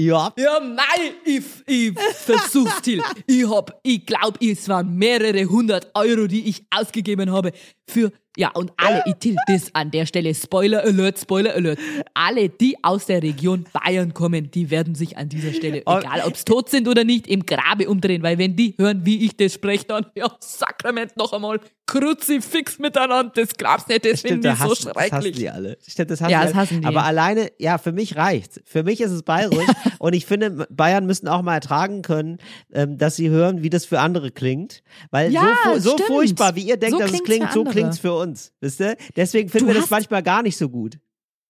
Ja. 0.05 0.33
Ja, 0.39 0.61
mei, 0.61 1.13
ich, 1.25 1.43
ich 1.67 1.93
versuch's, 2.25 2.81
Till. 2.83 3.03
Ich 3.27 3.49
hab, 3.49 3.79
ich 3.83 4.07
glaub, 4.07 4.41
es 4.43 4.69
waren 4.69 4.95
mehrere 4.97 5.45
hundert 5.45 5.91
Euro, 5.95 6.27
die 6.27 6.49
ich 6.49 6.63
ausgegeben 6.71 7.31
habe 7.31 7.53
für, 7.87 8.11
ja, 8.37 8.51
und 8.55 8.73
alle, 8.77 9.03
ich, 9.07 9.15
Till, 9.17 9.37
das 9.49 9.75
an 9.75 9.91
der 9.91 10.07
Stelle, 10.07 10.35
Spoiler 10.35 10.85
Alert, 10.85 11.19
Spoiler 11.19 11.55
Alert, 11.55 11.79
alle, 12.15 12.49
die 12.49 12.77
aus 12.83 13.07
der 13.07 13.23
Region 13.23 13.67
Bayern 13.73 14.15
kommen, 14.15 14.51
die 14.51 14.71
werden 14.71 14.95
sich 14.95 15.19
an 15.19 15.29
dieser 15.29 15.53
Stelle, 15.53 15.83
Oh. 15.87 15.99
egal 15.99 16.23
ob's 16.27 16.45
tot 16.45 16.71
sind 16.71 16.87
oder 16.89 17.03
nicht, 17.05 17.27
im 17.27 17.45
Grabe 17.45 17.89
umdrehen, 17.91 18.23
weil 18.23 18.39
wenn 18.39 18.55
die 18.57 18.75
hören, 18.79 19.05
wie 19.05 19.25
ich 19.27 19.37
das 19.37 19.53
spreche, 19.55 19.85
dann, 19.87 20.07
ja, 20.15 20.31
Sakrament 20.41 21.17
noch 21.17 21.33
einmal, 21.33 21.61
Kruzifix 21.87 22.79
miteinander, 22.79 23.33
das 23.35 23.57
glaubst 23.57 23.89
nicht, 23.89 24.05
das 24.05 24.21
Stimmt, 24.21 24.45
finde 24.45 24.51
ich 24.51 24.59
so 24.59 24.71
hassen, 24.71 24.85
das 24.95 24.97
hassen 24.97 25.11
schrecklich. 25.11 25.37
die 25.37 25.51
alle. 25.51 25.77
Stimmt, 25.87 26.11
das 26.13 26.21
hassen, 26.21 26.31
Ja, 26.31 26.41
die 26.41 26.47
das 26.47 26.55
alle. 26.55 26.63
hassen 26.63 26.81
die. 26.83 26.87
Aber 26.87 27.05
alleine, 27.05 27.51
ja, 27.59 27.79
für 27.79 27.91
mich 27.91 28.15
reicht's. 28.17 28.61
Für 28.65 28.85
mich 28.85 29.01
ist 29.01 29.11
es 29.11 29.25
bayerisch 29.25 29.67
und 29.99 30.13
ich 30.15 30.27
finde, 30.27 30.67
Bayern 30.71 31.07
müssen 31.07 31.29
auch 31.29 31.43
mal 31.43 31.55
ertragen 31.55 32.03
können, 32.03 32.39
ähm, 32.73 32.99
dass 32.99 33.17
sie 33.17 33.29
hören, 33.31 33.63
wie 33.63 33.71
das 33.71 33.85
für 33.85 34.01
andere 34.01 34.31
klingt. 34.31 34.83
Weil 35.11 35.33
Ja, 35.33 35.55
so, 35.75 35.79
so 35.79 35.99
furchtbar, 35.99 36.57
wie 36.57 36.63
ihr 36.63 36.77
denkt, 36.77 36.97
So 36.97 37.01
dass 37.01 37.13
es 37.13 37.23
klingt, 37.25 37.53
so 37.53 37.61
andere. 37.61 37.75
klingt's 37.75 37.99
für 37.99 38.15
uns. 38.15 38.53
Wisst 38.61 38.81
ihr? 38.81 38.97
Deswegen 39.17 39.49
finden 39.49 39.69
Du 39.69 39.75
wir 39.75 39.81
das 39.81 39.91
manchmal 39.91 40.23
gar 40.23 40.43
nicht 40.43 40.57
so 40.57 40.69
gut. 40.69 40.99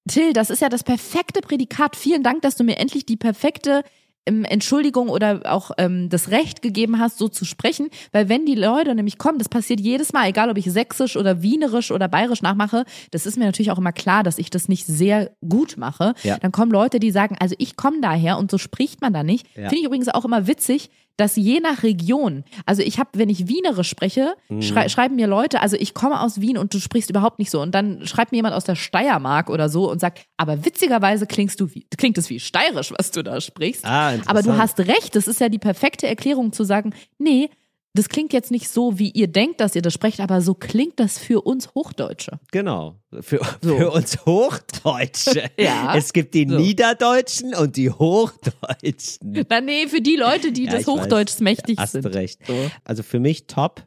Till, 0.09 0.33
das 0.33 0.51
ist 0.51 0.63
ja 0.63 0.69
das 0.69 0.83
perfekte 0.83 1.41
Prädikat. 1.41 1.95
Vielen 1.95 2.23
Dank, 2.23 2.43
dass 2.43 2.57
du 2.57 2.65
mir 2.65 2.79
endlich 2.79 3.05
die 3.07 3.17
perfekte 3.17 3.83
Entschuldigung 4.27 5.09
oder 5.09 5.41
auch 5.45 5.71
ähm, 5.79 6.09
das 6.09 6.31
Recht 6.31 6.63
gegeben 6.63 6.99
hast, 6.99 7.19
so 7.19 7.29
zu 7.29 7.45
sprechen. 7.45 7.89
Weil 8.13 8.29
wenn 8.29 8.47
die 8.47 8.55
Leute 8.55 8.95
nämlich 8.95 9.19
kommen, 9.19 9.39
das 9.39 9.49
passiert 9.49 9.81
jedes 9.81 10.13
Mal, 10.13 10.29
egal 10.29 10.51
ob 10.51 10.59
ich 10.59 10.71
sächsisch 10.71 11.17
oder 11.17 11.43
wienerisch 11.43 11.91
oder 11.91 12.09
bayerisch 12.09 12.43
nachmache, 12.43 12.85
das 13.11 13.27
ist 13.27 13.37
mir 13.37 13.47
natürlich 13.47 13.71
auch 13.71 13.79
immer 13.79 13.93
klar, 13.93 14.23
dass 14.23 14.39
ich 14.39 14.51
das 14.51 14.69
nicht 14.69 14.87
sehr 14.87 15.33
gut 15.47 15.77
mache. 15.77 16.15
Ja. 16.23 16.39
Dann 16.39 16.53
kommen 16.53 16.71
Leute, 16.71 17.01
die 17.01 17.11
sagen, 17.11 17.37
also 17.41 17.55
ich 17.59 17.77
komme 17.77 18.01
daher 18.01 18.39
und 18.39 18.51
so 18.51 18.59
spricht 18.59 19.01
man 19.01 19.13
da 19.13 19.23
nicht. 19.23 19.47
Ja. 19.57 19.69
Finde 19.69 19.79
ich 19.79 19.85
übrigens 19.85 20.09
auch 20.09 20.25
immer 20.25 20.47
witzig. 20.47 20.91
Dass 21.17 21.37
je 21.37 21.61
nach 21.61 21.83
Region, 21.83 22.45
also 22.67 22.83
ich 22.83 22.99
habe, 22.99 23.11
wenn 23.15 23.29
ich 23.29 23.47
Wienerisch 23.49 23.89
spreche, 23.91 24.35
Mhm. 24.49 24.63
schrei 24.63 24.89
schreiben 24.89 25.17
mir 25.17 25.27
Leute, 25.27 25.61
also 25.61 25.77
ich 25.77 25.93
komme 25.95 26.21
aus 26.21 26.41
Wien 26.41 26.57
und 26.57 26.73
du 26.73 26.81
sprichst 26.81 27.11
überhaupt 27.11 27.39
nicht 27.39 27.51
so 27.51 27.61
und 27.61 27.73
dann 27.75 28.07
schreibt 28.07 28.33
mir 28.33 28.39
jemand 28.39 28.55
aus 28.55 28.65
der 28.65 28.75
Steiermark 28.77 29.51
oder 29.51 29.69
so 29.69 29.91
und 29.91 30.01
sagt, 30.01 30.23
aber 30.37 30.65
witzigerweise 30.65 31.27
klingst 31.27 31.61
du 31.61 31.75
wie, 31.75 31.87
klingt 31.97 32.17
es 32.19 32.31
wie 32.31 32.41
steirisch, 32.41 32.93
was 32.97 33.11
du 33.11 33.23
da 33.23 33.41
sprichst. 33.41 33.85
Ah, 33.85 34.15
aber 34.27 34.43
du 34.43 34.57
hast 34.57 34.79
recht, 34.81 35.15
das 35.15 35.29
ist 35.29 35.41
ja 35.41 35.49
die 35.49 35.59
perfekte 35.59 36.07
Erklärung 36.07 36.53
zu 36.53 36.65
sagen, 36.65 36.95
nee, 37.19 37.51
das 37.93 38.09
klingt 38.09 38.33
jetzt 38.33 38.51
nicht 38.51 38.69
so, 38.69 38.99
wie 38.99 39.11
ihr 39.11 39.27
denkt, 39.27 39.61
dass 39.61 39.75
ihr 39.75 39.83
das 39.83 39.93
sprecht, 39.95 40.21
aber 40.21 40.41
so 40.43 40.55
klingt 40.55 41.01
das 41.01 41.19
für 41.19 41.41
uns 41.43 41.75
Hochdeutsche. 41.75 42.39
Genau. 42.53 42.97
Für, 43.21 43.41
So. 43.63 43.77
für 43.77 43.91
uns 43.91 44.19
Hochdeutsche. 44.27 45.51
Ja. 45.59 45.95
Es 45.97 46.13
gibt 46.13 46.35
die 46.35 46.47
So. 46.49 46.57
Niederdeutschen 46.57 47.55
und 47.55 47.77
die 47.77 47.91
Hochdeutschen. 47.91 49.45
Na 49.49 49.61
nee, 49.61 49.89
für 49.89 50.01
die 50.01 50.17
Leute, 50.17 50.53
die 50.53 50.65
Ja, 50.65 50.71
des 50.73 50.87
weiß. 50.87 50.95
Hochdeutschs 50.95 51.41
mächtig 51.41 51.79
Hast 51.79 51.93
sind. 51.93 52.05
du 52.05 52.13
recht. 52.15 52.41
So. 52.47 52.55
Also 52.85 53.03
für 53.03 53.19
mich 53.21 53.47
top, 53.47 53.85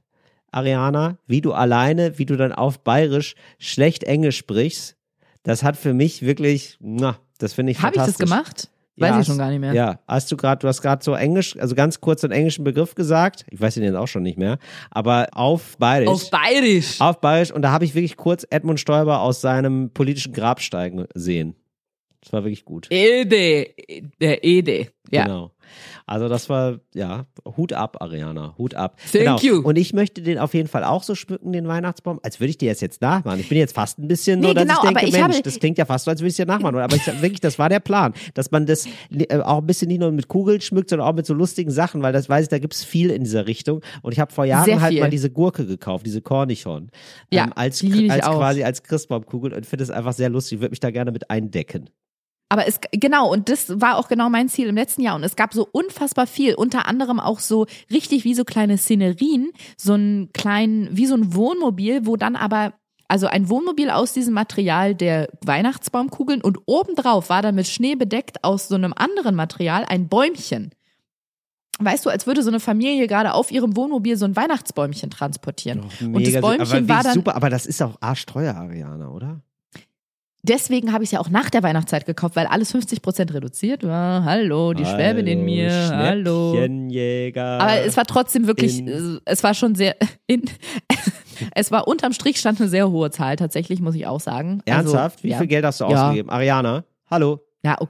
Ariana, 0.51 1.17
wie 1.25 1.41
du 1.41 1.53
alleine, 1.53 2.17
wie 2.19 2.25
du 2.25 2.35
dann 2.35 2.51
auf 2.51 2.79
Bayerisch 2.79 3.35
schlecht 3.57 4.03
Englisch 4.03 4.37
sprichst. 4.37 4.95
Das 5.43 5.63
hat 5.63 5.77
für 5.77 5.93
mich 5.93 6.21
wirklich, 6.21 6.77
na, 6.79 7.17
das 7.37 7.53
finde 7.53 7.71
ich 7.71 7.81
Habe 7.81 7.95
ich 7.97 8.03
das 8.03 8.17
gemacht? 8.17 8.69
Weiß 8.95 9.09
Ja, 9.09 9.19
ich 9.21 9.25
schon 9.25 9.37
gar 9.39 9.49
nicht 9.49 9.59
mehr. 9.59 9.73
Ja, 9.73 9.99
hast 10.07 10.31
du 10.31 10.37
gerade, 10.37 10.59
du 10.59 10.67
hast 10.67 10.81
gerade 10.81 11.03
so 11.03 11.15
Englisch, 11.15 11.57
also 11.57 11.73
ganz 11.73 11.99
kurz 11.99 12.23
einen 12.23 12.33
englischen 12.33 12.63
Begriff 12.63 12.93
gesagt. 12.93 13.43
Ich 13.49 13.59
weiß 13.59 13.77
ihn 13.77 13.83
jetzt 13.83 13.95
auch 13.95 14.07
schon 14.07 14.21
nicht 14.21 14.37
mehr. 14.37 14.59
Aber 14.91 15.29
auf 15.31 15.77
Bayerisch. 15.77 16.09
Auf 16.09 16.29
Bayerisch. 16.29 17.01
auf 17.01 17.19
Bayerisch. 17.19 17.51
Und 17.51 17.63
da 17.63 17.71
habe 17.71 17.85
ich 17.85 17.95
wirklich 17.95 18.17
kurz 18.17 18.45
Edmund 18.49 18.79
Stoiber 18.79 19.21
aus 19.21 19.41
seinem 19.41 19.89
politischen 19.91 20.31
Grab 20.33 20.61
steigen 20.61 21.07
sehen. 21.15 21.55
Das 22.21 22.33
war 22.33 22.43
wirklich 22.43 22.65
gut. 22.65 22.87
Ede, 22.91 23.67
der 24.21 24.43
Ede. 24.43 24.89
Ja. 25.09 25.23
Genau. 25.23 25.51
Also 26.05 26.29
das 26.29 26.49
war, 26.49 26.79
ja, 26.93 27.25
Hut 27.57 27.73
ab, 27.73 27.97
Ariana, 28.01 28.55
Hut 28.57 28.75
ab. 28.75 28.99
Thank 29.11 29.23
genau. 29.23 29.37
you. 29.39 29.61
Und 29.61 29.77
ich 29.77 29.93
möchte 29.93 30.21
den 30.21 30.37
auf 30.37 30.53
jeden 30.53 30.67
Fall 30.67 30.83
auch 30.83 31.03
so 31.03 31.15
schmücken, 31.15 31.51
den 31.51 31.67
Weihnachtsbaum, 31.67 32.19
als 32.23 32.39
würde 32.39 32.51
ich 32.51 32.57
dir 32.57 32.71
das 32.71 32.81
jetzt 32.81 33.01
nachmachen. 33.01 33.39
Ich 33.39 33.49
bin 33.49 33.57
jetzt 33.57 33.75
fast 33.75 33.99
ein 33.99 34.07
bisschen 34.07 34.39
Nee, 34.39 34.47
so, 34.47 34.53
dass 34.53 34.63
genau, 34.63 34.75
ich 34.75 34.89
denke, 34.89 35.05
ich 35.05 35.13
Mensch, 35.13 35.41
das 35.41 35.59
klingt 35.59 35.77
ja 35.77 35.85
fast 35.85 36.05
so, 36.05 36.11
als 36.11 36.19
würde 36.19 36.27
ich 36.27 36.33
es 36.33 36.37
dir 36.37 36.45
nachmachen. 36.45 36.77
Aber 36.77 36.95
ich, 36.95 37.05
wirklich, 37.21 37.41
das 37.41 37.59
war 37.59 37.69
der 37.69 37.79
Plan, 37.79 38.13
dass 38.33 38.51
man 38.51 38.65
das 38.65 38.87
äh, 39.11 39.39
auch 39.39 39.59
ein 39.59 39.67
bisschen 39.67 39.87
nicht 39.87 39.99
nur 39.99 40.11
mit 40.11 40.27
Kugeln 40.27 40.61
schmückt, 40.61 40.89
sondern 40.89 41.07
auch 41.07 41.13
mit 41.13 41.25
so 41.25 41.33
lustigen 41.33 41.71
Sachen, 41.71 42.01
weil 42.01 42.13
das 42.13 42.29
weiß 42.29 42.43
ich, 42.43 42.49
da 42.49 42.59
gibt's 42.59 42.83
viel 42.83 43.09
in 43.09 43.23
dieser 43.23 43.47
Richtung. 43.47 43.81
Und 44.01 44.11
ich 44.11 44.19
habe 44.19 44.31
vor 44.31 44.45
Jahren 44.45 44.81
halt 44.81 44.99
mal 44.99 45.09
diese 45.09 45.29
Gurke 45.29 45.65
gekauft, 45.65 46.05
diese 46.05 46.21
Cornichon. 46.21 46.89
Ja, 47.31 47.45
ähm, 47.45 47.53
als, 47.55 47.83
als 47.83 48.25
quasi 48.25 48.63
als 48.63 48.83
Christbaumkugel 48.83 49.53
und 49.53 49.65
finde 49.65 49.83
es 49.83 49.89
einfach 49.89 50.13
sehr 50.13 50.29
lustig. 50.29 50.57
Ich 50.57 50.61
würde 50.61 50.71
mich 50.71 50.79
da 50.79 50.91
gerne 50.91 51.11
mit 51.11 51.29
eindecken. 51.29 51.89
Aber 52.53 52.67
es, 52.67 52.79
genau, 52.91 53.31
und 53.31 53.49
das 53.49 53.81
war 53.81 53.97
auch 53.97 54.07
genau 54.07 54.29
mein 54.29 54.47
Ziel 54.47 54.67
im 54.67 54.75
letzten 54.75 55.01
Jahr. 55.01 55.15
Und 55.15 55.23
es 55.23 55.35
gab 55.35 55.55
so 55.55 55.67
unfassbar 55.71 56.27
viel, 56.27 56.53
unter 56.53 56.87
anderem 56.87 57.19
auch 57.19 57.39
so 57.39 57.65
richtig 57.89 58.25
wie 58.25 58.35
so 58.35 58.45
kleine 58.45 58.77
Szenerien, 58.77 59.51
so 59.75 59.95
ein 59.95 60.29
kleinen, 60.33 60.95
wie 60.95 61.07
so 61.07 61.15
ein 61.15 61.33
Wohnmobil, 61.33 62.05
wo 62.05 62.15
dann 62.15 62.35
aber, 62.35 62.73
also 63.07 63.25
ein 63.25 63.49
Wohnmobil 63.49 63.89
aus 63.89 64.13
diesem 64.13 64.35
Material 64.35 64.93
der 64.93 65.29
Weihnachtsbaumkugeln 65.43 66.43
und 66.43 66.59
obendrauf 66.67 67.31
war 67.31 67.41
dann 67.41 67.55
mit 67.55 67.65
Schnee 67.65 67.95
bedeckt 67.95 68.43
aus 68.43 68.67
so 68.67 68.75
einem 68.75 68.93
anderen 68.95 69.33
Material 69.33 69.85
ein 69.87 70.07
Bäumchen. 70.07 70.75
Weißt 71.79 72.05
du, 72.05 72.11
als 72.11 72.27
würde 72.27 72.43
so 72.43 72.51
eine 72.51 72.59
Familie 72.59 73.07
gerade 73.07 73.33
auf 73.33 73.49
ihrem 73.49 73.75
Wohnmobil 73.75 74.15
so 74.15 74.25
ein 74.25 74.35
Weihnachtsbäumchen 74.35 75.09
transportieren. 75.09 75.85
und 76.01 76.27
das 76.27 76.39
Bäumchen 76.39 76.83
aber 76.83 76.87
war 76.87 77.01
dann, 77.01 77.13
super, 77.15 77.35
aber 77.35 77.49
das 77.49 77.65
ist 77.65 77.81
auch 77.81 77.95
arschteuer, 77.99 78.53
Ariana, 78.53 79.09
oder? 79.09 79.41
Deswegen 80.43 80.93
habe 80.93 81.03
ich 81.03 81.07
es 81.07 81.11
ja 81.11 81.19
auch 81.19 81.29
nach 81.29 81.49
der 81.49 81.63
Weihnachtszeit 81.63 82.05
gekauft, 82.05 82.35
weil 82.35 82.45
alles 82.45 82.71
50 82.71 83.01
Prozent 83.01 83.33
reduziert 83.33 83.83
war. 83.83 84.23
Hallo, 84.25 84.73
die 84.73 84.85
Schwäbin 84.85 85.25
in 85.27 85.43
mir. 85.45 85.71
Hallo. 85.89 86.51
Aber 86.51 87.79
es 87.79 87.97
war 87.97 88.05
trotzdem 88.05 88.45
wirklich, 88.47 88.79
In- 88.79 88.87
äh, 88.87 89.19
es 89.25 89.43
war 89.43 89.53
schon 89.53 89.75
sehr, 89.75 89.95
in, 90.27 90.43
es 91.55 91.71
war 91.71 91.87
unterm 91.87 92.13
Strich 92.13 92.37
stand 92.39 92.59
eine 92.59 92.69
sehr 92.69 92.89
hohe 92.91 93.09
Zahl, 93.11 93.35
tatsächlich, 93.37 93.81
muss 93.81 93.95
ich 93.95 94.05
auch 94.05 94.19
sagen. 94.19 94.61
Ernsthaft? 94.65 95.17
Also, 95.17 95.23
Wie 95.23 95.29
ja. 95.31 95.37
viel 95.39 95.47
Geld 95.47 95.65
hast 95.65 95.79
du 95.81 95.85
Ja. 95.85 96.05
ausgegeben? 96.07 96.29
Ariana, 96.29 96.83
hallo. 97.09 97.39
Ja, 97.63 97.77
oh, 97.79 97.87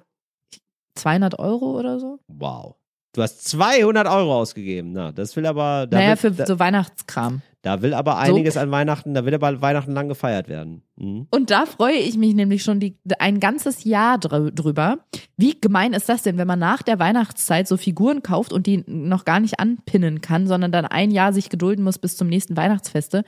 200 0.96 1.40
Euro 1.40 1.78
oder 1.80 2.00
so? 2.00 2.20
Wow. 2.28 2.76
Du 3.16 3.22
hast 3.22 3.48
200 3.48 4.08
Euro 4.08 4.36
ausgegeben. 4.40 4.92
Na, 4.94 5.12
das 5.12 5.36
will 5.36 5.46
aber, 5.46 5.86
da, 5.88 5.98
naja, 5.98 6.16
für 6.16 6.34
so 6.34 6.58
Weihnachtskram. 6.58 7.42
Da 7.64 7.82
will 7.82 7.94
aber 7.94 8.18
einiges 8.18 8.58
an 8.58 8.72
Weihnachten, 8.72 9.14
da 9.14 9.26
will 9.26 9.34
aber 9.34 9.62
Weihnachten 9.62 9.94
lang 9.94 10.10
gefeiert 10.10 10.50
werden. 10.50 10.84
Mhm. 10.98 11.28
Und 11.32 11.50
da 11.50 11.66
freue 11.66 11.96
ich 11.96 12.18
mich 12.18 12.36
nämlich 12.36 12.62
schon 12.62 12.82
die, 12.82 12.98
ein 13.20 13.40
ganzes 13.40 13.86
Jahr 13.86 14.18
drü- 14.18 14.52
drüber. 14.52 15.00
Wie 15.38 15.60
gemein 15.60 15.94
ist 15.94 16.10
das 16.10 16.24
denn, 16.24 16.38
wenn 16.38 16.46
man 16.46 16.60
nach 16.60 16.84
der 16.84 17.00
Weihnachtszeit 17.00 17.68
so 17.68 17.78
Figuren 17.78 18.22
kauft 18.22 18.52
und 18.52 18.68
die 18.68 18.84
noch 18.86 19.24
gar 19.24 19.40
nicht 19.40 19.60
anpinnen 19.62 20.20
kann, 20.20 20.46
sondern 20.46 20.74
dann 20.74 20.86
ein 20.86 21.10
Jahr 21.10 21.32
sich 21.32 21.50
gedulden 21.50 21.84
muss 21.84 21.98
bis 21.98 22.18
zum 22.18 22.28
nächsten 22.28 22.58
Weihnachtsfeste? 22.58 23.24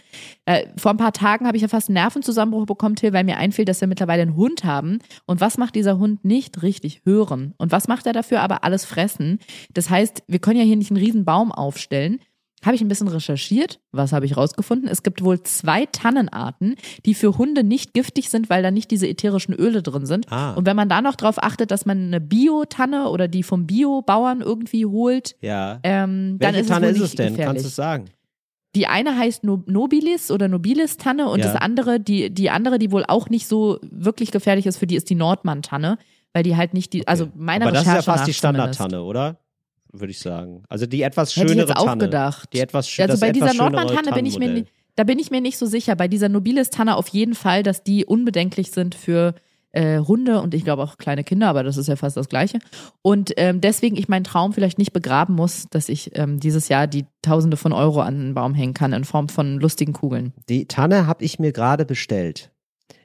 Äh, 0.46 0.68
vor 0.78 0.92
ein 0.92 0.98
paar 0.98 1.14
Tagen 1.14 1.48
habe 1.48 1.56
ich 1.56 1.64
ja 1.64 1.70
fast 1.70 1.88
einen 1.88 1.96
Nervenzusammenbruch 1.96 2.66
bekommen, 2.66 2.98
Till, 2.98 3.14
weil 3.14 3.24
mir 3.24 3.38
einfiel, 3.38 3.66
dass 3.66 3.80
wir 3.80 3.88
mittlerweile 3.88 4.22
einen 4.22 4.36
Hund 4.36 4.66
haben. 4.66 5.00
Und 5.26 5.40
was 5.40 5.58
macht 5.58 5.76
dieser 5.76 5.98
Hund 5.98 6.26
nicht 6.26 6.62
richtig? 6.62 7.02
Hören. 7.06 7.54
Und 7.58 7.72
was 7.72 7.88
macht 7.88 8.06
er 8.06 8.14
dafür? 8.14 8.42
Aber 8.42 8.66
alles 8.66 8.84
fressen. 8.84 9.40
Das 9.74 9.90
heißt, 9.90 10.24
wir 10.28 10.40
können 10.40 10.60
ja 10.60 10.66
hier 10.66 10.76
nicht 10.76 10.92
einen 10.92 11.02
riesen 11.02 11.24
Baum 11.24 11.54
aufstellen. 11.54 12.20
Habe 12.66 12.76
ich 12.76 12.82
ein 12.82 12.88
bisschen 12.88 13.08
recherchiert. 13.08 13.80
Was 13.92 14.12
habe 14.12 14.26
ich 14.26 14.36
rausgefunden? 14.36 14.88
Es 14.90 15.04
gibt 15.04 15.24
wohl 15.24 15.42
zwei 15.44 15.86
Tannenarten, 15.86 16.76
die 17.06 17.14
für 17.14 17.38
Hunde 17.38 17.64
nicht 17.64 17.94
giftig 17.94 18.30
sind, 18.30 18.50
weil 18.50 18.64
da 18.64 18.72
nicht 18.72 18.90
diese 18.92 19.08
ätherischen 19.08 19.54
Öle 19.54 19.84
drin 19.84 20.06
sind. 20.06 20.32
Ah. 20.32 20.54
Und 20.54 20.66
wenn 20.66 20.76
man 20.76 20.90
da 20.90 21.02
noch 21.02 21.16
drauf 21.16 21.36
achtet, 21.44 21.70
dass 21.72 21.86
man 21.86 22.08
eine 22.08 22.20
Bio-Tanne 22.20 23.10
oder 23.10 23.28
die 23.28 23.44
vom 23.44 23.68
Bio-Bauern 23.68 24.42
irgendwie 24.42 24.86
holt, 24.86 25.36
Ja. 25.42 25.80
ähm, 25.84 26.38
dann 26.40 26.54
Welche 26.54 26.60
ist 26.62 26.68
Tanne 26.70 26.88
es 26.88 26.98
wohl 27.00 27.06
ist 27.06 27.12
nicht 27.12 27.12
es 27.12 27.16
denn? 27.18 27.28
gefährlich. 27.34 27.46
Kannst 27.54 27.64
du 27.66 27.68
es 27.70 27.76
sagen? 27.76 28.06
Die 28.76 28.88
eine 28.88 29.18
heißt 29.18 29.44
No- 29.44 29.64
Nobilis 29.68 30.32
oder 30.32 30.48
Nobilis-Tanne 30.48 31.30
und 31.30 31.40
Ja. 31.40 31.54
das 31.54 31.62
andere, 31.62 32.00
die, 32.00 32.30
die 32.34 32.50
andere, 32.50 32.78
die 32.80 32.92
wohl 32.92 33.06
auch 33.08 33.30
nicht 33.30 33.48
so 33.48 33.80
wirklich 33.84 34.32
gefährlich 34.32 34.66
ist, 34.66 34.78
für 34.78 34.88
die 34.88 34.96
ist 34.96 35.10
die 35.10 35.16
Nordmann-Tanne, 35.16 35.98
weil 36.34 36.44
die 36.44 36.58
halt 36.58 36.74
nicht 36.74 36.92
die, 36.92 37.08
also 37.08 37.30
meine 37.36 37.64
aber 37.66 37.72
das 37.74 37.84
ist 37.88 37.94
ja 37.94 38.02
fast 38.02 38.28
die. 38.28 38.34
Standardtanne, 38.34 39.02
oder? 39.04 39.38
Würde 40.00 40.12
ich 40.12 40.20
sagen. 40.20 40.64
Also 40.70 40.86
die 40.86 41.02
etwas 41.02 41.36
Hätte 41.36 41.50
schönere 41.50 41.64
ich 41.66 41.70
jetzt 41.70 41.78
auch 41.78 41.86
Tanne. 41.86 42.06
gedacht. 42.06 42.50
Die 42.54 42.60
etwas 42.60 42.88
schö- 42.88 43.04
Also 43.04 43.20
bei 43.20 43.32
dieser 43.32 43.54
Nordmann-Tanne 43.54 44.12
bin 44.14 44.26
ich 44.26 44.38
mir, 44.38 44.66
da 44.96 45.04
bin 45.04 45.20
ich 45.20 45.32
mir 45.32 45.42
nicht 45.42 45.58
so 45.58 45.66
sicher. 45.66 45.96
Bei 45.96 46.08
dieser 46.08 46.30
Nobilis-Tanne 46.30 46.96
auf 46.96 47.08
jeden 47.10 47.36
Fall, 47.36 47.64
dass 47.64 47.84
die 47.84 48.06
unbedenklich 48.06 48.72
sind 48.72 48.96
für 48.96 49.36
äh, 49.72 50.00
Hunde 50.00 50.40
und 50.42 50.54
ich 50.54 50.64
glaube 50.64 50.84
auch 50.84 50.98
kleine 50.98 51.24
Kinder, 51.26 51.50
aber 51.50 51.62
das 51.64 51.76
ist 51.76 51.88
ja 51.88 51.98
fast 51.98 52.16
das 52.16 52.30
Gleiche. 52.30 52.60
Und 53.02 53.34
ähm, 53.36 53.60
deswegen 53.60 53.98
ich 53.98 54.08
meinen 54.08 54.24
Traum 54.24 54.54
vielleicht 54.54 54.78
nicht 54.78 54.94
begraben 54.94 55.36
muss, 55.36 55.68
dass 55.70 55.90
ich 55.90 56.12
ähm, 56.18 56.40
dieses 56.40 56.70
Jahr 56.70 56.88
die 56.88 57.06
Tausende 57.22 57.58
von 57.58 57.74
Euro 57.74 58.00
an 58.02 58.18
den 58.18 58.34
Baum 58.34 58.54
hängen 58.54 58.74
kann 58.74 58.94
in 58.94 59.04
Form 59.04 59.28
von 59.28 59.60
lustigen 59.60 59.92
Kugeln. 59.92 60.32
Die 60.48 60.66
Tanne 60.68 61.08
habe 61.08 61.26
ich 61.26 61.40
mir 61.40 61.52
gerade 61.52 61.84
bestellt. 61.86 62.52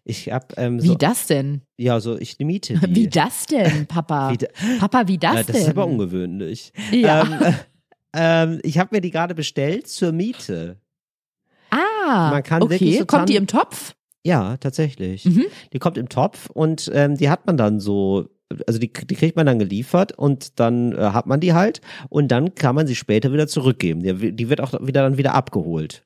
Ich 0.04 0.32
habe 0.32 0.46
ähm, 0.56 0.80
so, 0.80 0.92
Wie 0.92 0.96
das 0.98 1.26
denn? 1.26 1.62
ja 1.76 2.00
so 2.00 2.16
ich 2.18 2.38
miete 2.38 2.74
die. 2.88 2.94
Wie 2.94 3.08
das 3.08 3.46
denn, 3.46 3.86
Papa? 3.86 4.30
Wie 4.32 4.38
da- 4.38 4.48
Papa, 4.78 5.06
wie 5.08 5.18
das 5.18 5.34
ja, 5.34 5.42
das 5.42 5.46
denn? 5.46 5.56
ist 5.56 5.68
aber 5.68 5.86
ungewöhnlich. 5.86 6.72
Ja. 6.90 7.22
Ähm, 7.22 7.32
äh, 7.42 7.52
ähm, 8.14 8.60
ich 8.62 8.78
habe 8.78 8.94
mir 8.94 9.00
die 9.00 9.10
gerade 9.10 9.34
bestellt 9.34 9.88
zur 9.88 10.12
Miete. 10.12 10.76
ah, 11.70 12.30
man 12.30 12.42
kann 12.42 12.62
okay. 12.62 12.72
wirklich 12.72 12.98
so 12.98 13.06
Kommt 13.06 13.28
die 13.28 13.36
im 13.36 13.46
Topf? 13.46 13.94
Ja, 14.24 14.56
tatsächlich. 14.58 15.24
Mhm. 15.24 15.44
Die 15.72 15.78
kommt 15.78 15.96
im 15.96 16.08
Topf 16.08 16.50
und 16.50 16.90
ähm, 16.92 17.16
die 17.16 17.30
hat 17.30 17.46
man 17.46 17.56
dann 17.56 17.80
so, 17.80 18.28
also 18.66 18.78
die, 18.78 18.92
die 18.92 19.14
kriegt 19.14 19.36
man 19.36 19.46
dann 19.46 19.58
geliefert 19.58 20.12
und 20.12 20.58
dann 20.60 20.92
äh, 20.92 21.10
hat 21.12 21.26
man 21.26 21.40
die 21.40 21.54
halt 21.54 21.80
und 22.10 22.28
dann 22.28 22.54
kann 22.54 22.74
man 22.74 22.86
sie 22.86 22.96
später 22.96 23.32
wieder 23.32 23.48
zurückgeben. 23.48 24.02
Die, 24.02 24.32
die 24.32 24.48
wird 24.50 24.60
auch 24.60 24.74
wieder 24.80 25.02
dann 25.02 25.16
wieder 25.16 25.34
abgeholt. 25.34 26.04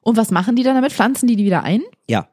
Und 0.00 0.16
was 0.16 0.30
machen 0.30 0.54
die 0.54 0.62
dann 0.62 0.74
damit? 0.74 0.92
Pflanzen 0.92 1.26
die 1.26 1.34
die 1.36 1.44
wieder 1.44 1.64
ein? 1.64 1.82
Ja. 2.08 2.28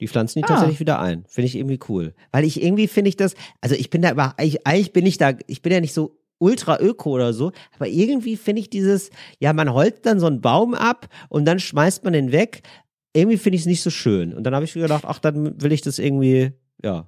Die 0.00 0.08
pflanzen 0.08 0.40
die 0.40 0.44
Ah. 0.44 0.48
tatsächlich 0.48 0.80
wieder 0.80 0.98
ein. 1.00 1.24
Finde 1.28 1.46
ich 1.46 1.56
irgendwie 1.56 1.78
cool. 1.88 2.14
Weil 2.32 2.44
ich 2.44 2.62
irgendwie 2.62 2.88
finde 2.88 3.10
ich 3.10 3.16
das, 3.16 3.34
also 3.60 3.74
ich 3.74 3.90
bin 3.90 4.02
da 4.02 4.10
über, 4.12 4.34
eigentlich, 4.38 4.66
eigentlich 4.66 4.92
bin 4.92 5.06
ich 5.06 5.18
da, 5.18 5.32
ich 5.46 5.62
bin 5.62 5.72
ja 5.72 5.80
nicht 5.80 5.94
so 5.94 6.16
ultra 6.38 6.80
öko 6.80 7.10
oder 7.10 7.32
so, 7.34 7.52
aber 7.76 7.86
irgendwie 7.86 8.36
finde 8.36 8.60
ich 8.60 8.70
dieses, 8.70 9.10
ja, 9.40 9.52
man 9.52 9.72
holzt 9.74 10.06
dann 10.06 10.18
so 10.20 10.26
einen 10.26 10.40
Baum 10.40 10.72
ab 10.74 11.08
und 11.28 11.44
dann 11.44 11.58
schmeißt 11.58 12.02
man 12.04 12.14
den 12.14 12.32
weg. 12.32 12.62
Irgendwie 13.12 13.36
finde 13.36 13.56
ich 13.56 13.62
es 13.62 13.66
nicht 13.66 13.82
so 13.82 13.90
schön. 13.90 14.32
Und 14.32 14.44
dann 14.44 14.54
habe 14.54 14.64
ich 14.64 14.74
mir 14.74 14.82
gedacht, 14.82 15.04
ach, 15.06 15.18
dann 15.18 15.60
will 15.60 15.72
ich 15.72 15.82
das 15.82 15.98
irgendwie, 15.98 16.52
ja. 16.82 17.06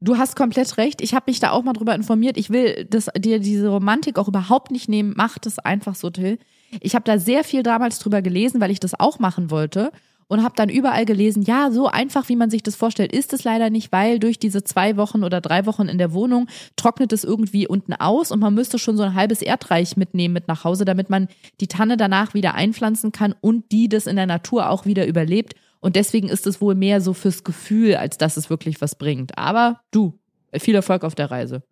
Du 0.00 0.16
hast 0.16 0.36
komplett 0.36 0.76
recht. 0.76 1.00
Ich 1.02 1.12
habe 1.12 1.24
mich 1.28 1.40
da 1.40 1.50
auch 1.50 1.62
mal 1.64 1.72
drüber 1.72 1.94
informiert. 1.94 2.36
Ich 2.36 2.50
will 2.50 2.86
das, 2.88 3.08
dir 3.18 3.40
diese 3.40 3.68
Romantik 3.68 4.16
auch 4.18 4.28
überhaupt 4.28 4.70
nicht 4.70 4.88
nehmen. 4.88 5.12
Mach 5.16 5.38
das 5.38 5.58
einfach 5.58 5.94
so, 5.96 6.08
Till. 6.10 6.38
Ich 6.80 6.94
habe 6.94 7.04
da 7.04 7.18
sehr 7.18 7.42
viel 7.44 7.62
damals 7.64 7.98
drüber 7.98 8.22
gelesen, 8.22 8.60
weil 8.60 8.70
ich 8.70 8.78
das 8.80 8.98
auch 8.98 9.18
machen 9.18 9.50
wollte. 9.50 9.90
Und 10.28 10.42
habe 10.42 10.54
dann 10.56 10.68
überall 10.68 11.06
gelesen, 11.06 11.42
ja, 11.42 11.70
so 11.70 11.86
einfach, 11.86 12.28
wie 12.28 12.36
man 12.36 12.50
sich 12.50 12.62
das 12.62 12.76
vorstellt, 12.76 13.12
ist 13.12 13.32
es 13.32 13.44
leider 13.44 13.70
nicht, 13.70 13.92
weil 13.92 14.18
durch 14.18 14.38
diese 14.38 14.62
zwei 14.62 14.98
Wochen 14.98 15.24
oder 15.24 15.40
drei 15.40 15.64
Wochen 15.64 15.88
in 15.88 15.96
der 15.96 16.12
Wohnung 16.12 16.48
trocknet 16.76 17.12
es 17.14 17.24
irgendwie 17.24 17.66
unten 17.66 17.94
aus 17.94 18.30
und 18.30 18.38
man 18.38 18.54
müsste 18.54 18.78
schon 18.78 18.98
so 18.98 19.02
ein 19.02 19.14
halbes 19.14 19.40
Erdreich 19.40 19.96
mitnehmen 19.96 20.34
mit 20.34 20.46
nach 20.46 20.64
Hause, 20.64 20.84
damit 20.84 21.08
man 21.08 21.28
die 21.60 21.66
Tanne 21.66 21.96
danach 21.96 22.34
wieder 22.34 22.54
einpflanzen 22.54 23.10
kann 23.10 23.34
und 23.40 23.72
die 23.72 23.88
das 23.88 24.06
in 24.06 24.16
der 24.16 24.26
Natur 24.26 24.68
auch 24.68 24.84
wieder 24.84 25.06
überlebt. 25.06 25.54
Und 25.80 25.96
deswegen 25.96 26.28
ist 26.28 26.46
es 26.46 26.60
wohl 26.60 26.74
mehr 26.74 27.00
so 27.00 27.14
fürs 27.14 27.44
Gefühl, 27.44 27.96
als 27.96 28.18
dass 28.18 28.36
es 28.36 28.50
wirklich 28.50 28.80
was 28.80 28.96
bringt. 28.96 29.38
Aber 29.38 29.80
du, 29.90 30.18
viel 30.52 30.74
Erfolg 30.74 31.04
auf 31.04 31.14
der 31.14 31.30
Reise. 31.30 31.62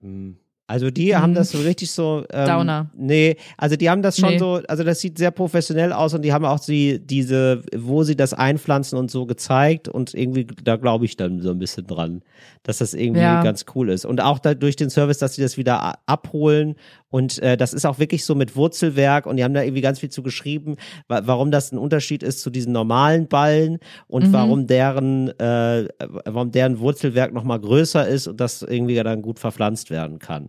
Hm. 0.00 0.36
Also 0.66 0.90
die 0.90 1.14
haben 1.14 1.34
das 1.34 1.50
so 1.50 1.58
richtig 1.60 1.90
so. 1.90 2.24
Ähm, 2.32 2.46
Downer. 2.46 2.90
Nee, 2.96 3.36
also 3.58 3.76
die 3.76 3.90
haben 3.90 4.00
das 4.00 4.18
schon 4.18 4.30
Nee. 4.30 4.38
so, 4.38 4.60
also 4.66 4.82
das 4.82 4.98
sieht 5.00 5.18
sehr 5.18 5.30
professionell 5.30 5.92
aus 5.92 6.14
und 6.14 6.22
die 6.22 6.32
haben 6.32 6.46
auch 6.46 6.58
die, 6.58 6.98
diese, 7.04 7.62
wo 7.76 8.02
sie 8.02 8.16
das 8.16 8.32
einpflanzen 8.32 8.98
und 8.98 9.10
so 9.10 9.26
gezeigt 9.26 9.88
und 9.88 10.14
irgendwie, 10.14 10.46
da 10.46 10.76
glaube 10.76 11.04
ich 11.04 11.16
dann 11.18 11.42
so 11.42 11.50
ein 11.50 11.58
bisschen 11.58 11.86
dran, 11.86 12.22
dass 12.62 12.78
das 12.78 12.94
irgendwie 12.94 13.20
Ja. 13.20 13.42
ganz 13.42 13.66
cool 13.74 13.90
ist. 13.90 14.06
Und 14.06 14.22
auch 14.22 14.38
da 14.38 14.54
durch 14.54 14.76
den 14.76 14.88
Service, 14.88 15.18
dass 15.18 15.34
sie 15.34 15.42
das 15.42 15.58
wieder 15.58 15.98
abholen 16.06 16.76
und 17.10 17.38
äh, 17.42 17.58
das 17.58 17.74
ist 17.74 17.84
auch 17.84 17.98
wirklich 17.98 18.24
so 18.24 18.34
mit 18.34 18.56
Wurzelwerk 18.56 19.26
und 19.26 19.36
die 19.36 19.44
haben 19.44 19.52
da 19.54 19.62
irgendwie 19.62 19.82
ganz 19.82 20.00
viel 20.00 20.08
zu 20.10 20.22
geschrieben, 20.22 20.76
wa 21.08 21.20
warum 21.26 21.50
das 21.50 21.72
ein 21.72 21.78
Unterschied 21.78 22.22
ist 22.22 22.40
zu 22.40 22.48
diesen 22.48 22.72
normalen 22.72 23.28
Ballen 23.28 23.80
und 24.06 24.28
Mhm. 24.28 24.32
warum 24.32 24.66
deren, 24.66 25.28
äh, 25.38 25.88
warum 26.24 26.52
deren 26.52 26.78
Wurzelwerk 26.78 27.34
nochmal 27.34 27.60
größer 27.60 28.08
ist 28.08 28.26
und 28.28 28.40
das 28.40 28.62
irgendwie 28.62 28.94
dann 28.94 29.20
gut 29.20 29.38
verpflanzt 29.38 29.90
werden 29.90 30.18
kann. 30.18 30.48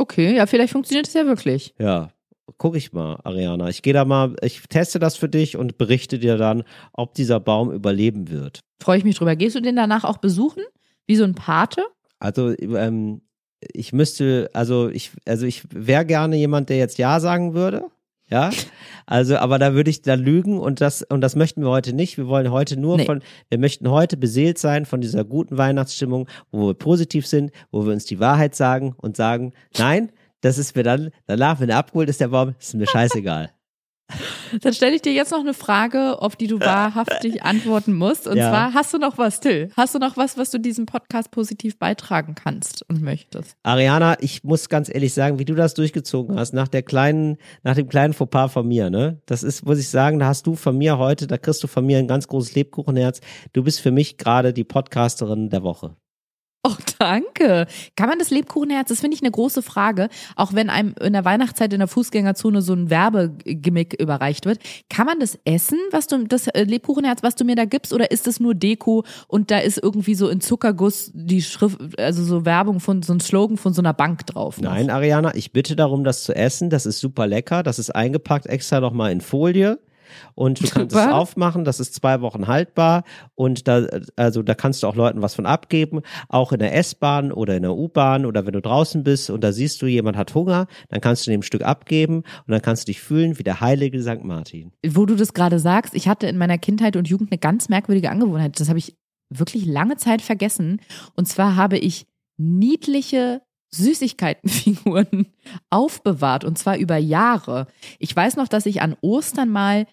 Okay, 0.00 0.34
ja, 0.34 0.46
vielleicht 0.46 0.72
funktioniert 0.72 1.06
es 1.08 1.12
ja 1.12 1.26
wirklich. 1.26 1.74
Ja, 1.78 2.08
guck 2.56 2.74
ich 2.74 2.94
mal, 2.94 3.18
Ariana. 3.22 3.68
Ich 3.68 3.82
gehe 3.82 3.92
da 3.92 4.06
mal, 4.06 4.34
ich 4.40 4.62
teste 4.62 4.98
das 4.98 5.14
für 5.14 5.28
dich 5.28 5.58
und 5.58 5.76
berichte 5.76 6.18
dir 6.18 6.38
dann, 6.38 6.62
ob 6.94 7.12
dieser 7.12 7.38
Baum 7.38 7.70
überleben 7.70 8.30
wird. 8.30 8.60
Freue 8.82 8.96
ich 8.96 9.04
mich 9.04 9.16
drüber. 9.16 9.36
Gehst 9.36 9.56
du 9.56 9.60
den 9.60 9.76
danach 9.76 10.04
auch 10.04 10.16
besuchen? 10.16 10.62
Wie 11.06 11.16
so 11.16 11.24
ein 11.24 11.34
Pate? 11.34 11.82
Also, 12.18 12.54
ähm, 12.58 13.20
ich 13.60 13.92
müsste, 13.92 14.48
also 14.54 14.88
ich, 14.88 15.10
also 15.26 15.44
ich 15.44 15.64
wäre 15.70 16.06
gerne 16.06 16.36
jemand, 16.36 16.70
der 16.70 16.78
jetzt 16.78 16.96
Ja 16.96 17.20
sagen 17.20 17.52
würde. 17.52 17.90
Ja, 18.30 18.50
also, 19.06 19.36
aber 19.38 19.58
da 19.58 19.74
würde 19.74 19.90
ich 19.90 20.02
da 20.02 20.14
lügen 20.14 20.58
und 20.58 20.80
das, 20.80 21.02
und 21.02 21.20
das 21.20 21.34
möchten 21.34 21.62
wir 21.62 21.70
heute 21.70 21.92
nicht. 21.92 22.16
Wir 22.16 22.28
wollen 22.28 22.50
heute 22.52 22.78
nur 22.78 22.96
Nee. 22.96 23.04
von, 23.06 23.22
wir 23.48 23.58
möchten 23.58 23.90
heute 23.90 24.16
beseelt 24.16 24.58
sein 24.58 24.86
von 24.86 25.00
dieser 25.00 25.24
guten 25.24 25.58
Weihnachtsstimmung, 25.58 26.28
wo 26.52 26.68
wir 26.68 26.74
positiv 26.74 27.26
sind, 27.26 27.50
wo 27.72 27.84
wir 27.84 27.92
uns 27.92 28.04
die 28.04 28.20
Wahrheit 28.20 28.54
sagen 28.54 28.94
und 28.98 29.16
sagen, 29.16 29.52
nein, 29.76 30.12
das 30.42 30.58
ist 30.58 30.76
mir 30.76 30.84
dann, 30.84 31.10
danach, 31.26 31.60
wenn 31.60 31.68
er 31.70 31.78
abgeholt 31.78 32.08
ist, 32.08 32.20
der 32.20 32.28
Baum, 32.28 32.54
ist 32.58 32.74
mir 32.74 32.86
scheißegal. 32.86 33.50
Dann 34.62 34.72
stelle 34.74 34.94
ich 34.94 35.02
dir 35.02 35.12
jetzt 35.12 35.30
noch 35.32 35.40
eine 35.40 35.54
Frage, 35.54 36.20
auf 36.20 36.36
die 36.36 36.46
du 36.46 36.58
wahrhaftig 36.60 37.42
antworten 37.44 37.94
musst. 37.94 38.26
Und 38.26 38.36
Ja. 38.36 38.50
zwar, 38.50 38.74
hast 38.74 38.92
du 38.94 38.98
noch 38.98 39.18
was, 39.18 39.40
Till? 39.40 39.70
Hast 39.76 39.94
du 39.94 39.98
noch 39.98 40.16
was, 40.16 40.36
was 40.36 40.50
du 40.50 40.58
diesem 40.58 40.86
Podcast 40.86 41.30
positiv 41.30 41.78
beitragen 41.78 42.34
kannst 42.34 42.88
und 42.88 43.02
möchtest? 43.02 43.56
Ariana, 43.62 44.16
ich 44.20 44.44
muss 44.44 44.68
ganz 44.68 44.88
ehrlich 44.92 45.14
sagen, 45.14 45.38
wie 45.38 45.44
du 45.44 45.54
das 45.54 45.74
durchgezogen 45.74 46.36
hast, 46.38 46.52
nach 46.52 46.68
der 46.68 46.82
kleinen, 46.82 47.36
nach 47.62 47.74
dem 47.74 47.88
kleinen 47.88 48.12
Fauxpas 48.12 48.52
von 48.52 48.66
mir, 48.68 48.90
ne? 48.90 49.20
Das 49.26 49.42
ist, 49.42 49.64
muss 49.64 49.78
ich 49.78 49.88
sagen, 49.88 50.18
da 50.18 50.26
hast 50.26 50.46
du 50.46 50.54
von 50.56 50.76
mir 50.76 50.98
heute, 50.98 51.26
da 51.26 51.38
kriegst 51.38 51.62
du 51.62 51.66
von 51.66 51.84
mir 51.86 51.98
ein 51.98 52.08
ganz 52.08 52.28
großes 52.28 52.54
Lebkuchenherz. 52.54 53.20
Du 53.52 53.62
bist 53.62 53.80
für 53.80 53.90
mich 53.90 54.16
gerade 54.18 54.52
die 54.52 54.64
Podcasterin 54.64 55.50
der 55.50 55.62
Woche. 55.62 55.96
Oh, 56.68 56.76
danke. 56.98 57.66
Kann 57.96 58.10
man 58.10 58.18
das 58.18 58.28
Lebkuchenherz, 58.28 58.90
das 58.90 59.00
finde 59.00 59.14
ich 59.14 59.22
eine 59.22 59.30
große 59.30 59.62
Frage, 59.62 60.10
auch 60.36 60.52
wenn 60.52 60.68
einem 60.68 60.94
in 61.00 61.14
der 61.14 61.24
Weihnachtszeit 61.24 61.72
in 61.72 61.78
der 61.78 61.88
Fußgängerzone 61.88 62.60
so 62.60 62.74
ein 62.74 62.90
Werbegimmick 62.90 63.94
überreicht 63.98 64.44
wird. 64.44 64.58
Kann 64.90 65.06
man 65.06 65.20
das 65.20 65.38
essen, 65.46 65.78
was 65.90 66.06
du, 66.06 66.24
das 66.24 66.48
äh, 66.48 66.64
Lebkuchenherz, 66.64 67.22
was 67.22 67.34
du 67.34 67.44
mir 67.44 67.56
da 67.56 67.64
gibst, 67.64 67.94
oder 67.94 68.10
ist 68.10 68.26
das 68.26 68.40
nur 68.40 68.54
Deko 68.54 69.04
und 69.26 69.50
da 69.50 69.58
ist 69.58 69.82
irgendwie 69.82 70.14
so 70.14 70.28
in 70.28 70.42
Zuckerguss 70.42 71.10
die 71.14 71.40
Schrift, 71.40 71.98
also 71.98 72.22
so 72.24 72.44
Werbung 72.44 72.80
von, 72.80 73.02
so 73.02 73.14
ein 73.14 73.20
Slogan 73.20 73.56
von 73.56 73.72
so 73.72 73.80
einer 73.80 73.94
Bank 73.94 74.26
drauf? 74.26 74.60
Nein, 74.60 74.90
Ariana, 74.90 75.34
ich 75.34 75.52
bitte 75.52 75.76
darum, 75.76 76.04
das 76.04 76.24
zu 76.24 76.36
essen. 76.36 76.68
Das 76.68 76.84
ist 76.84 77.00
super 77.00 77.26
lecker. 77.26 77.62
Das 77.62 77.78
ist 77.78 77.88
eingepackt 77.90 78.46
extra 78.46 78.80
nochmal 78.80 79.12
in 79.12 79.22
Folie. 79.22 79.78
Und 80.34 80.60
du 80.60 80.68
kannst 80.68 80.94
es 80.94 81.02
Super. 81.02 81.14
aufmachen, 81.14 81.64
das 81.64 81.80
ist 81.80 81.94
zwei 81.94 82.20
Wochen 82.20 82.46
haltbar 82.46 83.04
und 83.34 83.68
da, 83.68 83.86
also 84.16 84.42
da 84.42 84.54
kannst 84.54 84.82
du 84.82 84.86
auch 84.86 84.96
Leuten 84.96 85.22
was 85.22 85.34
von 85.34 85.46
abgeben, 85.46 86.02
auch 86.28 86.52
in 86.52 86.58
der 86.58 86.74
S-Bahn 86.76 87.32
oder 87.32 87.56
in 87.56 87.62
der 87.62 87.74
U-Bahn 87.74 88.26
oder 88.26 88.46
wenn 88.46 88.52
du 88.52 88.60
draußen 88.60 89.02
bist 89.02 89.30
und 89.30 89.42
da 89.42 89.52
siehst 89.52 89.82
du, 89.82 89.86
jemand 89.86 90.16
hat 90.16 90.34
Hunger, 90.34 90.66
dann 90.88 91.00
kannst 91.00 91.26
du 91.26 91.30
dem 91.30 91.42
Stück 91.42 91.62
abgeben 91.62 92.18
und 92.18 92.48
dann 92.48 92.62
kannst 92.62 92.82
du 92.82 92.86
dich 92.92 93.00
fühlen 93.00 93.38
wie 93.38 93.42
der 93.42 93.60
heilige 93.60 94.02
St. 94.02 94.24
Martin. 94.24 94.72
wo 94.86 95.06
du 95.06 95.16
das 95.16 95.34
gerade 95.34 95.58
sagst, 95.58 95.94
ich 95.94 96.08
hatte 96.08 96.26
in 96.26 96.38
meiner 96.38 96.58
Kindheit 96.58 96.96
und 96.96 97.08
Jugend 97.08 97.30
eine 97.32 97.38
ganz 97.38 97.68
merkwürdige 97.68 98.10
Angewohnheit. 98.10 98.58
Das 98.60 98.68
habe 98.68 98.78
ich 98.78 98.96
wirklich 99.30 99.64
lange 99.64 99.96
Zeit 99.96 100.22
vergessen. 100.22 100.80
Und 101.14 101.26
zwar 101.28 101.56
habe 101.56 101.78
ich 101.78 102.06
niedliche 102.36 103.42
Süßigkeitenfiguren 103.72 105.26
aufbewahrt 105.70 106.44
und 106.44 106.58
zwar 106.58 106.76
über 106.76 106.96
Jahre. 106.96 107.66
Ich 107.98 108.14
weiß 108.14 108.36
noch, 108.36 108.48
dass 108.48 108.66
ich 108.66 108.82
an 108.82 108.96
Ostern 109.00 109.48
mal 109.48 109.86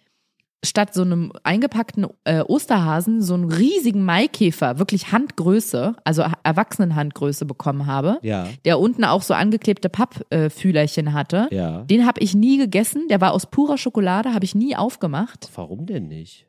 statt 0.65 0.93
so 0.93 1.03
einem 1.03 1.31
eingepackten 1.43 2.07
äh, 2.23 2.41
Osterhasen 2.41 3.21
so 3.21 3.35
einen 3.35 3.51
riesigen 3.51 4.03
Maikäfer, 4.03 4.79
wirklich 4.79 5.11
Handgröße, 5.11 5.95
also 6.03 6.23
Erwachsenenhandgröße 6.43 7.45
bekommen 7.45 7.85
habe, 7.85 8.17
Ja, 8.23 8.47
der 8.65 8.79
unten 8.79 9.03
auch 9.05 9.21
so 9.21 9.33
angeklebte 9.35 9.89
Pappfühlerchen 9.89 11.13
hatte. 11.13 11.47
ja. 11.51 11.83
Den 11.83 12.05
habe 12.07 12.21
ich 12.21 12.33
nie 12.33 12.57
gegessen. 12.57 13.07
Der 13.07 13.21
war 13.21 13.33
aus 13.33 13.45
purer 13.45 13.77
Schokolade, 13.77 14.33
habe 14.33 14.45
ich 14.45 14.55
nie 14.55 14.75
aufgemacht, 14.75 15.49
Warum 15.55 15.85
denn 15.85 16.07
nicht? 16.07 16.46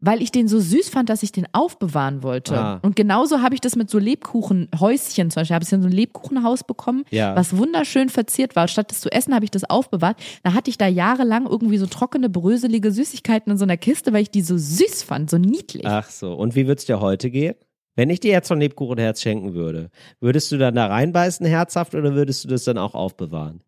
Weil 0.00 0.20
ich 0.22 0.30
den 0.30 0.46
so 0.48 0.60
süß 0.60 0.88
fand, 0.90 1.08
dass 1.08 1.22
ich 1.22 1.32
den 1.32 1.46
aufbewahren 1.52 2.22
wollte. 2.22 2.56
Ah. 2.58 2.78
Und 2.82 2.96
genauso 2.96 3.40
habe 3.42 3.54
ich 3.54 3.60
das 3.60 3.76
mit 3.76 3.88
so 3.90 3.98
Lebkuchenhäuschen 3.98 5.30
zum 5.30 5.40
Beispiel. 5.40 5.54
Habe 5.54 5.64
ich 5.64 5.72
in 5.72 5.82
so 5.82 5.88
ein 5.88 5.92
Lebkuchenhaus 5.92 6.64
bekommen, 6.64 7.04
Ja. 7.10 7.34
was 7.34 7.56
wunderschön 7.56 8.08
verziert 8.08 8.56
war. 8.56 8.68
Statt 8.68 8.90
das 8.90 9.00
zu 9.00 9.10
essen, 9.10 9.34
habe 9.34 9.44
ich 9.44 9.50
das 9.50 9.64
aufbewahrt. 9.64 10.18
Da 10.42 10.52
hatte 10.54 10.70
ich 10.70 10.78
da 10.78 10.86
jahrelang 10.86 11.46
irgendwie 11.46 11.78
so 11.78 11.86
trockene, 11.86 12.28
bröselige 12.28 12.92
Süßigkeiten 12.92 13.52
in 13.52 13.58
so 13.58 13.64
einer 13.64 13.76
Kiste, 13.76 14.12
weil 14.12 14.22
ich 14.22 14.30
die 14.30 14.42
so 14.42 14.56
süß 14.56 15.02
fand, 15.02 15.30
so 15.30 15.38
niedlich. 15.38 15.86
Ach 15.86 16.08
so, 16.10 16.34
und 16.34 16.54
wie 16.54 16.66
wird's 16.66 16.84
dir 16.86 17.00
heute 17.00 17.30
gehen? 17.30 17.54
Wenn 17.94 18.10
ich 18.10 18.20
dir 18.20 18.32
jetzt 18.32 18.48
so 18.48 18.54
ein 18.54 18.60
Lebkuchenherz 18.60 19.22
schenken 19.22 19.54
würde, 19.54 19.90
würdest 20.20 20.52
du 20.52 20.58
dann 20.58 20.74
da 20.74 20.86
reinbeißen 20.86 21.46
herzhaft 21.46 21.94
oder 21.94 22.14
würdest 22.14 22.44
du 22.44 22.48
das 22.48 22.64
dann 22.64 22.76
auch 22.76 22.94
aufbewahren? 22.94 23.62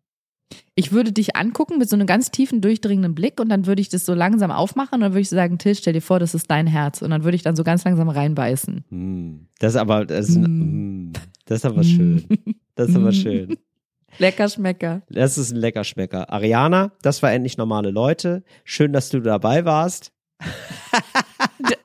Ich 0.75 0.91
würde 0.91 1.11
dich 1.11 1.35
angucken 1.35 1.77
mit 1.77 1.89
so 1.89 1.95
einem 1.95 2.07
ganz 2.07 2.31
tiefen, 2.31 2.61
durchdringenden 2.61 3.13
Blick 3.13 3.39
und 3.39 3.49
dann 3.49 3.65
würde 3.65 3.81
ich 3.81 3.89
das 3.89 4.05
so 4.05 4.13
langsam 4.13 4.49
aufmachen 4.51 4.95
und 4.95 5.01
dann 5.01 5.11
würde 5.11 5.21
ich 5.21 5.29
sagen, 5.29 5.57
Till, 5.57 5.75
stell 5.75 5.93
dir 5.93 6.01
vor, 6.01 6.19
das 6.19 6.33
ist 6.33 6.49
dein 6.49 6.65
Herz. 6.67 7.01
Und 7.01 7.11
dann 7.11 7.23
würde 7.23 7.35
ich 7.35 7.43
dann 7.43 7.55
so 7.55 7.63
ganz 7.63 7.83
langsam 7.83 8.09
reinbeißen. 8.09 8.85
Hm, 8.89 9.47
Das 9.59 9.73
ist 9.73 9.79
aber, 9.79 10.05
das 10.05 10.29
ist, 10.29 10.37
Mm. 10.37 10.43
hm, 10.45 11.13
das 11.45 11.59
ist 11.59 11.65
aber 11.65 11.83
schön. 11.83 12.25
Das 12.75 12.89
ist 12.89 12.95
aber 12.95 13.11
schön. 13.11 13.57
Lecker 14.17 14.49
Schmecker. 14.49 15.01
Das 15.09 15.37
ist 15.37 15.51
ein 15.51 15.57
Leckerschmecker. 15.57 16.31
Ariana, 16.31 16.93
das 17.03 17.21
war 17.21 17.31
endlich 17.31 17.57
normale 17.57 17.91
Leute. 17.91 18.43
Schön, 18.63 18.91
dass 18.91 19.09
du 19.09 19.19
dabei 19.19 19.65
warst. 19.65 20.11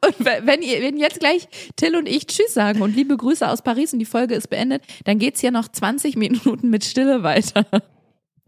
Und 0.06 0.24
wenn 0.24 0.62
ihr, 0.62 0.80
wenn 0.82 0.96
jetzt 0.98 1.18
gleich 1.20 1.48
Till 1.76 1.96
und 1.96 2.06
ich 2.08 2.26
Tschüss 2.26 2.54
sagen 2.54 2.82
und 2.82 2.94
liebe 2.94 3.16
Grüße 3.16 3.48
aus 3.48 3.62
Paris 3.62 3.92
und 3.92 3.98
die 3.98 4.04
Folge 4.04 4.34
ist 4.34 4.48
beendet, 4.48 4.82
dann 5.04 5.18
geht's 5.18 5.40
hier 5.40 5.50
noch 5.50 5.66
20 5.68 6.16
Minuten 6.16 6.68
mit 6.70 6.84
Stille 6.84 7.22
weiter. 7.22 7.66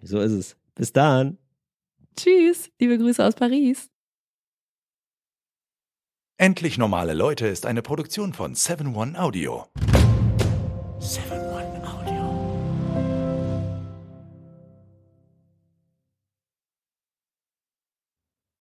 So 0.06 0.20
ist 0.20 0.32
es. 0.32 0.56
Bis 0.74 0.92
dann. 0.92 1.38
Tschüss, 2.16 2.70
liebe 2.78 2.96
Grüße 2.96 3.24
aus 3.24 3.34
Paris. 3.34 3.90
Endlich 6.38 6.78
normale 6.78 7.14
Leute 7.14 7.46
ist 7.46 7.66
eine 7.66 7.82
Produktion 7.82 8.32
von 8.32 8.54
7-One 8.54 9.18
Audio. 9.18 9.66
7 11.00 11.45